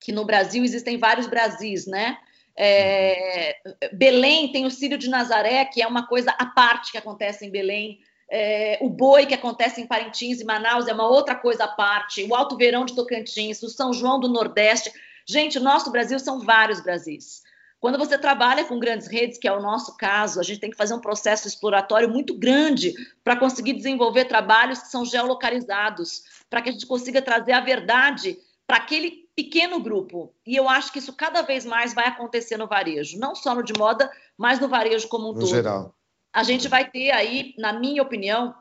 que 0.00 0.10
no 0.10 0.24
Brasil 0.24 0.64
existem 0.64 0.96
vários 0.96 1.26
Brasis, 1.26 1.86
né? 1.86 2.16
É, 2.56 3.54
Belém 3.92 4.50
tem 4.50 4.64
o 4.64 4.70
Círio 4.70 4.96
de 4.96 5.10
Nazaré, 5.10 5.66
que 5.66 5.82
é 5.82 5.86
uma 5.86 6.06
coisa 6.06 6.30
à 6.30 6.46
parte 6.46 6.92
que 6.92 6.98
acontece 6.98 7.44
em 7.44 7.50
Belém. 7.50 7.98
É, 8.30 8.78
o 8.80 8.88
boi 8.88 9.26
que 9.26 9.34
acontece 9.34 9.82
em 9.82 9.86
Parintins 9.86 10.40
e 10.40 10.44
Manaus 10.44 10.88
é 10.88 10.94
uma 10.94 11.06
outra 11.06 11.34
coisa 11.34 11.64
à 11.64 11.68
parte. 11.68 12.24
O 12.24 12.34
Alto 12.34 12.56
Verão 12.56 12.86
de 12.86 12.94
Tocantins, 12.94 13.62
o 13.62 13.68
São 13.68 13.92
João 13.92 14.18
do 14.18 14.30
Nordeste. 14.30 14.90
Gente, 15.28 15.58
o 15.58 15.62
nosso 15.62 15.90
Brasil 15.90 16.18
são 16.18 16.40
vários 16.40 16.80
Brasis. 16.80 17.42
Quando 17.80 17.98
você 17.98 18.16
trabalha 18.16 18.64
com 18.64 18.78
grandes 18.78 19.06
redes, 19.06 19.38
que 19.38 19.46
é 19.46 19.52
o 19.52 19.60
nosso 19.60 19.96
caso, 19.96 20.40
a 20.40 20.42
gente 20.42 20.60
tem 20.60 20.70
que 20.70 20.76
fazer 20.76 20.94
um 20.94 21.00
processo 21.00 21.46
exploratório 21.46 22.08
muito 22.08 22.34
grande 22.34 22.94
para 23.22 23.36
conseguir 23.36 23.74
desenvolver 23.74 24.24
trabalhos 24.24 24.80
que 24.80 24.88
são 24.88 25.04
geolocalizados, 25.04 26.22
para 26.48 26.62
que 26.62 26.70
a 26.70 26.72
gente 26.72 26.86
consiga 26.86 27.20
trazer 27.20 27.52
a 27.52 27.60
verdade 27.60 28.38
para 28.66 28.78
aquele 28.78 29.28
pequeno 29.36 29.78
grupo. 29.78 30.34
E 30.46 30.56
eu 30.56 30.68
acho 30.68 30.90
que 30.90 30.98
isso 30.98 31.12
cada 31.12 31.42
vez 31.42 31.66
mais 31.66 31.92
vai 31.92 32.06
acontecer 32.06 32.56
no 32.56 32.66
varejo, 32.66 33.18
não 33.18 33.34
só 33.34 33.54
no 33.54 33.62
de 33.62 33.74
moda, 33.74 34.10
mas 34.36 34.58
no 34.58 34.68
varejo 34.68 35.08
como 35.08 35.30
um 35.30 35.34
no 35.34 35.40
todo. 35.40 35.50
Geral. 35.50 35.94
A 36.32 36.42
gente 36.42 36.68
vai 36.68 36.90
ter 36.90 37.10
aí, 37.10 37.54
na 37.58 37.72
minha 37.72 38.02
opinião, 38.02 38.54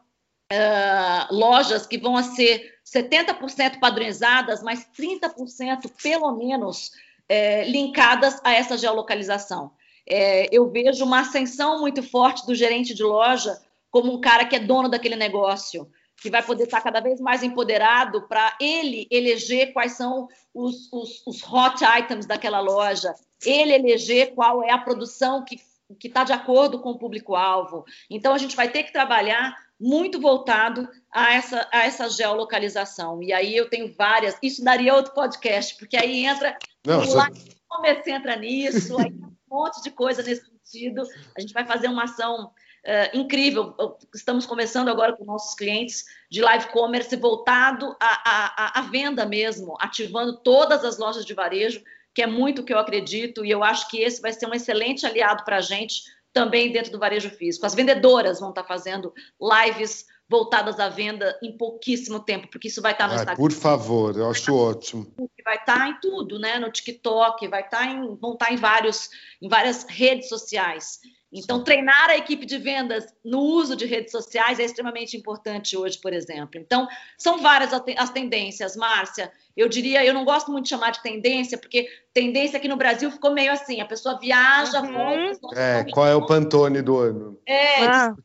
uh, 0.51 1.33
lojas 1.33 1.85
que 1.85 1.97
vão 1.97 2.21
ser 2.21 2.74
70% 2.85 3.79
padronizadas, 3.79 4.61
mas 4.61 4.87
30% 4.97 5.91
pelo 6.01 6.31
menos 6.35 6.91
é, 7.27 7.63
linkadas 7.65 8.39
a 8.43 8.53
essa 8.53 8.77
geolocalização. 8.77 9.71
É, 10.07 10.47
eu 10.55 10.69
vejo 10.69 11.03
uma 11.03 11.21
ascensão 11.21 11.79
muito 11.79 12.03
forte 12.03 12.45
do 12.45 12.53
gerente 12.53 12.93
de 12.93 13.03
loja 13.03 13.59
como 13.89 14.13
um 14.13 14.21
cara 14.21 14.45
que 14.45 14.55
é 14.55 14.59
dono 14.59 14.87
daquele 14.89 15.15
negócio, 15.15 15.89
que 16.21 16.29
vai 16.29 16.43
poder 16.43 16.65
estar 16.65 16.81
cada 16.81 16.99
vez 16.99 17.19
mais 17.19 17.43
empoderado 17.43 18.27
para 18.27 18.55
ele 18.59 19.07
eleger 19.09 19.73
quais 19.73 19.93
são 19.93 20.27
os, 20.53 20.91
os, 20.91 21.23
os, 21.25 21.41
hot 21.43 21.83
items 21.97 22.25
daquela 22.25 22.59
loja, 22.59 23.13
ele 23.43 23.73
eleger 23.73 24.33
qual 24.33 24.63
é 24.63 24.71
a 24.71 24.77
produção 24.77 25.43
que 25.43 25.59
que 25.95 26.07
está 26.07 26.23
de 26.23 26.33
acordo 26.33 26.79
com 26.79 26.91
o 26.91 26.97
público-alvo. 26.97 27.85
Então, 28.09 28.33
a 28.33 28.37
gente 28.37 28.55
vai 28.55 28.69
ter 28.69 28.83
que 28.83 28.93
trabalhar 28.93 29.55
muito 29.79 30.19
voltado 30.19 30.87
a 31.11 31.33
essa, 31.33 31.67
a 31.71 31.85
essa 31.85 32.09
geolocalização. 32.09 33.21
E 33.21 33.33
aí 33.33 33.55
eu 33.55 33.69
tenho 33.69 33.93
várias, 33.93 34.37
isso 34.41 34.63
daria 34.63 34.95
outro 34.95 35.13
podcast, 35.13 35.75
porque 35.77 35.97
aí 35.97 36.25
entra 36.25 36.57
Não, 36.85 37.01
o 37.01 37.05
só... 37.05 37.25
e-commerce 37.27 38.09
entra 38.09 38.35
nisso, 38.35 38.97
aí 38.99 39.11
um 39.11 39.33
monte 39.49 39.81
de 39.81 39.91
coisa 39.91 40.23
nesse 40.23 40.45
sentido. 40.45 41.03
A 41.37 41.41
gente 41.41 41.53
vai 41.53 41.65
fazer 41.65 41.87
uma 41.87 42.05
ação 42.05 42.45
uh, 42.45 43.17
incrível. 43.17 43.75
Estamos 44.13 44.45
começando 44.45 44.89
agora 44.89 45.15
com 45.15 45.25
nossos 45.25 45.55
clientes 45.55 46.05
de 46.31 46.41
live 46.41 46.67
commerce 46.67 47.15
voltado 47.15 47.95
à, 47.99 48.79
à, 48.79 48.79
à 48.79 48.81
venda 48.83 49.25
mesmo, 49.25 49.75
ativando 49.79 50.37
todas 50.37 50.85
as 50.85 50.97
lojas 50.97 51.25
de 51.25 51.33
varejo, 51.33 51.83
que 52.15 52.21
é 52.21 52.27
muito 52.27 52.61
o 52.61 52.63
que 52.63 52.73
eu 52.73 52.79
acredito, 52.79 53.43
e 53.45 53.51
eu 53.51 53.61
acho 53.61 53.89
que 53.89 54.01
esse 54.01 54.21
vai 54.21 54.31
ser 54.31 54.47
um 54.47 54.53
excelente 54.53 55.05
aliado 55.05 55.43
para 55.43 55.57
a 55.57 55.61
gente 55.61 56.01
também 56.31 56.71
dentro 56.71 56.91
do 56.91 56.99
varejo 56.99 57.29
físico. 57.29 57.65
As 57.65 57.75
vendedoras 57.75 58.39
vão 58.39 58.49
estar 58.49 58.63
fazendo 58.63 59.13
lives 59.39 60.05
voltadas 60.27 60.79
à 60.79 60.89
venda 60.89 61.37
em 61.43 61.55
pouquíssimo 61.57 62.19
tempo, 62.19 62.47
porque 62.49 62.69
isso 62.69 62.81
vai 62.81 62.93
estar 62.93 63.07
no 63.07 63.13
Ai, 63.13 63.19
Instagram. 63.19 63.35
Por 63.35 63.51
favor, 63.51 64.17
eu 64.17 64.29
acho 64.29 64.55
ótimo. 64.55 65.13
Vai 65.43 65.57
estar 65.57 65.89
em 65.89 65.99
tudo, 65.99 66.39
né? 66.39 66.57
No 66.57 66.71
TikTok, 66.71 67.47
vai 67.49 67.61
estar 67.61 67.85
em, 67.85 68.15
vão 68.15 68.33
estar 68.33 68.51
em 68.51 68.55
vários, 68.57 69.09
em 69.41 69.49
várias 69.49 69.83
redes 69.83 70.29
sociais. 70.29 70.99
Então, 71.35 71.63
treinar 71.63 72.09
a 72.09 72.17
equipe 72.17 72.45
de 72.45 72.57
vendas 72.57 73.13
no 73.23 73.39
uso 73.39 73.75
de 73.75 73.85
redes 73.85 74.11
sociais 74.11 74.59
é 74.59 74.63
extremamente 74.63 75.17
importante 75.17 75.75
hoje, 75.75 75.99
por 75.99 76.13
exemplo. 76.13 76.59
Então, 76.59 76.87
são 77.17 77.41
várias 77.41 77.71
as 77.73 78.09
tendências, 78.09 78.75
Márcia. 78.75 79.29
Eu 79.55 79.67
diria, 79.67 80.05
eu 80.05 80.13
não 80.13 80.23
gosto 80.23 80.51
muito 80.51 80.63
de 80.63 80.69
chamar 80.69 80.91
de 80.91 81.01
tendência, 81.03 81.57
porque 81.57 81.87
tendência 82.13 82.57
aqui 82.57 82.67
no 82.67 82.77
Brasil 82.77 83.11
ficou 83.11 83.33
meio 83.33 83.51
assim: 83.51 83.81
a 83.81 83.85
pessoa 83.85 84.17
viaja, 84.17 84.81
uhum. 84.81 84.93
volta. 84.93 85.59
É, 85.59 85.85
qual 85.91 86.07
é 86.07 86.15
o 86.15 86.25
Pantone 86.25 86.81
do 86.81 86.97
ano? 86.97 87.37
É, 87.45 87.85
ah. 87.85 88.15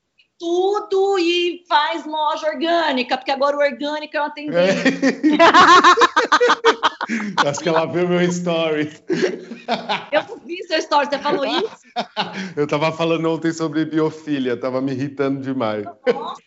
Tudo 0.41 1.18
e 1.18 1.62
faz 1.68 2.07
loja 2.07 2.49
orgânica, 2.49 3.18
porque 3.18 3.30
agora 3.30 3.55
o 3.55 3.61
orgânico 3.61 4.16
é 4.16 4.20
uma 4.20 4.30
tendência. 4.30 4.88
É. 7.45 7.47
Acho 7.47 7.61
que 7.61 7.68
ela 7.68 7.84
viu 7.84 8.09
meu 8.09 8.22
story. 8.22 8.91
Eu 10.11 10.22
vi 10.47 10.62
seu 10.64 10.78
story, 10.78 11.09
você 11.11 11.18
falou 11.18 11.45
isso? 11.45 11.76
Eu 12.57 12.66
tava 12.66 12.91
falando 12.91 13.30
ontem 13.30 13.53
sobre 13.53 13.84
biofilia, 13.84 14.59
tava 14.59 14.80
me 14.80 14.93
irritando 14.93 15.43
demais. 15.43 15.84
Nossa, 15.84 16.41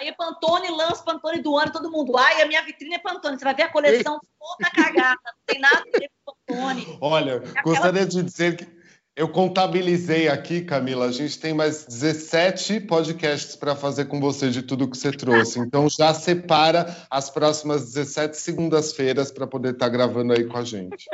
aí 0.00 0.08
é 0.08 0.12
Pantone, 0.12 0.68
lança 0.70 1.02
Pantone 1.02 1.40
do 1.40 1.56
ano, 1.56 1.72
todo 1.72 1.90
mundo. 1.90 2.14
Ai, 2.18 2.42
a 2.42 2.46
minha 2.46 2.62
vitrine 2.62 2.96
é 2.96 2.98
Pantone. 2.98 3.38
Você 3.38 3.44
vai 3.44 3.54
ver 3.54 3.62
a 3.62 3.72
coleção 3.72 4.20
toda 4.38 4.70
cagada, 4.70 5.18
não 5.24 5.32
tem 5.46 5.60
nada 5.60 5.82
a 5.94 5.98
ver 5.98 6.10
com 6.24 6.34
Pantone. 6.46 6.98
Olha, 7.00 7.36
Aquela... 7.36 7.62
gostaria 7.62 8.04
de 8.04 8.22
dizer 8.22 8.56
que 8.56 8.77
eu 9.18 9.28
contabilizei 9.28 10.28
aqui, 10.28 10.60
Camila, 10.60 11.06
a 11.06 11.10
gente 11.10 11.40
tem 11.40 11.52
mais 11.52 11.84
17 11.84 12.82
podcasts 12.82 13.56
para 13.56 13.74
fazer 13.74 14.04
com 14.04 14.20
você 14.20 14.48
de 14.48 14.62
tudo 14.62 14.88
que 14.88 14.96
você 14.96 15.10
trouxe. 15.10 15.58
Então 15.58 15.88
já 15.90 16.14
separa 16.14 16.96
as 17.10 17.28
próximas 17.28 17.86
17 17.86 18.36
segundas-feiras 18.36 19.32
para 19.32 19.44
poder 19.44 19.72
estar 19.72 19.86
tá 19.86 19.90
gravando 19.90 20.32
aí 20.32 20.44
com 20.44 20.56
a 20.56 20.62
gente. 20.62 21.04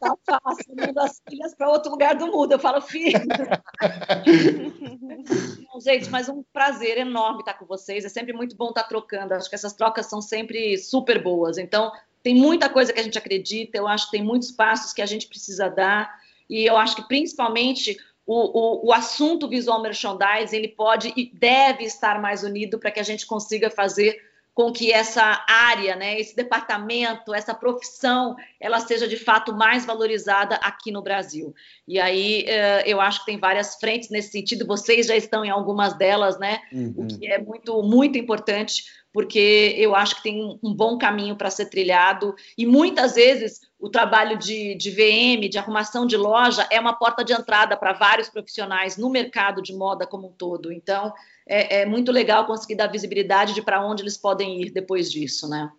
Tá 0.00 0.12
fácil, 0.26 0.74
mando 0.76 0.98
as 0.98 1.22
filhas 1.28 1.54
para 1.54 1.70
outro 1.70 1.92
lugar 1.92 2.16
do 2.16 2.26
mundo. 2.26 2.50
Eu 2.50 2.58
falo, 2.58 2.80
filho. 2.80 3.20
gente, 5.80 6.10
mas 6.10 6.28
um 6.28 6.42
prazer 6.52 6.98
enorme 6.98 7.40
estar 7.40 7.54
com 7.54 7.64
vocês. 7.64 8.04
É 8.04 8.08
sempre 8.08 8.32
muito 8.32 8.56
bom 8.56 8.70
estar 8.70 8.82
trocando. 8.82 9.34
Acho 9.34 9.48
que 9.48 9.54
essas 9.54 9.72
trocas 9.72 10.06
são 10.06 10.20
sempre 10.20 10.76
super 10.78 11.22
boas. 11.22 11.58
Então, 11.58 11.92
tem 12.24 12.34
muita 12.34 12.68
coisa 12.68 12.92
que 12.92 12.98
a 12.98 13.04
gente 13.04 13.18
acredita, 13.18 13.78
eu 13.78 13.86
acho 13.86 14.06
que 14.06 14.16
tem 14.16 14.24
muitos 14.24 14.50
passos 14.50 14.92
que 14.92 15.00
a 15.00 15.06
gente 15.06 15.28
precisa 15.28 15.68
dar 15.68 16.20
e 16.48 16.64
eu 16.64 16.76
acho 16.76 16.96
que 16.96 17.08
principalmente 17.08 17.96
o, 18.26 18.84
o, 18.84 18.88
o, 18.88 18.92
assunto 18.92 19.48
visual 19.48 19.82
merchandising 19.82 20.56
ele 20.56 20.68
pode 20.68 21.12
e 21.16 21.30
deve 21.34 21.84
estar 21.84 22.20
mais 22.20 22.42
unido 22.42 22.78
para 22.78 22.90
que 22.90 23.00
a 23.00 23.04
gente 23.04 23.26
consiga 23.26 23.68
fazer 23.68 24.20
com 24.54 24.70
que 24.70 24.92
essa 24.92 25.44
área, 25.48 25.96
né, 25.96 26.20
esse 26.20 26.36
departamento, 26.36 27.34
essa 27.34 27.54
profissão, 27.54 28.36
ela 28.60 28.80
seja 28.80 29.08
de 29.08 29.16
fato 29.16 29.54
mais 29.54 29.86
valorizada 29.86 30.56
aqui 30.56 30.92
no 30.92 31.00
Brasil. 31.00 31.54
E 31.88 31.98
aí 31.98 32.44
eh, 32.46 32.82
eu 32.86 33.00
acho 33.00 33.20
que 33.20 33.26
tem 33.26 33.38
várias 33.38 33.76
frentes 33.76 34.10
nesse 34.10 34.30
sentido. 34.30 34.66
Vocês 34.66 35.06
já 35.06 35.16
estão 35.16 35.42
em 35.42 35.48
algumas 35.48 35.94
delas, 35.94 36.38
né? 36.38 36.60
Uhum. 36.70 36.94
O 36.98 37.06
que 37.06 37.26
é 37.26 37.38
muito 37.38 37.82
muito 37.82 38.18
importante 38.18 38.84
porque 39.12 39.74
eu 39.76 39.94
acho 39.94 40.16
que 40.16 40.22
tem 40.22 40.58
um 40.62 40.74
bom 40.74 40.96
caminho 40.96 41.36
para 41.36 41.50
ser 41.50 41.66
trilhado 41.66 42.34
e 42.56 42.64
muitas 42.64 43.14
vezes 43.14 43.60
o 43.78 43.90
trabalho 43.90 44.38
de, 44.38 44.74
de 44.76 44.90
VM, 44.90 45.48
de 45.48 45.58
arrumação 45.58 46.06
de 46.06 46.16
loja, 46.16 46.66
é 46.70 46.78
uma 46.80 46.94
porta 46.94 47.24
de 47.24 47.32
entrada 47.32 47.76
para 47.76 47.92
vários 47.92 48.28
profissionais 48.28 48.96
no 48.96 49.10
mercado 49.10 49.60
de 49.60 49.74
moda 49.74 50.06
como 50.06 50.28
um 50.28 50.32
todo. 50.32 50.72
Então, 50.72 51.12
é, 51.46 51.80
é 51.80 51.86
muito 51.86 52.12
legal 52.12 52.46
conseguir 52.46 52.76
dar 52.76 52.86
visibilidade 52.86 53.54
de 53.54 53.60
para 53.60 53.84
onde 53.84 54.02
eles 54.02 54.16
podem 54.16 54.62
ir 54.62 54.70
depois 54.70 55.10
disso, 55.10 55.48
né? 55.48 55.70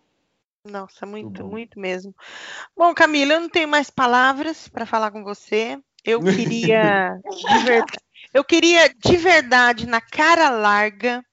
Nossa, 0.65 1.05
muito, 1.05 1.45
muito 1.45 1.79
mesmo. 1.79 2.15
Bom, 2.75 2.93
Camila, 2.93 3.33
eu 3.33 3.41
não 3.41 3.49
tenho 3.49 3.67
mais 3.67 3.89
palavras 3.89 4.67
para 4.67 4.85
falar 4.85 5.11
com 5.11 5.23
você. 5.23 5.77
Eu 6.05 6.21
queria, 6.21 7.19
de 7.47 7.57
verdade, 7.63 7.97
eu 8.33 8.43
queria 8.43 8.89
de 8.89 9.17
verdade, 9.17 9.87
na 9.87 10.01
cara 10.01 10.49
larga, 10.49 11.23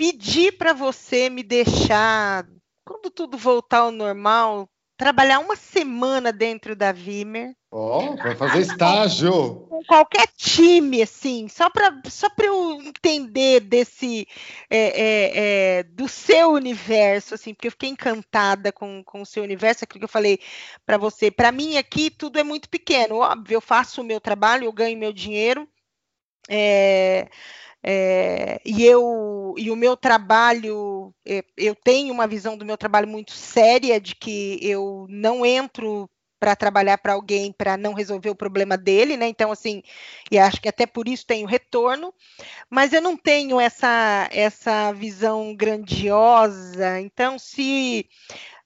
pedir 0.00 0.52
para 0.52 0.72
você 0.72 1.28
me 1.28 1.42
deixar, 1.42 2.46
quando 2.86 3.10
tudo 3.10 3.36
voltar 3.36 3.80
ao 3.80 3.90
normal, 3.90 4.66
trabalhar 4.96 5.40
uma 5.40 5.54
semana 5.54 6.32
dentro 6.32 6.74
da 6.74 6.90
Vimer. 6.90 7.54
Ó, 7.70 8.14
oh, 8.14 8.16
vai 8.16 8.34
fazer 8.34 8.60
estágio. 8.60 9.66
Com 9.68 9.84
qualquer 9.84 10.26
time, 10.38 11.02
assim, 11.02 11.48
só 11.48 11.68
para 11.68 12.00
só 12.08 12.28
eu 12.42 12.80
entender 12.80 13.60
desse 13.60 14.26
é, 14.70 14.78
é, 14.78 15.32
é, 15.34 15.82
do 15.82 16.08
seu 16.08 16.52
universo, 16.52 17.34
assim, 17.34 17.52
porque 17.52 17.68
eu 17.68 17.72
fiquei 17.72 17.90
encantada 17.90 18.72
com, 18.72 19.04
com 19.04 19.20
o 19.20 19.26
seu 19.26 19.42
universo, 19.42 19.84
aquilo 19.84 20.00
que 20.00 20.04
eu 20.06 20.08
falei 20.08 20.40
para 20.86 20.96
você. 20.96 21.30
Para 21.30 21.52
mim 21.52 21.76
aqui 21.76 22.08
tudo 22.08 22.38
é 22.38 22.42
muito 22.42 22.70
pequeno, 22.70 23.16
óbvio, 23.16 23.56
eu 23.56 23.60
faço 23.60 24.00
o 24.00 24.04
meu 24.04 24.18
trabalho, 24.18 24.64
eu 24.64 24.72
ganho 24.72 24.98
meu 24.98 25.12
dinheiro. 25.12 25.68
É, 26.48 27.28
é, 27.82 28.60
e 28.64 28.84
eu 28.84 29.54
e 29.56 29.70
o 29.70 29.76
meu 29.76 29.96
trabalho, 29.96 31.14
é, 31.26 31.44
eu 31.56 31.74
tenho 31.74 32.12
uma 32.12 32.26
visão 32.26 32.56
do 32.56 32.64
meu 32.64 32.76
trabalho 32.76 33.08
muito 33.08 33.32
séria 33.32 34.00
de 34.00 34.14
que 34.14 34.58
eu 34.62 35.06
não 35.08 35.44
entro 35.44 36.08
para 36.38 36.56
trabalhar 36.56 36.96
para 36.98 37.12
alguém 37.12 37.52
para 37.52 37.76
não 37.76 37.92
resolver 37.92 38.30
o 38.30 38.34
problema 38.34 38.76
dele, 38.76 39.16
né? 39.16 39.28
Então, 39.28 39.52
assim, 39.52 39.82
e 40.30 40.38
acho 40.38 40.60
que 40.60 40.68
até 40.68 40.86
por 40.86 41.06
isso 41.06 41.26
tenho 41.26 41.46
retorno, 41.46 42.14
mas 42.70 42.92
eu 42.92 43.02
não 43.02 43.16
tenho 43.16 43.60
essa 43.60 44.28
essa 44.32 44.92
visão 44.92 45.54
grandiosa. 45.54 47.00
Então, 47.00 47.38
se 47.38 48.08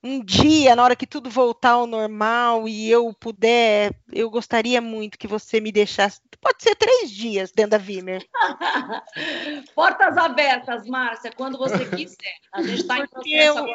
um 0.05 0.23
dia, 0.23 0.77
na 0.77 0.85
hora 0.85 0.95
que 0.95 1.07
tudo 1.07 1.31
voltar 1.31 1.71
ao 1.71 1.87
normal 1.87 2.69
e 2.69 2.91
eu 2.91 3.11
puder, 3.15 3.91
eu 4.13 4.29
gostaria 4.29 4.79
muito 4.79 5.19
que 5.19 5.27
você 5.27 5.61
me 5.61 5.73
deixasse. 5.73 6.21
Pode 6.43 6.63
ser 6.63 6.75
três 6.75 7.11
dias 7.11 7.51
dentro 7.51 7.71
da 7.71 7.79
Vimer. 7.79 8.23
Portas 9.75 10.19
abertas, 10.19 10.87
Márcia, 10.87 11.33
quando 11.35 11.57
você 11.57 11.87
quiser. 11.97 12.35
A 12.53 12.63
gente 12.63 12.83
está 12.83 12.99
em 12.99 13.07
processo 13.09 13.59
eu... 13.59 13.67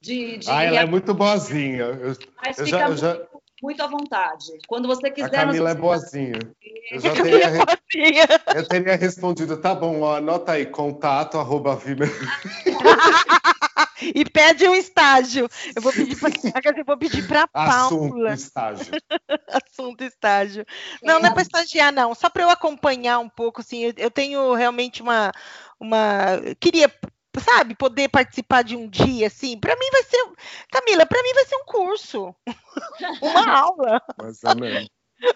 de, 0.00 0.38
de. 0.38 0.50
Ah, 0.50 0.64
ela 0.64 0.80
é 0.80 0.86
muito 0.86 1.14
boazinha. 1.14 1.84
Eu, 1.84 2.16
Mas 2.44 2.58
eu 2.58 2.64
fica 2.64 2.78
já, 2.78 2.86
muito, 2.88 3.00
já... 3.00 3.20
muito 3.62 3.80
à 3.80 3.86
vontade. 3.86 4.46
Quando 4.66 4.88
você 4.88 5.08
quiser. 5.08 5.28
A 5.38 5.46
Camila 5.46 5.70
é 5.70 5.74
boazinha. 5.76 6.40
Eu 6.90 6.98
já 6.98 7.12
teria, 7.12 8.24
é 8.24 8.58
eu 8.58 8.66
teria 8.66 8.96
respondido, 8.96 9.56
tá 9.56 9.72
bom, 9.72 10.00
ó, 10.00 10.16
anota 10.16 10.50
aí, 10.50 10.66
contato 10.66 11.38
arroba 11.38 11.76
Vimer. 11.76 12.10
E 14.02 14.24
pede 14.24 14.68
um 14.68 14.74
estágio. 14.74 15.48
Eu 15.74 15.82
vou 15.82 15.92
pedir 15.92 16.18
para 16.18 16.30
eu 16.78 16.84
vou 16.84 16.98
pedir 16.98 17.26
para 17.26 17.46
Paula. 17.46 17.76
Assunto 17.76 18.26
estágio. 18.28 18.92
Assunto 19.48 20.04
estágio. 20.04 20.66
Não, 21.02 21.20
não 21.20 21.28
é 21.28 21.32
para 21.32 21.42
estagiar 21.42 21.92
não, 21.92 22.14
só 22.14 22.28
para 22.28 22.42
eu 22.42 22.50
acompanhar 22.50 23.18
um 23.18 23.28
pouco 23.28 23.60
assim. 23.60 23.84
Eu, 23.84 23.94
eu 23.96 24.10
tenho 24.10 24.54
realmente 24.54 25.02
uma 25.02 25.32
uma 25.78 26.40
queria 26.58 26.92
sabe, 27.38 27.76
poder 27.76 28.08
participar 28.08 28.62
de 28.62 28.74
um 28.76 28.88
dia 28.88 29.28
assim, 29.28 29.56
para 29.56 29.76
mim 29.76 29.88
vai 29.92 30.02
ser, 30.02 30.18
Camila, 30.70 31.06
para 31.06 31.22
mim 31.22 31.32
vai 31.32 31.44
ser 31.44 31.56
um 31.56 31.64
curso, 31.64 32.34
uma 33.22 33.58
aula. 33.60 34.02
Mas 34.20 34.42
é 34.42 34.54
mesmo. 34.54 34.88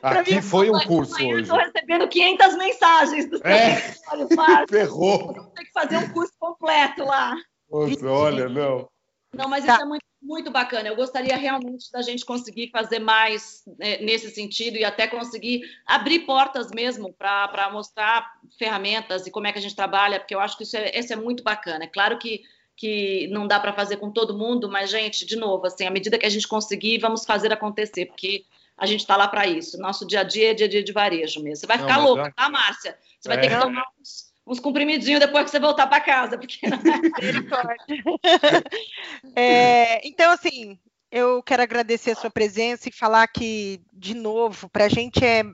Aqui 0.03 0.41
foi 0.41 0.71
um 0.71 0.81
curso 0.81 1.15
hoje. 1.15 1.43
Estou 1.43 1.59
recebendo 1.59 2.09
500 2.09 2.57
mensagens 2.57 3.31
do 3.31 3.47
é. 3.47 3.77
Ferrou. 4.69 5.53
Tem 5.55 5.65
que 5.65 5.73
fazer 5.73 5.99
um 5.99 6.11
curso 6.11 6.33
completo 6.39 7.05
lá. 7.05 7.37
Nossa, 7.75 8.07
olha, 8.09 8.49
não. 8.49 8.89
Não, 9.35 9.49
mas 9.49 9.65
tá. 9.65 9.75
isso 9.75 9.83
é 9.83 9.85
muito, 9.85 10.05
muito 10.23 10.51
bacana. 10.51 10.89
Eu 10.89 10.97
gostaria 10.97 11.37
realmente 11.37 11.91
da 11.91 12.03
gente 12.03 12.25
conseguir 12.25 12.71
fazer 12.71 13.01
mais 13.01 13.65
né, 13.79 13.99
nesse 13.99 14.31
sentido 14.31 14.77
e 14.77 14.85
até 14.85 15.09
conseguir 15.09 15.63
abrir 15.85 16.21
portas 16.21 16.71
mesmo 16.71 17.13
para 17.13 17.69
mostrar 17.73 18.33
ferramentas 18.59 19.27
e 19.27 19.31
como 19.31 19.47
é 19.47 19.53
que 19.53 19.59
a 19.59 19.63
gente 19.63 19.75
trabalha, 19.75 20.21
porque 20.21 20.35
eu 20.35 20.41
acho 20.41 20.57
que 20.57 20.63
isso 20.63 20.77
é, 20.77 20.97
isso 20.99 21.13
é 21.13 21.17
muito 21.17 21.43
bacana. 21.43 21.85
É 21.85 21.89
claro 21.89 22.17
que, 22.19 22.43
que 22.77 23.27
não 23.29 23.47
dá 23.47 23.59
para 23.59 23.73
fazer 23.73 23.97
com 23.97 24.11
todo 24.11 24.39
mundo, 24.39 24.71
mas, 24.71 24.91
gente, 24.91 25.27
de 25.27 25.37
novo, 25.37 25.67
assim, 25.67 25.85
à 25.85 25.91
medida 25.91 26.19
que 26.19 26.27
a 26.27 26.31
gente 26.31 26.47
conseguir, 26.47 26.99
vamos 26.99 27.25
fazer 27.25 27.53
acontecer, 27.53 28.07
porque 28.07 28.45
a 28.77 28.87
gente 28.87 29.01
está 29.01 29.17
lá 29.17 29.29
para 29.29 29.47
isso. 29.47 29.79
Nosso 29.79 30.07
dia 30.07 30.21
a 30.21 30.25
dia 30.25 30.51
é 30.51 30.55
dia 30.55 30.67
a 30.67 30.71
dia 30.71 30.83
de 30.83 30.93
varejo 30.93 31.43
mesmo. 31.43 31.57
Você 31.57 31.67
vai 31.67 31.79
ficar 31.79 31.99
Não, 31.99 32.05
louca, 32.05 32.25
já... 32.25 32.31
tá, 32.33 32.49
Márcia? 32.49 32.99
Você 33.21 33.29
vai 33.29 33.39
é. 33.39 33.41
ter 33.41 33.49
que 33.49 33.61
tomar 33.61 33.85
uns, 34.01 34.33
uns 34.47 34.61
comprimidinhos 34.61 35.21
depois 35.21 35.45
que 35.45 35.51
você 35.51 35.61
voltar 35.61 35.87
para 35.87 36.01
casa. 36.01 36.39
Porque... 36.39 36.61
é, 39.37 40.07
então, 40.07 40.33
assim, 40.33 40.79
eu 41.11 41.43
quero 41.43 41.63
agradecer 41.63 42.13
a 42.13 42.17
sua 42.17 42.31
presença 42.31 42.89
e 42.89 42.93
falar 42.93 43.27
que, 43.29 43.81
de 43.93 44.15
novo, 44.15 44.69
para 44.69 44.85
a 44.85 44.89
gente 44.89 45.25
é 45.25 45.45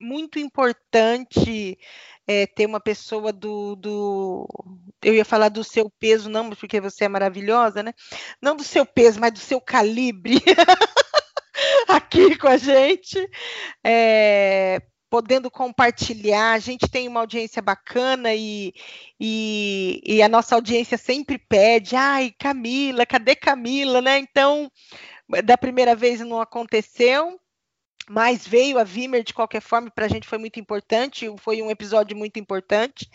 muito 0.00 0.38
importante 0.38 1.78
é, 2.26 2.46
ter 2.46 2.66
uma 2.66 2.80
pessoa 2.80 3.32
do, 3.32 3.76
do. 3.76 4.46
Eu 5.02 5.14
ia 5.14 5.24
falar 5.24 5.48
do 5.48 5.62
seu 5.62 5.90
peso, 5.98 6.30
não, 6.30 6.50
porque 6.50 6.80
você 6.80 7.04
é 7.04 7.08
maravilhosa, 7.08 7.82
né? 7.82 7.92
Não 8.40 8.56
do 8.56 8.64
seu 8.64 8.86
peso, 8.86 9.20
mas 9.20 9.32
do 9.32 9.38
seu 9.38 9.60
calibre 9.60 10.36
aqui 11.88 12.36
com 12.38 12.48
a 12.48 12.56
gente. 12.56 13.18
É, 13.84 14.80
podendo 15.14 15.48
compartilhar, 15.48 16.54
a 16.54 16.58
gente 16.58 16.88
tem 16.88 17.06
uma 17.06 17.20
audiência 17.20 17.62
bacana 17.62 18.34
e, 18.34 18.74
e, 19.20 20.02
e, 20.04 20.20
a 20.20 20.28
nossa 20.28 20.56
audiência 20.56 20.98
sempre 20.98 21.38
pede, 21.38 21.94
ai, 21.94 22.34
Camila, 22.36 23.06
cadê 23.06 23.36
Camila, 23.36 24.02
né? 24.02 24.18
Então, 24.18 24.68
da 25.44 25.56
primeira 25.56 25.94
vez 25.94 26.18
não 26.18 26.40
aconteceu, 26.40 27.38
mas 28.08 28.46
veio 28.46 28.78
a 28.78 28.84
Vimer 28.84 29.22
de 29.22 29.34
qualquer 29.34 29.60
forma, 29.60 29.90
para 29.90 30.06
a 30.06 30.08
gente 30.08 30.26
foi 30.26 30.38
muito 30.38 30.60
importante, 30.60 31.32
foi 31.38 31.62
um 31.62 31.70
episódio 31.70 32.16
muito 32.16 32.38
importante, 32.38 33.10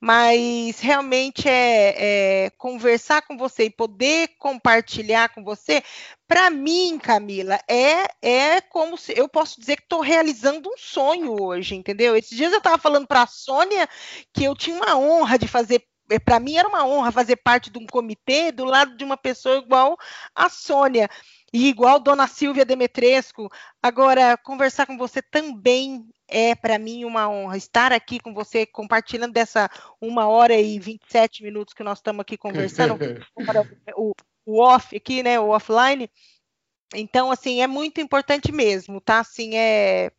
mas 0.00 0.80
realmente 0.80 1.48
é, 1.48 2.46
é 2.46 2.50
conversar 2.50 3.22
com 3.22 3.36
você 3.36 3.64
e 3.64 3.70
poder 3.70 4.30
compartilhar 4.38 5.28
com 5.30 5.42
você, 5.42 5.82
para 6.28 6.50
mim, 6.50 6.98
Camila, 6.98 7.58
é, 7.68 8.06
é 8.20 8.60
como 8.60 8.96
se 8.96 9.16
eu 9.16 9.28
posso 9.28 9.60
dizer 9.60 9.76
que 9.76 9.82
estou 9.82 10.00
realizando 10.00 10.68
um 10.68 10.76
sonho 10.76 11.40
hoje, 11.40 11.74
entendeu? 11.74 12.16
Esses 12.16 12.36
dias 12.36 12.52
eu 12.52 12.58
estava 12.58 12.78
falando 12.78 13.06
para 13.06 13.22
a 13.22 13.26
Sônia 13.26 13.88
que 14.32 14.44
eu 14.44 14.54
tinha 14.54 14.76
uma 14.76 14.96
honra 14.96 15.38
de 15.38 15.46
fazer 15.46 15.82
é, 16.08 16.18
para 16.18 16.38
mim 16.38 16.56
era 16.56 16.68
uma 16.68 16.86
honra 16.86 17.10
fazer 17.10 17.36
parte 17.36 17.70
de 17.70 17.78
um 17.78 17.86
comitê 17.86 18.52
do 18.52 18.64
lado 18.64 18.96
de 18.96 19.04
uma 19.04 19.16
pessoa 19.16 19.56
igual 19.56 19.96
a 20.34 20.48
Sônia. 20.48 21.08
E 21.52 21.68
igual 21.68 22.00
Dona 22.00 22.26
Silvia 22.26 22.64
Demetresco, 22.64 23.50
agora 23.82 24.36
conversar 24.36 24.86
com 24.86 24.96
você 24.96 25.22
também 25.22 26.06
é 26.28 26.54
para 26.54 26.78
mim 26.78 27.04
uma 27.04 27.28
honra. 27.28 27.56
Estar 27.56 27.92
aqui 27.92 28.18
com 28.18 28.34
você, 28.34 28.66
compartilhando 28.66 29.32
dessa 29.32 29.70
uma 30.00 30.26
hora 30.26 30.54
e 30.54 30.78
27 30.78 31.42
minutos 31.42 31.72
que 31.72 31.84
nós 31.84 31.98
estamos 31.98 32.20
aqui 32.20 32.36
conversando, 32.36 32.96
o, 33.96 34.12
o 34.44 34.60
off 34.60 34.96
aqui, 34.96 35.22
né? 35.22 35.38
O 35.38 35.48
offline. 35.48 36.10
Então, 36.94 37.30
assim, 37.30 37.62
é 37.62 37.66
muito 37.66 38.00
importante 38.00 38.52
mesmo, 38.52 39.00
tá? 39.00 39.20
Assim, 39.20 39.56
é. 39.56 40.10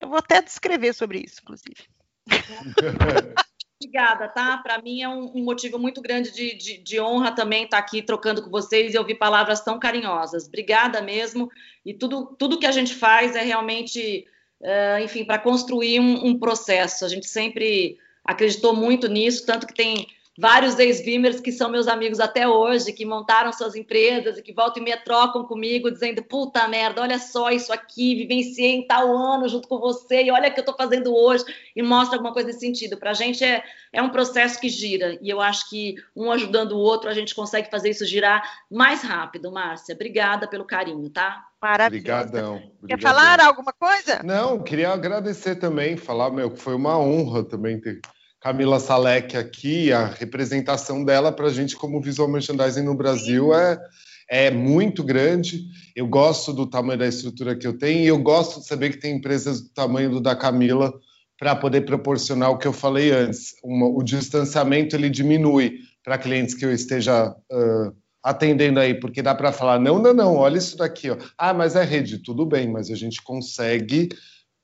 Eu 0.00 0.08
vou 0.08 0.18
até 0.18 0.40
descrever 0.42 0.92
sobre 0.92 1.20
isso, 1.20 1.40
inclusive. 1.42 1.88
Obrigada, 3.80 4.26
tá? 4.26 4.58
Para 4.58 4.82
mim 4.82 5.02
é 5.02 5.08
um, 5.08 5.36
um, 5.36 5.44
motivo 5.44 5.78
muito 5.78 6.02
grande 6.02 6.32
de, 6.32 6.56
de, 6.56 6.78
de 6.78 7.00
honra 7.00 7.30
também 7.30 7.62
estar 7.62 7.76
tá 7.76 7.82
aqui 7.82 8.02
trocando 8.02 8.42
com 8.42 8.50
vocês 8.50 8.92
e 8.92 8.98
ouvir 8.98 9.14
palavras 9.14 9.60
tão 9.60 9.78
carinhosas. 9.78 10.48
Obrigada 10.48 11.00
mesmo. 11.00 11.48
E 11.86 11.94
tudo, 11.94 12.34
tudo 12.36 12.58
que 12.58 12.66
a 12.66 12.72
gente 12.72 12.92
faz 12.92 13.36
é 13.36 13.42
realmente, 13.42 14.26
uh, 14.60 15.00
enfim, 15.00 15.24
para 15.24 15.38
construir 15.38 16.00
um, 16.00 16.26
um 16.26 16.38
processo. 16.38 17.04
A 17.04 17.08
gente 17.08 17.28
sempre 17.28 17.98
acreditou 18.24 18.74
muito 18.74 19.06
nisso, 19.06 19.46
tanto 19.46 19.64
que 19.64 19.74
tem 19.74 20.08
vários 20.38 20.78
ex-Vimers 20.78 21.40
que 21.40 21.50
são 21.50 21.68
meus 21.68 21.88
amigos 21.88 22.20
até 22.20 22.46
hoje, 22.46 22.92
que 22.92 23.04
montaram 23.04 23.52
suas 23.52 23.74
empresas 23.74 24.38
e 24.38 24.42
que 24.42 24.52
voltam 24.52 24.80
e 24.80 24.84
me 24.84 24.96
trocam 24.98 25.44
comigo, 25.44 25.90
dizendo: 25.90 26.22
puta 26.22 26.68
merda, 26.68 27.02
olha 27.02 27.18
só 27.18 27.50
isso 27.50 27.72
aqui, 27.72 28.14
vivenciei 28.14 28.76
em 28.76 28.86
tal 28.86 29.10
ano 29.10 29.48
junto 29.48 29.66
com 29.66 29.80
você, 29.80 30.22
e 30.22 30.30
olha 30.30 30.48
o 30.48 30.52
que 30.54 30.60
eu 30.60 30.62
estou 30.62 30.76
fazendo 30.76 31.12
hoje, 31.12 31.44
e 31.74 31.82
mostra 31.82 32.16
alguma 32.16 32.32
coisa 32.32 32.46
nesse 32.46 32.60
sentido. 32.60 32.96
Para 32.96 33.10
a 33.10 33.14
gente 33.14 33.42
é, 33.42 33.64
é 33.92 34.00
um 34.00 34.10
processo 34.10 34.60
que 34.60 34.68
gira, 34.68 35.18
e 35.20 35.28
eu 35.28 35.40
acho 35.40 35.68
que 35.68 35.96
um 36.14 36.30
ajudando 36.30 36.72
o 36.72 36.78
outro, 36.78 37.10
a 37.10 37.14
gente 37.14 37.34
consegue 37.34 37.68
fazer 37.68 37.90
isso 37.90 38.06
girar 38.06 38.40
mais 38.70 39.02
rápido, 39.02 39.50
Márcia. 39.50 39.96
Obrigada 39.96 40.46
pelo 40.46 40.64
carinho, 40.64 41.10
tá? 41.10 41.46
Maravilhoso. 41.60 42.12
Obrigadão. 42.12 42.62
Quer 42.86 43.00
falar 43.00 43.40
alguma 43.40 43.72
coisa? 43.72 44.22
Não, 44.22 44.62
queria 44.62 44.90
agradecer 44.90 45.56
também, 45.56 45.96
falar, 45.96 46.30
meu, 46.30 46.52
que 46.52 46.60
foi 46.60 46.76
uma 46.76 46.96
honra 46.96 47.42
também 47.42 47.80
ter 47.80 48.00
Camila 48.48 48.80
Salek 48.80 49.36
aqui, 49.36 49.92
a 49.92 50.06
representação 50.06 51.04
dela 51.04 51.30
para 51.30 51.48
a 51.48 51.52
gente 51.52 51.76
como 51.76 52.00
visual 52.00 52.30
merchandising 52.30 52.80
no 52.80 52.94
Brasil 52.94 53.52
é, 53.54 53.78
é 54.26 54.50
muito 54.50 55.04
grande. 55.04 55.66
Eu 55.94 56.06
gosto 56.06 56.50
do 56.54 56.64
tamanho 56.64 56.98
da 56.98 57.06
estrutura 57.06 57.54
que 57.54 57.66
eu 57.66 57.76
tenho 57.76 58.04
e 58.04 58.06
eu 58.06 58.16
gosto 58.16 58.60
de 58.60 58.66
saber 58.66 58.88
que 58.88 58.96
tem 58.96 59.16
empresas 59.16 59.60
do 59.60 59.68
tamanho 59.68 60.12
do 60.12 60.20
da 60.22 60.34
Camila 60.34 60.94
para 61.38 61.54
poder 61.54 61.82
proporcionar 61.82 62.50
o 62.50 62.56
que 62.56 62.66
eu 62.66 62.72
falei 62.72 63.10
antes. 63.10 63.52
Uma, 63.62 63.86
o 63.86 64.02
distanciamento 64.02 64.96
ele 64.96 65.10
diminui 65.10 65.80
para 66.02 66.16
clientes 66.16 66.54
que 66.54 66.64
eu 66.64 66.72
esteja 66.72 67.28
uh, 67.28 67.94
atendendo 68.24 68.80
aí, 68.80 68.98
porque 68.98 69.20
dá 69.20 69.34
para 69.34 69.52
falar, 69.52 69.78
não, 69.78 69.98
não, 69.98 70.14
não, 70.14 70.36
olha 70.36 70.56
isso 70.56 70.74
daqui, 70.78 71.10
ó. 71.10 71.18
Ah, 71.36 71.52
mas 71.52 71.76
é 71.76 71.84
rede, 71.84 72.22
tudo 72.22 72.46
bem, 72.46 72.66
mas 72.66 72.90
a 72.90 72.94
gente 72.94 73.22
consegue 73.22 74.08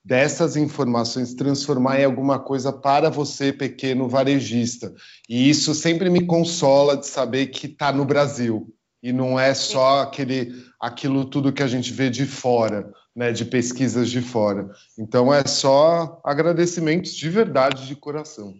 dessas 0.04 0.56
informações 0.56 1.34
transformar 1.34 2.00
em 2.00 2.04
alguma 2.04 2.38
coisa 2.38 2.72
para 2.72 3.08
você, 3.08 3.52
pequeno 3.52 4.08
varejista. 4.08 4.94
E 5.28 5.48
isso 5.48 5.74
sempre 5.74 6.10
me 6.10 6.26
consola 6.26 6.96
de 6.96 7.06
saber 7.06 7.46
que 7.46 7.66
está 7.66 7.90
no 7.90 8.04
Brasil 8.04 8.74
e 9.02 9.12
não 9.12 9.38
é 9.38 9.52
só 9.52 10.00
aquele, 10.00 10.50
aquilo 10.80 11.26
tudo 11.26 11.52
que 11.52 11.62
a 11.62 11.66
gente 11.66 11.92
vê 11.92 12.08
de 12.08 12.24
fora, 12.24 12.90
né, 13.14 13.32
de 13.32 13.44
pesquisas 13.44 14.10
de 14.10 14.22
fora. 14.22 14.70
Então 14.98 15.32
é 15.32 15.46
só 15.46 16.20
agradecimentos 16.24 17.14
de 17.14 17.28
verdade, 17.28 17.86
de 17.86 17.94
coração. 17.94 18.54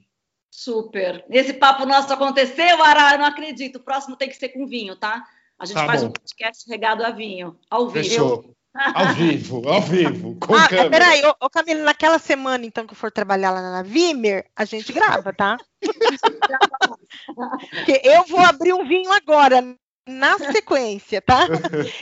Super. 0.51 1.25
Esse 1.31 1.55
papo 1.55 1.87
nosso 1.87 2.12
aconteceu, 2.12 2.83
Ara, 2.83 3.15
eu 3.15 3.19
não 3.19 3.25
acredito. 3.25 3.77
O 3.77 3.83
próximo 3.83 4.16
tem 4.16 4.29
que 4.29 4.37
ser 4.37 4.51
com 4.51 4.66
vinho, 4.66 4.95
tá? 4.97 5.25
A 5.59 5.65
gente 5.65 5.77
tá 5.77 5.87
faz 5.87 6.03
bom. 6.03 6.09
um 6.09 6.12
podcast 6.12 6.69
regado 6.69 7.03
a 7.05 7.11
vinho, 7.11 7.59
ao 7.71 7.89
vivo. 7.89 8.05
Fechou. 8.05 8.55
Ao 8.74 9.14
vivo, 9.14 9.68
ao 9.68 9.80
vivo, 9.80 10.36
com 10.40 10.55
ah, 10.55 10.68
câmera. 10.68 10.90
Peraí, 10.90 11.24
ô, 11.24 11.34
ô 11.40 11.48
Camila, 11.48 11.84
naquela 11.84 12.18
semana, 12.18 12.66
então, 12.66 12.84
que 12.84 12.92
eu 12.92 12.96
for 12.96 13.12
trabalhar 13.12 13.52
lá 13.52 13.62
na 13.62 13.82
Vimer, 13.82 14.46
a 14.56 14.64
gente 14.64 14.92
grava, 14.92 15.32
tá? 15.32 15.56
Porque 17.70 18.01
eu 18.02 18.24
vou 18.24 18.40
abrir 18.40 18.72
um 18.72 18.84
vinho 18.84 19.12
agora, 19.12 19.62
na 20.06 20.36
sequência, 20.38 21.22
tá? 21.22 21.46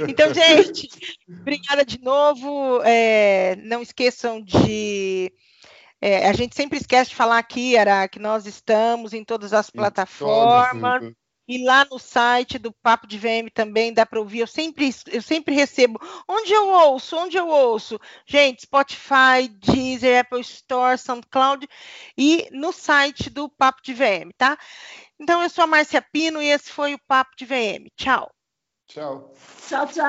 Então, 0.08 0.32
gente, 0.34 0.88
obrigada 1.28 1.84
de 1.84 2.00
novo. 2.00 2.80
É, 2.84 3.56
não 3.56 3.82
esqueçam 3.82 4.40
de. 4.40 5.30
É, 6.00 6.28
a 6.28 6.32
gente 6.32 6.56
sempre 6.56 6.78
esquece 6.78 7.10
de 7.10 7.16
falar 7.16 7.38
aqui, 7.38 7.76
Ara, 7.76 8.08
que 8.08 8.18
nós 8.18 8.46
estamos 8.46 9.12
em 9.12 9.22
todas 9.22 9.52
as 9.52 9.70
plataformas. 9.70 11.00
Todas, 11.00 11.21
e 11.52 11.62
lá 11.62 11.86
no 11.90 11.98
site 11.98 12.58
do 12.58 12.72
Papo 12.72 13.06
de 13.06 13.18
VM 13.18 13.50
também 13.52 13.92
dá 13.92 14.06
para 14.06 14.18
ouvir. 14.18 14.40
Eu 14.40 14.46
sempre, 14.46 14.90
eu 15.08 15.20
sempre 15.20 15.54
recebo. 15.54 16.00
Onde 16.26 16.50
eu 16.50 16.68
ouço? 16.68 17.14
Onde 17.14 17.36
eu 17.36 17.46
ouço? 17.46 18.00
Gente, 18.24 18.62
Spotify, 18.62 19.48
Deezer, 19.58 20.20
Apple 20.20 20.40
Store, 20.40 20.96
SoundCloud 20.96 21.68
e 22.16 22.48
no 22.52 22.72
site 22.72 23.28
do 23.28 23.50
Papo 23.50 23.82
de 23.82 23.92
VM, 23.92 24.32
tá? 24.36 24.56
Então, 25.20 25.42
eu 25.42 25.50
sou 25.50 25.64
a 25.64 25.66
Márcia 25.66 26.00
Pino 26.00 26.40
e 26.40 26.48
esse 26.48 26.70
foi 26.70 26.94
o 26.94 27.00
Papo 27.06 27.36
de 27.36 27.44
VM. 27.44 27.88
Tchau. 27.96 28.30
Tchau. 28.86 29.34
Tchau, 29.68 29.86
tchau. 29.86 30.06